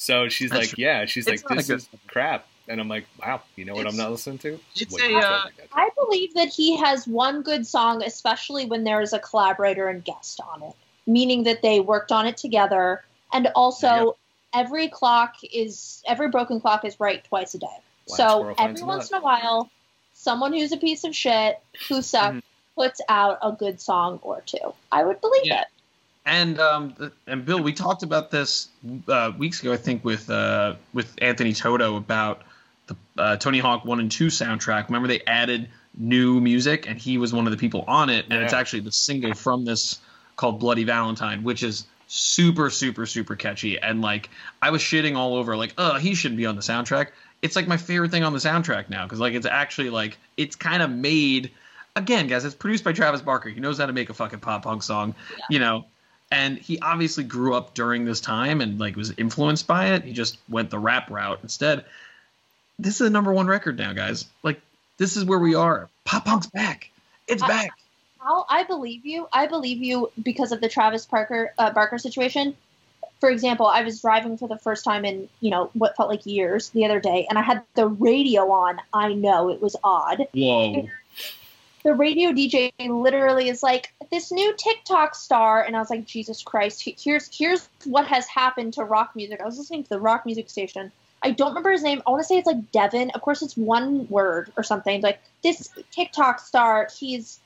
So 0.00 0.30
she's 0.30 0.48
That's 0.48 0.60
like, 0.62 0.68
true. 0.70 0.82
yeah, 0.84 1.04
she's 1.04 1.26
It's 1.28 1.44
like, 1.44 1.58
this 1.58 1.68
is 1.68 1.84
album. 1.88 2.00
crap. 2.06 2.46
And 2.68 2.80
I'm 2.80 2.88
like, 2.88 3.04
wow, 3.20 3.42
you 3.56 3.66
know 3.66 3.74
what 3.74 3.86
I'm 3.86 3.98
not 3.98 4.10
listening 4.10 4.38
to? 4.38 4.58
it's 4.74 4.94
Wait, 4.94 5.12
a, 5.12 5.18
uh. 5.18 5.48
I 5.74 5.90
believe 5.94 6.32
that 6.34 6.48
he 6.48 6.78
has 6.78 7.06
one 7.06 7.42
good 7.42 7.66
song, 7.66 8.02
especially 8.02 8.64
when 8.64 8.84
there 8.84 9.02
is 9.02 9.12
a 9.12 9.18
collaborator 9.18 9.88
and 9.88 10.02
guest 10.02 10.40
on 10.54 10.62
it, 10.62 10.74
meaning 11.06 11.42
that 11.42 11.60
they 11.60 11.80
worked 11.80 12.12
on 12.12 12.26
it 12.26 12.38
together. 12.38 13.04
And 13.34 13.48
also, 13.54 13.88
Yep. 13.88 14.14
every 14.54 14.88
clock 14.88 15.34
is 15.52 16.02
every 16.06 16.30
broken 16.30 16.62
clock 16.62 16.86
is 16.86 16.98
right 16.98 17.22
twice 17.24 17.52
a 17.54 17.58
day. 17.58 17.66
Wax 18.08 18.16
so 18.16 18.54
every 18.58 18.82
once 18.82 19.10
in 19.10 19.18
a 19.18 19.20
while, 19.20 19.68
someone 20.14 20.54
who's 20.54 20.72
a 20.72 20.78
piece 20.78 21.04
of 21.04 21.14
shit 21.14 21.60
who 21.90 22.00
sucks 22.00 22.36
Mhm. 22.36 22.42
puts 22.74 23.02
out 23.10 23.38
a 23.42 23.52
good 23.52 23.82
song 23.82 24.18
or 24.22 24.40
two. 24.46 24.72
I 24.90 25.04
would 25.04 25.20
believe 25.20 25.44
Yeah. 25.44 25.60
it. 25.62 25.66
And 26.26 26.60
um, 26.60 26.94
and 27.26 27.44
Bill, 27.44 27.62
we 27.62 27.72
talked 27.72 28.02
about 28.02 28.30
this 28.30 28.68
uh, 29.08 29.32
weeks 29.38 29.60
ago, 29.60 29.72
I 29.72 29.76
think, 29.76 30.04
with 30.04 30.28
uh, 30.28 30.74
with 30.92 31.12
Anthony 31.18 31.52
Toto 31.54 31.96
about 31.96 32.42
the 32.86 32.96
uh, 33.16 33.36
Tony 33.36 33.58
Hawk 33.58 33.84
One 33.84 34.00
and 34.00 34.10
Two 34.10 34.26
soundtrack. 34.26 34.88
Remember, 34.88 35.08
they 35.08 35.22
added 35.26 35.68
new 35.96 36.40
music, 36.40 36.86
and 36.86 36.98
he 36.98 37.16
was 37.16 37.32
one 37.32 37.46
of 37.46 37.52
the 37.52 37.56
people 37.56 37.84
on 37.88 38.10
it. 38.10 38.26
And 38.30 38.42
it's 38.42 38.52
actually 38.52 38.80
the 38.80 38.92
single 38.92 39.34
from 39.34 39.64
this 39.64 39.98
called 40.36 40.60
"Bloody 40.60 40.84
Valentine," 40.84 41.42
which 41.42 41.62
is 41.62 41.86
super, 42.06 42.68
super, 42.68 43.06
super 43.06 43.34
catchy. 43.34 43.78
And 43.78 44.02
like, 44.02 44.28
I 44.60 44.70
was 44.70 44.82
shitting 44.82 45.16
all 45.16 45.36
over, 45.36 45.56
like, 45.56 45.72
oh, 45.78 45.94
he 45.94 46.14
shouldn't 46.14 46.38
be 46.38 46.46
on 46.46 46.54
the 46.54 46.62
soundtrack. 46.62 47.08
It's 47.40 47.56
like 47.56 47.66
my 47.66 47.78
favorite 47.78 48.10
thing 48.10 48.24
on 48.24 48.34
the 48.34 48.38
soundtrack 48.40 48.90
now 48.90 49.04
because 49.04 49.20
like 49.20 49.32
it's 49.32 49.46
actually 49.46 49.88
like 49.88 50.18
it's 50.36 50.54
kind 50.54 50.82
of 50.82 50.90
made. 50.90 51.50
Again, 51.96 52.26
guys, 52.26 52.44
it's 52.44 52.54
produced 52.54 52.84
by 52.84 52.92
Travis 52.92 53.22
Barker. 53.22 53.48
He 53.48 53.58
knows 53.58 53.78
how 53.78 53.86
to 53.86 53.92
make 53.92 54.10
a 54.10 54.14
fucking 54.14 54.40
pop 54.40 54.62
punk 54.64 54.82
song, 54.82 55.14
you 55.48 55.58
know 55.58 55.86
and 56.30 56.58
he 56.58 56.78
obviously 56.80 57.24
grew 57.24 57.54
up 57.54 57.74
during 57.74 58.04
this 58.04 58.20
time 58.20 58.60
and 58.60 58.78
like 58.78 58.96
was 58.96 59.12
influenced 59.18 59.66
by 59.66 59.94
it. 59.94 60.04
He 60.04 60.12
just 60.12 60.38
went 60.48 60.70
the 60.70 60.78
rap 60.78 61.10
route 61.10 61.40
instead. 61.42 61.84
This 62.78 63.00
is 63.00 63.06
a 63.06 63.10
number 63.10 63.32
one 63.32 63.46
record 63.46 63.78
now, 63.78 63.92
guys. 63.92 64.26
Like 64.42 64.60
this 64.98 65.16
is 65.16 65.24
where 65.24 65.38
we 65.38 65.54
are. 65.54 65.88
Pop 66.04 66.24
punk's 66.24 66.46
back. 66.46 66.90
It's 67.26 67.42
I- 67.42 67.48
back. 67.48 67.70
How 68.20 68.44
I 68.50 68.64
believe 68.64 69.06
you. 69.06 69.28
I 69.32 69.46
believe 69.46 69.82
you 69.82 70.12
because 70.22 70.52
of 70.52 70.60
the 70.60 70.68
Travis 70.68 71.06
Parker 71.06 71.54
uh, 71.56 71.70
Barker 71.70 71.96
situation. 71.96 72.54
For 73.18 73.30
example, 73.30 73.66
I 73.66 73.82
was 73.82 74.02
driving 74.02 74.36
for 74.36 74.46
the 74.46 74.58
first 74.58 74.84
time 74.84 75.06
in 75.06 75.26
you 75.40 75.50
know 75.50 75.70
what 75.72 75.96
felt 75.96 76.10
like 76.10 76.26
years 76.26 76.68
the 76.70 76.84
other 76.84 77.00
day, 77.00 77.26
and 77.30 77.38
I 77.38 77.42
had 77.42 77.62
the 77.74 77.86
radio 77.86 78.50
on. 78.50 78.78
I 78.92 79.14
know 79.14 79.48
it 79.48 79.62
was 79.62 79.74
odd. 79.82 80.26
Whoa. 80.34 80.86
The 81.82 81.94
radio 81.94 82.30
DJ 82.30 82.72
literally 82.78 83.48
is 83.48 83.62
like 83.62 83.92
this 84.10 84.30
new 84.30 84.54
TikTok 84.56 85.14
star, 85.14 85.62
and 85.62 85.76
I 85.76 85.78
was 85.78 85.90
like, 85.90 86.04
Jesus 86.04 86.42
Christ! 86.42 86.86
Here's 86.98 87.34
here's 87.34 87.68
what 87.84 88.06
has 88.06 88.26
happened 88.26 88.74
to 88.74 88.84
rock 88.84 89.16
music. 89.16 89.40
I 89.40 89.46
was 89.46 89.58
listening 89.58 89.84
to 89.84 89.88
the 89.88 90.00
rock 90.00 90.26
music 90.26 90.50
station. 90.50 90.92
I 91.22 91.30
don't 91.30 91.48
remember 91.48 91.70
his 91.70 91.82
name. 91.82 92.02
I 92.06 92.10
want 92.10 92.22
to 92.22 92.26
say 92.26 92.38
it's 92.38 92.46
like 92.46 92.70
Devin. 92.72 93.10
Of 93.10 93.22
course, 93.22 93.42
it's 93.42 93.56
one 93.56 94.06
word 94.08 94.52
or 94.56 94.62
something. 94.62 95.00
Like 95.02 95.20
this 95.42 95.70
TikTok 95.90 96.40
star, 96.40 96.88
he's 96.98 97.40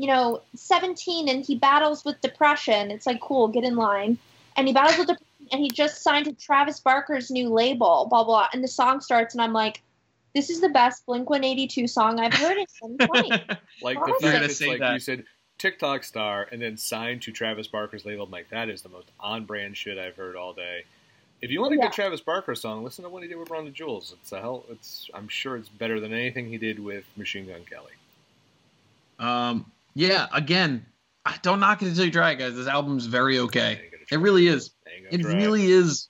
you 0.00 0.06
know, 0.06 0.40
17 0.56 1.28
and 1.28 1.44
he 1.44 1.56
battles 1.56 2.04
with 2.04 2.20
depression. 2.22 2.90
It's 2.90 3.06
like, 3.06 3.20
cool, 3.20 3.48
get 3.48 3.64
in 3.64 3.76
line. 3.76 4.18
And 4.56 4.66
he 4.66 4.72
battles 4.72 4.98
with 4.98 5.08
depression 5.08 5.48
and 5.52 5.60
he 5.60 5.68
just 5.68 6.02
signed 6.02 6.24
to 6.24 6.32
Travis 6.32 6.80
Barker's 6.80 7.30
new 7.30 7.50
label, 7.50 8.06
blah, 8.08 8.24
blah. 8.24 8.48
And 8.52 8.64
the 8.64 8.68
song 8.68 9.00
starts 9.00 9.34
and 9.34 9.42
I'm 9.42 9.52
like, 9.52 9.82
this 10.34 10.50
is 10.50 10.60
the 10.60 10.68
best 10.68 11.04
Blink 11.06 11.28
182 11.28 11.86
song 11.86 12.20
I've 12.20 12.34
heard 12.34 12.56
in 12.58 12.66
2020. 12.98 13.30
Like 13.82 13.96
You're 13.96 14.06
the 14.06 14.12
gonna 14.12 14.20
fact 14.32 14.44
it's 14.44 14.56
say 14.58 14.68
like 14.68 14.78
that. 14.80 14.92
you 14.94 15.00
said 15.00 15.24
TikTok 15.58 16.04
star 16.04 16.48
and 16.50 16.60
then 16.62 16.76
signed 16.76 17.22
to 17.22 17.32
Travis 17.32 17.66
Barker's 17.66 18.04
label. 18.04 18.24
I'm 18.24 18.30
like, 18.30 18.48
that 18.50 18.68
is 18.68 18.82
the 18.82 18.88
most 18.88 19.08
on 19.20 19.44
brand 19.44 19.76
shit 19.76 19.98
I've 19.98 20.16
heard 20.16 20.36
all 20.36 20.52
day. 20.52 20.84
If 21.42 21.50
you 21.50 21.60
want 21.60 21.72
a 21.74 21.76
Yeah. 21.76 21.84
good 21.84 21.92
Travis 21.92 22.20
Barker 22.20 22.54
song, 22.54 22.84
listen 22.84 23.02
to 23.04 23.08
what 23.10 23.22
he 23.22 23.28
did 23.28 23.36
with 23.36 23.50
Run 23.50 23.64
the 23.64 23.70
Jewels. 23.70 24.14
It's 24.20 24.32
a 24.32 24.40
hell. 24.40 24.64
It's 24.70 25.08
I'm 25.14 25.28
sure 25.28 25.56
it's 25.56 25.68
better 25.68 25.98
than 26.00 26.12
anything 26.12 26.48
he 26.48 26.58
did 26.58 26.78
with 26.78 27.04
Machine 27.16 27.46
Gun 27.46 27.62
Kelly. 27.68 27.92
Um. 29.18 29.70
Yeah. 29.94 30.26
Again, 30.32 30.84
I 31.26 31.36
don't 31.42 31.60
knock 31.60 31.82
it 31.82 31.88
until 31.88 32.04
you 32.06 32.10
try 32.10 32.30
it, 32.32 32.36
guys. 32.36 32.54
This 32.54 32.66
album's 32.66 33.06
very 33.06 33.38
okay. 33.40 33.90
It 34.10 34.18
really 34.18 34.46
is. 34.46 34.70
It 35.10 35.24
really 35.24 35.66
is. 35.66 36.08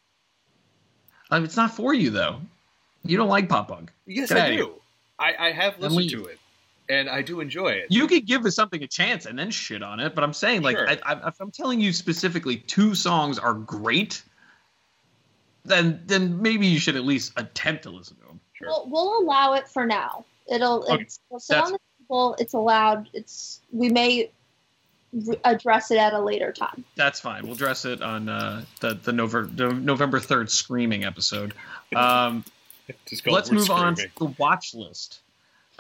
Um, 1.31 1.45
it's 1.45 1.57
not 1.57 1.75
for 1.75 1.95
you 1.95 2.11
though. 2.11 2.41
You 3.05 3.16
don't 3.16 3.28
like 3.28 3.48
pop 3.48 3.68
punk. 3.68 3.90
Yes, 4.06 4.28
Get 4.28 4.39
I 4.39 4.56
do. 4.56 4.74
I, 5.18 5.35
I 5.39 5.52
have 5.52 5.78
listened 5.78 5.97
leave. 5.97 6.10
to 6.12 6.24
it, 6.27 6.39
and 6.89 7.09
I 7.09 7.22
do 7.22 7.40
enjoy 7.40 7.68
it. 7.70 7.86
You 7.90 8.06
could 8.06 8.27
give 8.27 8.43
something 8.52 8.82
a 8.82 8.86
chance 8.86 9.27
and 9.27 9.39
then 9.39 9.51
shit 9.51 9.82
on 9.82 10.01
it, 10.01 10.14
but 10.14 10.24
I'm 10.24 10.32
saying 10.32 10.62
like 10.62 10.77
Sure. 10.77 10.89
I, 10.89 10.98
I, 11.05 11.28
if 11.28 11.40
I'm 11.40 11.51
telling 11.51 11.81
you 11.81 11.93
specifically 11.93 12.56
two 12.56 12.94
songs 12.94 13.39
are 13.39 13.55
great, 13.55 14.22
then 15.64 16.02
then 16.06 16.40
maybe 16.43 16.66
you 16.66 16.78
should 16.78 16.97
at 16.97 17.05
least 17.05 17.32
attempt 17.36 17.82
to 17.85 17.90
listen 17.90 18.16
to 18.18 18.27
them. 18.27 18.40
Sure. 18.55 18.68
we'll, 18.68 18.89
we'll 18.89 19.20
allow 19.20 19.55
it 19.55 19.68
for 19.68 19.86
now. 19.86 20.24
It'll, 20.51 20.82
Okay. 20.90 21.02
it's, 21.02 21.20
it'll 21.31 21.40
sit 21.40 21.56
on 21.59 21.72
the 21.72 21.78
table. 22.02 22.36
It's 22.39 22.55
allowed. 22.55 23.09
It's, 23.14 23.60
we 23.72 23.89
may 23.89 24.31
re- 25.12 25.36
address 25.44 25.90
it 25.90 25.98
at 25.98 26.12
a 26.12 26.20
later 26.20 26.52
time. 26.52 26.85
That's 26.97 27.20
fine. 27.20 27.44
We'll 27.44 27.52
address 27.55 27.85
it 27.85 28.02
on 28.02 28.28
uh, 28.28 28.64
the 28.81 28.94
the 28.94 29.12
November 29.12 29.48
the 29.68 29.72
November 29.74 30.18
third 30.18 30.51
screaming 30.51 31.05
episode. 31.05 31.55
Um, 31.94 31.98
Just 31.98 31.98
call 31.98 32.39
it 32.39 32.44
let's 33.27 33.51
move 33.51 33.71
on 33.71 33.95
to 33.97 34.09
the 34.19 34.35
watch 34.39 34.75
list. 34.75 35.21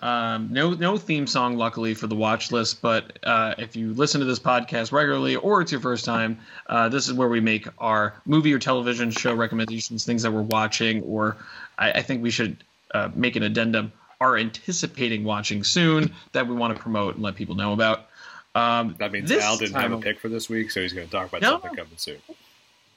Um, 0.02 0.48
no, 0.50 0.70
no 0.72 0.96
theme 0.96 1.26
song, 1.26 1.58
luckily 1.58 1.92
for 1.92 2.06
the 2.06 2.14
watch 2.14 2.50
list. 2.52 2.80
But 2.80 3.18
uh, 3.22 3.54
if 3.58 3.76
you 3.76 3.92
listen 3.92 4.20
to 4.20 4.24
this 4.24 4.38
podcast 4.38 4.92
regularly, 4.92 5.36
or 5.36 5.60
it's 5.60 5.72
your 5.72 5.80
first 5.82 6.06
time, 6.06 6.38
uh, 6.68 6.88
this 6.88 7.06
is 7.06 7.12
where 7.12 7.28
we 7.28 7.40
make 7.40 7.68
our 7.78 8.14
movie 8.24 8.52
or 8.54 8.58
television 8.58 9.10
show 9.10 9.34
recommendations, 9.34 10.06
things 10.06 10.22
that 10.22 10.30
we're 10.32 10.40
watching, 10.40 11.02
or 11.02 11.36
I, 11.78 11.92
I 11.92 12.02
think 12.02 12.22
we 12.22 12.30
should 12.30 12.64
uh, 12.94 13.10
make 13.14 13.36
an 13.36 13.42
addendum. 13.42 13.92
Are 14.22 14.36
anticipating 14.36 15.24
watching 15.24 15.64
soon 15.64 16.12
that 16.32 16.46
we 16.46 16.54
want 16.54 16.76
to 16.76 16.82
promote 16.82 17.14
and 17.14 17.22
let 17.24 17.36
people 17.36 17.54
know 17.54 17.72
about. 17.72 18.06
Um, 18.54 18.94
That 18.98 19.12
means 19.12 19.32
Al 19.32 19.56
didn't 19.56 19.80
have 19.80 19.92
a 19.92 19.98
pick 19.98 20.20
for 20.20 20.28
this 20.28 20.46
week, 20.50 20.70
so 20.70 20.82
he's 20.82 20.92
going 20.92 21.06
to 21.06 21.10
talk 21.10 21.28
about 21.30 21.40
No. 21.40 21.52
something 21.52 21.74
coming 21.74 21.96
soon. 21.96 22.18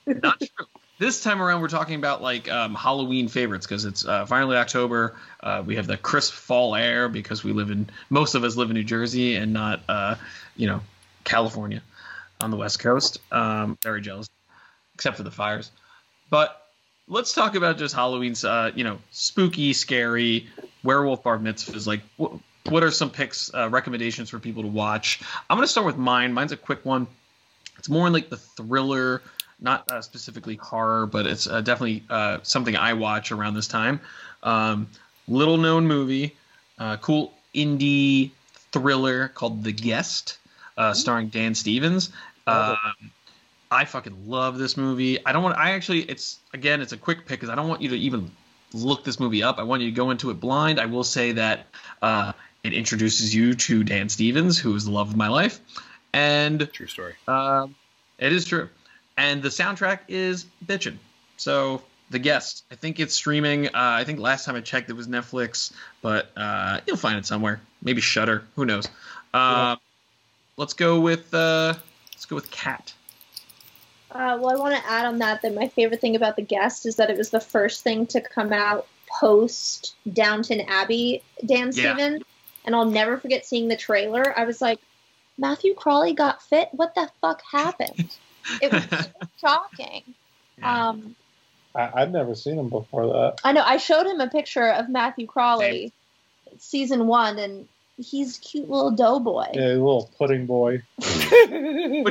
Not 0.06 0.38
true. 0.40 0.66
This 1.04 1.22
time 1.22 1.42
around, 1.42 1.60
we're 1.60 1.68
talking 1.68 1.96
about 1.96 2.22
like 2.22 2.50
um, 2.50 2.76
Halloween 2.76 3.28
favorites 3.28 3.68
because 3.68 3.84
it's 3.84 4.06
uh, 4.06 4.26
finally 4.26 4.56
October. 4.56 5.18
Uh, 5.42 5.62
we 5.66 5.76
have 5.76 5.86
the 5.86 5.98
crisp 5.98 6.34
fall 6.34 6.76
air 6.76 7.10
because 7.10 7.44
we 7.44 7.52
live 7.52 7.72
in 7.72 7.90
most 8.10 8.36
of 8.36 8.46
us 8.46 8.56
live 8.56 8.70
in 8.70 8.76
New 8.76 8.86
Jersey 8.86 9.36
and 9.36 9.52
not 9.52 9.82
uh, 9.90 10.16
you 10.56 10.66
know 10.66 10.80
California 11.26 11.82
on 12.40 12.52
the 12.52 12.56
West 12.56 12.80
Coast. 12.80 13.20
Um, 13.34 13.78
very 13.84 14.00
jealous, 14.00 14.30
except 14.96 15.18
for 15.18 15.24
the 15.24 15.32
fires. 15.32 15.72
But 16.30 16.58
let's 17.10 17.34
talk 17.34 17.56
about 17.56 17.78
just 17.78 17.94
Halloween's 17.94 18.46
uh, 18.46 18.72
you 18.74 18.86
know 18.86 19.00
spooky, 19.12 19.74
scary 19.74 20.48
werewolf 20.84 21.22
bar 21.22 21.38
mitzvahs. 21.38 21.86
Like 21.86 22.00
wh- 22.18 22.38
what 22.72 22.82
are 22.82 22.92
some 22.92 23.10
picks 23.10 23.54
uh, 23.54 23.68
recommendations 23.70 24.30
for 24.30 24.40
people 24.40 24.64
to 24.64 24.70
watch? 24.70 25.20
I'm 25.50 25.58
gonna 25.58 25.68
start 25.68 25.86
with 25.86 25.98
mine. 25.98 26.32
Mine's 26.32 26.54
a 26.54 26.58
quick 26.58 26.86
one. 26.86 27.08
It's 27.78 27.90
more 27.90 28.08
in 28.08 28.14
like 28.14 28.30
the 28.30 28.38
thriller 28.38 29.22
not 29.64 29.90
uh, 29.92 30.02
specifically 30.02 30.56
horror, 30.56 31.06
but 31.06 31.26
it's 31.26 31.48
uh, 31.48 31.62
definitely 31.62 32.04
uh, 32.10 32.40
something 32.44 32.76
I 32.76 32.94
watch 32.94 33.32
around 33.32 33.56
this 33.56 33.68
time. 33.68 34.00
Um, 34.44 34.88
little 35.28 35.58
known 35.58 35.88
movie, 35.88 36.36
uh, 36.78 36.98
cool 36.98 37.34
indie 37.56 38.32
thriller 38.72 39.30
called 39.30 39.64
The 39.64 39.72
Guest, 39.72 40.38
uh, 40.78 40.94
starring 40.94 41.30
Dan 41.30 41.56
Stevens. 41.56 42.12
Um, 42.46 42.78
I 43.72 43.86
fucking 43.86 44.30
love 44.30 44.58
this 44.58 44.78
movie. 44.78 45.26
I 45.26 45.32
don't 45.32 45.44
want. 45.44 45.58
I 45.58 45.72
actually, 45.72 46.02
it's 46.02 46.40
again, 46.54 46.82
it's 46.82 46.92
a 46.92 46.98
quick 46.98 47.20
pick 47.20 47.40
because 47.40 47.50
I 47.50 47.56
don't 47.56 47.70
want 47.70 47.82
you 47.82 47.90
to 47.90 47.98
even 47.98 48.30
look 48.74 49.04
this 49.04 49.20
movie 49.20 49.42
up. 49.42 49.60
I 49.60 49.64
want 49.64 49.82
you 49.82 49.90
to 49.90 49.96
go 49.96 50.12
into 50.12 50.30
it 50.30 50.40
blind. 50.40 50.80
I 50.80 50.86
will 50.86 51.04
say 51.04 51.32
that 51.32 51.68
uh, 52.02 52.34
it 52.64 52.74
introduces 52.74 53.34
you 53.34 53.54
to 53.56 53.84
Dan 53.84 54.10
Stevens, 54.10 54.60
who 54.60 54.76
is 54.76 54.86
the 54.86 54.92
love 54.92 55.10
of 55.10 55.16
my 55.16 55.28
life, 55.28 55.60
and 56.12 56.70
True 56.74 56.88
story. 56.88 57.14
um, 57.28 57.76
it 58.20 58.34
is 58.34 58.46
true. 58.46 58.70
And 59.18 59.42
the 59.44 59.50
soundtrack 59.50 60.00
is 60.08 60.46
bitchin'. 60.66 60.98
So 61.38 61.82
The 62.10 62.20
Guest. 62.20 62.64
I 62.72 62.76
think 62.76 63.00
it's 63.00 63.14
streaming. 63.14 63.68
Uh, 63.68 63.72
I 63.74 64.04
think 64.04 64.20
last 64.20 64.46
time 64.46 64.56
I 64.56 64.62
checked 64.62 64.90
it 64.90 64.94
was 64.94 65.08
Netflix, 65.08 65.72
but 66.02 66.32
uh, 66.38 66.80
you'll 66.88 66.98
find 66.98 67.18
it 67.18 67.26
somewhere. 67.26 67.62
Maybe 67.82 68.02
Shudder. 68.02 68.44
Who 68.56 68.66
knows? 68.66 68.88
Uh, 69.34 69.76
Let's 70.56 70.74
go 70.74 71.00
with 71.00 71.34
uh, 71.34 71.74
let's 72.14 72.26
go 72.26 72.36
with 72.36 72.52
Kat. 72.52 72.94
Uh, 74.12 74.38
well, 74.40 74.52
I 74.52 74.56
want 74.60 74.76
to 74.76 74.88
add 74.90 75.08
on 75.08 75.18
that 75.18 75.42
that 75.42 75.56
my 75.56 75.68
favorite 75.68 76.00
thing 76.00 76.16
about 76.16 76.36
The 76.36 76.44
Guest 76.44 76.86
is 76.86 76.98
that 76.98 77.10
it 77.10 77.18
was 77.18 77.32
the 77.32 77.40
first 77.40 77.82
thing 77.82 78.06
to 78.08 78.22
come 78.22 78.54
out 78.54 78.86
post 79.20 79.96
Downton 80.12 80.62
Abbey, 80.62 81.24
Dan 81.44 81.72
Yeah. 81.74 81.96
Stevens. 81.96 82.24
And 82.66 82.76
I'll 82.76 82.86
never 82.86 83.18
forget 83.18 83.46
seeing 83.46 83.68
the 83.68 83.76
trailer. 83.76 84.38
I 84.38 84.46
was 84.46 84.62
like, 84.62 84.80
Matthew 85.40 85.74
Crawley 85.74 86.14
got 86.14 86.42
fit? 86.44 86.70
What 86.72 86.94
the 86.96 87.10
fuck 87.20 87.42
happened? 87.52 88.16
It 88.62 88.72
was 88.72 88.84
shocking. 89.42 90.04
Yeah. 90.60 90.90
Um, 90.90 91.16
I, 91.76 92.02
I've 92.02 92.12
never 92.12 92.36
seen 92.36 92.60
him 92.60 92.70
before 92.70 93.08
that. 93.08 93.42
I 93.44 93.52
know. 93.54 93.64
I 93.64 93.78
showed 93.78 94.06
him 94.06 94.20
a 94.20 94.30
picture 94.30 94.68
of 94.70 94.90
Matthew 94.90 95.26
Crawley, 95.28 95.92
season 96.60 97.08
one, 97.08 97.40
and 97.40 97.68
he's 97.98 98.38
a 98.38 98.42
cute 98.42 98.70
little 98.70 98.92
doughboy. 98.92 99.48
Yeah, 99.54 99.68
little 99.70 100.10
pudding 100.18 100.46
boy. 100.46 100.84
what 100.98 101.08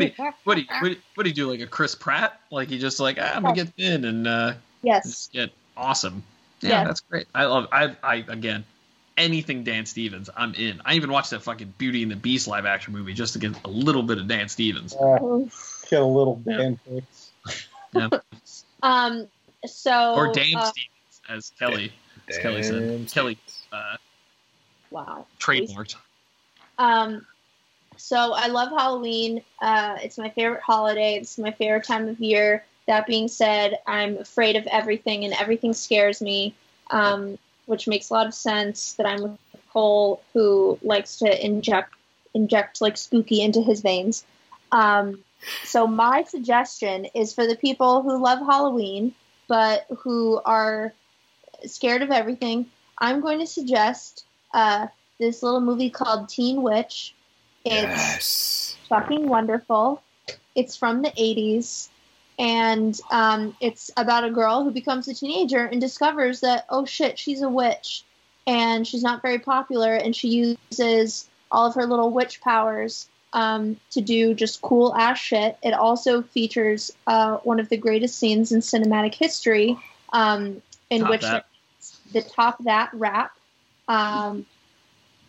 do 0.01 0.05
you 0.07 0.13
what 0.45 0.55
do 0.57 0.61
you, 0.63 0.97
what 1.15 1.23
do 1.23 1.29
you 1.29 1.35
do 1.35 1.51
like 1.51 1.61
a 1.61 1.67
Chris 1.67 1.95
Pratt? 1.95 2.41
Like 2.51 2.69
he 2.69 2.79
just 2.79 2.99
like 3.01 3.19
ah, 3.21 3.33
I'm 3.35 3.43
gonna 3.43 3.55
get 3.55 3.69
thin 3.75 4.05
and 4.05 4.27
uh, 4.27 4.55
Yes. 4.83 5.05
just 5.05 5.33
get 5.33 5.51
awesome. 5.77 6.25
Yeah, 6.61 6.71
Yeah. 6.71 6.85
that's 6.85 7.01
great. 7.03 7.27
I 7.35 7.45
love. 7.45 7.69
I 7.73 7.95
I 8.03 8.15
again 8.29 8.65
anything 9.17 9.65
Dan 9.65 9.87
Stevens, 9.87 10.31
I'm 10.37 10.55
in. 10.55 10.81
I 10.85 10.95
even 10.95 11.11
watched 11.11 11.31
that 11.31 11.43
fucking 11.43 11.75
Beauty 11.79 12.03
and 12.03 12.11
the 12.11 12.17
Beast 12.17 12.49
live 12.49 12.67
action 12.67 12.93
movie 12.93 13.15
just 13.15 13.33
to 13.35 13.39
get 13.39 13.55
a 13.65 13.69
little 13.69 14.03
bit 14.03 14.19
of 14.19 14.29
Dan 14.29 14.49
Stevens. 14.49 14.95
Uh, 14.95 15.19
get 15.89 16.01
a 16.01 16.05
little 16.05 16.43
Dan 16.47 16.79
fix. 16.85 17.31
Yeah. 17.95 18.09
Um. 18.83 19.29
So. 19.67 20.15
or 20.15 20.33
Dame 20.33 20.57
uh, 20.57 20.65
Stevens, 20.65 21.21
as 21.29 21.53
Kelly 21.59 21.93
as 22.27 22.39
Kelly 22.39 22.63
said. 22.63 22.89
Damn 22.89 23.05
Kelly 23.05 23.37
uh, 23.71 23.97
Wow. 24.91 25.27
trademarked. 25.39 25.97
Um, 26.79 27.27
so 27.97 28.33
I 28.35 28.49
love 28.49 28.71
Halloween. 28.71 29.43
Uh, 29.61 29.97
it's 30.03 30.19
my 30.19 30.31
favorite 30.31 30.63
holiday. 30.63 31.15
It's 31.15 31.39
my 31.39 31.51
favorite 31.51 31.85
time 31.85 32.09
of 32.09 32.19
year. 32.21 32.65
That 32.87 33.07
being 33.07 33.29
said, 33.29 33.79
I'm 33.87 34.19
afraid 34.19 34.57
of 34.57 34.67
everything, 34.67 35.25
and 35.25 35.35
everything 35.35 35.73
scares 35.73 36.21
me, 36.21 36.55
um, 36.91 37.39
which 37.67 37.87
makes 37.89 38.11
a 38.11 38.15
lot 38.15 38.27
of 38.27 38.35
sense. 38.35 38.95
That 38.95 39.07
I'm 39.07 39.23
with 39.23 39.39
Cole, 39.73 40.23
who 40.33 40.79
likes 40.83 41.17
to 41.19 41.45
inject 41.47 41.95
inject 42.35 42.81
like 42.81 42.97
spooky 42.97 43.43
into 43.43 43.61
his 43.63 43.81
veins. 43.81 44.25
Um, 44.71 45.23
so 45.65 45.87
my 45.87 46.23
suggestion 46.25 47.07
is 47.15 47.35
for 47.35 47.47
the 47.47 47.57
people 47.57 48.03
who 48.03 48.23
love 48.23 48.39
Halloween 48.39 49.15
but 49.49 49.87
who 49.99 50.41
are 50.47 50.95
scared 51.67 52.01
of 52.03 52.11
everything. 52.11 52.67
I'm 52.99 53.21
going 53.21 53.39
to 53.41 53.47
suggest 53.47 54.25
uh, 54.55 54.87
this 55.19 55.43
little 55.43 55.61
movie 55.61 55.91
called 55.91 56.29
Teen 56.29 56.63
Witch. 56.63 57.15
It's 57.65 57.83
Yes. 57.85 58.77
fucking 58.89 59.29
wonderful. 59.29 60.03
It's 60.55 60.77
from 60.77 61.03
the 61.03 61.11
80s, 61.11 61.89
and 62.39 62.99
um, 63.11 63.57
it's 63.61 63.91
about 63.97 64.25
a 64.25 64.31
girl 64.31 64.65
who 64.65 64.71
becomes 64.71 65.09
a 65.09 65.15
teenager 65.15 65.65
and 65.67 65.81
discovers 65.81 66.41
that, 66.41 66.67
oh 66.71 66.85
shit, 66.85 67.19
she's 67.19 67.43
a 67.43 67.49
witch. 67.49 68.05
And 68.45 68.85
she's 68.85 69.05
not 69.05 69.23
very 69.23 69.39
popular, 69.39 69.95
and 69.95 70.17
she 70.17 70.57
uses 70.73 71.29
all 71.53 71.69
of 71.69 71.77
her 71.77 71.87
little 71.87 72.11
witch 72.11 72.41
powers 72.41 73.07
um, 73.33 73.77
to 73.93 74.01
do 74.01 74.35
just 74.35 74.61
cool 74.63 74.97
ass 74.97 75.17
shit. 75.17 75.57
It 75.63 75.75
also 75.75 76.23
features 76.23 76.91
uh, 77.07 77.37
one 77.45 77.61
of 77.61 77.69
the 77.69 77.77
greatest 77.77 78.19
scenes 78.19 78.51
in 78.51 78.59
cinematic 78.59 79.15
history, 79.15 79.79
um, 80.13 80.61
in 80.91 81.03
Top 81.03 81.11
which 81.11 81.21
that. 81.21 81.47
the 82.13 82.23
top 82.23 82.65
that 82.65 82.91
rap. 82.95 83.31
Um, 83.87 84.45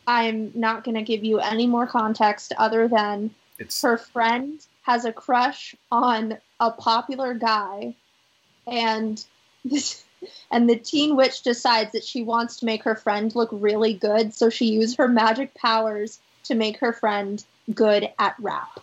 I'm 0.07 0.51
not 0.55 0.83
going 0.83 0.95
to 0.95 1.03
give 1.03 1.23
you 1.23 1.37
any 1.37 1.67
more 1.67 1.85
context 1.85 2.51
other 2.57 2.87
than 2.87 3.29
It's 3.59 3.79
her 3.83 3.97
friend 3.97 4.59
has 4.81 5.05
a 5.05 5.13
crush 5.13 5.75
on 5.91 6.39
a 6.67 6.71
popular 6.71 7.33
guy, 7.33 7.95
and 8.67 9.23
this, 9.65 10.03
and 10.51 10.69
the 10.69 10.75
teen 10.75 11.15
witch 11.15 11.41
decides 11.41 11.91
that 11.93 12.03
she 12.03 12.23
wants 12.23 12.57
to 12.57 12.65
make 12.65 12.83
her 12.83 12.95
friend 12.95 13.33
look 13.35 13.49
really 13.51 13.93
good, 13.93 14.33
so 14.33 14.49
she 14.49 14.65
uses 14.65 14.95
her 14.97 15.07
magic 15.07 15.53
powers 15.53 16.19
to 16.43 16.55
make 16.55 16.77
her 16.79 16.93
friend 16.93 17.43
good 17.73 18.09
at 18.19 18.35
rap. 18.39 18.79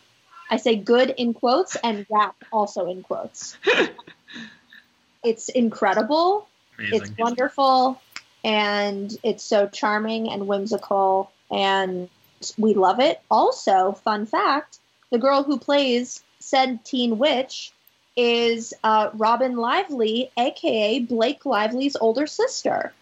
I 0.50 0.56
say 0.56 0.76
good 0.76 1.10
in 1.10 1.32
quotes 1.34 1.76
and 1.76 2.06
rap 2.10 2.34
also 2.52 2.90
in 2.90 3.02
quotes. 3.02 3.56
it's 5.22 5.48
incredible 5.48 6.48
it's 6.80 7.12
wonderful 7.18 8.00
and 8.44 9.14
it's 9.22 9.44
so 9.44 9.68
charming 9.68 10.30
and 10.30 10.46
whimsical 10.46 11.30
and 11.50 12.08
we 12.56 12.74
love 12.74 13.00
it 13.00 13.20
also 13.30 13.92
fun 13.92 14.26
fact 14.26 14.78
the 15.10 15.18
girl 15.18 15.42
who 15.42 15.58
plays 15.58 16.22
said 16.50 16.84
teen 16.84 17.16
witch 17.18 17.72
is 18.16 18.74
uh, 18.84 19.08
robin 19.14 19.56
lively 19.56 20.30
aka 20.36 20.98
blake 21.00 21.46
lively's 21.46 21.96
older 21.96 22.26
sister 22.26 22.92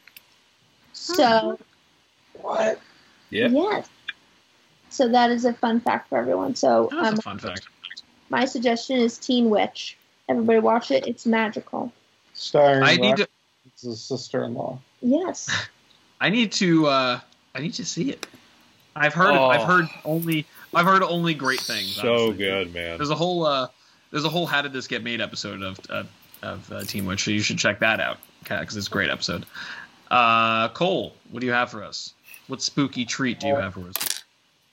so 0.92 1.58
What? 2.34 2.78
yeah. 3.30 3.48
yes 3.48 3.88
so 4.90 5.08
that 5.08 5.30
is 5.30 5.44
a 5.44 5.52
fun 5.52 5.80
fact 5.80 6.08
for 6.08 6.18
everyone 6.18 6.54
so 6.54 6.88
That's 6.92 7.08
um, 7.08 7.18
a 7.18 7.22
fun 7.22 7.38
fact. 7.38 7.66
my 8.30 8.44
suggestion 8.44 8.98
is 8.98 9.18
teen 9.18 9.50
witch 9.50 9.96
everybody 10.28 10.58
watch 10.60 10.90
it 10.90 11.06
it's 11.06 11.26
magical 11.26 11.92
Starring 12.34 12.84
I 12.84 12.94
need 12.96 13.16
to. 13.16 13.26
Rox's 13.66 14.00
sister-in-law. 14.00 14.78
yes 15.02 15.48
I 16.20 16.30
need 16.30 16.52
to. 16.52 16.86
uh 16.86 17.20
I 17.54 17.60
need 17.60 17.74
to 17.74 17.84
see 17.84 18.10
it. 18.10 18.26
I've 18.96 19.14
heard. 19.14 19.30
Oh. 19.36 19.46
I've 19.46 19.62
heard 19.62 19.86
only. 20.04 20.46
I've 20.74 20.86
heard 20.86 21.02
only 21.02 21.34
great 21.34 21.60
things. 21.60 21.94
So 21.94 22.14
honestly. 22.14 22.36
good, 22.36 22.74
man. 22.74 22.98
There's 22.98 23.10
a 23.10 23.14
whole. 23.14 23.44
uh 23.44 23.68
There's 24.10 24.24
a 24.24 24.28
whole 24.28 24.46
How 24.46 24.62
Did 24.62 24.72
This 24.72 24.86
Get 24.86 25.02
Made 25.02 25.20
episode 25.20 25.62
of 25.62 25.80
uh, 25.88 26.04
of 26.42 26.72
uh, 26.72 26.84
Teen 26.84 27.06
Witch, 27.06 27.24
so 27.24 27.30
you 27.30 27.40
should 27.40 27.58
check 27.58 27.80
that 27.80 28.00
out 28.00 28.18
because 28.42 28.76
it's 28.76 28.86
a 28.86 28.90
great 28.90 29.10
episode. 29.10 29.44
Uh 30.10 30.68
Cole, 30.68 31.14
what 31.30 31.40
do 31.40 31.46
you 31.46 31.52
have 31.52 31.70
for 31.70 31.82
us? 31.84 32.14
What 32.46 32.62
spooky 32.62 33.04
treat 33.04 33.40
do 33.40 33.48
you 33.48 33.56
have 33.56 33.74
for 33.74 33.88
us? 33.88 34.22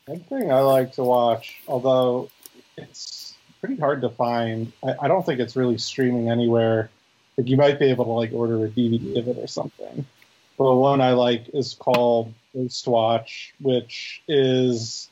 One 0.05 0.19
thing 0.21 0.51
I 0.51 0.59
like 0.59 0.93
to 0.93 1.03
watch, 1.03 1.61
although 1.67 2.29
it's 2.77 3.33
pretty 3.59 3.77
hard 3.77 4.01
to 4.01 4.09
find. 4.09 4.71
I, 4.83 4.93
I 5.01 5.07
don't 5.07 5.25
think 5.25 5.39
it's 5.39 5.55
really 5.55 5.77
streaming 5.77 6.29
anywhere. 6.29 6.89
Like 7.37 7.47
you 7.49 7.57
might 7.57 7.79
be 7.79 7.89
able 7.89 8.05
to 8.05 8.11
like 8.11 8.31
order 8.31 8.63
a 8.65 8.69
DVD 8.69 9.17
of 9.17 9.27
it 9.27 9.37
or 9.37 9.47
something. 9.47 10.05
But 10.57 10.75
one 10.75 11.01
I 11.01 11.11
like 11.13 11.49
is 11.53 11.73
called 11.73 12.33
Ghost 12.53 12.87
Watch, 12.87 13.53
which 13.59 14.21
is 14.27 15.09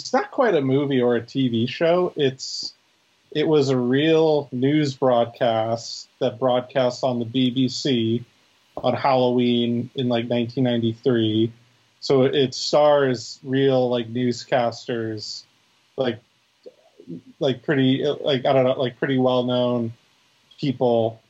it's 0.00 0.12
not 0.12 0.30
quite 0.30 0.54
a 0.54 0.60
movie 0.60 1.00
or 1.00 1.16
a 1.16 1.22
TV 1.22 1.68
show. 1.68 2.12
It's 2.16 2.74
it 3.32 3.48
was 3.48 3.70
a 3.70 3.76
real 3.76 4.48
news 4.52 4.94
broadcast 4.94 6.08
that 6.20 6.38
broadcast 6.38 7.02
on 7.02 7.18
the 7.18 7.24
BBC 7.24 8.24
on 8.76 8.94
Halloween 8.94 9.90
in 9.94 10.08
like 10.08 10.28
1993. 10.28 11.52
So 12.00 12.22
it 12.22 12.54
stars 12.54 13.40
real 13.42 13.88
like 13.88 14.12
newscasters, 14.12 15.44
like 15.96 16.20
like 17.40 17.62
pretty 17.62 18.04
like 18.04 18.44
I 18.44 18.52
don't 18.52 18.64
know 18.64 18.78
like 18.78 18.98
pretty 18.98 19.18
well 19.18 19.44
known 19.44 19.92
people. 20.60 21.20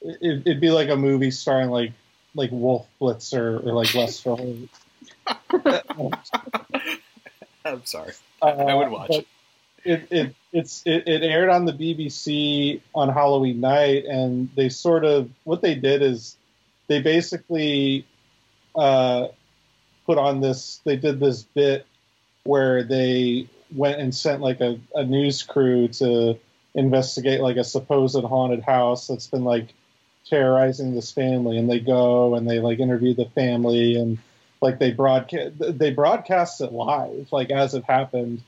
It, 0.00 0.42
it'd 0.46 0.60
be 0.60 0.70
like 0.70 0.88
a 0.88 0.96
movie 0.96 1.30
starring 1.32 1.70
like 1.70 1.92
like 2.36 2.50
Wolf 2.52 2.86
Blitzer 3.00 3.64
or 3.66 3.72
like 3.72 3.92
Lester 3.94 4.36
Holt. 4.36 6.30
I'm 7.64 7.84
sorry. 7.84 8.12
Uh, 8.42 8.46
I 8.46 8.74
would 8.74 8.90
watch 8.90 9.08
but 9.08 9.26
it. 9.84 10.06
It 10.10 10.34
it's 10.52 10.82
it, 10.84 11.08
it 11.08 11.22
aired 11.22 11.48
on 11.48 11.64
the 11.64 11.72
BBC 11.72 12.80
on 12.94 13.08
Halloween 13.08 13.60
night, 13.60 14.04
and 14.04 14.50
they 14.54 14.68
sort 14.68 15.04
of 15.04 15.30
what 15.44 15.62
they 15.62 15.74
did 15.74 16.02
is 16.02 16.36
they 16.86 17.00
basically 17.00 18.06
uh, 18.76 19.28
put 20.06 20.18
on 20.18 20.40
this. 20.40 20.80
They 20.84 20.96
did 20.96 21.20
this 21.20 21.42
bit 21.42 21.86
where 22.44 22.82
they 22.82 23.48
went 23.74 24.00
and 24.00 24.14
sent 24.14 24.40
like 24.40 24.60
a, 24.60 24.78
a 24.94 25.04
news 25.04 25.42
crew 25.42 25.88
to 25.88 26.38
investigate 26.74 27.40
like 27.40 27.56
a 27.56 27.64
supposed 27.64 28.22
haunted 28.24 28.62
house 28.62 29.06
that's 29.06 29.26
been 29.26 29.44
like 29.44 29.72
terrorizing 30.26 30.94
this 30.94 31.10
family, 31.10 31.58
and 31.58 31.68
they 31.68 31.80
go 31.80 32.34
and 32.34 32.48
they 32.48 32.60
like 32.60 32.78
interview 32.78 33.14
the 33.14 33.28
family 33.30 33.96
and 33.96 34.18
like 34.64 34.78
they 34.78 34.90
broadcast 34.90 35.52
they 35.58 35.90
broadcast 35.90 36.60
it 36.60 36.72
live 36.72 37.28
like 37.30 37.50
as 37.50 37.74
it 37.74 37.84
happened 37.84 38.42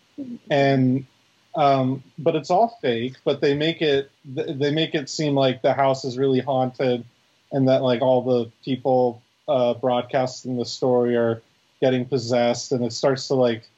and 0.50 1.06
um, 1.54 2.02
but 2.18 2.34
it's 2.34 2.50
all 2.50 2.78
fake 2.82 3.16
but 3.24 3.40
they 3.40 3.54
make 3.54 3.80
it 3.82 4.10
they 4.24 4.70
make 4.70 4.94
it 4.94 5.08
seem 5.08 5.34
like 5.34 5.62
the 5.62 5.74
house 5.74 6.04
is 6.04 6.18
really 6.18 6.40
haunted 6.40 7.04
and 7.52 7.68
that 7.68 7.82
like 7.82 8.02
all 8.02 8.22
the 8.22 8.50
people 8.64 9.22
uh, 9.46 9.74
broadcasting 9.74 10.56
the 10.56 10.64
story 10.64 11.16
are 11.16 11.40
getting 11.80 12.04
possessed 12.04 12.72
and 12.72 12.84
it 12.84 12.92
starts 12.92 13.28
to 13.28 13.34
like 13.34 13.68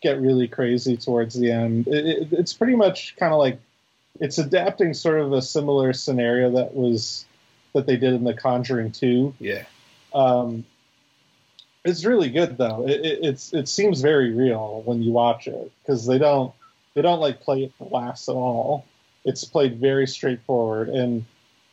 get 0.00 0.20
really 0.20 0.48
crazy 0.48 0.96
towards 0.96 1.34
the 1.34 1.50
end 1.50 1.86
it, 1.88 2.06
it, 2.06 2.28
it's 2.32 2.52
pretty 2.54 2.76
much 2.76 3.16
kind 3.16 3.32
of 3.32 3.38
like 3.38 3.60
it's 4.20 4.38
adapting 4.38 4.94
sort 4.94 5.20
of 5.20 5.32
a 5.32 5.42
similar 5.42 5.92
scenario 5.92 6.50
that 6.52 6.74
was 6.74 7.26
that 7.74 7.86
they 7.86 7.96
did 7.96 8.14
in 8.14 8.24
The 8.24 8.34
Conjuring 8.34 8.92
Two. 8.92 9.34
Yeah. 9.38 9.64
Um, 10.14 10.64
it's 11.88 12.04
really 12.04 12.28
good 12.28 12.58
though. 12.58 12.86
It, 12.86 13.00
it, 13.04 13.18
it's 13.22 13.52
it 13.54 13.68
seems 13.68 14.00
very 14.00 14.32
real 14.32 14.82
when 14.84 15.02
you 15.02 15.10
watch 15.10 15.46
it 15.48 15.72
because 15.82 16.06
they 16.06 16.18
don't 16.18 16.52
they 16.94 17.02
don't 17.02 17.20
like 17.20 17.40
play 17.40 17.64
it 17.64 17.72
laughs 17.80 18.28
at 18.28 18.34
all. 18.34 18.84
It's 19.24 19.44
played 19.44 19.78
very 19.78 20.06
straightforward, 20.06 20.88
and 20.90 21.24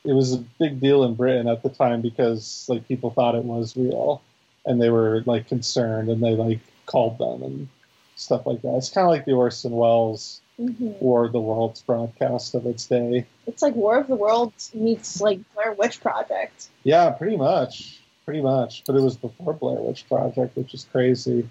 it 0.03 0.13
was 0.13 0.33
a 0.33 0.37
big 0.59 0.79
deal 0.79 1.03
in 1.03 1.15
Britain 1.15 1.47
at 1.47 1.63
the 1.63 1.69
time 1.69 2.01
because 2.01 2.65
like 2.69 2.87
people 2.87 3.11
thought 3.11 3.35
it 3.35 3.43
was 3.43 3.75
real, 3.75 4.21
and 4.65 4.81
they 4.81 4.89
were 4.89 5.21
like 5.25 5.47
concerned, 5.47 6.09
and 6.09 6.23
they 6.23 6.35
like 6.35 6.59
called 6.85 7.17
them 7.17 7.43
and 7.43 7.67
stuff 8.15 8.45
like 8.45 8.61
that. 8.61 8.75
It's 8.75 8.89
kind 8.89 9.05
of 9.05 9.11
like 9.11 9.25
the 9.25 9.33
Orson 9.33 9.73
Welles 9.73 10.41
hmm 10.57 10.91
War 11.01 11.25
of 11.25 11.33
the 11.33 11.41
Worlds 11.41 11.81
broadcast 11.81 12.55
of 12.55 12.65
its 12.65 12.85
day. 12.85 13.25
It's 13.47 13.61
like 13.61 13.75
War 13.75 13.99
of 13.99 14.07
the 14.07 14.15
Worlds 14.15 14.71
meets 14.73 15.19
like 15.19 15.39
Blair 15.53 15.73
Witch 15.73 15.99
Project. 15.99 16.69
Yeah, 16.83 17.09
pretty 17.09 17.35
much, 17.35 17.99
pretty 18.25 18.41
much. 18.41 18.83
But 18.85 18.95
it 18.95 19.01
was 19.01 19.15
before 19.15 19.53
Blair 19.53 19.79
Witch 19.79 20.07
Project, 20.07 20.57
which 20.57 20.73
is 20.73 20.85
crazy. 20.91 21.47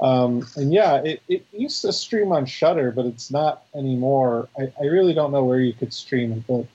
Um, 0.00 0.46
and 0.56 0.72
yeah, 0.72 0.96
it, 0.96 1.22
it 1.28 1.46
used 1.52 1.82
to 1.82 1.92
stream 1.92 2.32
on 2.32 2.46
Shudder, 2.46 2.90
but 2.90 3.06
it's 3.06 3.30
not 3.30 3.64
anymore. 3.74 4.48
I, 4.58 4.72
I 4.80 4.86
really 4.86 5.14
don't 5.14 5.30
know 5.30 5.44
where 5.44 5.60
you 5.60 5.72
could 5.72 5.92
stream 5.92 6.32
it, 6.32 6.46
but 6.46 6.66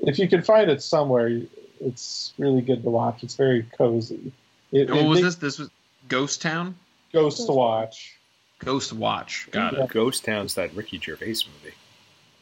if 0.00 0.18
you 0.18 0.28
can 0.28 0.42
find 0.42 0.70
it 0.70 0.82
somewhere, 0.82 1.42
it's 1.80 2.32
really 2.38 2.62
good 2.62 2.82
to 2.82 2.90
watch. 2.90 3.22
It's 3.22 3.36
very 3.36 3.62
cozy. 3.78 4.32
It, 4.72 4.90
What 4.90 4.98
it 4.98 5.04
was 5.06 5.22
makes 5.22 5.36
this? 5.36 5.36
This 5.36 5.58
was 5.60 5.70
Ghost 6.08 6.42
Town. 6.42 6.74
Ghost 7.12 7.46
to 7.46 7.52
watch. 7.52 8.16
Ghost 8.58 8.92
Watch. 8.92 9.48
Got 9.50 9.74
it. 9.74 9.90
Ghost 9.90 10.24
Town's 10.24 10.54
that 10.54 10.74
Ricky 10.74 10.98
Gervais 10.98 11.42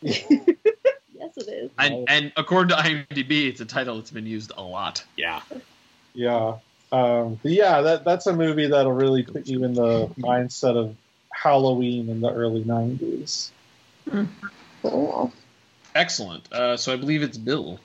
movie. 0.02 0.56
Yes, 1.16 1.48
it 1.48 1.48
is. 1.48 1.70
And 1.78 2.04
and 2.08 2.32
according 2.36 2.76
to 2.76 2.82
IMDb, 2.82 3.48
it's 3.48 3.60
a 3.60 3.64
title 3.64 3.96
that's 3.96 4.10
been 4.10 4.26
used 4.26 4.52
a 4.56 4.62
lot. 4.62 5.04
Yeah. 5.16 5.40
Yeah. 6.14 6.58
Um, 6.92 7.40
but 7.42 7.52
yeah, 7.52 7.80
that 7.82 8.04
that's 8.04 8.26
a 8.26 8.32
movie 8.32 8.68
that'll 8.68 8.92
really 8.92 9.22
put 9.24 9.46
you 9.48 9.64
in 9.64 9.74
the 9.74 10.06
mindset 10.18 10.76
of 10.76 10.94
Halloween 11.32 12.08
in 12.08 12.20
the 12.20 12.30
early 12.32 12.62
'90s. 12.62 13.50
Cool. 14.82 15.32
Excellent. 15.94 16.52
Uh, 16.52 16.76
so 16.76 16.92
I 16.92 16.96
believe 16.96 17.22
it's 17.22 17.38
Bill. 17.38 17.80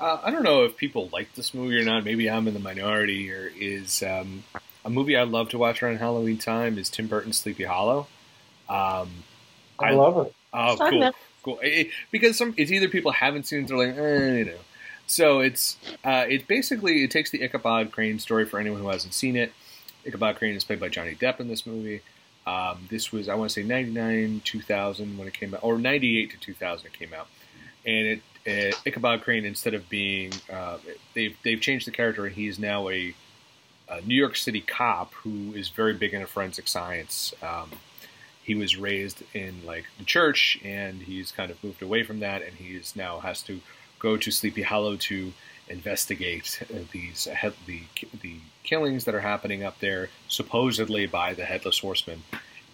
Uh, 0.00 0.18
I 0.22 0.30
don't 0.30 0.42
know 0.42 0.64
if 0.64 0.76
people 0.76 1.08
like 1.12 1.34
this 1.34 1.52
movie 1.54 1.76
or 1.78 1.84
not. 1.84 2.04
Maybe 2.04 2.28
I'm 2.30 2.48
in 2.48 2.54
the 2.54 2.60
minority 2.60 3.22
here. 3.22 3.50
Is 3.58 4.02
um, 4.02 4.44
a 4.84 4.90
movie 4.90 5.16
I 5.16 5.24
love 5.24 5.50
to 5.50 5.58
watch 5.58 5.82
around 5.82 5.98
Halloween 5.98 6.38
time 6.38 6.78
is 6.78 6.88
Tim 6.88 7.06
Burton's 7.08 7.38
Sleepy 7.38 7.64
Hollow. 7.64 8.06
Um, 8.68 9.10
I, 9.78 9.88
I- 9.88 9.90
love 9.92 10.26
it. 10.26 10.34
oh, 10.52 10.76
cool, 10.90 11.12
cool. 11.42 11.58
It- 11.60 11.68
it- 11.86 11.90
because 12.10 12.38
some 12.38 12.54
it's 12.56 12.70
either 12.70 12.88
people 12.88 13.12
haven't 13.12 13.44
seen 13.46 13.64
it, 13.64 13.68
they're 13.68 13.76
like, 13.76 13.96
eh, 13.96 14.36
you 14.38 14.44
know. 14.46 14.58
So 15.06 15.40
it's 15.40 15.76
uh, 16.04 16.26
it 16.28 16.48
basically 16.48 17.04
it 17.04 17.10
takes 17.10 17.30
the 17.30 17.42
Ichabod 17.42 17.92
Crane 17.92 18.18
story 18.18 18.44
for 18.44 18.58
anyone 18.58 18.80
who 18.80 18.88
hasn't 18.88 19.14
seen 19.14 19.36
it. 19.36 19.52
Ichabod 20.04 20.36
Crane 20.36 20.54
is 20.54 20.64
played 20.64 20.80
by 20.80 20.88
Johnny 20.88 21.14
Depp 21.14 21.40
in 21.40 21.48
this 21.48 21.66
movie. 21.66 22.02
Um, 22.46 22.88
this 22.90 23.12
was 23.12 23.28
I 23.28 23.34
want 23.34 23.50
to 23.50 23.54
say 23.54 23.62
99, 23.62 24.42
2000 24.44 25.18
when 25.18 25.28
it 25.28 25.34
came 25.34 25.54
out, 25.54 25.62
or 25.62 25.78
98 25.78 26.30
to 26.30 26.38
2000 26.38 26.86
it 26.86 26.92
came 26.92 27.14
out, 27.14 27.28
and 27.84 28.06
it 28.06 28.22
uh, 28.46 28.76
Ichabod 28.84 29.22
Crane 29.22 29.44
instead 29.44 29.74
of 29.74 29.88
being 29.88 30.32
uh, 30.52 30.78
they've 31.14 31.36
they've 31.44 31.60
changed 31.60 31.86
the 31.86 31.92
character 31.92 32.26
and 32.26 32.34
he's 32.34 32.58
now 32.58 32.88
a, 32.88 33.14
a 33.88 34.00
New 34.02 34.14
York 34.14 34.36
City 34.36 34.60
cop 34.60 35.12
who 35.14 35.52
is 35.52 35.68
very 35.68 35.94
big 35.94 36.14
into 36.14 36.26
forensic 36.26 36.66
science. 36.68 37.32
Um, 37.42 37.70
he 38.42 38.54
was 38.56 38.76
raised 38.76 39.22
in 39.34 39.64
like 39.64 39.84
the 39.98 40.04
church 40.04 40.58
and 40.64 41.02
he's 41.02 41.30
kind 41.30 41.50
of 41.50 41.62
moved 41.62 41.82
away 41.82 42.02
from 42.02 42.20
that 42.20 42.42
and 42.42 42.54
he's 42.54 42.96
now 42.96 43.20
has 43.20 43.42
to 43.42 43.60
go 44.02 44.16
to 44.16 44.30
Sleepy 44.32 44.62
Hollow 44.62 44.96
to 44.96 45.32
investigate 45.68 46.60
uh, 46.62 46.78
these 46.90 47.28
the 47.66 47.82
the 48.20 48.36
killings 48.64 49.04
that 49.04 49.14
are 49.14 49.20
happening 49.20 49.62
up 49.62 49.78
there 49.78 50.10
supposedly 50.28 51.06
by 51.06 51.32
the 51.32 51.44
headless 51.44 51.78
horseman. 51.78 52.24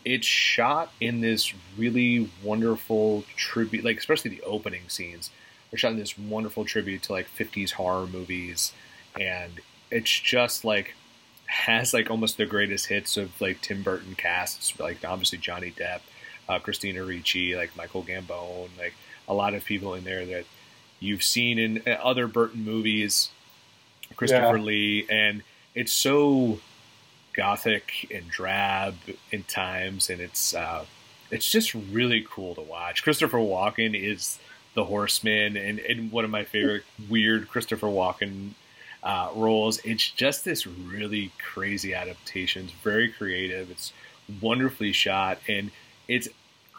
It's 0.04 0.26
shot 0.26 0.90
in 1.00 1.20
this 1.20 1.52
really 1.76 2.30
wonderful 2.42 3.24
tribute, 3.36 3.84
like 3.84 3.98
especially 3.98 4.30
the 4.30 4.42
opening 4.42 4.88
scenes. 4.88 5.30
They're 5.70 5.78
shot 5.78 5.92
in 5.92 5.98
this 5.98 6.16
wonderful 6.16 6.64
tribute 6.64 7.02
to 7.04 7.12
like 7.12 7.28
50s 7.28 7.72
horror 7.72 8.06
movies, 8.06 8.72
and 9.20 9.60
it's 9.90 10.10
just 10.10 10.64
like 10.64 10.94
has 11.46 11.92
like 11.92 12.10
almost 12.10 12.36
the 12.36 12.46
greatest 12.46 12.86
hits 12.86 13.16
of 13.16 13.38
like 13.40 13.60
Tim 13.60 13.82
Burton 13.82 14.14
casts, 14.14 14.78
like 14.80 15.04
obviously 15.04 15.38
Johnny 15.38 15.72
Depp, 15.72 16.00
uh, 16.48 16.58
Christina 16.58 17.04
Ricci, 17.04 17.54
like 17.54 17.76
Michael 17.76 18.02
Gambon, 18.02 18.70
like 18.78 18.94
a 19.26 19.34
lot 19.34 19.52
of 19.54 19.64
people 19.64 19.94
in 19.94 20.04
there 20.04 20.24
that 20.24 20.44
you've 21.00 21.22
seen 21.22 21.58
in 21.58 21.82
uh, 21.86 21.90
other 22.02 22.26
Burton 22.26 22.64
movies, 22.64 23.30
Christopher 24.16 24.56
Yeah. 24.56 24.62
Lee, 24.64 25.06
and 25.10 25.42
it's 25.74 25.92
so 25.92 26.58
gothic 27.32 28.10
and 28.12 28.28
drab 28.28 28.94
in 29.30 29.44
times, 29.44 30.10
and 30.10 30.20
it's 30.20 30.54
uh, 30.54 30.84
it's 31.30 31.50
just 31.50 31.74
really 31.74 32.26
cool 32.28 32.54
to 32.54 32.60
watch. 32.62 33.02
Christopher 33.02 33.38
Walken 33.38 33.94
is 33.94 34.38
the 34.74 34.84
Horseman, 34.84 35.56
and, 35.56 35.78
and 35.78 36.10
one 36.10 36.24
of 36.24 36.30
my 36.30 36.44
favorite 36.44 36.84
weird 37.08 37.48
Christopher 37.48 37.86
Walken 37.88 38.50
uh, 39.02 39.30
roles. 39.34 39.78
It's 39.84 40.10
just 40.10 40.44
this 40.44 40.66
really 40.66 41.32
crazy 41.38 41.94
adaptation. 41.94 42.64
It's 42.64 42.72
very 42.72 43.08
creative. 43.08 43.70
It's 43.70 43.92
wonderfully 44.40 44.92
shot, 44.92 45.38
and 45.48 45.70
it's 46.08 46.28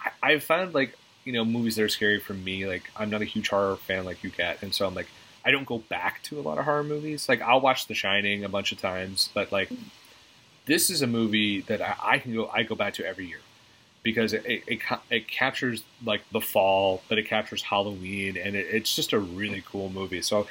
I, 0.03 0.31
I've 0.31 0.43
found 0.43 0.73
like 0.73 0.95
you 1.29 1.33
know 1.35 1.45
movies 1.45 1.75
that 1.75 1.83
are 1.83 1.89
scary 1.89 2.19
for 2.19 2.33
me. 2.33 2.65
Like 2.65 2.89
I'm 2.97 3.11
not 3.11 3.21
a 3.21 3.25
huge 3.25 3.49
horror 3.49 3.75
fan 3.75 4.03
like 4.03 4.23
you 4.23 4.31
get, 4.31 4.63
and 4.63 4.73
so 4.73 4.87
I'm 4.87 4.95
like 4.95 5.05
I 5.45 5.51
don't 5.51 5.67
go 5.67 5.77
back 5.77 6.23
to 6.23 6.39
a 6.39 6.41
lot 6.41 6.57
of 6.57 6.65
horror 6.65 6.83
movies. 6.83 7.29
Like 7.29 7.39
I'll 7.43 7.61
watch 7.61 7.85
The 7.85 7.93
Shining 7.93 8.43
a 8.43 8.49
bunch 8.49 8.71
of 8.71 8.81
times, 8.81 9.29
but 9.35 9.51
like 9.51 9.69
this 10.65 10.89
is 10.89 11.03
a 11.03 11.07
movie 11.07 11.61
that 11.61 11.83
I, 11.83 11.95
I 12.01 12.17
can 12.17 12.33
go 12.33 12.49
I 12.51 12.63
go 12.63 12.73
back 12.73 12.95
to 12.95 13.05
every 13.05 13.27
year 13.27 13.41
because 14.01 14.33
it, 14.33 14.43
it, 14.47 14.63
it, 14.65 14.79
it 15.11 15.27
captures 15.27 15.83
like 16.03 16.23
the 16.31 16.41
fall, 16.41 17.03
but 17.09 17.19
it 17.19 17.27
captures 17.27 17.61
Halloween, 17.61 18.35
and 18.35 18.55
it, 18.55 18.65
it's 18.71 18.95
just 18.95 19.13
a 19.13 19.19
really 19.19 19.63
cool 19.69 19.89
movie. 19.89 20.23
So 20.23 20.47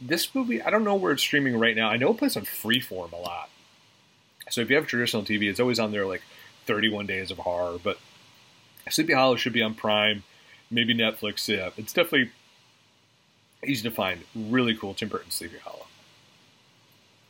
this 0.00 0.32
movie, 0.32 0.62
I 0.62 0.70
don't 0.70 0.84
know 0.84 0.94
where 0.94 1.10
it's 1.10 1.22
streaming 1.22 1.58
right 1.58 1.74
now. 1.74 1.88
I 1.88 1.96
know 1.96 2.12
it 2.12 2.18
plays 2.18 2.36
on 2.36 2.44
Freeform 2.44 3.10
a 3.10 3.16
lot. 3.16 3.50
So 4.48 4.60
if 4.60 4.70
you 4.70 4.76
have 4.76 4.86
traditional 4.86 5.24
TV, 5.24 5.50
it's 5.50 5.58
always 5.58 5.80
on 5.80 5.90
there 5.90 6.06
like 6.06 6.22
31 6.66 7.06
Days 7.06 7.32
of 7.32 7.38
Horror. 7.38 7.78
But 7.82 7.98
Sleepy 8.90 9.12
Hollow 9.14 9.36
should 9.36 9.52
be 9.52 9.62
on 9.62 9.74
Prime, 9.74 10.22
maybe 10.70 10.94
Netflix. 10.94 11.48
Yeah, 11.48 11.70
it's 11.76 11.92
definitely 11.92 12.30
easy 13.66 13.88
to 13.88 13.94
find. 13.94 14.20
Really 14.34 14.74
cool 14.76 14.94
Tim 14.94 15.08
Burton 15.08 15.30
Sleepy 15.30 15.58
Hollow. 15.58 15.86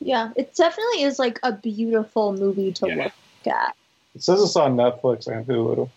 Yeah, 0.01 0.31
it 0.37 0.55
definitely 0.55 1.03
is 1.03 1.19
like 1.19 1.39
a 1.43 1.53
beautiful 1.53 2.33
movie 2.33 2.73
to 2.73 2.89
Yeah. 2.89 2.95
look 3.05 3.13
at. 3.55 3.77
It 4.15 4.23
says 4.23 4.43
it's 4.43 4.57
on 4.57 4.77
Netflix 4.77 5.27
and 5.27 5.47
Hulu. 5.47 5.89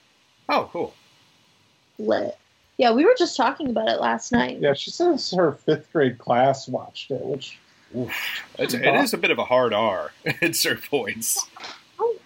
Oh, 0.49 0.69
cool. 0.71 0.93
Lit. 1.99 2.37
Yeah, 2.77 2.91
we 2.91 3.03
were 3.05 3.15
just 3.17 3.35
talking 3.35 3.69
about 3.69 3.89
it 3.89 3.99
last 3.99 4.31
night. 4.31 4.59
Yeah, 4.59 4.73
she 4.73 4.91
says 4.91 5.31
her 5.31 5.53
fifth 5.53 5.91
grade 5.91 6.19
class 6.19 6.67
watched 6.67 7.09
it, 7.11 7.21
which 7.25 7.57
Oof. 7.95 8.13
It's, 8.59 8.73
it 8.73 8.85
is 8.85 9.13
a 9.13 9.17
bit 9.17 9.31
of 9.31 9.39
a 9.39 9.45
hard 9.45 9.73
R 9.73 10.11
at 10.41 10.55
certain 10.55 10.83
points. 10.89 11.47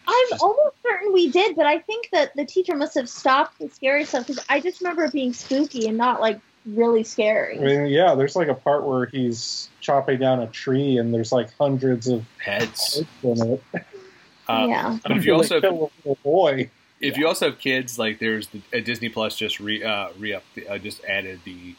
I'm 0.07 0.39
almost 0.39 0.75
certain 0.83 1.13
we 1.13 1.29
did, 1.29 1.55
but 1.55 1.65
I 1.65 1.79
think 1.79 2.09
that 2.11 2.35
the 2.35 2.45
teacher 2.45 2.75
must 2.75 2.95
have 2.95 3.07
stopped 3.09 3.59
the 3.59 3.69
scary 3.69 4.03
stuff 4.05 4.27
because 4.27 4.43
I 4.49 4.59
just 4.59 4.81
remember 4.81 5.03
it 5.05 5.13
being 5.13 5.33
spooky 5.33 5.87
and 5.87 5.97
not 5.97 6.19
like 6.21 6.39
really 6.65 7.03
scary. 7.03 7.57
I 7.59 7.61
mean, 7.61 7.85
yeah, 7.87 8.15
there's 8.15 8.35
like 8.35 8.47
a 8.47 8.53
part 8.53 8.83
where 8.85 9.05
he's 9.07 9.69
chopping 9.79 10.19
down 10.19 10.39
a 10.41 10.47
tree 10.47 10.97
and 10.97 11.13
there's 11.13 11.31
like 11.31 11.49
hundreds 11.57 12.07
of 12.07 12.25
Heads. 12.43 12.95
heads 12.95 13.07
in 13.23 13.53
it. 13.53 13.63
Uh, 14.47 14.65
yeah. 14.67 14.97
But 15.03 15.11
if 15.17 15.25
you 15.25 15.33
also 15.35 15.59
They 15.59 15.67
have, 15.67 15.75
kill 15.75 15.91
a 16.05 16.07
little 16.09 16.17
boy. 16.23 16.69
if 16.99 17.17
you 17.17 17.27
also 17.27 17.49
have 17.51 17.59
kids, 17.59 17.97
like 17.97 18.19
there's 18.19 18.47
the, 18.47 18.61
uh, 18.73 18.79
Disney 18.81 19.09
Plus 19.09 19.35
just 19.37 19.59
re 19.59 19.83
uh, 19.83 20.09
re 20.19 20.33
up 20.33 20.43
uh, 20.69 20.77
just 20.77 21.03
added 21.05 21.39
the 21.45 21.75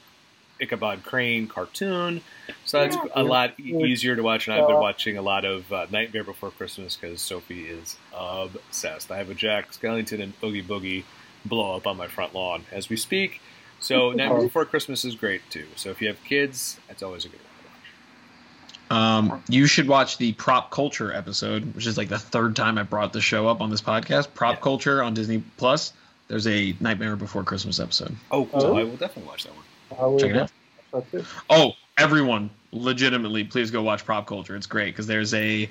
Ichabod 0.63 1.03
Crane 1.03 1.47
cartoon, 1.49 2.21
so 2.65 2.81
that's 2.81 2.97
Yeah. 2.97 3.03
a 3.15 3.23
lot 3.23 3.59
easier 3.61 4.15
to 4.17 4.23
watch. 4.23 4.47
And 4.49 4.55
I've 4.57 4.67
been 4.69 4.77
watching 4.77 5.17
a 5.19 5.23
lot 5.23 5.45
of 5.45 5.71
uh, 5.73 5.87
Nightmare 5.91 6.25
Before 6.25 6.51
Christmas 6.51 6.97
because 6.97 7.21
Sophie 7.21 7.67
is 7.67 7.97
obsessed. 8.15 9.11
I 9.11 9.19
have 9.19 9.29
a 9.31 9.35
Jack 9.35 9.73
Skellington 9.73 10.23
and 10.23 10.33
Oogie 10.43 10.63
Boogie 10.63 11.05
blow 11.45 11.75
up 11.77 11.87
on 11.87 11.97
my 11.97 12.07
front 12.07 12.35
lawn 12.35 12.65
as 12.71 12.89
we 12.89 12.97
speak. 12.97 13.41
So 13.81 14.11
Nightmare 14.15 14.43
Before 14.43 14.65
Christmas 14.65 15.05
is 15.05 15.15
great 15.17 15.43
too. 15.51 15.67
So 15.77 15.91
if 15.91 16.01
you 16.01 16.09
have 16.09 16.23
kids, 16.25 16.79
that's 16.89 17.03
always 17.03 17.25
a 17.25 17.29
good 17.29 17.41
one 17.41 17.49
to 17.59 17.69
watch. 17.69 19.33
Um, 19.33 19.43
you 19.49 19.67
should 19.67 19.89
watch 19.89 20.19
the 20.19 20.33
Prop 20.35 20.71
Culture 20.71 21.13
episode, 21.13 21.75
which 21.75 21.87
is 21.87 21.97
like 21.97 22.09
the 22.09 22.19
third 22.19 22.55
time 22.57 22.79
I 22.79 22.83
brought 22.85 23.13
the 23.13 23.21
show 23.21 23.49
up 23.49 23.61
on 23.61 23.71
this 23.71 23.81
podcast. 23.83 24.35
Prop 24.35 24.57
Yeah. 24.57 24.61
Culture 24.61 25.03
on 25.03 25.15
Disney 25.15 25.43
Plus. 25.57 25.93
There's 26.29 26.47
a 26.47 26.75
Nightmare 26.81 27.17
Before 27.17 27.43
Christmas 27.43 27.81
episode. 27.81 28.15
Oh, 28.31 28.49
Oh. 28.53 28.61
so 28.61 28.77
I 28.79 28.85
will 28.85 28.97
definitely 28.97 29.25
watch 29.29 29.45
that 29.45 29.55
one. 29.55 29.65
I 30.01 30.07
would 30.07 30.21
Check 30.21 30.31
it 30.31 30.37
out. 30.37 30.51
watch 30.93 31.05
that 31.11 31.19
too. 31.23 31.27
Oh, 31.51 31.73
everyone, 31.99 32.51
legitimately, 32.73 33.45
please 33.45 33.71
go 33.71 33.83
watch 33.83 34.05
Prop 34.05 34.27
Culture. 34.27 34.57
It's 34.57 34.67
great 34.67 34.87
because 34.95 35.07
there's 35.07 35.33
a. 35.35 35.69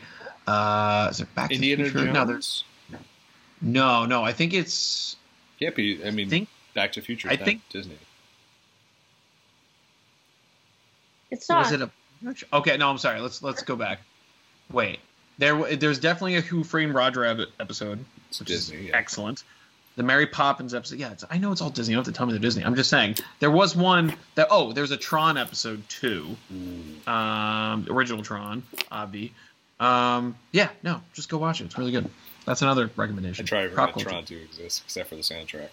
Uh, 0.48 1.08
is 1.12 1.20
it 1.22 1.34
Back 1.36 1.52
Indiana 1.52 1.84
to 1.84 1.90
the 1.90 2.00
Future? 2.00 2.06
Jones. 2.06 2.14
No, 2.16 2.26
there's. 2.26 2.64
No, 3.62 4.06
no. 4.06 4.24
I 4.24 4.34
think 4.34 4.54
it's. 4.54 5.16
Can't 5.60 5.76
be. 5.76 6.04
I 6.06 6.12
mean, 6.12 6.30
think- 6.30 6.50
Back 6.74 6.94
to 6.94 7.00
the 7.02 7.06
Future. 7.06 7.30
I 7.30 7.36
think- 7.36 7.62
Disney. 7.70 7.98
It's 11.30 11.48
not. 11.50 11.64
Was 11.64 11.72
it 11.74 11.82
a 11.82 11.90
Okay, 12.54 12.78
no, 12.78 12.90
I'm 12.90 12.98
sorry. 12.98 13.20
Let's 13.20 13.42
let's 13.42 13.64
go 13.64 13.76
back. 13.76 14.00
Wait. 14.72 15.00
There 15.38 15.76
there's 15.76 16.00
definitely 16.00 16.36
a 16.36 16.42
Who 16.42 16.64
Framed 16.64 16.94
Roger 16.94 17.22
Rabbit 17.22 17.50
episode, 17.60 18.04
It's 18.30 18.40
which 18.40 18.48
Disney, 18.50 18.78
is 18.78 18.86
yeah. 18.90 18.98
excellent. 18.98 19.44
The 19.98 20.04
Mary 20.04 20.26
Poppins 20.26 20.74
episode. 20.74 21.00
Yeah, 21.00 21.12
it's, 21.12 21.26
I 21.30 21.38
know 21.38 21.52
it's 21.52 21.62
all 21.62 21.70
Disney. 21.70 21.92
You 21.92 21.98
don't 21.98 22.06
have 22.06 22.14
to 22.14 22.18
tell 22.18 22.26
me 22.26 22.32
they're 22.34 22.40
Disney. 22.42 22.64
I'm 22.64 22.76
just 22.76 22.90
saying. 22.90 23.16
There 23.40 23.52
was 23.52 23.76
one 23.76 24.14
that 24.36 24.48
oh, 24.50 24.72
there's 24.72 24.92
a 24.92 24.98
Tron 24.98 25.38
episode 25.38 25.88
too. 25.90 26.36
Um, 27.08 27.86
original 27.90 28.24
Tron, 28.24 28.64
Obvi. 28.92 29.32
Um, 29.80 30.36
yeah, 30.52 30.70
no, 30.84 31.02
just 31.14 31.30
go 31.30 31.38
watch 31.38 31.60
it. 31.62 31.66
It's 31.66 31.78
really 31.78 31.92
good. 31.92 32.10
That's 32.46 32.62
another 32.62 32.90
recommendation. 32.96 33.46
I 33.46 33.46
recommendation. 33.46 33.46
try 33.46 33.64
to 33.64 33.70
Prop 33.70 33.90
forget 33.94 34.08
culture. 34.08 34.10
Tron 34.10 34.26
to 34.26 34.44
exist, 34.44 34.84
except 34.86 35.10
for 35.10 35.16
the 35.16 35.22
soundtrack. 35.22 35.70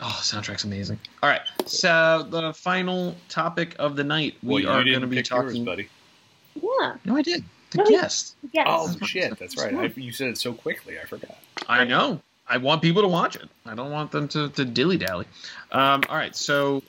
Oh, 0.00 0.18
soundtrack's 0.22 0.64
amazing. 0.64 1.00
All 1.22 1.28
right, 1.28 1.40
so 1.66 2.24
the 2.30 2.52
final 2.52 3.16
topic 3.28 3.74
of 3.80 3.96
the 3.96 4.04
night, 4.04 4.36
we 4.42 4.64
well, 4.64 4.76
are 4.76 4.84
going 4.84 5.00
to 5.00 5.06
be 5.08 5.16
pick 5.16 5.24
talking. 5.26 5.56
yours, 5.56 5.66
buddy. 5.66 5.88
yeah. 6.54 6.94
No, 7.04 7.16
I 7.16 7.22
did. 7.22 7.42
The 7.70 7.78
No, 7.78 7.84
guest. 7.84 8.36
Yes. 8.52 8.66
Oh 8.68 8.86
That's 8.88 9.06
shit, 9.08 9.38
that's 9.38 9.56
right. 9.58 9.74
I, 9.74 9.92
you 9.96 10.12
said 10.12 10.28
it 10.28 10.38
so 10.38 10.52
quickly, 10.54 10.98
I 10.98 11.04
forgot. 11.04 11.36
I 11.68 11.84
know. 11.84 12.20
I 12.48 12.56
want 12.56 12.82
people 12.82 13.02
to 13.02 13.08
watch 13.08 13.36
it. 13.36 13.48
I 13.66 13.74
don't 13.74 13.90
want 13.90 14.10
them 14.10 14.28
to, 14.28 14.48
to 14.50 14.64
dilly 14.64 14.96
dally. 14.96 15.26
Um, 15.70 16.02
all 16.08 16.16
right, 16.16 16.34
so 16.34 16.82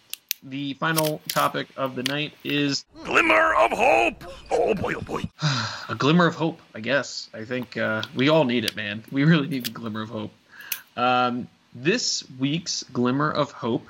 the 0.43 0.73
final 0.75 1.21
topic 1.27 1.67
of 1.75 1.95
the 1.95 2.03
night 2.03 2.33
is 2.43 2.85
Glimmer 3.03 3.53
of 3.55 3.71
hope! 3.71 4.23
Oh 4.51 4.73
boy, 4.73 4.93
oh 4.95 5.01
boy. 5.01 5.23
a 5.89 5.95
glimmer 5.95 6.25
of 6.25 6.35
hope. 6.35 6.61
I 6.73 6.79
guess. 6.79 7.29
I 7.33 7.43
think 7.43 7.75
uh, 7.77 8.03
we 8.15 8.29
all 8.29 8.45
need 8.45 8.65
it, 8.65 8.75
man. 8.75 9.03
We 9.11 9.23
really 9.25 9.47
need 9.47 9.65
the 9.65 9.71
glimmer 9.71 10.01
of 10.01 10.09
hope. 10.09 10.31
Um, 10.95 11.47
this 11.73 12.23
week's 12.39 12.83
glimmer 12.83 13.31
of 13.31 13.51
hope 13.51 13.87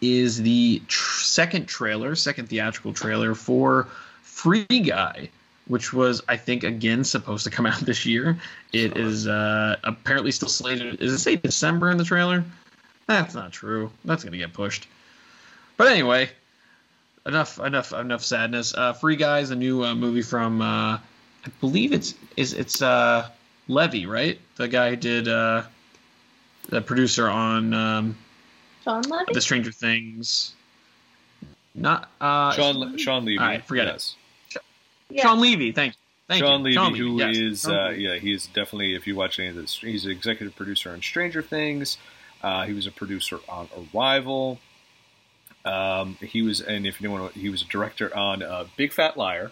is 0.00 0.40
the 0.40 0.82
tr- 0.86 1.22
second 1.22 1.66
trailer, 1.66 2.14
second 2.14 2.48
theatrical 2.48 2.92
trailer 2.92 3.34
for 3.34 3.88
Free 4.22 4.64
Guy, 4.64 5.30
which 5.70 5.92
was, 5.92 6.20
I 6.28 6.36
think, 6.36 6.64
again 6.64 7.04
supposed 7.04 7.44
to 7.44 7.50
come 7.50 7.64
out 7.64 7.78
this 7.86 8.04
year. 8.04 8.36
It 8.72 8.96
is 8.96 9.28
uh, 9.28 9.76
apparently 9.84 10.32
still 10.32 10.48
slated. 10.48 11.00
Is 11.00 11.12
it 11.12 11.18
say 11.18 11.36
December 11.36 11.92
in 11.92 11.96
the 11.96 12.02
trailer? 12.04 12.44
That's 13.06 13.34
not 13.34 13.52
true. 13.52 13.92
That's 14.04 14.24
gonna 14.24 14.36
get 14.36 14.52
pushed. 14.52 14.88
But 15.76 15.86
anyway, 15.86 16.28
enough, 17.24 17.60
enough, 17.60 17.92
enough 17.92 18.22
sadness. 18.24 18.74
Uh, 18.74 18.92
Free 18.94 19.14
Guys, 19.14 19.50
a 19.50 19.56
new 19.56 19.84
uh, 19.84 19.94
movie 19.94 20.22
from, 20.22 20.60
uh, 20.60 20.96
I 20.96 21.48
believe 21.60 21.92
it's 21.92 22.14
is 22.36 22.52
it's 22.52 22.82
uh, 22.82 23.28
Levy, 23.68 24.06
right? 24.06 24.40
The 24.56 24.66
guy 24.66 24.90
who 24.90 24.96
did 24.96 25.28
uh, 25.28 25.62
the 26.68 26.80
producer 26.82 27.28
on 27.28 27.72
um, 27.74 28.16
John 28.84 29.02
Levy. 29.02 29.32
the 29.34 29.40
Stranger 29.40 29.70
Things. 29.72 30.54
Not 31.76 32.10
uh, 32.20 32.52
Sean 32.54 32.76
Le- 32.76 32.98
Shawn 32.98 33.24
Levy. 33.24 33.38
All 33.38 33.46
right, 33.46 33.64
forget 33.64 33.86
it. 33.86 33.92
yes. 33.92 34.16
Yeah. 35.10 35.22
Shawn 35.22 35.40
Levy. 35.40 35.72
Thank 35.72 35.94
you. 35.94 35.98
Thank 36.28 36.44
Sean 36.44 36.64
you. 36.64 36.78
Levy, 36.80 36.98
who 36.98 37.18
yes. 37.18 37.36
is 37.36 37.66
uh, 37.66 37.88
Levy. 37.88 38.02
yeah, 38.02 38.16
he 38.16 38.32
is 38.32 38.46
definitely 38.46 38.94
if 38.94 39.06
you 39.06 39.16
watch 39.16 39.38
any 39.38 39.48
of 39.48 39.56
this, 39.56 39.78
he's 39.78 40.04
an 40.04 40.12
executive 40.12 40.54
producer 40.56 40.90
on 40.90 41.02
Stranger 41.02 41.42
Things. 41.42 41.98
Uh, 42.42 42.64
he 42.64 42.72
was 42.72 42.86
a 42.86 42.90
producer 42.92 43.38
on 43.48 43.68
Arrival. 43.94 44.58
Um, 45.64 46.16
he 46.22 46.40
was, 46.42 46.60
and 46.62 46.86
if 46.86 47.00
you 47.00 47.08
know, 47.08 47.26
he 47.28 47.50
was 47.50 47.62
a 47.62 47.66
director 47.66 48.16
on 48.16 48.42
uh, 48.42 48.64
Big 48.76 48.92
Fat 48.92 49.16
Liar, 49.18 49.50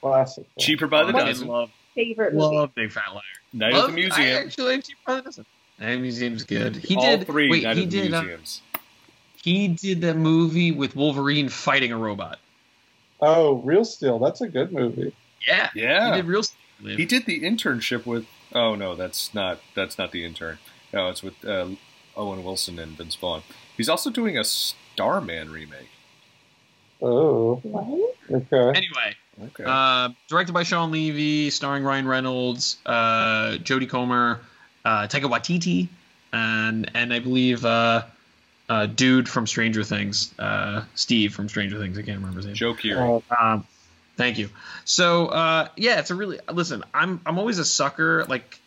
Classic. 0.00 0.46
yeah. 0.56 0.64
Cheaper 0.64 0.86
by 0.86 1.02
the 1.04 1.16
I 1.16 1.24
Dozen, 1.26 1.48
love, 1.48 1.70
favorite 1.94 2.34
movie. 2.34 2.56
love 2.56 2.74
Big 2.74 2.92
Fat 2.92 3.12
Liar. 3.12 3.22
Night 3.52 3.72
love, 3.72 3.90
at 3.90 3.94
the 3.96 4.02
I 4.02 4.06
Museum, 4.06 4.46
actually 4.46 4.76
like 4.76 4.84
Cheaper 4.84 5.00
by 5.06 5.16
the 5.16 5.22
Dozen. 5.22 5.46
Night 5.80 5.88
at 5.88 5.94
the 5.96 6.00
Museum's 6.00 6.44
good. 6.44 6.76
He 6.76 6.94
all 6.94 7.02
did 7.02 7.26
three 7.26 7.50
Wait, 7.50 7.64
Night 7.64 7.76
he 7.76 7.82
at 7.84 7.90
the 7.90 8.00
did. 8.02 8.14
Uh, 8.14 8.20
Museums. 8.22 8.62
he 9.42 9.66
did 9.68 10.02
that 10.02 10.16
movie 10.16 10.70
with 10.70 10.94
Wolverine 10.94 11.48
fighting 11.48 11.90
a 11.90 11.98
robot. 11.98 12.38
Oh, 13.22 13.54
Real 13.58 13.84
Steel. 13.84 14.18
That's 14.18 14.40
a 14.40 14.48
good 14.48 14.72
movie. 14.72 15.14
Yeah. 15.46 15.70
Yeah. 15.74 16.10
He 16.10 16.20
did 16.20 16.26
real. 16.26 16.42
He 16.82 17.06
did 17.06 17.24
the 17.26 17.40
internship 17.40 18.04
with. 18.04 18.26
Oh 18.52 18.74
no, 18.74 18.94
that's 18.96 19.32
not 19.32 19.60
that's 19.74 19.96
not 19.96 20.10
the 20.12 20.24
intern. 20.24 20.58
No, 20.92 21.08
it's 21.08 21.22
with 21.22 21.42
uh, 21.44 21.68
Owen 22.16 22.44
Wilson 22.44 22.78
and 22.78 22.96
Vince 22.98 23.14
Vaughn. 23.14 23.42
He's 23.76 23.88
also 23.88 24.10
doing 24.10 24.36
a 24.36 24.44
Starman 24.44 25.50
remake. 25.50 25.88
Oh, 27.00 27.60
okay. 28.30 28.68
Anyway, 28.78 29.16
Okay. 29.42 29.64
uh, 29.66 30.10
directed 30.28 30.52
by 30.52 30.62
Shawn 30.62 30.90
Levy, 30.92 31.50
starring 31.50 31.82
Ryan 31.82 32.06
Reynolds, 32.06 32.76
uh, 32.86 33.56
Jodie 33.62 33.88
Comer, 33.88 34.40
uh, 34.84 35.06
Taika 35.08 35.30
Waititi, 35.30 35.88
and 36.32 36.90
and 36.94 37.12
I 37.12 37.18
believe 37.18 37.64
uh, 37.64 38.02
uh, 38.72 38.86
dude 38.86 39.28
from 39.28 39.46
Stranger 39.46 39.84
Things, 39.84 40.32
uh, 40.38 40.82
Steve 40.94 41.34
from 41.34 41.46
Stranger 41.46 41.78
Things. 41.78 41.98
I 41.98 42.02
can't 42.02 42.16
remember 42.16 42.38
his 42.38 42.46
name. 42.46 42.54
Joe 42.54 42.72
Keery. 42.72 43.22
Um, 43.38 43.66
thank 44.16 44.38
you. 44.38 44.48
So 44.86 45.26
uh, 45.26 45.68
yeah, 45.76 45.98
it's 45.98 46.10
a 46.10 46.14
really 46.14 46.40
listen. 46.50 46.82
I'm 46.94 47.20
I'm 47.26 47.38
always 47.38 47.58
a 47.58 47.66
sucker 47.66 48.24
like 48.30 48.58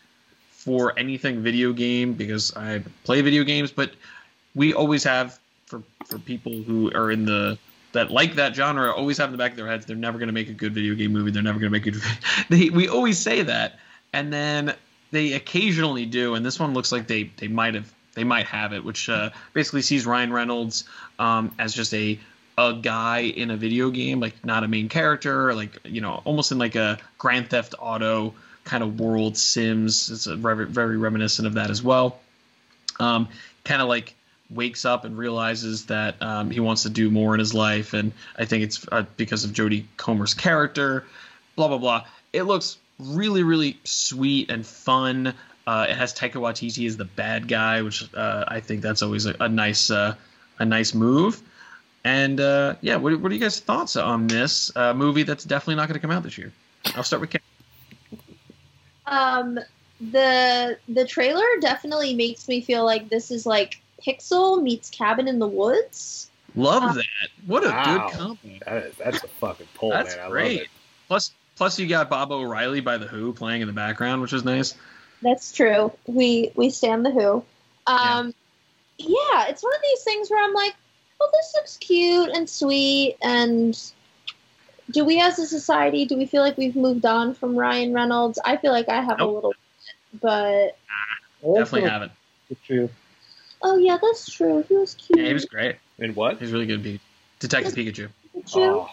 for 0.52 0.98
anything 0.98 1.42
video 1.42 1.74
game 1.74 2.14
because 2.14 2.56
I 2.56 2.84
play 3.04 3.22
video 3.22 3.44
games, 3.44 3.72
but 3.72 3.94
we 4.54 4.76
always 4.76 5.04
have 5.06 5.40
for 5.66 5.82
for 6.06 6.20
people 6.20 6.54
who 6.54 6.92
are 6.94 7.10
in 7.10 7.26
the 7.26 7.58
that 7.94 8.12
like 8.12 8.36
that 8.36 8.54
genre 8.54 8.92
always 8.92 9.18
have 9.18 9.30
in 9.30 9.32
the 9.32 9.40
back 9.40 9.52
of 9.52 9.58
their 9.58 9.68
heads 9.68 9.88
they're 9.88 9.96
never 9.96 10.20
going 10.20 10.28
to 10.28 10.34
make 10.34 10.50
a 10.50 10.54
good 10.54 10.76
video 10.76 10.94
game 10.94 11.14
movie. 11.14 11.32
They're 11.32 11.42
never 11.42 11.58
going 11.58 11.72
to 11.72 11.80
make 11.80 11.88
a 11.88 11.92
good. 11.92 12.04
They 12.50 12.70
we 12.70 12.90
always 12.90 13.18
say 13.18 13.42
that, 13.42 13.80
and 14.14 14.32
then 14.32 14.76
they 15.10 15.34
occasionally 15.34 16.06
do, 16.06 16.36
and 16.36 16.46
this 16.46 16.60
one 16.60 16.76
looks 16.76 16.92
like 16.92 17.08
they 17.08 17.32
they 17.38 17.48
might 17.48 17.74
have 17.74 17.92
they 18.16 18.24
might 18.24 18.48
have 18.48 18.74
it, 18.74 18.84
which 18.84 19.08
uh, 19.10 19.30
basically 19.54 19.82
sees 19.82 20.06
Ryan 20.06 20.34
Reynolds 20.34 20.86
um, 21.20 21.54
as 21.60 21.74
just 21.74 21.94
a 21.94 22.20
a 22.58 22.74
guy 22.74 23.20
in 23.20 23.52
a 23.52 23.58
video 23.58 23.90
game, 23.90 24.20
like 24.20 24.46
not 24.46 24.64
a 24.64 24.68
main 24.68 24.90
character, 24.90 25.54
like 25.54 25.78
you 25.84 26.02
know, 26.02 26.22
almost 26.26 26.52
in 26.52 26.58
like 26.58 26.76
a 26.76 26.98
Grand 27.18 27.50
Theft 27.50 27.76
Auto 27.80 28.34
kind 28.64 28.84
of 28.84 29.00
world, 29.00 29.38
Sims. 29.38 30.10
It's 30.10 30.26
very, 30.26 30.66
very 30.66 30.98
reminiscent 30.98 31.48
of 31.48 31.54
that 31.54 31.70
as 31.70 31.84
well. 31.84 32.20
Um, 33.00 33.28
kind 33.64 33.82
of 33.82 33.88
like 33.88 34.16
wakes 34.50 34.86
up 34.86 35.06
and 35.06 35.18
realizes 35.18 35.88
that 35.88 36.22
um, 36.22 36.50
he 36.50 36.60
wants 36.60 36.84
to 36.84 36.90
do 36.90 37.10
more 37.10 37.34
in 37.34 37.40
his 37.40 37.54
life, 37.54 37.94
and 37.94 38.12
I 38.38 38.46
think 38.46 38.64
it's 38.64 38.86
uh, 38.92 39.06
because 39.18 39.44
of 39.44 39.52
Jodie 39.52 39.86
Comer's 39.98 40.34
character. 40.34 41.06
Blah 41.56 41.70
blah 41.70 41.78
blah. 41.78 42.06
It 42.32 42.44
looks 42.44 42.78
really, 43.00 43.44
really 43.44 43.80
sweet 43.84 44.50
and 44.50 44.66
fun. 44.66 45.34
Uh, 45.68 45.88
it 45.90 45.96
has 45.98 46.14
Taika 46.14 46.34
Waititi 46.34 46.86
as 46.88 46.96
the 46.98 47.06
bad 47.06 47.48
guy, 47.48 47.82
which 47.82 48.08
uh, 48.14 48.46
I 48.48 48.60
think 48.60 48.82
that's 48.82 49.02
always 49.02 49.26
a, 49.26 49.36
a 49.40 49.50
nice, 49.50 49.90
uh, 49.90 50.14
a 50.60 50.66
nice 50.66 50.94
move. 50.94 51.42
And 52.04 52.40
uh, 52.40 52.76
yeah, 52.82 52.98
what, 52.98 53.20
what 53.20 53.32
are 53.32 53.34
you 53.36 53.42
guys' 53.42 53.60
thoughts 53.60 53.96
on 53.96 54.28
this 54.28 54.72
uh, 54.78 54.94
movie 54.94 55.24
that's 55.24 55.44
definitely 55.44 55.76
not 55.76 55.88
going 55.88 55.96
to 55.96 56.00
come 56.00 56.12
out 56.12 56.22
this 56.22 56.38
year? 56.38 56.54
I'll 56.96 57.04
start 57.04 57.22
with 57.22 57.32
Ken. 57.32 57.42
Um, 59.08 59.60
the 60.12 60.78
the 60.90 61.06
trailer 61.06 61.46
definitely 61.62 62.14
makes 62.14 62.48
me 62.48 62.62
feel 62.62 62.86
like 62.86 63.10
this 63.10 63.32
is 63.32 63.46
like 63.46 63.80
Pixel 64.06 64.62
meets 64.62 64.90
Cabin 64.90 65.28
in 65.28 65.40
the 65.40 65.48
Woods. 65.48 66.30
Love 66.56 66.84
Uh, 66.84 66.94
that. 66.94 67.06
What 67.48 67.66
a 67.66 67.70
Wow. 67.70 67.84
good 68.10 68.18
combo. 68.18 68.38
That 68.66 68.84
is, 68.86 68.96
that's 68.98 69.24
a 69.24 69.28
fucking 69.28 69.68
pull, 69.74 69.90
That's 69.92 70.16
man. 70.16 70.26
I 70.26 70.30
great. 70.30 70.54
love 70.58 70.62
it. 70.64 70.68
Plus, 71.08 71.32
plus 71.56 71.80
you 71.80 71.88
got 71.88 72.10
Baba 72.10 72.34
O'Riley 72.36 72.82
by 72.82 72.98
the 72.98 73.08
Who 73.08 73.34
playing 73.34 73.62
in 73.62 73.68
the 73.68 73.74
background, 73.74 74.22
which 74.22 74.34
is 74.34 74.46
nice. 74.46 74.74
That's 75.22 75.52
true. 75.52 75.92
We 76.06 76.52
we 76.56 76.70
stand 76.70 77.06
the 77.06 77.12
Who. 77.12 77.44
Um, 77.88 78.34
yeah. 78.98 79.48
it's 79.48 79.64
one 79.64 79.76
of 79.76 79.82
these 79.82 80.04
things 80.04 80.30
where 80.30 80.44
I'm 80.44 80.54
like, 80.54 80.76
oh, 81.22 81.30
this 81.34 81.54
looks 81.56 81.78
cute 81.78 82.30
and 82.30 82.50
sweet. 82.50 83.18
And 83.22 83.80
do 84.92 85.06
we, 85.06 85.20
as 85.20 85.40
a 85.40 85.46
society, 85.46 86.06
do 86.06 86.18
we 86.18 86.26
feel 86.26 86.42
like 86.42 86.58
we've 86.58 86.76
moved 86.76 87.06
on 87.06 87.34
from 87.34 87.56
Ryan 87.56 87.94
Reynolds? 87.94 88.40
I 88.44 88.58
feel 88.58 88.72
like 88.72 88.90
I 88.90 89.02
have 89.02 89.20
a 89.20 89.26
little, 89.26 89.52
bit, 89.52 90.22
but 90.22 90.30
I 90.30 91.18
also 91.42 91.60
Definitely 91.60 91.82
like 91.82 91.92
haven't. 91.92 92.12
True. 92.64 92.90
oh 93.64 93.78
yeah, 93.78 93.98
that's 94.00 94.32
true. 94.32 94.64
He 94.70 94.76
was 94.76 94.94
cute. 94.94 95.20
Yeah, 95.20 95.28
he 95.28 95.34
was 95.34 95.46
great. 95.46 95.78
And 95.98 96.16
what? 96.16 96.38
He 96.38 96.44
was 96.44 96.52
really 96.52 96.68
good. 96.68 96.84
Pete. 96.84 97.02
Detective 97.40 97.74
Pikachu. 97.74 98.10
Pikachu. 98.36 98.58
Oh, 98.58 98.90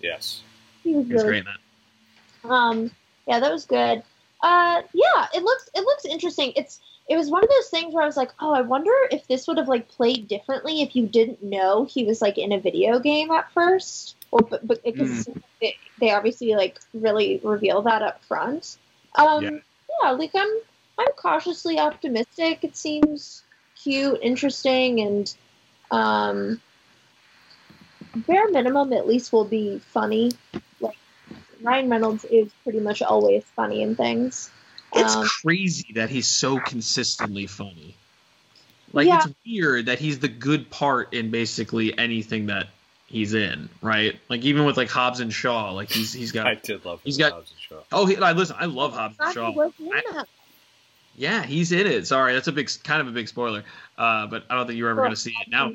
yes. 0.00 0.42
he 0.82 0.94
was 0.94 1.06
He 1.06 1.12
was 1.12 1.24
great 1.24 1.38
in 1.40 1.44
that. 1.44 2.50
Um, 2.50 2.90
yeah, 3.28 3.40
that 3.40 3.52
was 3.52 3.66
good. 3.66 4.02
Uh, 4.46 4.80
yeah, 4.94 5.26
it 5.34 5.42
looks 5.42 5.68
it 5.74 5.80
looks 5.80 6.04
interesting. 6.04 6.52
It's 6.54 6.78
it 7.08 7.16
was 7.16 7.28
one 7.28 7.42
of 7.42 7.50
those 7.50 7.68
things 7.68 7.92
where 7.92 8.04
I 8.04 8.06
was 8.06 8.16
like, 8.16 8.30
oh, 8.38 8.52
I 8.52 8.60
wonder 8.60 8.92
if 9.10 9.26
this 9.26 9.48
would 9.48 9.58
have 9.58 9.66
like 9.66 9.88
played 9.88 10.28
differently 10.28 10.82
if 10.82 10.94
you 10.94 11.08
didn't 11.08 11.42
know 11.42 11.84
he 11.84 12.04
was 12.04 12.22
like 12.22 12.38
in 12.38 12.52
a 12.52 12.60
video 12.60 13.00
game 13.00 13.32
at 13.32 13.50
first, 13.50 14.14
or 14.30 14.42
but, 14.42 14.64
but 14.64 14.84
because 14.84 15.28
they, 15.60 15.76
they 15.98 16.12
obviously 16.12 16.54
like 16.54 16.78
really 16.94 17.40
reveal 17.42 17.82
that 17.82 18.02
up 18.02 18.22
front. 18.24 18.78
Um, 19.16 19.42
Yeah. 19.42 19.58
yeah, 20.00 20.10
like 20.12 20.30
I'm 20.36 20.60
I'm 20.96 21.12
cautiously 21.16 21.80
optimistic. 21.80 22.62
It 22.62 22.76
seems 22.76 23.42
cute, 23.74 24.20
interesting, 24.22 25.00
and 25.00 25.34
um, 25.90 26.60
bare 28.14 28.48
minimum, 28.50 28.92
at 28.92 29.08
least 29.08 29.32
will 29.32 29.44
be 29.44 29.80
funny. 29.80 30.30
Like 31.66 31.72
Ryan 31.72 31.90
Reynolds 31.90 32.24
is 32.26 32.48
pretty 32.62 32.78
much 32.80 33.02
always 33.02 33.42
funny 33.56 33.82
in 33.82 33.96
things. 33.96 34.50
It's 34.94 35.14
Um, 35.16 35.26
crazy 35.26 35.92
that 35.94 36.10
he's 36.10 36.28
so 36.28 36.58
consistently 36.60 37.46
funny. 37.48 37.96
Like 38.92 39.08
Yeah. 39.08 39.18
it's 39.24 39.34
weird 39.44 39.86
that 39.86 39.98
he's 39.98 40.20
the 40.20 40.28
good 40.28 40.70
part 40.70 41.12
in 41.12 41.30
basically 41.32 41.96
anything 41.98 42.46
that 42.46 42.68
he's 43.08 43.34
in, 43.34 43.68
right? 43.82 44.16
Like 44.28 44.42
even 44.44 44.64
with 44.64 44.76
like 44.76 44.88
Hobbs 44.90 45.18
and 45.20 45.32
Shaw, 45.32 45.72
like 45.72 45.90
he's 45.90 46.12
he's 46.12 46.30
got 46.32 46.46
I 46.52 46.54
did 46.54 46.84
love 46.84 47.00
He's 47.02 47.16
his 47.16 47.18
got- 47.18 47.32
Hobbs 47.32 47.50
and 47.50 47.60
Shaw. 47.60 47.82
Oh, 47.92 48.06
he, 48.06 48.16
I 48.16 48.30
listen. 48.32 48.56
I 48.58 48.66
love 48.66 48.94
Hobbs 48.94 49.16
and 49.18 49.34
Shaw. 49.34 49.52
I- 49.92 50.24
Yeah, 51.16 51.42
he's 51.42 51.72
in 51.72 51.86
it. 51.88 52.06
Sorry, 52.06 52.32
that's 52.34 52.46
a 52.48 52.52
big, 52.52 52.70
kind 52.84 53.00
of 53.00 53.08
a 53.08 53.10
big 53.10 53.26
spoiler. 53.26 53.64
Uh, 53.98 54.26
but 54.28 54.44
I 54.48 54.54
don't 54.54 54.66
think 54.68 54.78
you're 54.78 54.90
ever 54.90 55.00
going 55.00 55.10
to 55.10 55.16
see 55.16 55.34
it 55.40 55.48
now. 55.48 55.72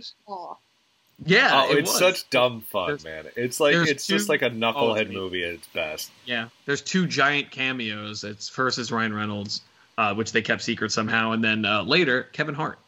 Yeah, 1.24 1.50
Oh, 1.66 1.72
it 1.72 1.80
it's 1.80 1.90
was. 1.92 2.00
such 2.00 2.30
dumb 2.32 2.62
fun, 2.62 2.88
There's- 2.88 3.04
man. 3.04 3.26
It's 3.36 3.60
like 3.60 3.76
it's 3.76 4.08
just 4.08 4.28
like 4.30 4.42
a 4.42 4.48
Oh, 4.48 4.50
knucklehead 4.50 5.10
neat. 5.10 5.18
movie 5.18 5.44
at 5.44 5.54
its 5.54 5.68
best. 5.68 6.12
Yeah, 6.26 6.48
there's 6.66 6.82
two 6.82 7.06
giant 7.06 7.52
cameos. 7.52 8.24
It's 8.24 8.50
first 8.50 8.80
is 8.80 8.92
Ryan 8.92 9.14
Reynolds, 9.14 9.62
uh, 9.98 10.14
which 10.16 10.32
they 10.32 10.42
kept 10.42 10.64
secret 10.64 10.92
somehow, 10.92 11.32
and 11.32 11.44
then 11.44 11.64
uh, 11.66 11.84
later 11.84 12.24
Kevin 12.34 12.56
Hart. 12.56 12.80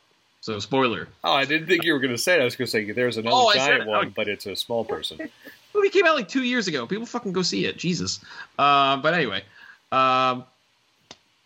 So 0.42 0.60
spoiler. 0.60 1.08
Oh, 1.24 1.32
I 1.34 1.46
didn't 1.46 1.68
think 1.68 1.84
you 1.84 1.94
were 1.94 2.00
going 2.00 2.12
to 2.12 2.18
say 2.18 2.34
that. 2.36 2.42
I 2.42 2.44
was 2.46 2.56
going 2.58 2.66
to 2.66 2.72
say 2.72 2.92
there's 2.92 3.16
another 3.18 3.36
Oh, 3.36 3.54
giant 3.54 3.84
it. 3.84 3.88
one, 3.88 4.08
Oh. 4.08 4.14
but 4.16 4.28
it's 4.28 4.46
a 4.46 4.56
small 4.58 4.84
person. 4.84 5.30
movie 5.74 5.90
came 5.90 6.06
out 6.06 6.16
like 6.16 6.28
two 6.28 6.44
years 6.44 6.68
ago. 6.68 6.86
People 6.86 7.06
fucking 7.06 7.32
go 7.32 7.44
see 7.44 7.66
it. 7.66 7.78
Jesus. 7.78 8.20
Uh, 8.60 8.98
but 8.98 9.14
anyway, 9.14 9.44
um, 9.92 10.44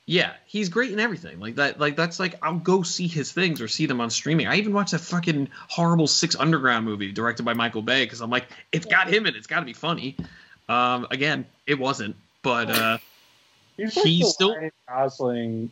yeah, 0.09 0.31
he's 0.45 0.69
great 0.69 0.91
in 0.91 0.99
everything. 1.01 1.39
Like 1.39 1.55
that. 1.55 1.79
Like 1.79 1.97
that's 1.97 2.17
like 2.19 2.35
I'll 2.41 2.55
go 2.59 2.81
see 2.81 3.07
his 3.07 3.31
things 3.33 3.59
or 3.61 3.67
see 3.67 3.85
them 3.85 3.99
on 4.01 4.09
streaming. 4.09 4.47
I 4.47 4.55
even 4.55 4.71
watched 4.73 4.93
that 4.93 4.99
fucking 5.01 5.49
horrible 5.67 6.07
Six 6.07 6.35
Underground 6.37 6.85
movie 6.85 7.11
directed 7.11 7.43
by 7.43 7.53
Michael 7.53 7.81
Bay 7.81 8.05
because 8.05 8.21
I'm 8.21 8.29
like, 8.29 8.47
it's 8.71 8.85
got 8.85 9.07
him 9.09 9.25
in. 9.25 9.35
it. 9.35 9.37
It's 9.37 9.47
got 9.47 9.59
to 9.59 9.65
be 9.65 9.73
funny. 9.73 10.15
Um, 10.69 11.05
again, 11.11 11.45
it 11.67 11.77
wasn't. 11.77 12.15
But 12.41 12.69
uh, 12.71 12.97
He's, 13.75 13.95
like 13.97 14.05
He's 14.05 14.29
still- 14.29 14.55
Gosling, 14.87 15.71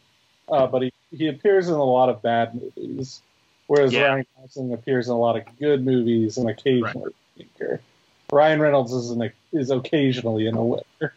uh, 0.50 0.68
but 0.68 0.82
he, 0.84 0.94
he 1.12 1.28
appears 1.28 1.70
in 1.70 1.74
a 1.74 1.84
lot 1.84 2.10
of 2.10 2.22
bad 2.22 2.54
movies, 2.54 3.22
whereas 3.68 3.94
Yeah. 3.94 4.08
Ryan 4.10 4.26
Gosling 4.42 4.74
appears 4.74 5.08
in 5.08 5.14
a 5.14 5.18
lot 5.18 5.38
of 5.38 5.44
good 5.60 5.86
movies 5.86 6.38
and 6.38 6.50
occasionally 6.50 7.14
weaker. 7.38 7.80
Ryan 8.32 8.60
Reynolds 8.60 8.92
is 8.92 9.12
an, 9.12 9.32
is 9.54 9.72
occasionally 9.72 10.48
in 10.48 10.56
a 10.56 10.64
winner. 10.64 11.14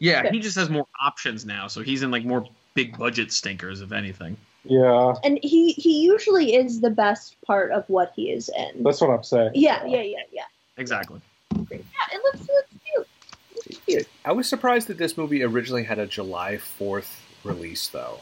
Yeah, 0.00 0.30
he 0.30 0.38
just 0.40 0.56
has 0.56 0.70
more 0.70 0.86
options 1.02 1.44
now. 1.44 1.66
So 1.66 1.82
he's 1.82 2.02
in 2.02 2.10
like 2.10 2.24
more 2.24 2.46
big 2.74 2.96
budget 2.98 3.32
stinkers, 3.32 3.80
if 3.80 3.92
anything. 3.92 4.36
Yeah, 4.64 5.14
And 5.24 5.38
he 5.42 5.72
he 5.72 6.02
usually 6.02 6.54
is 6.54 6.80
the 6.82 6.90
best 6.90 7.36
part 7.46 7.70
of 7.72 7.84
what 7.88 8.12
he 8.14 8.30
is 8.30 8.50
in. 8.54 8.82
that's 8.82 9.00
what 9.00 9.08
I'm 9.10 9.22
saying. 9.24 9.52
Yeah, 9.54 9.84
yeah, 9.86 10.02
yeah, 10.02 10.18
yeah. 10.30 10.42
Exactly. 10.76 11.20
Yeah, 11.54 11.62
it 11.70 12.20
looks, 12.24 12.40
it 12.40 12.52
looks 12.52 12.68
cute. 12.84 13.06
It 13.50 13.56
looks 13.56 13.84
cute. 13.86 14.08
I 14.24 14.32
was 14.32 14.48
surprised 14.48 14.88
that 14.88 14.98
this 14.98 15.16
movie 15.16 15.42
originally 15.42 15.84
had 15.84 15.98
a 15.98 16.06
July 16.06 16.58
4th 16.78 17.16
release, 17.42 17.88
though. 17.88 18.20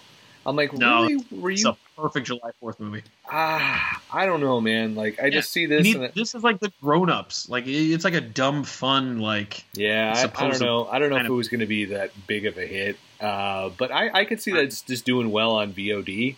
I'm 0.49 0.57
like, 0.57 0.73
No, 0.73 1.03
really? 1.03 1.25
Were 1.31 1.51
It's 1.51 1.65
a 1.67 1.77
perfect 1.97 2.27
July 2.27 2.53
Fourth 2.59 2.81
movie. 2.81 3.03
Ah, 3.31 4.01
I 4.11 4.25
don't 4.25 4.41
know, 4.41 4.61
man. 4.63 4.95
Like, 4.95 5.21
I 5.21 5.27
Yeah, 5.27 5.31
just 5.31 5.53
see 5.53 5.67
this. 5.67 5.83
need- 5.83 5.97
and 5.97 6.05
it, 6.07 6.15
this 6.15 6.35
is 6.35 6.43
like 6.43 6.59
the 6.59 6.73
grown-ups. 6.81 7.51
Like 7.51 7.65
it's 7.67 8.05
like 8.05 8.15
a 8.15 8.21
dumb 8.23 8.65
fun 8.65 9.19
like. 9.19 9.65
yeah, 9.75 10.15
I, 10.17 10.45
I 10.45 10.49
don't 10.49 10.61
know. 10.61 10.87
I 10.87 10.99
don't 10.99 11.11
know 11.11 11.17
if 11.17 11.21
kind 11.21 11.31
it 11.33 11.37
was 11.37 11.49
going 11.49 11.61
to 11.61 11.67
be 11.67 11.85
that 11.87 12.13
big 12.27 12.47
of 12.47 12.57
a 12.57 12.67
hit. 12.67 12.97
Uh, 13.21 13.69
but 13.77 13.93
I, 13.93 14.11
I 14.21 14.25
could 14.25 14.41
see 14.41 14.53
that 14.53 14.65
it's 14.65 14.81
just 14.81 15.05
doing 15.05 15.31
well 15.31 15.53
on 15.57 15.75
VOD. 15.75 16.37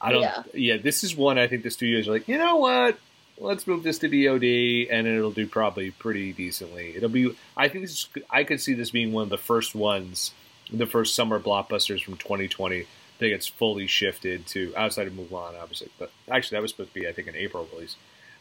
I 0.00 0.12
don't. 0.12 0.22
Yeah. 0.22 0.42
Yeah. 0.52 0.76
this 0.78 1.04
is 1.04 1.14
one 1.16 1.38
I 1.38 1.46
think 1.46 1.62
the 1.62 1.70
studios 1.70 2.08
are 2.08 2.12
like, 2.12 2.26
you 2.26 2.36
know 2.38 2.56
what? 2.56 2.98
Let's 3.38 3.66
move 3.66 3.82
this 3.84 3.98
to 4.00 4.08
VOD, 4.08 4.88
and 4.90 5.06
it'll 5.06 5.32
do 5.32 5.46
probably 5.46 5.90
pretty 5.92 6.32
decently. 6.32 6.94
It'll 6.96 7.08
be. 7.08 7.36
I 7.56 7.68
think 7.68 7.84
this. 7.84 7.92
Is, 7.92 8.08
I 8.30 8.42
could 8.42 8.60
see 8.60 8.74
this 8.74 8.90
being 8.90 9.12
one 9.12 9.22
of 9.24 9.28
the 9.30 9.38
first 9.38 9.74
ones, 9.76 10.32
the 10.72 10.86
first 10.86 11.14
summer 11.14 11.38
blockbusters 11.38 12.02
from 12.02 12.16
2020 12.16 12.86
that 13.24 13.30
gets 13.30 13.46
fully 13.46 13.86
shifted 13.86 14.46
to 14.48 14.72
outside 14.76 15.06
of 15.06 15.14
Mulan, 15.14 15.60
obviously. 15.60 15.88
But 15.98 16.10
actually, 16.30 16.56
that 16.56 16.62
was 16.62 16.70
supposed 16.70 16.92
to 16.92 17.00
be, 17.00 17.08
I 17.08 17.12
think, 17.12 17.28
an 17.28 17.36
April 17.36 17.66
release 17.72 17.96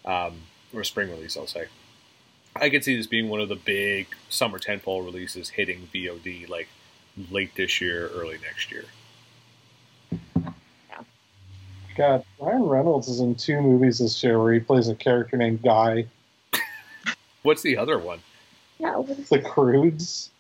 um, 0.05 0.33
or 0.73 0.83
spring 0.83 1.09
release. 1.09 1.37
I'll 1.37 1.47
say. 1.47 1.65
I 2.55 2.69
could 2.69 2.83
see 2.83 2.95
this 2.95 3.07
being 3.07 3.29
one 3.29 3.41
of 3.41 3.49
the 3.49 3.55
big 3.55 4.07
summer 4.29 4.59
tentpole 4.59 5.03
releases 5.03 5.49
hitting 5.49 5.89
VOD 5.93 6.47
like 6.49 6.67
late 7.31 7.55
this 7.55 7.81
year, 7.81 8.09
early 8.13 8.37
next 8.43 8.71
year. 8.71 8.85
God, 11.95 12.23
Ryan 12.39 12.63
Reynolds 12.63 13.07
is 13.07 13.19
in 13.19 13.35
two 13.35 13.61
movies 13.61 13.99
this 13.99 14.23
year 14.23 14.41
where 14.41 14.53
he 14.53 14.59
plays 14.59 14.87
a 14.87 14.95
character 14.95 15.37
named 15.37 15.61
Guy. 15.61 16.07
What's 17.43 17.61
the 17.61 17.77
other 17.77 17.99
one? 17.99 18.19
Yeah, 18.79 18.97
what 18.97 19.17
is 19.17 19.29
The 19.29 19.39
Croods. 19.39 20.31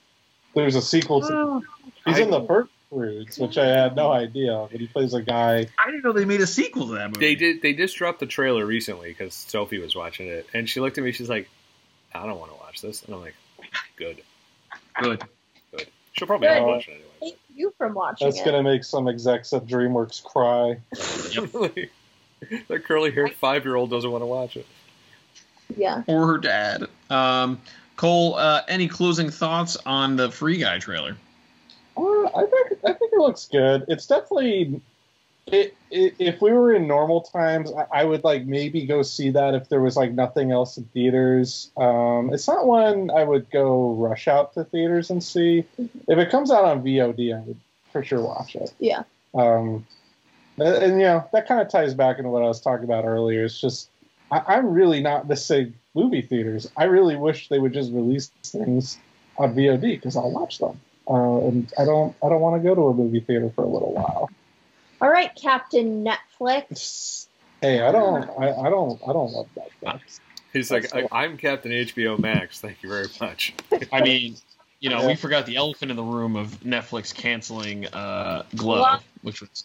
There's 0.55 0.75
a 0.75 0.81
sequel 0.81 1.21
to. 1.21 1.61
He's 2.05 2.19
in 2.19 2.29
the 2.29 2.41
first 2.41 2.71
Croods, 2.93 3.37
which 3.39 3.57
I 3.57 3.65
had 3.65 3.95
no 3.95 4.11
idea, 4.11 4.67
but 4.71 4.79
he 4.79 4.87
plays 4.87 5.13
a 5.13 5.21
guy. 5.21 5.67
I 5.77 5.85
didn't 5.87 6.03
know 6.03 6.11
they 6.13 6.25
made 6.25 6.41
a 6.41 6.47
sequel 6.47 6.87
to 6.87 6.93
that 6.93 7.09
movie. 7.09 7.19
They 7.19 7.35
did. 7.35 7.61
They 7.61 7.73
just 7.73 7.95
dropped 7.95 8.19
the 8.19 8.25
trailer 8.25 8.65
recently 8.65 9.09
because 9.09 9.33
Sophie 9.33 9.79
was 9.79 9.95
watching 9.95 10.27
it, 10.27 10.47
and 10.53 10.69
she 10.69 10.79
looked 10.79 10.97
at 10.97 11.03
me. 11.03 11.11
She's 11.11 11.29
like, 11.29 11.49
"I 12.13 12.25
don't 12.25 12.39
want 12.39 12.51
to 12.51 12.57
watch 12.57 12.81
this," 12.81 13.03
and 13.03 13.15
I'm 13.15 13.21
like, 13.21 13.35
"Good, 13.95 14.21
Good. 15.01 15.23
good." 15.71 15.87
She'll 16.13 16.27
probably 16.27 16.47
Good. 16.47 16.59
not 16.59 16.67
watch 16.67 16.87
it 16.87 16.91
anyway. 16.91 17.05
Thank 17.19 17.35
you 17.55 17.73
from 17.77 17.95
watching 17.95 18.27
That's 18.27 18.39
it. 18.39 18.45
going 18.45 18.63
to 18.63 18.63
make 18.63 18.83
some 18.83 19.07
execs 19.07 19.51
at 19.53 19.65
DreamWorks 19.65 20.23
cry. 20.23 20.77
that 22.67 22.83
curly 22.85 23.11
haired 23.11 23.33
five 23.33 23.65
year 23.65 23.75
old 23.75 23.89
doesn't 23.89 24.11
want 24.11 24.21
to 24.21 24.27
watch 24.27 24.55
it. 24.57 24.67
Yeah. 25.75 26.03
Or 26.05 26.27
her 26.27 26.37
dad. 26.37 26.85
Um, 27.09 27.59
Cole, 27.95 28.35
uh, 28.35 28.61
any 28.67 28.87
closing 28.87 29.29
thoughts 29.31 29.77
on 29.85 30.15
the 30.15 30.29
Free 30.31 30.57
Guy 30.57 30.77
trailer? 30.79 31.17
I 32.27 32.45
think 32.45 32.79
I 32.83 32.93
think 32.93 33.13
it 33.13 33.19
looks 33.19 33.47
good. 33.51 33.85
It's 33.87 34.07
definitely. 34.07 34.81
It, 35.45 35.75
it, 35.91 36.15
if 36.19 36.41
we 36.41 36.53
were 36.53 36.73
in 36.73 36.87
normal 36.87 37.19
times, 37.19 37.69
I, 37.73 37.99
I 37.99 38.03
would 38.05 38.23
like 38.23 38.45
maybe 38.45 38.85
go 38.85 39.01
see 39.01 39.29
that 39.31 39.53
if 39.53 39.67
there 39.67 39.81
was 39.81 39.97
like 39.97 40.13
nothing 40.13 40.53
else 40.53 40.77
in 40.77 40.85
theaters. 40.85 41.69
Um, 41.75 42.33
it's 42.33 42.47
not 42.47 42.65
one 42.65 43.11
I 43.11 43.25
would 43.25 43.49
go 43.49 43.93
rush 43.95 44.29
out 44.29 44.53
to 44.53 44.63
theaters 44.63 45.09
and 45.09 45.21
see. 45.21 45.65
If 46.07 46.17
it 46.17 46.29
comes 46.29 46.49
out 46.49 46.63
on 46.63 46.81
VOD, 46.81 47.35
I 47.35 47.41
would 47.41 47.59
for 47.91 48.03
sure 48.05 48.21
watch 48.21 48.55
it. 48.55 48.73
Yeah. 48.79 49.03
Um, 49.33 49.85
and, 50.57 50.75
and, 50.75 50.93
you 50.99 51.07
know 51.07 51.27
that 51.33 51.45
kind 51.45 51.59
of 51.59 51.69
ties 51.69 51.93
back 51.93 52.19
into 52.19 52.29
what 52.29 52.43
I 52.43 52.47
was 52.47 52.61
talking 52.61 52.85
about 52.85 53.03
earlier. 53.03 53.43
It's 53.43 53.59
just 53.59 53.89
I, 54.31 54.41
I'm 54.47 54.73
really 54.73 55.01
not 55.01 55.27
missing 55.27 55.73
movie 55.93 56.21
theaters. 56.21 56.69
I 56.77 56.85
really 56.85 57.15
wish 57.15 57.49
they 57.49 57.59
would 57.59 57.73
just 57.73 57.91
release 57.91 58.31
things 58.43 58.97
on 59.37 59.55
VOD 59.55 59.81
because 59.81 60.15
I'll 60.15 60.31
watch 60.31 60.59
them. 60.59 60.79
Uh, 61.07 61.47
and 61.47 61.71
I 61.77 61.85
don't 61.85 62.15
I 62.23 62.29
don't 62.29 62.39
want 62.41 62.61
to 62.61 62.67
go 62.67 62.73
to 62.75 62.81
a 62.87 62.93
movie 62.93 63.19
theater 63.19 63.49
for 63.55 63.63
a 63.63 63.67
little 63.67 63.93
while. 63.93 64.29
All 65.01 65.09
right, 65.09 65.31
Captain 65.35 66.05
Netflix. 66.05 67.27
Hey, 67.61 67.81
I 67.81 67.91
don't 67.91 68.29
I, 68.39 68.51
I 68.53 68.69
don't 68.69 69.01
I 69.07 69.11
don't 69.13 69.31
love 69.33 69.47
Netflix. 69.83 70.19
He's 70.53 70.69
like, 70.71 70.93
I, 70.95 71.07
"I'm 71.11 71.37
Captain 71.37 71.71
HBO 71.71 72.17
Max. 72.19 72.59
Thank 72.61 72.83
you 72.83 72.89
very 72.89 73.07
much." 73.19 73.53
I 73.91 74.01
mean, 74.01 74.35
you 74.79 74.89
know, 74.89 75.01
Yeah. 75.01 75.07
we 75.07 75.15
forgot 75.15 75.45
the 75.45 75.55
elephant 75.57 75.89
in 75.91 75.97
the 75.97 76.03
room 76.03 76.35
of 76.35 76.59
Netflix 76.61 77.13
canceling 77.13 77.87
uh, 77.87 78.43
Glow, 78.55 78.77
Glow. 78.77 78.97
which 79.23 79.41
was 79.41 79.63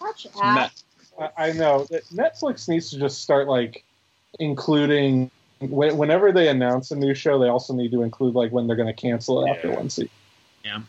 Watch 0.00 0.26
Net- 0.34 0.72
out. 1.18 1.32
I, 1.38 1.48
I 1.48 1.52
know 1.52 1.84
that 1.90 2.04
Netflix 2.10 2.68
needs 2.68 2.90
to 2.90 2.98
just 2.98 3.22
start 3.22 3.48
like 3.48 3.84
including 4.40 5.30
whenever 5.60 6.32
they 6.32 6.48
announce 6.48 6.90
a 6.90 6.96
new 6.96 7.14
show, 7.14 7.38
they 7.38 7.48
also 7.48 7.72
need 7.74 7.90
to 7.92 8.02
include 8.02 8.34
like 8.34 8.52
when 8.52 8.66
they're 8.66 8.76
going 8.76 8.86
to 8.94 9.00
cancel 9.00 9.44
it 9.44 9.50
after 9.50 9.70
one 9.72 9.90
season. 9.90 10.10
Yeah. 10.64 10.80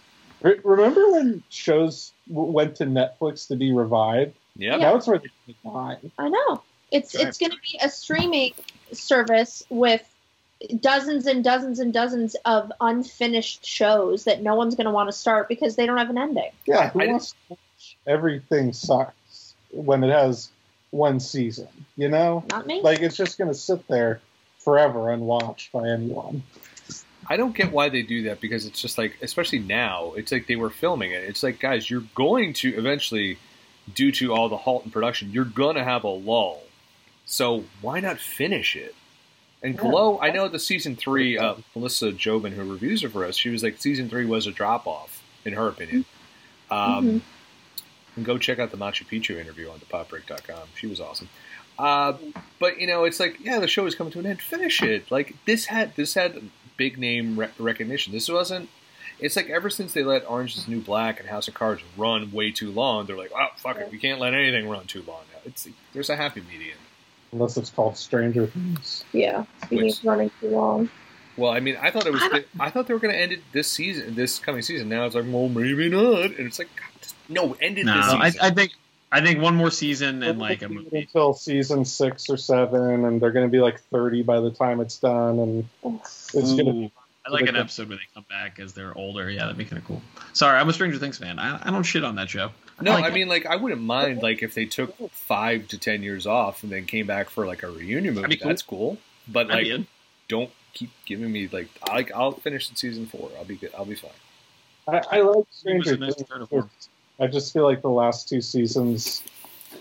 Re- 0.41 0.59
remember 0.63 1.11
when 1.11 1.43
shows 1.49 2.11
w- 2.29 2.51
went 2.51 2.75
to 2.77 2.85
Netflix 2.85 3.47
to 3.49 3.55
be 3.55 3.71
revived? 3.73 4.33
Yep. 4.57 4.79
Now 4.79 4.95
it's 4.95 5.07
where 5.07 5.19
they 5.19 5.55
die. 5.63 5.97
I 6.17 6.29
know. 6.29 6.61
It's 6.91 7.15
Right. 7.15 7.27
it's 7.27 7.37
going 7.37 7.51
to 7.51 7.57
be 7.61 7.79
a 7.81 7.89
streaming 7.89 8.53
service 8.91 9.63
with 9.69 10.01
dozens 10.81 11.27
and 11.27 11.43
dozens 11.43 11.79
and 11.79 11.93
dozens 11.93 12.35
of 12.45 12.71
unfinished 12.81 13.65
shows 13.65 14.23
that 14.25 14.41
no 14.41 14.55
one's 14.55 14.75
going 14.75 14.85
to 14.85 14.91
want 14.91 15.07
to 15.07 15.13
start 15.13 15.47
because 15.47 15.75
they 15.75 15.85
don't 15.85 15.97
have 15.97 16.09
an 16.09 16.17
ending. 16.17 16.51
Yeah, 16.65 16.89
who 16.89 17.01
I- 17.01 17.07
wants 17.07 17.31
to 17.31 17.37
watch 17.51 17.97
everything 18.07 18.73
sucks 18.73 19.53
when 19.71 20.03
it 20.03 20.09
has 20.11 20.49
one 20.91 21.19
season? 21.19 21.67
You 21.95 22.09
know, 22.09 22.43
Not 22.49 22.65
me. 22.65 22.81
like 22.81 22.99
it's 23.01 23.15
just 23.15 23.37
going 23.37 23.49
to 23.51 23.57
sit 23.57 23.87
there 23.87 24.19
forever 24.57 25.11
unwatched 25.11 25.71
by 25.71 25.87
anyone. 25.89 26.43
I 27.29 27.37
don't 27.37 27.55
get 27.55 27.71
why 27.71 27.89
they 27.89 28.01
do 28.01 28.23
that 28.23 28.41
because 28.41 28.65
it's 28.65 28.81
just 28.81 28.97
like, 28.97 29.15
especially 29.21 29.59
now, 29.59 30.13
it's 30.17 30.31
like 30.31 30.47
they 30.47 30.55
were 30.55 30.71
filming 30.71 31.11
it. 31.11 31.23
It's 31.23 31.43
like, 31.43 31.59
guys, 31.59 31.89
you're 31.89 32.03
going 32.15 32.53
to 32.53 32.69
eventually, 32.75 33.37
due 33.93 34.11
to 34.13 34.33
all 34.33 34.49
the 34.49 34.57
halt 34.57 34.83
in 34.85 34.91
production, 34.91 35.31
you're 35.31 35.45
gonna 35.45 35.83
have 35.83 36.03
a 36.03 36.07
lull. 36.09 36.63
So 37.25 37.65
why 37.81 37.99
not 37.99 38.17
finish 38.19 38.75
it? 38.75 38.95
And 39.61 39.75
Yeah. 39.75 39.81
Glow, 39.81 40.19
I 40.19 40.31
know 40.31 40.47
the 40.47 40.57
season 40.57 40.95
three, 40.95 41.37
uh, 41.37 41.55
Melissa 41.75 42.11
Jobin, 42.11 42.53
who 42.53 42.63
reviews 42.71 43.03
it 43.03 43.11
for 43.11 43.23
us, 43.25 43.35
she 43.35 43.49
was 43.49 43.61
like, 43.61 43.79
season 43.79 44.09
three 44.09 44.25
was 44.25 44.47
a 44.47 44.51
drop 44.51 44.87
off, 44.87 45.21
in 45.45 45.53
her 45.53 45.67
opinion. 45.67 46.05
Um, 46.71 47.21
And 48.15 48.25
go 48.25 48.37
check 48.37 48.59
out 48.59 48.71
the 48.71 48.77
Machu 48.77 49.05
Picchu 49.05 49.39
interview 49.39 49.69
on 49.69 49.79
thepopbreak.com. 49.79 50.67
She 50.75 50.87
was 50.87 50.99
awesome. 50.99 51.29
Uh, 51.77 52.13
but 52.59 52.79
you 52.81 52.87
know, 52.87 53.05
it's 53.05 53.19
like, 53.19 53.39
yeah, 53.39 53.59
the 53.59 53.67
show 53.67 53.85
is 53.85 53.95
coming 53.95 54.11
to 54.11 54.19
an 54.19 54.25
end. 54.25 54.41
Finish 54.41 54.81
it. 54.81 55.09
Like 55.09 55.35
this 55.45 55.65
had 55.67 55.95
this 55.95 56.13
had 56.15 56.41
big 56.79 56.97
name 56.97 57.39
re- 57.39 57.49
recognition. 57.59 58.11
This 58.13 58.27
wasn't. 58.27 58.69
It's 59.19 59.35
like 59.35 59.49
ever 59.49 59.69
since 59.69 59.93
they 59.93 60.01
let 60.03 60.27
Orange 60.29 60.57
Is 60.57 60.67
New 60.67 60.79
Black 60.81 61.19
and 61.19 61.27
House 61.29 61.47
of 61.49 61.53
Cards 61.53 61.81
run 61.97 62.31
way 62.31 62.51
too 62.51 62.71
long, 62.71 63.05
they're 63.05 63.17
like, 63.17 63.31
oh 63.37 63.47
fuck 63.57 63.77
it, 63.77 63.91
we 63.91 63.97
can't 63.99 64.19
let 64.19 64.33
anything 64.33 64.67
run 64.69 64.85
too 64.85 65.03
long 65.07 65.21
now. 65.33 65.41
It's 65.45 65.67
there's 65.93 66.09
a 66.09 66.15
happy 66.15 66.41
medium. 66.49 66.77
unless 67.33 67.57
it's 67.57 67.69
called 67.69 67.97
Stranger 67.97 68.47
Things. 68.47 69.03
Yeah, 69.11 69.43
speaking 69.65 69.85
Which- 69.87 69.99
of 69.99 70.05
running 70.05 70.31
too 70.39 70.49
long. 70.49 70.89
Well, 71.37 71.51
I 71.51 71.59
mean, 71.61 71.77
I 71.81 71.89
thought 71.91 72.05
it 72.05 72.11
was. 72.11 72.21
I 72.23 72.43
I 72.59 72.69
thought 72.69 72.87
they 72.87 72.93
were 72.93 72.99
going 72.99 73.13
to 73.13 73.19
end 73.19 73.31
it 73.31 73.39
this 73.53 73.69
season, 73.69 74.15
this 74.15 74.39
coming 74.39 74.61
season. 74.61 74.89
Now 74.89 75.05
it's 75.05 75.15
like, 75.15 75.23
well, 75.27 75.47
maybe 75.47 75.87
not. 75.87 76.25
And 76.37 76.39
it's 76.47 76.59
like, 76.59 76.67
God, 76.75 76.89
just, 77.01 77.15
no, 77.29 77.53
end 77.61 77.77
it 77.77 77.85
No, 77.85 77.95
this 77.95 78.37
I. 78.41 78.47
I 78.47 78.49
think 78.51 78.71
I 79.11 79.21
think 79.21 79.41
one 79.41 79.55
more 79.55 79.71
season 79.71 80.21
and 80.23 80.39
like 80.39 80.61
a 80.61 80.67
They'll 80.67 80.69
keep 80.69 80.77
it 80.79 80.83
movie. 80.83 80.97
until 80.99 81.33
season 81.33 81.83
six 81.85 82.29
or 82.29 82.37
seven, 82.37 83.05
and 83.05 83.21
they're 83.21 83.31
going 83.31 83.47
to 83.47 83.51
be 83.51 83.59
like 83.59 83.79
thirty 83.81 84.21
by 84.21 84.39
the 84.39 84.51
time 84.51 84.79
it's 84.81 84.97
done, 84.99 85.39
and 85.39 85.69
it's 85.83 86.31
going 86.33 86.65
to 86.65 86.71
Ooh, 86.71 86.91
I 87.25 87.31
like 87.31 87.47
an 87.47 87.55
episode 87.55 87.89
where 87.89 87.97
they 87.97 88.03
come 88.13 88.25
back 88.29 88.59
as 88.59 88.73
they're 88.73 88.95
older. 88.95 89.29
Yeah, 89.29 89.41
that'd 89.41 89.57
be 89.57 89.65
kind 89.65 89.81
of 89.81 89.87
cool. 89.87 90.01
Sorry, 90.33 90.59
I'm 90.59 90.69
a 90.69 90.73
Stranger 90.73 90.99
Things 90.99 91.17
fan. 91.17 91.39
I, 91.39 91.59
I 91.67 91.71
don't 91.71 91.83
shit 91.83 92.03
on 92.03 92.15
that 92.15 92.29
show. 92.29 92.51
no, 92.81 92.93
like 92.93 93.05
I 93.05 93.09
mean, 93.09 93.27
like, 93.27 93.45
I 93.45 93.55
wouldn't 93.55 93.81
mind 93.81 94.21
like 94.21 94.43
if 94.43 94.53
they 94.53 94.65
took 94.65 94.95
five 95.11 95.67
to 95.69 95.77
ten 95.77 96.03
years 96.03 96.27
off 96.27 96.63
and 96.63 96.71
then 96.71 96.85
came 96.85 97.07
back 97.07 97.29
for 97.29 97.47
like 97.47 97.63
a 97.63 97.67
reunion 97.71 98.13
movie. 98.15 98.37
Cool. 98.37 98.47
That's 98.47 98.61
cool. 98.61 98.97
But 99.27 99.47
like, 99.47 99.67
don't 100.27 100.51
keep 100.73 100.91
giving 101.05 101.31
me 101.31 101.49
like, 101.51 101.67
I, 101.89 102.05
I'll 102.15 102.31
finish 102.33 102.69
in 102.69 102.75
season 102.75 103.05
four. 103.05 103.29
I'll 103.37 103.45
be 103.45 103.55
good. 103.55 103.71
I'll 103.77 103.85
be 103.85 103.95
fine. 103.95 104.11
I, 104.87 105.01
I 105.11 105.21
like 105.21 105.45
Stranger 105.51 105.93
It 105.93 105.99
was 105.99 106.15
a 106.17 106.37
nice 106.37 106.47
Things. 106.47 106.89
Turn 107.19 107.27
of 107.27 107.29
form. 107.29 107.29
I 107.29 107.31
just 107.31 107.53
feel 107.53 107.63
like 107.63 107.81
the 107.81 107.89
last 107.89 108.29
two 108.29 108.41
seasons, 108.41 109.23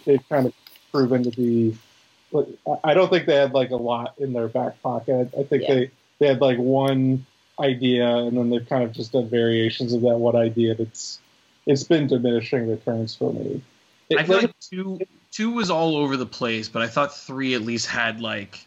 they've 0.04 0.26
kind 0.28 0.46
of 0.46 0.52
proven 0.92 1.22
to 1.24 1.30
be. 1.30 1.76
I- 2.34 2.90
I 2.90 2.94
don't 2.94 3.10
think 3.10 3.26
they 3.26 3.36
had 3.36 3.54
like 3.54 3.70
a 3.70 3.76
lot 3.76 4.14
in 4.18 4.32
their 4.32 4.48
back 4.48 4.80
pocket. 4.82 5.30
I 5.38 5.42
think 5.44 5.62
Yeah. 5.62 5.74
they 5.74 5.90
they 6.20 6.26
had 6.26 6.40
like 6.40 6.58
one 6.58 7.24
idea, 7.60 8.06
and 8.16 8.36
then 8.36 8.50
they've 8.50 8.68
kind 8.68 8.82
of 8.84 8.92
just 8.92 9.12
done 9.12 9.28
variations 9.28 9.92
of 9.92 10.00
that 10.02 10.18
one 10.18 10.36
idea. 10.36 10.74
That's 10.74 11.20
it's 11.66 11.84
been 11.84 12.06
diminishing 12.06 12.68
returns 12.68 13.14
for 13.14 13.32
me. 13.32 13.60
It- 14.10 14.18
I 14.18 14.24
feel 14.24 14.36
like, 14.36 14.44
like 14.46 14.60
two 14.60 14.98
two 15.30 15.50
was 15.52 15.70
all 15.70 15.96
over 15.96 16.16
the 16.16 16.26
place, 16.26 16.68
but 16.68 16.82
I 16.82 16.86
thought 16.88 17.14
three 17.16 17.54
at 17.54 17.62
least 17.62 17.86
had 17.86 18.20
like 18.20 18.66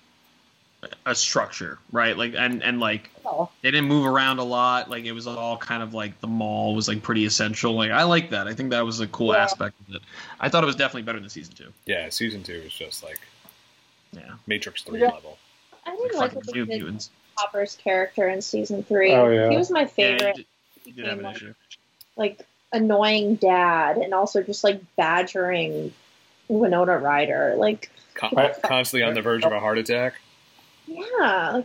a 1.06 1.14
structure, 1.16 1.78
right? 1.92 2.18
Like 2.18 2.34
and 2.36 2.64
and 2.64 2.80
like 2.80 3.10
Oh, 3.26 3.50
they 3.62 3.70
didn't 3.72 3.88
move 3.88 4.06
around 4.06 4.40
a 4.40 4.44
lot. 4.44 4.90
Like 4.90 5.06
it 5.06 5.12
was 5.12 5.28
all 5.28 5.58
kind 5.58 5.84
of 5.84 5.94
like 5.94 6.20
the 6.22 6.28
mall 6.28 6.74
was 6.74 6.88
like 6.88 7.04
pretty 7.04 7.26
essential. 7.26 7.74
Like 7.74 7.92
I 7.92 8.04
like 8.04 8.32
that. 8.32 8.48
I 8.48 8.54
think 8.54 8.72
that 8.72 8.86
was 8.86 9.00
a 9.00 9.08
cool 9.08 9.34
Yeah. 9.34 9.44
aspect 9.44 9.76
of 9.88 9.96
it. 9.96 10.02
I 10.40 10.50
thought 10.50 10.64
it 10.64 10.68
was 10.68 10.76
definitely 10.76 11.04
better 11.04 11.20
than 11.20 11.30
season 11.30 11.54
two. 11.56 11.72
Yeah, 11.86 12.10
season 12.10 12.42
two 12.44 12.62
was 12.64 12.74
just 12.74 13.04
like 13.04 13.20
Yeah, 14.14 14.32
Matrix 14.48 14.82
three 14.84 15.02
Yeah. 15.02 15.10
level. 15.12 15.38
I 15.86 15.92
like 15.92 16.00
didn't 16.00 16.18
like 16.18 16.34
fucking 16.34 16.36
what 16.48 16.68
they 16.68 16.80
New 16.80 16.92
did. 16.92 17.06
Hopper's 17.38 17.76
character 17.78 18.28
in 18.28 18.42
season 18.42 18.84
three. 18.84 19.14
Oh, 19.14 19.30
yeah. 19.30 19.50
He 19.50 19.58
was 19.58 19.72
my 19.72 19.82
Yeah, 19.82 19.88
favorite. 19.88 20.38
you 20.38 20.44
did, 20.44 20.46
He 20.86 20.92
did 20.92 21.06
have 21.06 21.18
became, 21.18 21.20
an 21.20 21.26
like, 21.26 21.36
issue. 21.38 21.54
like 22.18 22.48
annoying 22.74 23.36
dad, 23.36 23.98
and 23.98 24.14
also 24.14 24.44
just 24.44 24.64
like 24.64 24.82
badgering 24.96 25.94
Winona 26.50 26.98
Ryder. 26.98 27.56
Like, 27.58 27.90
Con- 28.16 28.34
constantly 28.64 29.04
on 29.08 29.14
the 29.14 29.22
verge 29.22 29.44
of 29.46 29.52
a 29.54 29.60
heart 29.60 29.78
attack. 29.78 30.16
Yeah, 30.96 31.62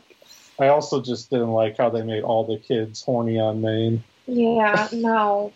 I 0.59 0.69
also 0.69 1.03
just 1.03 1.31
didn't 1.31 1.53
like 1.53 1.77
how 1.77 1.91
they 1.91 2.03
made 2.03 2.23
all 2.23 2.45
the 2.45 2.59
kids 2.59 3.03
horny 3.03 3.39
on 3.39 3.61
Maine. 3.61 4.03
yeah, 4.27 4.89
no, 4.93 5.53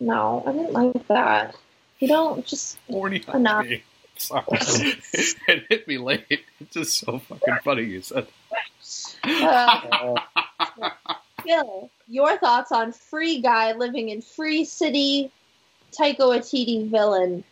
no, 0.00 0.42
I 0.46 0.52
didn't 0.52 0.72
like 0.72 1.08
that. 1.08 1.54
You 2.00 2.08
don't 2.08 2.44
just 2.44 2.78
Horny 2.90 3.22
on 3.28 3.36
Enough. 3.40 3.66
me. 3.66 3.82
Sorry. 4.16 4.44
it 4.50 5.64
hit 5.68 5.88
me 5.88 5.98
late. 5.98 6.26
It's 6.60 6.74
just 6.74 6.98
so 6.98 7.18
fucking 7.20 7.58
funny 7.64 7.84
you 7.84 8.02
said. 8.02 8.26
uh, 9.24 9.80
Uh, 10.80 10.90
Phil, 11.44 11.90
your 12.08 12.36
thoughts 12.38 12.72
on 12.72 12.92
Free 12.92 13.40
Guy 13.40 13.72
living 13.72 14.08
in 14.10 14.20
Free 14.22 14.64
City, 14.64 15.30
Taika 15.92 16.18
Waititi 16.20 16.88
villain? 16.90 17.44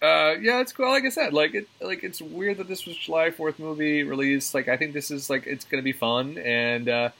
Uh, 0.00 0.34
yeah, 0.40 0.60
it's 0.60 0.72
cool. 0.72 0.88
Like 0.90 1.04
I 1.04 1.08
said, 1.08 1.32
like 1.32 1.54
it, 1.54 1.68
like 1.80 2.04
it's 2.04 2.20
weird 2.22 2.58
that 2.58 2.68
this 2.68 2.86
was 2.86 2.96
July 2.96 3.30
Fourth 3.30 3.58
movie 3.58 4.02
release. 4.04 4.54
Like 4.54 4.68
I 4.68 4.76
think 4.76 4.92
this 4.92 5.10
is 5.10 5.28
like 5.28 5.46
it's 5.46 5.64
gonna 5.64 5.82
be 5.82 5.92
fun, 5.92 6.38
and 6.38 6.88
uh, 6.88 7.10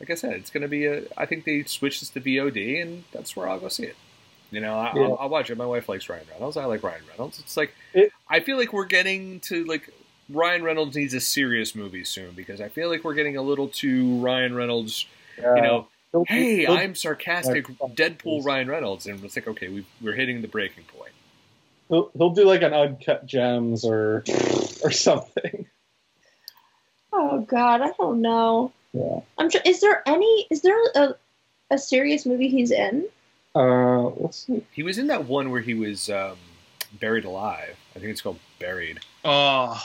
like 0.00 0.10
I 0.10 0.14
said, 0.14 0.32
it's 0.34 0.50
gonna 0.50 0.68
be 0.68 0.86
a. 0.86 1.02
I 1.16 1.26
think 1.26 1.44
they 1.44 1.62
switched 1.64 2.00
this 2.00 2.10
to 2.10 2.20
VOD, 2.20 2.82
and 2.82 3.04
that's 3.12 3.36
where 3.36 3.48
I'll 3.48 3.60
go 3.60 3.68
see 3.68 3.84
it. 3.84 3.96
You 4.50 4.60
know, 4.60 4.74
I, 4.78 4.92
Yeah. 4.94 5.02
I'll, 5.02 5.16
I'll 5.20 5.28
watch 5.28 5.50
it. 5.50 5.56
My 5.56 5.66
wife 5.66 5.88
likes 5.88 6.08
Ryan 6.08 6.26
Reynolds. 6.32 6.56
I 6.56 6.64
like 6.64 6.82
Ryan 6.82 7.02
Reynolds. 7.10 7.38
It's 7.40 7.56
like 7.56 7.72
It- 7.92 8.12
I 8.28 8.40
feel 8.40 8.56
like 8.56 8.72
we're 8.72 8.84
getting 8.84 9.40
to 9.40 9.64
like 9.64 9.90
Ryan 10.28 10.62
Reynolds 10.62 10.96
needs 10.96 11.14
a 11.14 11.20
serious 11.20 11.74
movie 11.74 12.04
soon 12.04 12.32
because 12.32 12.60
I 12.60 12.68
feel 12.68 12.88
like 12.88 13.04
we're 13.04 13.14
getting 13.14 13.36
a 13.36 13.42
little 13.42 13.68
too 13.68 14.18
Ryan 14.20 14.54
Reynolds. 14.54 15.06
yeah. 15.38 15.54
You 15.56 15.62
know, 15.62 15.88
hey, 16.28 16.66
I'm 16.66 16.94
sarcastic 16.94 17.66
Deadpool 17.66 18.44
Ryan 18.44 18.68
Reynolds, 18.68 19.06
and 19.06 19.22
it's 19.24 19.36
like 19.36 19.46
okay, 19.48 19.68
we 19.68 19.84
we're 20.00 20.14
hitting 20.14 20.42
the 20.42 20.48
breaking 20.48 20.84
point. 20.84 21.03
He'll, 21.88 22.10
he'll 22.16 22.30
do 22.30 22.44
like 22.44 22.62
an 22.62 22.72
uncut 22.72 23.26
gems 23.26 23.84
or 23.84 24.24
or 24.82 24.90
something. 24.90 25.66
Oh 27.12 27.40
God, 27.40 27.80
I 27.80 27.90
don't 27.98 28.20
know. 28.20 28.72
Yeah. 28.92 29.20
I'm. 29.38 29.50
Tr- 29.50 29.58
is 29.64 29.80
there 29.80 30.02
any? 30.06 30.46
Is 30.50 30.62
there 30.62 30.78
a 30.94 31.14
a 31.70 31.78
serious 31.78 32.26
movie 32.26 32.48
he's 32.48 32.70
in? 32.70 33.06
Uh, 33.54 34.08
let's 34.08 34.46
see. 34.46 34.64
He 34.72 34.82
was 34.82 34.98
in 34.98 35.06
that 35.08 35.26
one 35.26 35.50
where 35.50 35.60
he 35.60 35.74
was 35.74 36.10
um, 36.10 36.36
buried 36.98 37.24
alive. 37.24 37.76
I 37.94 37.98
think 38.00 38.10
it's 38.10 38.20
called 38.20 38.40
Buried. 38.58 38.98
Oh, 39.24 39.80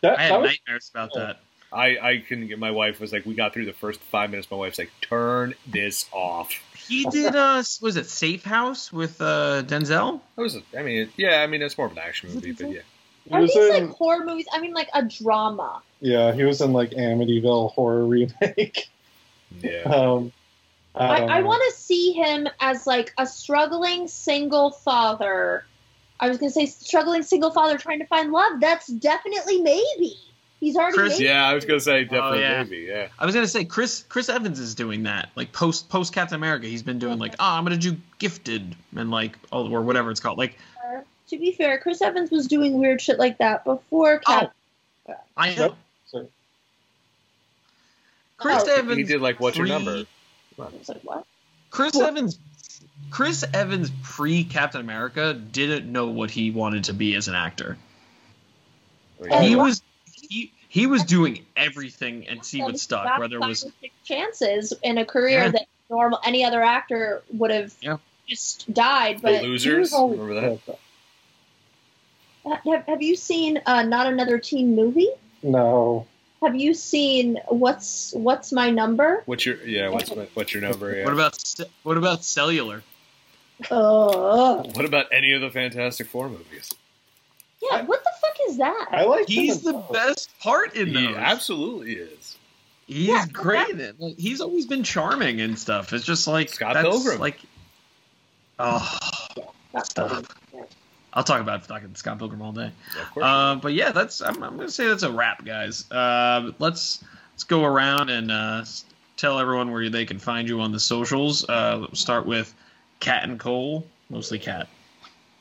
That, 0.00 0.18
I 0.18 0.22
had 0.22 0.40
was, 0.40 0.50
nightmares 0.50 0.90
about 0.94 1.12
that. 1.14 1.40
I, 1.70 1.98
I 1.98 2.24
couldn't 2.26 2.48
get 2.48 2.58
my 2.58 2.70
wife 2.70 3.00
was 3.00 3.12
like 3.12 3.26
we 3.26 3.34
got 3.34 3.52
through 3.52 3.66
the 3.66 3.72
first 3.72 4.00
five 4.00 4.30
minutes. 4.30 4.50
My 4.50 4.56
wife's 4.56 4.78
like, 4.78 4.90
turn 5.00 5.54
this 5.66 6.06
off. 6.12 6.54
He 6.88 7.04
did. 7.04 7.34
Uh, 7.34 7.62
was 7.80 7.96
it 7.96 8.08
Safe 8.08 8.44
House 8.44 8.92
with 8.92 9.20
uh, 9.20 9.62
Denzel? 9.64 10.20
That 10.36 10.42
was, 10.42 10.56
a, 10.56 10.62
I 10.78 10.82
mean, 10.82 11.10
yeah, 11.16 11.42
I 11.42 11.46
mean, 11.46 11.62
it's 11.62 11.76
more 11.76 11.86
of 11.86 11.92
an 11.92 11.98
action 11.98 12.32
movie, 12.34 12.52
but 12.52 12.70
yeah, 12.70 12.80
he 13.24 13.34
Are 13.34 13.40
was 13.40 13.54
these 13.54 13.74
in, 13.74 13.86
like 13.88 13.96
horror 13.96 14.24
movies? 14.24 14.46
I 14.52 14.60
mean, 14.60 14.74
like 14.74 14.88
a 14.94 15.02
drama. 15.02 15.82
yeah, 16.00 16.32
he 16.32 16.44
was 16.44 16.60
in 16.60 16.72
like 16.72 16.90
Amityville 16.90 17.72
horror 17.72 18.04
remake. 18.04 18.88
yeah. 19.60 19.82
Um, 19.92 20.32
I, 20.94 21.22
I, 21.22 21.38
I 21.38 21.42
want 21.42 21.62
to 21.70 21.80
see 21.80 22.12
him 22.12 22.46
as 22.60 22.86
like 22.86 23.14
a 23.16 23.26
struggling 23.26 24.08
single 24.08 24.72
father. 24.72 25.64
I 26.20 26.28
was 26.28 26.36
gonna 26.36 26.50
say 26.50 26.66
struggling 26.66 27.22
single 27.22 27.50
father 27.50 27.78
trying 27.78 28.00
to 28.00 28.06
find 28.06 28.30
love. 28.30 28.60
That's 28.60 28.86
definitely 28.88 29.62
maybe. 29.62 30.16
He's 30.62 30.76
already 30.76 30.96
Chris- 30.96 31.18
Yeah, 31.18 31.44
I 31.44 31.54
was 31.54 31.64
gonna 31.64 31.80
say 31.80 32.02
oh, 32.02 32.04
definitely 32.04 32.40
yeah. 32.42 32.62
maybe. 32.62 32.76
Yeah, 32.88 33.08
I 33.18 33.26
was 33.26 33.34
gonna 33.34 33.48
say 33.48 33.64
Chris 33.64 34.04
Chris 34.08 34.28
Evans 34.28 34.60
is 34.60 34.76
doing 34.76 35.02
that. 35.02 35.30
Like 35.34 35.50
post 35.50 35.88
post 35.88 36.12
Captain 36.14 36.36
America, 36.36 36.68
he's 36.68 36.84
been 36.84 37.00
doing 37.00 37.18
like, 37.18 37.32
oh, 37.40 37.44
I'm 37.44 37.64
gonna 37.64 37.76
do 37.76 37.96
Gifted 38.20 38.76
and 38.94 39.10
like 39.10 39.36
oh, 39.50 39.68
or 39.68 39.82
whatever 39.82 40.12
it's 40.12 40.20
called. 40.20 40.38
Like 40.38 40.56
uh, 40.86 41.00
To 41.30 41.36
be 41.36 41.50
fair, 41.50 41.78
Chris 41.78 42.00
Evans 42.00 42.30
was 42.30 42.46
doing 42.46 42.78
weird 42.78 43.00
shit 43.00 43.18
like 43.18 43.38
that 43.38 43.64
before 43.64 44.22
oh. 44.28 44.50
Cap. 45.08 45.16
I 45.36 45.52
know 45.56 45.74
Yep. 46.12 46.30
Chris 48.36 48.62
Oh. 48.64 48.72
Evans. 48.78 48.96
he 48.98 49.02
did 49.02 49.20
like 49.20 49.40
what's 49.40 49.56
your 49.58 49.66
number? 49.66 50.04
I 50.60 50.62
was 50.78 50.88
like, 50.88 51.02
what? 51.02 51.26
Chris 51.70 51.98
Evans. 51.98 52.38
Chris 53.10 53.44
Evans 53.52 53.90
pre 54.04 54.44
Captain 54.44 54.80
America 54.80 55.34
didn't 55.34 55.90
know 55.90 56.06
what 56.06 56.30
he 56.30 56.52
wanted 56.52 56.84
to 56.84 56.92
be 56.92 57.16
as 57.16 57.26
an 57.26 57.34
actor. 57.34 57.76
He 59.40 59.56
Oh, 59.56 59.64
was 59.64 59.82
he 60.22 60.52
he 60.68 60.86
was 60.86 61.04
doing 61.04 61.44
everything 61.56 62.26
and 62.28 62.44
see 62.44 62.62
what 62.62 62.78
stuck. 62.78 63.18
Whether 63.18 63.36
it 63.36 63.40
was 63.46 63.62
five 63.64 63.72
or 63.72 63.74
six 63.82 63.94
chances 64.04 64.72
in 64.82 64.98
a 64.98 65.04
career 65.04 65.40
Yeah. 65.44 65.50
that 65.50 65.66
normal 65.90 66.18
any 66.24 66.44
other 66.44 66.62
actor 66.62 67.22
would 67.34 67.50
have 67.50 67.74
Yeah. 67.82 67.98
just 68.26 68.72
died. 68.72 69.20
But 69.20 69.40
he 69.42 69.46
losers. 69.46 69.92
Remember 69.92 70.34
that? 70.34 70.78
have, 72.64 72.86
have 72.86 73.02
you 73.02 73.16
seen 73.16 73.60
uh, 73.66 73.82
not 73.82 74.06
another 74.06 74.38
teen 74.38 74.74
movie? 74.74 75.10
no, 75.42 76.06
Have 76.42 76.54
you 76.56 76.72
seen 76.74 77.38
what's 77.48 78.12
what's 78.14 78.52
my 78.52 78.70
number? 78.70 79.22
What's 79.26 79.44
your 79.46 79.56
yeah? 79.64 79.88
What's 79.90 80.10
what's 80.34 80.52
your 80.54 80.62
number? 80.62 80.94
Yeah. 80.96 81.04
what 81.04 81.12
about 81.12 81.54
what 81.82 81.96
about 81.98 82.24
Cellular? 82.24 82.82
Uh, 83.70 84.56
what 84.74 84.84
about 84.84 85.06
any 85.12 85.32
of 85.34 85.40
the 85.40 85.50
Fantastic 85.50 86.08
Four 86.08 86.28
movies? 86.28 86.70
yeah, 87.70 87.82
what 87.82 88.02
the 88.02 88.10
fuck 88.20 88.21
is 88.52 88.58
that? 88.58 88.88
I 88.90 89.04
like 89.04 89.28
He's 89.28 89.62
the 89.62 89.72
best 89.92 90.30
part 90.40 90.74
in 90.76 90.88
He 90.88 91.06
those. 91.06 91.16
absolutely 91.16 91.92
is. 91.94 92.36
He's 92.86 93.08
Yeah, 93.08 93.26
great 93.32 93.68
in 93.70 93.80
it. 93.80 94.00
Like, 94.00 94.18
he's 94.18 94.40
always 94.40 94.66
been 94.66 94.82
charming 94.84 95.40
and 95.40 95.58
stuff. 95.58 95.92
It's 95.92 96.04
just 96.04 96.26
like 96.28 96.48
Scott 96.50 96.74
that's 96.74 96.88
Pilgrim. 96.88 97.18
Like, 97.20 97.38
oh, 98.58 98.98
Not 99.74 99.86
Stop. 99.86 100.10
totally. 100.10 100.26
I'll 101.14 101.24
talk 101.24 101.40
about 101.40 101.66
fucking 101.66 101.94
Scott 101.94 102.18
Pilgrim 102.18 102.40
all 102.40 102.52
day. 102.52 102.70
Yeah, 102.96 103.02
of 103.02 103.10
course. 103.10 103.24
Uh, 103.24 103.54
but 103.56 103.74
yeah, 103.74 103.92
that's 103.92 104.22
I'm, 104.22 104.42
I'm 104.42 104.56
gonna 104.56 104.70
say 104.70 104.86
that's 104.88 105.02
a 105.02 105.10
wrap, 105.12 105.44
guys. 105.44 105.90
Uh, 105.90 106.52
let's 106.58 107.04
let's 107.34 107.44
go 107.44 107.64
around 107.64 108.08
and 108.08 108.30
uh, 108.30 108.64
tell 109.18 109.38
everyone 109.38 109.70
where 109.72 109.90
they 109.90 110.06
can 110.06 110.18
find 110.18 110.48
you 110.48 110.60
on 110.62 110.72
the 110.72 110.80
socials. 110.80 111.46
Uh, 111.48 111.78
let's 111.82 112.00
start 112.00 112.24
with 112.26 112.54
Kat 113.00 113.24
and 113.24 113.38
Cole, 113.38 113.86
mostly 114.08 114.38
Kat. 114.38 114.68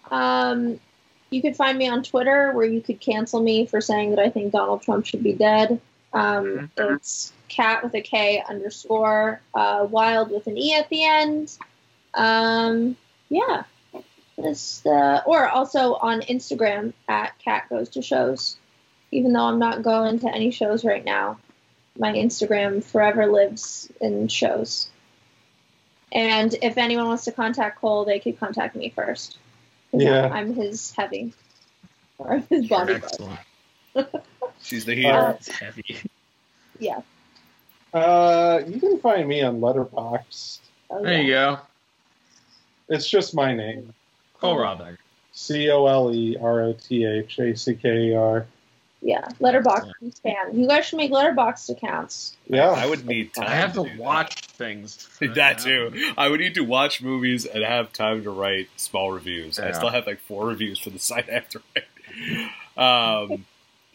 Um, 0.09 0.77
you 1.31 1.41
could 1.41 1.55
find 1.55 1.77
me 1.77 1.87
on 1.87 2.03
Twitter, 2.03 2.51
where 2.51 2.65
you 2.65 2.81
could 2.81 2.99
cancel 2.99 3.41
me 3.41 3.65
for 3.65 3.81
saying 3.81 4.11
that 4.11 4.19
I 4.19 4.29
think 4.29 4.51
Donald 4.51 4.81
Trump 4.83 5.05
should 5.05 5.23
be 5.23 5.33
dead. 5.33 5.79
Um, 6.13 6.69
it's 6.77 7.31
cat 7.47 7.83
with 7.83 7.95
a 7.95 8.01
K 8.01 8.43
underscore 8.47 9.41
uh, 9.53 9.87
wild 9.89 10.29
with 10.29 10.45
an 10.47 10.57
E 10.57 10.75
at 10.75 10.89
the 10.89 11.05
end. 11.05 11.57
Um, 12.13 12.97
yeah, 13.29 13.63
that's 14.37 14.81
the 14.81 15.23
or 15.25 15.47
also 15.47 15.93
on 15.93 16.21
Instagram 16.21 16.91
at 17.07 17.39
cat 17.39 17.69
goes 17.69 17.87
to 17.89 18.01
shows. 18.01 18.57
even 19.11 19.33
though 19.33 19.45
I'm 19.45 19.59
not 19.59 19.83
going 19.83 20.19
to 20.19 20.33
any 20.33 20.51
shows 20.51 20.83
right 20.83 21.03
now. 21.03 21.37
My 21.97 22.13
Instagram 22.13 22.83
forever 22.83 23.27
lives 23.27 23.91
in 23.99 24.29
shows. 24.29 24.89
And 26.11 26.53
if 26.61 26.77
anyone 26.77 27.07
wants 27.07 27.25
to 27.25 27.31
contact 27.31 27.79
Cole, 27.79 28.05
they 28.05 28.19
could 28.19 28.39
contact 28.39 28.75
me 28.75 28.89
first. 28.89 29.37
'Cause 29.91 30.01
Yeah. 30.03 30.29
I'm 30.31 30.53
his 30.53 30.91
heavy. 30.93 31.33
Or 32.17 32.37
his 32.49 32.67
bodyguard. 32.67 33.03
Excellent. 33.03 33.39
She's 34.61 34.85
the 34.85 34.95
heater. 34.95 35.11
Uh, 35.11 35.31
It's 35.31 35.47
heavy. 35.49 35.97
Yeah. 36.79 37.01
Uh, 37.93 38.61
you 38.67 38.79
can 38.79 38.99
find 38.99 39.27
me 39.27 39.41
on 39.41 39.59
Letterboxd. 39.59 40.59
Oh, 40.89 41.03
There 41.03 41.21
you 41.21 41.31
go. 41.31 41.59
It's 42.89 43.09
just 43.09 43.33
my 43.35 43.53
name. 43.53 43.93
Cole 44.39 44.57
Rothacker. 44.57 44.97
C 45.33 45.69
O 45.69 45.85
L 45.87 46.13
E 46.13 46.37
R 46.41 46.61
O 46.61 46.73
T 46.73 47.05
H 47.05 47.39
A 47.39 47.55
C 47.55 47.73
K 47.75 47.89
E 48.09 48.13
R. 48.15 48.45
Yeah. 49.01 49.27
Letterboxd 49.39 50.21
fan. 50.21 50.59
You 50.59 50.67
guys 50.67 50.85
should 50.85 50.97
make 50.97 51.11
Letterboxd 51.11 51.69
accounts. 51.71 52.37
Yeah. 52.47 52.69
I 52.69 52.85
would 52.85 53.05
need 53.05 53.33
time. 53.33 53.47
I 53.47 53.55
have 53.55 53.73
to 53.73 53.83
do 53.83 53.89
that. 53.89 53.97
watch 53.97 54.45
things. 54.47 54.95
for 55.17 55.27
That 55.27 55.59
too. 55.59 56.13
I 56.17 56.29
would 56.29 56.39
need 56.39 56.55
to 56.55 56.63
watch 56.63 57.01
movies 57.01 57.45
and 57.45 57.63
have 57.63 57.91
time 57.93 58.23
to 58.23 58.29
write 58.29 58.69
small 58.77 59.11
reviews. 59.11 59.59
I 59.59 59.71
still 59.71 59.89
have 59.89 60.05
like 60.05 60.19
four 60.19 60.47
reviews 60.47 60.79
for 60.79 60.91
the 60.91 60.99
site 61.09 61.29
I 61.29 61.33
have 61.33 61.49
to 61.49 61.61
write. 61.75 62.51
Um, 62.77 63.45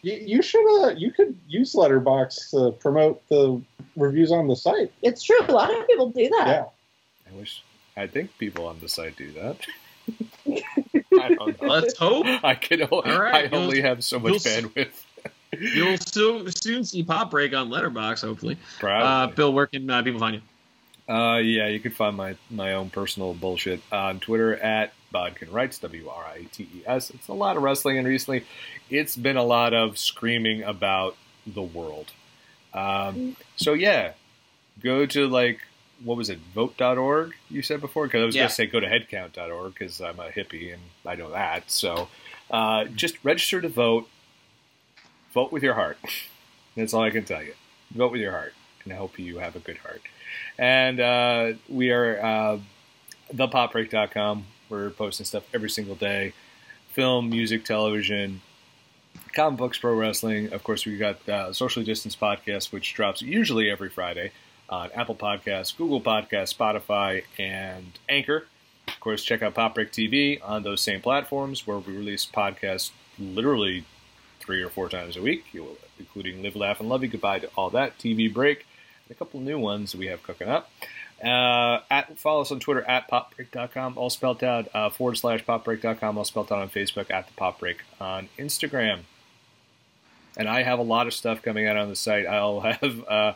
You, 0.01 0.13
you 0.13 0.41
should. 0.41 0.83
Uh, 0.83 0.89
you 0.89 1.11
could 1.11 1.35
use 1.47 1.73
Letterboxd 1.73 2.51
to 2.51 2.71
promote 2.79 3.27
the 3.29 3.61
reviews 3.95 4.31
on 4.31 4.47
the 4.47 4.55
site. 4.55 4.91
It's 5.01 5.23
true. 5.23 5.39
A 5.47 5.51
lot 5.51 5.73
of 5.75 5.87
people 5.87 6.09
do 6.09 6.29
that. 6.29 6.47
Yeah. 6.47 6.65
I 7.31 7.35
wish. 7.37 7.63
I 7.95 8.07
think 8.07 8.37
people 8.37 8.67
on 8.67 8.79
the 8.79 8.89
site 8.89 9.15
do 9.15 9.31
that. 9.31 9.57
I. 11.39 11.65
Let's 11.65 11.97
hope. 11.97 12.25
I 12.43 12.55
can. 12.55 12.87
o- 12.91 13.01
right, 13.01 13.51
I 13.51 13.55
only 13.55 13.81
have 13.81 14.03
so 14.03 14.19
much 14.19 14.33
bandwidth. 14.43 15.03
You'll 15.57 15.97
still 15.97 16.49
soon 16.51 16.83
see 16.83 17.03
Pop 17.03 17.31
Break 17.31 17.53
on 17.53 17.69
Letterboxd, 17.69 18.21
hopefully. 18.21 18.57
Uh, 19.03 19.27
Bill, 19.27 19.53
where 19.53 19.67
can 19.67 19.89
uh, 19.89 20.03
people 20.03 20.19
find 20.19 20.35
you? 20.35 21.13
Uh, 21.13 21.37
yeah, 21.37 21.67
you 21.67 21.79
can 21.79 21.91
find 21.91 22.17
my, 22.17 22.35
my 22.49 22.73
own 22.73 22.89
personal 22.89 23.33
bullshit 23.33 23.81
on 23.91 24.19
Twitter 24.19 24.57
at 24.57 24.91
Bodkin 25.11 25.49
Writes, 25.49 25.79
W 25.79 26.09
R 26.09 26.25
I 26.25 26.43
T 26.51 26.63
E 26.63 26.83
S. 26.85 27.09
It's 27.11 27.29
a 27.29 27.33
lot 27.33 27.55
of 27.55 27.63
wrestling, 27.63 27.97
and 27.97 28.05
recently 28.05 28.43
it's 28.89 29.15
been 29.15 29.37
a 29.37 29.43
lot 29.43 29.73
of 29.73 29.97
screaming 29.97 30.63
about 30.63 31.15
the 31.45 31.61
world. 31.61 32.11
Um, 32.73 33.37
so, 33.55 33.73
yeah, 33.73 34.13
go 34.83 35.05
to 35.05 35.27
like, 35.27 35.61
what 36.03 36.17
was 36.17 36.29
it, 36.29 36.39
vote.org, 36.53 37.33
you 37.49 37.61
said 37.61 37.81
before? 37.81 38.05
Because 38.05 38.21
I 38.21 38.25
was 38.25 38.35
Yeah. 38.35 38.41
going 38.43 38.49
to 38.49 38.55
say 38.55 38.65
go 38.67 38.79
to 38.79 38.87
headcount.org 38.87 39.73
because 39.73 39.99
I'm 40.01 40.19
a 40.19 40.29
hippie 40.29 40.73
and 40.73 40.81
I 41.05 41.15
know 41.15 41.31
that. 41.31 41.69
So, 41.71 42.09
uh, 42.51 42.85
just 42.85 43.17
register 43.23 43.61
to 43.61 43.69
vote. 43.69 44.07
Vote 45.33 45.51
with 45.51 45.63
your 45.63 45.73
heart. 45.75 45.97
That's 46.75 46.93
all 46.93 47.03
I 47.03 47.09
can 47.09 47.25
tell 47.25 47.41
you. 47.43 47.53
Vote 47.91 48.11
with 48.11 48.21
your 48.21 48.31
heart, 48.31 48.53
and 48.83 48.93
I 48.93 48.97
hope 48.97 49.17
you 49.17 49.39
have 49.39 49.55
a 49.55 49.59
good 49.59 49.77
heart. 49.77 50.01
And 50.57 50.99
uh, 50.99 51.53
we 51.69 51.91
are 51.91 52.19
uh, 52.23 52.59
thepopbreak.com. 53.33 54.45
We're 54.69 54.89
posting 54.89 55.25
stuff 55.25 55.43
every 55.53 55.69
single 55.69 55.95
day 55.95 56.33
film, 56.91 57.29
music, 57.29 57.63
television, 57.63 58.41
comic 59.33 59.57
books, 59.59 59.77
pro 59.77 59.93
wrestling. 59.93 60.51
Of 60.51 60.63
course, 60.63 60.85
we've 60.85 60.99
got 60.99 61.27
uh, 61.29 61.53
Socially 61.53 61.85
Distanced 61.85 62.19
Podcast, 62.19 62.71
which 62.71 62.93
drops 62.93 63.21
usually 63.21 63.69
every 63.69 63.89
Friday 63.89 64.31
on 64.69 64.89
Apple 64.93 65.15
Podcasts, 65.15 65.75
Google 65.75 66.01
Podcasts, 66.01 66.55
Spotify, 66.55 67.23
and 67.37 67.99
Anchor. 68.09 68.47
Of 68.87 68.99
course, 68.99 69.23
check 69.23 69.41
out 69.41 69.53
Pop 69.53 69.75
Break 69.75 69.91
TV 69.91 70.39
on 70.43 70.63
those 70.63 70.81
same 70.81 71.01
platforms 71.01 71.67
where 71.67 71.77
we 71.77 71.95
release 71.95 72.25
podcasts 72.25 72.91
literally 73.19 73.85
three 74.39 74.61
or 74.61 74.69
four 74.69 74.89
times 74.89 75.17
a 75.17 75.21
week, 75.21 75.45
including 75.99 76.41
Live, 76.41 76.55
Laugh, 76.55 76.79
and 76.79 76.89
Love 76.89 77.03
You 77.03 77.09
Goodbye 77.09 77.39
to 77.39 77.49
All 77.55 77.69
That, 77.69 77.97
TV 77.97 78.33
Break, 78.33 78.65
and 79.07 79.15
a 79.15 79.19
couple 79.19 79.39
new 79.39 79.59
ones 79.59 79.95
we 79.95 80.07
have 80.07 80.23
cooking 80.23 80.47
up. 80.47 80.71
Uh, 81.23 81.79
at, 81.89 82.17
follow 82.19 82.41
us 82.41 82.51
on 82.51 82.59
Twitter 82.59 82.83
at 82.83 83.09
popbreak.com, 83.09 83.97
all 83.97 84.09
spelled 84.09 84.43
out, 84.43 84.67
uh, 84.73 84.89
forward 84.89 85.17
slash 85.17 85.43
popbreak.com, 85.43 86.17
all 86.17 86.23
spelled 86.23 86.51
out 86.51 86.59
on 86.59 86.69
Facebook, 86.69 87.09
at 87.09 87.27
the 87.27 87.33
popbreak 87.33 87.77
on 87.99 88.29
Instagram. 88.37 88.99
And 90.37 90.47
I 90.47 90.61
have 90.61 90.77
a 90.77 90.83
lot 90.83 91.07
of 91.07 91.13
stuff 91.13 91.41
coming 91.41 91.65
out 91.65 91.75
on 91.75 91.89
the 91.89 91.95
site. 91.95 92.27
I'll 92.27 92.59
have 92.81 93.07
uh, 93.07 93.33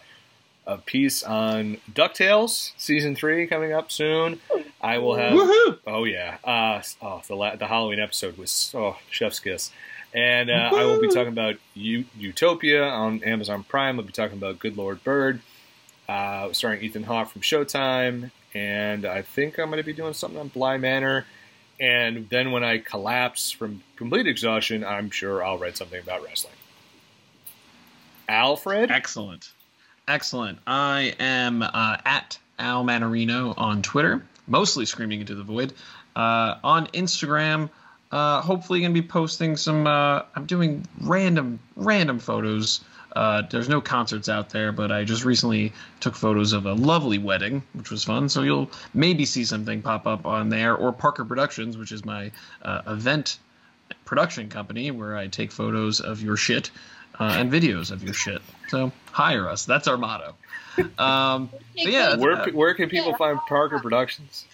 a 0.67 0.77
piece 0.77 1.23
on 1.23 1.77
DuckTales 1.91 2.71
season 2.77 3.15
three 3.15 3.47
coming 3.47 3.73
up 3.73 3.91
soon. 3.91 4.39
I 4.79 4.97
will 4.99 5.15
have. 5.15 5.33
Woohoo! 5.33 5.79
Oh 5.88 6.03
yeah. 6.05 6.38
Uh, 6.43 6.81
oh, 7.01 7.21
the 7.27 7.35
la- 7.35 7.55
the 7.55 7.67
Halloween 7.67 7.99
episode 7.99 8.38
was 8.38 8.71
oh 8.75 8.97
chef's 9.09 9.39
kiss. 9.39 9.71
And 10.13 10.49
uh, 10.49 10.71
I 10.73 10.83
will 10.83 10.99
be 10.99 11.07
talking 11.07 11.29
about 11.31 11.55
U- 11.73 12.03
Utopia 12.17 12.83
on 12.83 13.23
Amazon 13.23 13.63
Prime. 13.63 13.97
I'll 13.97 14.05
be 14.05 14.11
talking 14.11 14.38
about 14.38 14.59
Good 14.59 14.75
Lord 14.75 15.01
Bird, 15.05 15.39
uh, 16.09 16.51
starring 16.51 16.81
Ethan 16.81 17.03
Hawke 17.03 17.29
from 17.29 17.41
Showtime. 17.41 18.31
And 18.53 19.05
I 19.05 19.21
think 19.21 19.57
I'm 19.57 19.67
going 19.69 19.77
to 19.77 19.85
be 19.85 19.93
doing 19.93 20.13
something 20.13 20.38
on 20.38 20.49
Bly 20.49 20.75
Manor. 20.75 21.25
And 21.79 22.27
then 22.29 22.51
when 22.51 22.61
I 22.63 22.79
collapse 22.79 23.51
from 23.51 23.83
complete 23.95 24.27
exhaustion, 24.27 24.83
I'm 24.83 25.09
sure 25.09 25.43
I'll 25.43 25.57
write 25.57 25.77
something 25.77 26.01
about 26.01 26.23
wrestling. 26.23 26.55
Alfred? 28.27 28.91
Excellent. 28.91 29.51
Excellent. 30.07 30.59
I 30.65 31.15
am 31.19 31.61
uh, 31.61 31.97
at 32.05 32.37
Al 32.59 32.83
Manarino 32.83 33.53
on 33.57 33.81
Twitter, 33.81 34.25
mostly 34.47 34.85
screaming 34.85 35.21
into 35.21 35.35
the 35.35 35.43
void. 35.43 35.73
Uh, 36.15 36.55
on 36.63 36.87
Instagram, 36.87 37.69
uh, 38.11 38.41
hopefully 38.41 38.81
going 38.81 38.93
to 38.93 39.01
be 39.01 39.07
posting 39.07 39.55
some. 39.55 39.87
Uh, 39.87 40.23
I'm 40.35 40.45
doing 40.45 40.85
random 40.99 41.59
random 41.75 42.19
photos. 42.19 42.81
Uh, 43.15 43.43
there's 43.49 43.69
no 43.69 43.81
concerts 43.81 44.29
out 44.29 44.49
there, 44.49 44.71
but 44.71 44.91
I 44.91 45.03
just 45.03 45.25
recently 45.25 45.73
took 45.99 46.15
photos 46.15 46.53
of 46.53 46.65
a 46.65 46.73
lovely 46.73 47.17
wedding, 47.17 47.61
which 47.73 47.91
was 47.91 48.03
fun. 48.03 48.29
So 48.29 48.41
you'll 48.41 48.71
maybe 48.93 49.25
see 49.25 49.43
something 49.43 49.81
pop 49.81 50.07
up 50.07 50.25
on 50.25 50.49
there, 50.49 50.75
or 50.75 50.91
Parker 50.91 51.25
Productions, 51.25 51.77
which 51.77 51.91
is 51.91 52.05
my 52.05 52.31
uh, 52.61 52.81
event 52.87 53.37
production 54.05 54.49
company 54.49 54.91
where 54.91 55.17
I 55.17 55.27
take 55.27 55.51
photos 55.51 55.99
of 55.99 56.21
your 56.21 56.37
shit 56.37 56.71
uh, 57.19 57.35
and 57.39 57.51
videos 57.51 57.91
of 57.91 58.03
your 58.03 58.13
shit. 58.13 58.41
So 58.69 58.91
hire 59.11 59.47
us. 59.49 59.65
That's 59.65 59.88
our 59.88 59.97
motto. 59.97 60.35
Um, 60.97 61.49
but 61.75 61.85
yeah, 61.91 62.15
Where, 62.15 62.49
where 62.51 62.73
can 62.73 62.89
people 62.89 63.13
find 63.15 63.38
Parker 63.47 63.79
Productions? 63.79 64.45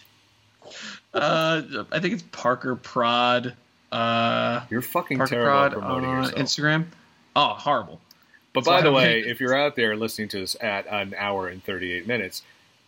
uh, 1.14 1.62
I 1.92 2.00
think 2.00 2.16
it's 2.16 2.24
Parker 2.32 2.76
Prod. 2.76 3.56
Uh, 3.92 4.62
You're 4.70 4.82
fucking 4.82 5.18
Parker 5.18 5.36
terrible 5.36 5.52
Prod 5.52 5.74
at 5.74 5.80
promoting 5.80 6.10
on 6.10 6.24
yourself. 6.24 6.42
Instagram. 6.42 6.86
Oh, 7.36 7.50
horrible. 7.54 8.02
But 8.54 8.66
So 8.66 8.72
by 8.72 8.82
the 8.82 8.92
way, 8.94 9.22
if 9.22 9.40
you're 9.40 9.56
out 9.56 9.76
there 9.76 9.96
listening 9.96 10.30
to 10.30 10.44
us 10.44 10.56
at 10.60 10.88
an 10.88 11.14
hour 11.18 11.48
and 11.48 11.64
38 11.64 12.08
minutes, 12.08 12.42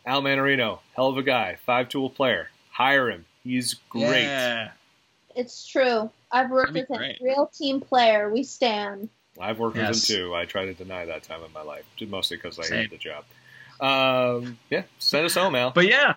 Al 0.05 0.21
Manarino, 0.21 0.79
hell 0.95 1.07
of 1.07 1.17
a 1.17 1.23
guy, 1.23 1.57
five 1.65 1.89
tool 1.89 2.09
player. 2.09 2.49
Hire 2.71 3.09
him. 3.09 3.25
He's 3.43 3.75
great. 3.89 4.23
Yeah. 4.23 4.71
It's 5.35 5.67
true. 5.67 6.09
I've 6.31 6.49
worked 6.49 6.73
That'd 6.73 6.89
with 6.89 6.97
him. 6.97 6.97
great. 6.97 7.17
Real 7.21 7.47
team 7.47 7.79
player. 7.79 8.29
We 8.29 8.43
stand. 8.43 9.09
I've 9.39 9.59
worked 9.59 9.77
Yes. 9.77 10.09
with 10.09 10.09
him 10.09 10.15
too. 10.27 10.35
I 10.35 10.45
try 10.45 10.65
to 10.65 10.73
deny 10.73 11.05
that 11.05 11.23
time 11.23 11.43
in 11.43 11.51
my 11.53 11.61
life, 11.61 11.85
mostly 12.07 12.37
because 12.37 12.59
I 12.59 12.63
Same. 12.63 12.77
hate 12.79 12.91
the 12.91 12.97
job. 12.97 13.23
Um, 13.79 14.57
yeah, 14.69 14.83
send 14.99 15.25
us 15.25 15.35
home, 15.35 15.55
Al. 15.55 15.71
But 15.71 15.87
yeah, 15.87 16.15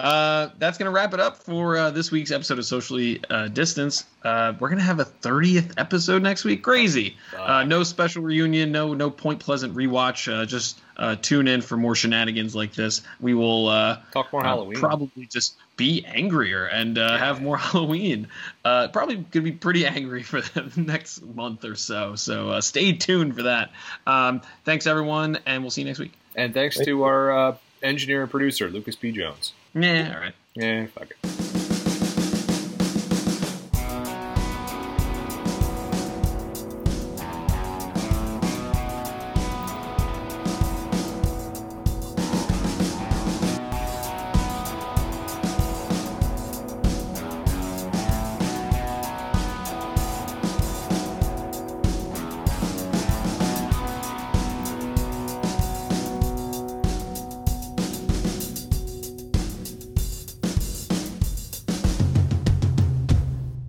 uh, 0.00 0.50
that's 0.58 0.78
going 0.78 0.86
to 0.86 0.90
wrap 0.90 1.14
it 1.14 1.20
up 1.20 1.36
for 1.36 1.76
uh, 1.76 1.90
this 1.90 2.10
week's 2.10 2.30
episode 2.30 2.58
of 2.58 2.64
Socially 2.64 3.20
uh, 3.30 3.48
Distanced. 3.48 4.06
Uh, 4.24 4.52
we're 4.58 4.68
going 4.68 4.78
to 4.78 4.84
have 4.84 5.00
a 5.00 5.04
30th 5.04 5.74
episode 5.78 6.22
next 6.22 6.44
week. 6.44 6.62
Crazy. 6.62 7.16
Uh, 7.36 7.64
no 7.64 7.82
special 7.82 8.22
reunion, 8.22 8.72
no 8.72 8.94
no 8.94 9.10
Point 9.10 9.40
Pleasant 9.40 9.74
rewatch. 9.74 10.32
Uh, 10.32 10.44
just 10.46 10.80
uh, 10.96 11.16
tune 11.16 11.48
in 11.48 11.60
for 11.62 11.76
more 11.76 11.94
shenanigans 11.94 12.54
like 12.54 12.74
this. 12.74 13.02
We 13.20 13.34
will 13.34 13.68
uh, 13.68 14.00
Talk 14.12 14.32
more 14.32 14.42
Halloween. 14.42 14.78
probably 14.78 15.26
just 15.26 15.56
be 15.76 16.04
angrier 16.04 16.66
and 16.66 16.98
uh, 16.98 17.16
have 17.16 17.40
more 17.40 17.56
Halloween. 17.58 18.28
Uh, 18.64 18.88
probably 18.88 19.16
going 19.16 19.30
to 19.30 19.40
be 19.42 19.52
pretty 19.52 19.86
angry 19.86 20.22
for 20.22 20.40
the 20.54 20.72
next 20.76 21.22
month 21.22 21.64
or 21.64 21.74
so. 21.74 22.14
So 22.16 22.50
uh, 22.50 22.60
stay 22.60 22.92
tuned 22.92 23.34
for 23.36 23.44
that. 23.44 23.70
Um, 24.06 24.42
thanks, 24.64 24.86
everyone, 24.86 25.38
and 25.46 25.62
we'll 25.62 25.70
see 25.70 25.80
you 25.82 25.86
next 25.86 25.98
week. 26.00 26.12
and 26.36 26.52
thanks 26.54 26.78
to 26.84 27.04
our 27.04 27.32
uh, 27.50 27.56
engineer 27.82 28.22
and 28.22 28.30
producer, 28.30 28.68
Lucas 28.68 28.96
P. 28.96 29.12
Jones. 29.12 29.54
Yeah, 29.74 30.12
all 30.14 30.20
right. 30.20 30.34
Yeah, 30.54 30.86
fuck 30.86 31.10
it. 31.10 31.39